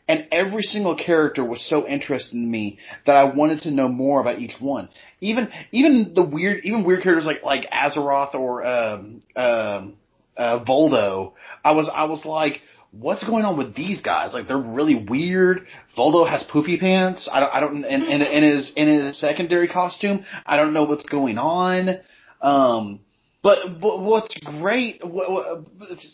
and 0.09 0.27
every 0.33 0.63
single 0.63 0.97
character 0.97 1.45
was 1.45 1.61
so 1.69 1.87
interesting 1.87 2.41
to 2.43 2.47
me 2.47 2.79
that 3.07 3.15
I 3.15 3.25
wanted 3.35 3.61
to 3.61 3.71
know 3.71 3.89
more 3.89 4.23
about 4.23 4.39
each 4.39 4.55
one. 4.59 4.89
Even 5.21 5.51
even 5.71 6.13
the 6.15 6.23
weird, 6.25 6.65
even 6.65 6.85
weird 6.85 7.03
characters 7.03 7.27
like 7.27 7.43
like 7.43 7.67
Astaroth 7.71 8.35
or 8.35 8.67
um, 8.67 9.23
um, 9.37 9.97
uh, 10.37 10.65
Voldo. 10.65 11.35
I 11.63 11.73
was 11.73 11.91
I 11.95 12.05
was 12.05 12.25
like, 12.25 12.63
what's 12.99 13.25
going 13.25 13.45
on 13.45 13.57
with 13.57 13.75
these 13.75 14.01
guys? 14.01 14.33
Like 14.33 14.49
they're 14.49 14.57
really 14.59 14.95
weird. 14.95 15.67
Voldo 15.97 16.29
has 16.29 16.45
poofy 16.53 16.79
pants. 16.79 17.29
I 17.31 17.41
don't 17.41 17.55
I 17.55 17.61
don't 17.61 17.85
in, 17.85 18.03
in, 18.03 18.23
in 18.23 18.43
his 18.43 18.73
in 18.77 18.89
his 18.89 19.19
secondary 19.19 19.69
costume. 19.69 20.25
I 20.47 20.57
don't 20.57 20.73
know 20.73 20.85
what's 20.85 21.05
going 21.05 21.39
on. 21.39 22.01
Um, 22.41 23.01
but, 23.45 23.79
but 23.79 24.01
what's 24.01 24.35
great, 24.43 25.05
what, 25.05 25.31
what, 25.31 25.65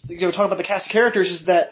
you 0.08 0.20
know, 0.20 0.32
talking 0.32 0.46
about 0.46 0.58
the 0.58 0.64
cast 0.64 0.86
of 0.86 0.92
characters 0.92 1.30
is 1.30 1.46
that 1.46 1.70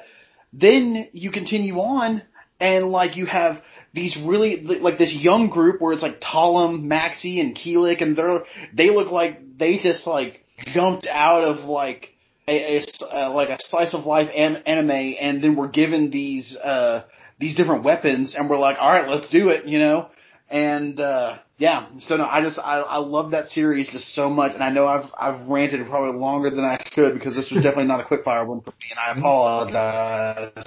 then 0.53 1.09
you 1.13 1.33
continue 1.33 1.75
on 1.79 2.23
and 2.61 2.87
like 2.87 3.17
you 3.17 3.27
have 3.27 3.57
these 3.93 4.17
really 4.25 4.61
like 4.63 4.99
this 4.99 5.13
young 5.13 5.49
group 5.49 5.81
where 5.81 5.93
it's 5.93 6.03
like 6.03 6.21
Talim, 6.21 6.85
Maxi, 6.85 7.41
and 7.41 7.57
Kilik, 7.57 8.01
and 8.01 8.17
they're 8.17 8.43
they 8.73 8.91
look 8.91 9.11
like 9.11 9.59
they 9.59 9.79
just 9.79 10.07
like 10.07 10.45
jumped 10.67 11.07
out 11.09 11.43
of 11.43 11.65
like 11.65 12.11
a, 12.49 12.83
a 13.11 13.29
like 13.31 13.49
a 13.49 13.59
slice 13.61 13.95
of 13.95 14.05
life 14.05 14.29
am, 14.35 14.57
anime, 14.67 14.91
and 14.91 15.43
then 15.43 15.57
we're 15.57 15.69
given 15.69 16.11
these 16.11 16.57
uh 16.57 17.05
these 17.39 17.55
different 17.57 17.85
weapons, 17.85 18.35
and 18.37 18.49
we're 18.51 18.59
like, 18.59 18.77
all 18.81 18.91
right, 18.91 19.09
let's 19.09 19.31
do 19.31 19.49
it, 19.51 19.67
you 19.67 19.79
know, 19.79 20.09
and 20.51 20.99
uh 20.99 21.39
yeah, 21.59 21.89
so 21.99 22.17
no, 22.17 22.25
I 22.25 22.43
just 22.43 22.59
I 22.59 22.79
I 22.79 22.99
love 22.99 23.33
that 23.33 23.49
series 23.49 23.89
just 23.91 24.15
so 24.15 24.31
much, 24.31 24.55
and 24.55 24.63
I 24.63 24.71
know 24.71 24.87
I've 24.87 25.11
I've 25.19 25.49
ranted 25.49 25.87
probably 25.89 26.19
longer 26.19 26.51
than 26.51 26.65
I 26.65 26.79
should 26.93 27.15
because 27.15 27.35
this 27.35 27.51
was 27.51 27.63
definitely 27.63 27.87
not 27.87 28.01
a 28.01 28.05
quick 28.05 28.25
fire 28.25 28.47
one 28.47 28.61
for 28.61 28.71
me, 28.71 28.91
and 28.91 28.99
I 28.99 29.19
apologize. 29.19 30.65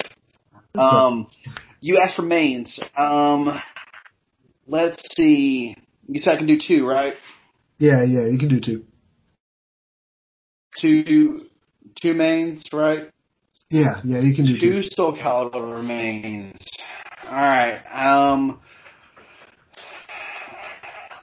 Um, 0.76 1.28
you 1.80 1.98
asked 1.98 2.16
for 2.16 2.22
mains. 2.22 2.80
Um, 2.98 3.60
let's 4.68 5.02
see. 5.16 5.76
You 6.08 6.20
said 6.20 6.34
I 6.34 6.38
can 6.38 6.48
do 6.48 6.58
two, 6.60 6.86
right? 6.86 7.14
Yeah, 7.78 8.04
yeah, 8.04 8.28
you 8.28 8.38
can 8.38 8.50
do 8.50 8.60
two. 8.60 8.84
Two, 10.80 11.46
two 12.02 12.14
mains, 12.14 12.64
right? 12.74 13.10
Yeah, 13.70 14.02
yeah, 14.04 14.20
you 14.20 14.36
can 14.36 14.46
do 14.46 14.60
two. 14.60 14.82
Two 14.82 14.82
Soul 14.84 15.18
Calibur 15.18 15.84
mains. 15.84 16.60
All 17.26 17.32
right. 17.32 17.82
Um. 17.92 18.60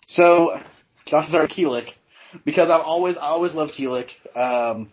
So, 0.07 0.59
chances 1.07 1.35
are 1.35 1.47
Kilik, 1.47 1.90
because 2.45 2.70
I've 2.70 2.81
always 2.81 3.16
I 3.16 3.27
always 3.27 3.55
loved 3.55 3.73
Kilik. 3.78 4.09
Um, 4.36 4.90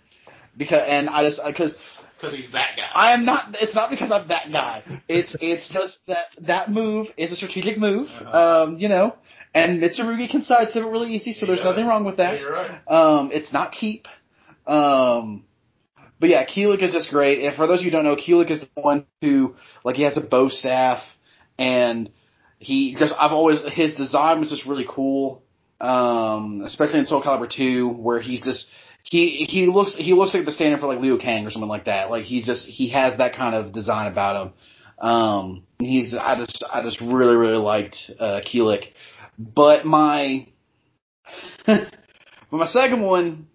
because 0.57 0.83
and 0.87 1.09
I 1.09 1.23
just 1.23 1.41
because 1.45 1.77
Because 2.19 2.35
he's 2.35 2.51
that 2.51 2.71
guy. 2.75 2.89
I 2.93 3.13
am 3.13 3.25
not. 3.25 3.55
It's 3.59 3.73
not 3.75 3.89
because 3.89 4.11
I'm 4.11 4.27
that 4.27 4.51
guy. 4.51 4.83
It's 5.07 5.35
it's 5.39 5.69
just 5.69 5.99
that 6.07 6.25
that 6.41 6.69
move 6.69 7.07
is 7.17 7.31
a 7.31 7.35
strategic 7.35 7.77
move. 7.77 8.07
Uh-huh. 8.09 8.63
Um, 8.65 8.77
you 8.77 8.89
know, 8.89 9.15
and 9.53 9.81
Mitsurugi 9.81 10.29
can 10.29 10.43
sidestep 10.43 10.83
it 10.83 10.85
really 10.85 11.13
easy, 11.13 11.31
so 11.31 11.41
He 11.41 11.45
there's 11.47 11.59
does. 11.59 11.65
nothing 11.65 11.87
wrong 11.87 12.03
with 12.05 12.17
that. 12.17 12.39
You're 12.41 12.51
right. 12.53 12.81
Um, 12.87 13.31
it's 13.31 13.53
not 13.53 13.71
keep. 13.71 14.07
Um, 14.67 15.43
but 16.19 16.29
yeah, 16.29 16.45
Kilik 16.45 16.81
is 16.81 16.93
just 16.93 17.09
great. 17.09 17.43
And 17.43 17.55
for 17.55 17.67
those 17.67 17.79
of 17.79 17.85
you 17.85 17.91
who 17.91 17.97
don't 17.97 18.05
know, 18.05 18.15
Kilik 18.15 18.49
is 18.49 18.59
the 18.59 18.81
one 18.81 19.05
who 19.21 19.55
like 19.83 19.95
he 19.95 20.03
has 20.03 20.17
a 20.17 20.21
bow 20.21 20.49
staff, 20.49 21.03
and 21.57 22.09
he 22.59 22.95
just 22.97 23.13
I've 23.17 23.31
always 23.31 23.61
his 23.71 23.93
design 23.95 24.39
was 24.39 24.49
just 24.49 24.65
really 24.65 24.85
cool. 24.87 25.41
Um, 25.81 26.61
especially 26.65 26.99
in 26.99 27.05
Soul 27.05 27.21
Calibur 27.21 27.49
2, 27.49 27.89
where 27.89 28.21
he's 28.21 28.45
just 28.45 28.67
he 29.03 29.45
he 29.49 29.67
looks 29.67 29.95
he 29.95 30.13
looks 30.13 30.33
like 30.33 30.45
the 30.45 30.51
standard 30.51 30.79
for 30.79 30.87
like 30.87 30.99
Liu 30.99 31.17
Kang 31.17 31.45
or 31.45 31.51
something 31.51 31.69
like 31.69 31.85
that. 31.85 32.09
Like 32.09 32.23
he's 32.23 32.45
just 32.45 32.65
he 32.67 32.89
has 32.89 33.17
that 33.17 33.35
kind 33.35 33.53
of 33.53 33.73
design 33.73 34.11
about 34.11 34.47
him. 34.47 34.53
Um, 35.07 35.63
he's 35.79 36.15
I 36.17 36.35
just 36.37 36.63
I 36.71 36.81
just 36.81 37.01
really 37.01 37.35
really 37.35 37.57
liked 37.57 37.97
uh, 38.19 38.39
Kilik, 38.41 38.85
but 39.37 39.85
my 39.85 40.47
but 41.67 41.87
my 42.51 42.67
second 42.67 43.01
one 43.01 43.47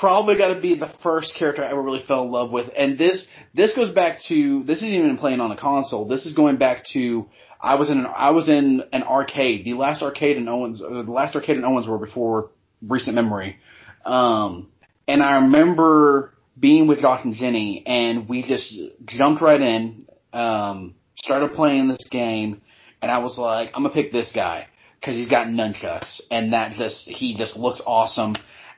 probably 0.00 0.36
got 0.36 0.54
to 0.54 0.60
be 0.60 0.74
the 0.74 0.92
first 1.02 1.34
character 1.38 1.64
I 1.64 1.70
ever 1.70 1.82
really 1.82 2.04
fell 2.06 2.22
in 2.22 2.30
love 2.30 2.50
with, 2.50 2.70
and 2.76 2.98
this 2.98 3.26
this 3.54 3.74
goes 3.74 3.92
back 3.92 4.20
to 4.28 4.62
this 4.64 4.78
isn't 4.78 4.88
even 4.88 5.18
playing 5.18 5.40
on 5.40 5.50
a 5.50 5.56
console. 5.56 6.06
This 6.06 6.26
is 6.26 6.34
going 6.34 6.56
back 6.56 6.84
to 6.92 7.26
I 7.60 7.74
was 7.74 7.90
in 7.90 7.98
an 7.98 8.06
I 8.06 8.30
was 8.30 8.48
in 8.48 8.82
an 8.92 9.02
arcade. 9.02 9.64
The 9.64 9.74
last 9.74 10.02
arcade 10.02 10.36
in 10.36 10.48
Owens, 10.48 10.82
uh, 10.82 11.02
the 11.02 11.12
last 11.12 11.34
arcade 11.34 11.56
in 11.56 11.64
Owens 11.64 11.86
were 11.86 11.98
before 11.98 12.50
recent 12.86 13.14
memory. 13.14 13.56
Um, 14.04 14.70
and 15.06 15.22
I 15.22 15.42
remember 15.42 16.34
being 16.58 16.86
with 16.86 17.00
Josh 17.00 17.24
and 17.24 17.34
Jenny, 17.34 17.82
and 17.86 18.28
we 18.28 18.42
just 18.42 18.72
jumped 19.04 19.42
right 19.42 19.60
in, 19.60 20.06
um, 20.32 20.94
started 21.16 21.52
playing 21.52 21.88
this 21.88 22.04
game, 22.10 22.62
and 23.02 23.10
I 23.10 23.18
was 23.18 23.38
like, 23.38 23.70
I'm 23.74 23.82
gonna 23.82 23.94
pick 23.94 24.12
this 24.12 24.32
guy 24.34 24.66
because 25.00 25.16
he's 25.16 25.28
got 25.28 25.46
nunchucks, 25.46 26.20
and 26.30 26.52
that 26.52 26.72
just 26.72 27.08
he 27.08 27.36
just 27.36 27.56
looks 27.56 27.80
awesome. 27.84 28.36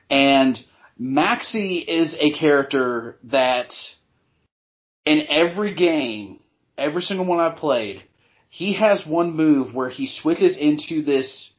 And 0.09 0.57
Maxi 1.01 1.83
is 1.83 2.15
a 2.19 2.31
character 2.31 3.17
that 3.23 3.73
in 5.03 5.23
every 5.29 5.73
game, 5.73 6.41
every 6.77 7.01
single 7.01 7.25
one 7.25 7.39
I've 7.39 7.57
played, 7.57 8.03
he 8.49 8.73
has 8.73 9.03
one 9.03 9.35
move 9.35 9.73
where 9.73 9.89
he 9.89 10.05
switches 10.05 10.55
into 10.55 11.01
this 11.01 11.51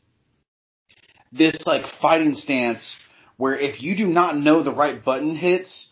this 1.32 1.59
like 1.66 1.86
fighting 2.01 2.36
stance 2.36 2.94
where 3.36 3.59
if 3.59 3.82
you 3.82 3.97
do 3.97 4.06
not 4.06 4.36
know 4.36 4.62
the 4.62 4.73
right 4.73 5.05
button 5.05 5.35
hits, 5.35 5.89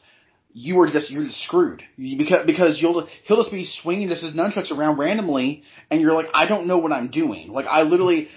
you 0.52 0.78
are 0.78 0.89
just 0.89 1.10
you're 1.10 1.24
just 1.24 1.43
screwed 1.43 1.82
because 1.97 2.47
because 2.47 2.81
you'll 2.81 3.09
he'll 3.24 3.39
just 3.39 3.51
be 3.51 3.64
swinging 3.82 4.09
just 4.09 4.22
his 4.22 4.35
nunchucks 4.35 4.70
around 4.70 4.98
randomly, 4.98 5.64
and 5.90 6.01
you're 6.01 6.12
like 6.12 6.28
I 6.35 6.47
don't 6.47 6.68
know 6.68 6.78
what 6.78 6.93
I'm 6.93 7.10
doing. 7.10 7.48
Like 7.48 7.66
I 7.66 7.82
literally, 7.82 8.28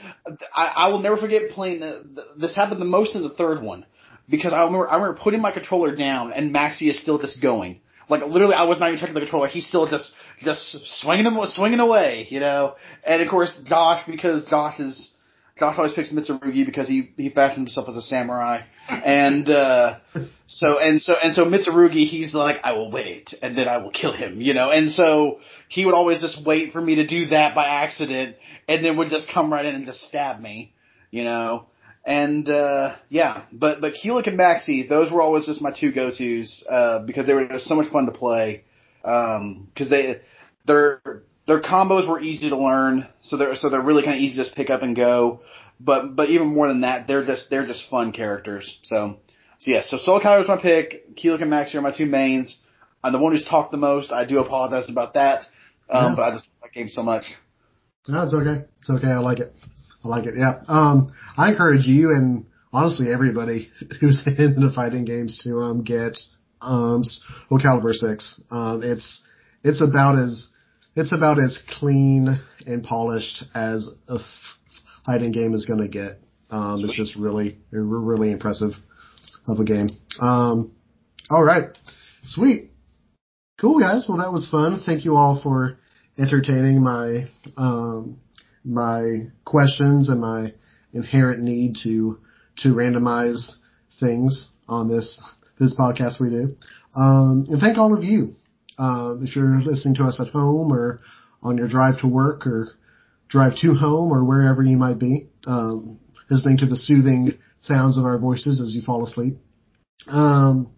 I, 0.56 0.66
I 0.66 0.88
will 0.88 1.00
never 1.00 1.18
forget 1.18 1.52
playing 1.52 1.82
the, 1.82 2.04
the 2.16 2.26
this 2.38 2.56
happened 2.56 2.82
the 2.82 2.86
most 2.86 3.16
in 3.16 3.22
the 3.22 3.30
third 3.30 3.62
one 3.62 3.86
because 4.30 4.54
I 4.54 4.64
remember 4.64 4.90
I 4.90 4.96
remember 4.96 5.20
putting 5.22 5.42
my 5.42 5.52
controller 5.52 5.96
down 5.96 6.34
and 6.34 6.54
Maxi 6.54 6.90
is 6.90 7.00
still 7.02 7.20
just 7.20 7.42
going. 7.42 7.80
Like 8.10 8.22
literally, 8.24 8.54
I 8.54 8.64
was 8.64 8.80
not 8.80 8.90
even 8.90 9.00
touching 9.00 9.14
the 9.14 9.22
controller. 9.22 9.48
He's 9.48 9.68
still 9.68 9.88
just 9.88 10.12
just 10.40 10.78
swinging 11.02 11.26
him 11.26 11.38
swinging 11.48 11.80
away, 11.80 12.28
you 12.30 12.40
know. 12.40 12.76
And 13.06 13.22
of 13.22 13.30
course, 13.30 13.58
Josh 13.66 14.06
because 14.06 14.46
Josh 14.50 14.80
is 14.80 15.12
Josh 15.58 15.76
always 15.78 15.94
picks 15.94 16.10
Mitsurugi 16.10 16.66
because 16.66 16.88
he 16.88 17.12
he 17.16 17.30
fashioned 17.30 17.68
himself 17.68 17.88
as 17.88 17.96
a 17.96 18.02
samurai, 18.02 18.64
and 18.90 19.48
uh, 19.50 20.00
so 20.48 20.80
and 20.80 21.02
so 21.02 21.14
and 21.14 21.34
so 21.34 21.46
Mitsurugi 21.46 22.08
he's 22.08 22.34
like 22.34 22.58
I 22.64 22.74
will 22.74 22.92
wait 22.92 23.34
and 23.42 23.58
then 23.58 23.68
I 23.68 23.78
will 23.78 23.92
kill 23.92 24.14
him, 24.14 24.42
you 24.42 24.54
know. 24.54 24.72
And 24.72 24.92
so 24.92 25.40
he 25.70 25.86
would 25.86 25.94
always 25.94 26.22
just 26.22 26.44
wait 26.46 26.74
for 26.74 26.82
me 26.82 26.96
to 26.96 27.08
do 27.08 27.28
that 27.28 27.56
by 27.56 27.68
accident, 27.68 28.36
and 28.68 28.84
then 28.84 28.98
would 28.98 29.10
just 29.10 29.30
come 29.32 29.54
right 29.54 29.66
in 29.66 29.76
and 29.76 29.86
just 29.86 30.02
stab 30.02 30.40
me, 30.40 30.74
you 31.12 31.24
know. 31.24 31.68
And 32.06 32.50
uh, 32.50 32.96
yeah, 33.10 33.44
but 33.52 33.80
but 33.80 33.94
Kilik 33.94 34.28
and 34.28 34.38
Maxi, 34.38 34.88
those 34.88 35.12
were 35.12 35.22
always 35.22 35.46
just 35.46 35.62
my 35.62 35.72
two 35.72 35.92
go 35.94 36.10
tos 36.12 36.64
uh, 36.70 37.00
because 37.00 37.26
they 37.26 37.34
were 37.34 37.48
just 37.48 37.66
so 37.66 37.76
much 37.76 37.92
fun 37.92 38.06
to 38.08 38.12
play. 38.12 38.64
Because 39.02 39.90
they 39.90 40.20
their 40.66 41.02
their 41.48 41.62
combos 41.62 42.08
were 42.08 42.20
easy 42.20 42.50
to 42.50 42.58
learn, 42.58 43.08
so 43.22 43.38
they're 43.38 43.56
so 43.56 43.70
they're 43.70 43.82
really 43.82 44.04
kind 44.04 44.18
of 44.18 44.22
easy 44.22 44.38
to 44.38 44.44
just 44.44 44.56
pick 44.56 44.70
up 44.70 44.82
and 44.82 44.96
go. 44.96 45.42
But 45.80 46.16
but 46.16 46.30
even 46.30 46.48
more 46.48 46.68
than 46.68 46.82
that, 46.82 47.08
they're 47.08 47.26
just 47.26 47.50
they're 47.50 47.66
just 47.66 47.90
fun 47.90 48.12
characters. 48.12 48.80
So 48.84 49.18
so 49.60 49.72
yeah, 49.72 49.82
so 49.82 49.98
Soul 49.98 50.20
Calibur 50.20 50.42
is 50.42 50.48
my 50.50 50.62
pick. 50.62 51.16
Kilik 51.16 51.42
and 51.42 51.52
Maxi 51.52 51.76
are 51.76 51.82
my 51.82 51.96
two 51.96 52.06
mains. 52.06 52.60
I'm 53.02 53.14
the 53.14 53.20
one 53.20 53.32
who's 53.32 53.46
talked 53.46 53.72
the 53.72 53.78
most. 53.78 54.12
I 54.12 54.26
do 54.26 54.40
apologize 54.40 54.90
about 54.90 55.14
that, 55.14 55.46
um, 55.90 56.12
Yeah. 56.12 56.16
but 56.18 56.22
I 56.24 56.32
just 56.32 56.48
like 56.62 56.74
game 56.74 56.90
so 56.90 57.02
much. 57.04 57.26
No, 58.08 58.24
it's 58.24 58.34
okay. 58.34 58.66
It's 58.80 58.90
okay. 58.90 59.08
I 59.08 59.20
like 59.20 59.40
it. 59.40 59.54
I 60.04 60.08
like 60.08 60.26
it. 60.26 60.36
Yeah. 60.38 60.62
Um, 60.68 61.14
I 61.38 61.52
encourage 61.52 61.86
you 61.88 62.10
and 62.10 62.46
honestly 62.72 63.14
everybody 63.14 63.70
who's 64.02 64.26
in 64.26 64.56
the 64.60 64.72
fighting 64.76 65.06
games 65.06 65.42
to 65.44 65.58
um 65.58 65.84
get 65.84 66.18
um 66.62 67.04
Soul 67.04 67.60
Calibur 67.60 67.94
six. 67.94 68.42
Um, 68.52 68.82
it's 68.84 69.24
it's 69.64 69.82
about 69.82 70.18
as 70.18 70.50
it's 70.96 71.14
about 71.14 71.40
as 71.40 71.64
clean 71.80 72.40
and 72.66 72.84
polished 72.84 73.44
as 73.56 73.90
a 74.08 74.18
fighting 75.06 75.32
game 75.32 75.54
is 75.54 75.66
going 75.66 75.82
to 75.82 75.88
get. 75.88 76.20
Um, 76.50 76.82
it's 76.84 76.96
just 76.96 77.16
really 77.16 77.58
really 77.72 78.32
impressive 78.32 78.72
of 79.48 79.60
a 79.60 79.66
game. 79.66 79.90
Um, 80.20 80.76
all 81.30 81.44
right, 81.44 81.78
sweet, 82.24 82.72
cool 83.60 83.80
guys. 83.80 84.06
Well, 84.08 84.20
that 84.20 84.32
was 84.32 84.48
fun. 84.50 84.82
Thank 84.86 85.06
you 85.06 85.16
all 85.16 85.40
for 85.42 85.78
entertaining 86.18 86.84
my 86.84 87.26
um 87.58 88.20
my 88.64 89.28
questions 89.46 90.10
and 90.10 90.22
my 90.22 90.50
inherent 90.94 91.42
need 91.42 91.78
to 91.84 92.20
to 92.58 92.70
randomize 92.70 93.58
things 94.00 94.52
on 94.68 94.88
this 94.88 95.22
this 95.60 95.76
podcast 95.78 96.20
we 96.20 96.30
do. 96.30 96.56
Um, 96.96 97.46
and 97.48 97.60
thank 97.60 97.78
all 97.78 97.96
of 97.96 98.04
you. 98.04 98.32
Um, 98.78 99.24
if 99.24 99.36
you're 99.36 99.60
listening 99.60 99.96
to 99.96 100.04
us 100.04 100.20
at 100.20 100.32
home 100.32 100.72
or 100.72 101.00
on 101.42 101.58
your 101.58 101.68
drive 101.68 102.00
to 102.00 102.08
work 102.08 102.48
or 102.48 102.70
drive 103.30 103.54
to 103.62 103.74
home 103.74 104.12
or 104.12 104.24
wherever 104.24 104.64
you 104.64 104.78
might 104.78 105.00
be, 105.00 105.28
um, 105.46 106.00
listening 106.30 106.58
to 106.58 106.66
the 106.66 106.76
soothing 106.76 107.34
sounds 107.60 107.98
of 107.98 108.06
our 108.06 108.18
voices 108.18 108.62
as 108.62 108.74
you 108.76 108.82
fall 108.82 109.04
asleep. 109.04 109.36
Um, 110.08 110.74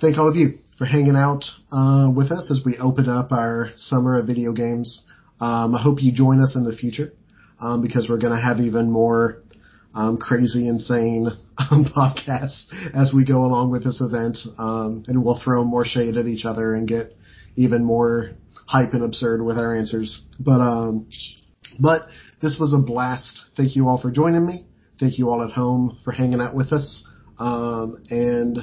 thank 0.00 0.18
all 0.18 0.28
of 0.28 0.36
you 0.36 0.50
for 0.78 0.84
hanging 0.84 1.16
out 1.16 1.44
uh, 1.72 2.10
with 2.14 2.32
us 2.32 2.50
as 2.50 2.62
we 2.64 2.76
open 2.78 3.08
up 3.08 3.32
our 3.32 3.70
summer 3.76 4.18
of 4.18 4.26
video 4.26 4.52
games. 4.52 5.06
Um, 5.40 5.74
I 5.74 5.82
hope 5.82 6.02
you 6.02 6.12
join 6.12 6.40
us 6.40 6.56
in 6.56 6.64
the 6.64 6.76
future 6.76 7.12
um, 7.60 7.82
because 7.82 8.08
we're 8.08 8.18
going 8.18 8.34
to 8.34 8.40
have 8.40 8.58
even 8.60 8.90
more 8.90 9.42
um, 9.94 10.18
crazy, 10.18 10.68
insane 10.68 11.28
um, 11.58 11.84
podcasts 11.84 12.66
as 12.94 13.12
we 13.14 13.24
go 13.24 13.44
along 13.44 13.70
with 13.70 13.84
this 13.84 14.00
event, 14.00 14.38
um, 14.58 15.04
and 15.06 15.24
we'll 15.24 15.40
throw 15.42 15.64
more 15.64 15.84
shade 15.84 16.16
at 16.16 16.26
each 16.26 16.44
other 16.44 16.74
and 16.74 16.88
get 16.88 17.12
even 17.56 17.84
more 17.84 18.32
hype 18.66 18.92
and 18.92 19.04
absurd 19.04 19.42
with 19.42 19.58
our 19.58 19.74
answers. 19.74 20.24
But 20.40 20.60
um, 20.60 21.08
but 21.78 22.02
this 22.42 22.58
was 22.58 22.74
a 22.74 22.84
blast. 22.84 23.50
Thank 23.56 23.76
you 23.76 23.86
all 23.88 24.00
for 24.00 24.10
joining 24.10 24.44
me. 24.44 24.66
Thank 24.98 25.18
you 25.18 25.28
all 25.28 25.42
at 25.42 25.50
home 25.50 25.98
for 26.04 26.12
hanging 26.12 26.40
out 26.40 26.54
with 26.54 26.72
us, 26.72 27.08
and 27.38 28.58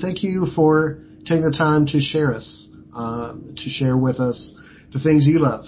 thank 0.00 0.22
you 0.22 0.46
for 0.54 1.02
taking 1.24 1.42
the 1.42 1.54
time 1.56 1.86
to 1.86 2.00
share 2.00 2.34
us, 2.34 2.70
uh, 2.94 3.34
to 3.56 3.68
share 3.68 3.96
with 3.96 4.20
us 4.20 4.57
the 4.92 5.00
things 5.00 5.26
you 5.26 5.38
love. 5.38 5.64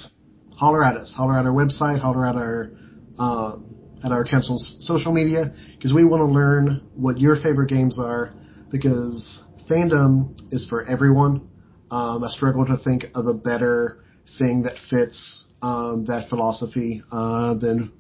Holler 0.57 0.85
at 0.85 0.97
us. 0.97 1.15
Holler 1.17 1.39
at 1.39 1.47
our 1.47 1.53
website. 1.53 2.01
Holler 2.01 2.27
at 2.27 2.37
our 2.37 2.71
um, 3.19 3.77
at 4.05 4.13
our 4.13 4.25
council's 4.25 4.77
social 4.81 5.13
media 5.13 5.53
because 5.77 5.93
we 5.93 6.05
want 6.05 6.21
to 6.21 6.27
learn 6.27 6.89
what 6.95 7.19
your 7.19 7.37
favorite 7.37 7.69
games 7.69 7.99
are 7.99 8.33
because 8.71 9.45
fandom 9.71 10.35
is 10.53 10.67
for 10.69 10.85
everyone. 10.85 11.49
Um, 11.91 12.25
I 12.25 12.29
struggle 12.31 12.65
to 12.67 12.77
think 12.83 13.05
of 13.15 13.27
a 13.27 13.35
better 13.35 13.99
thing 14.39 14.63
that 14.63 14.77
fits 14.89 15.47
um, 15.61 16.05
that 16.07 16.29
philosophy 16.29 17.03
uh, 17.13 17.55
than 17.55 17.93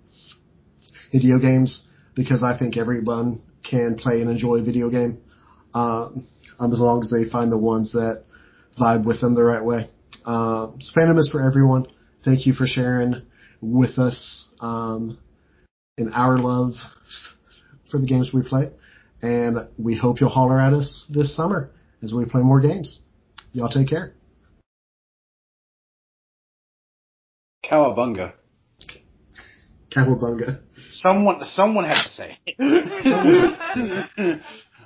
video 1.12 1.38
games 1.38 1.88
because 2.14 2.42
I 2.42 2.58
think 2.58 2.76
everyone 2.76 3.42
can 3.68 3.96
play 3.96 4.20
and 4.20 4.30
enjoy 4.30 4.56
a 4.56 4.64
video 4.64 4.90
game 4.90 5.20
um, 5.74 6.26
as 6.60 6.80
long 6.80 7.02
as 7.02 7.10
they 7.10 7.28
find 7.30 7.50
the 7.50 7.58
ones 7.58 7.92
that 7.92 8.24
vibe 8.80 9.04
with 9.04 9.20
them 9.20 9.34
the 9.34 9.44
right 9.44 9.64
way. 9.64 9.86
Uh, 10.24 10.72
so 10.78 11.00
fandom 11.00 11.18
is 11.18 11.28
for 11.30 11.46
everyone. 11.46 11.86
Thank 12.24 12.46
you 12.46 12.52
for 12.52 12.66
sharing 12.66 13.22
with 13.60 13.98
us 13.98 14.48
um, 14.60 15.18
in 15.96 16.12
our 16.12 16.38
love 16.38 16.74
for 17.90 17.98
the 17.98 18.06
games 18.06 18.30
we 18.32 18.42
play. 18.42 18.70
And 19.22 19.68
we 19.78 19.96
hope 19.96 20.20
you'll 20.20 20.30
holler 20.30 20.60
at 20.60 20.72
us 20.72 21.10
this 21.12 21.34
summer 21.36 21.70
as 22.02 22.12
we 22.12 22.24
play 22.24 22.42
more 22.42 22.60
games. 22.60 23.02
Y'all 23.52 23.68
take 23.68 23.88
care. 23.88 24.14
Cowabunga. 27.64 28.32
Cowabunga. 29.94 30.60
Someone, 30.92 31.44
someone 31.44 31.84
has 31.84 32.02
to 32.02 32.14
say. 32.14 32.38
it. 32.46 34.42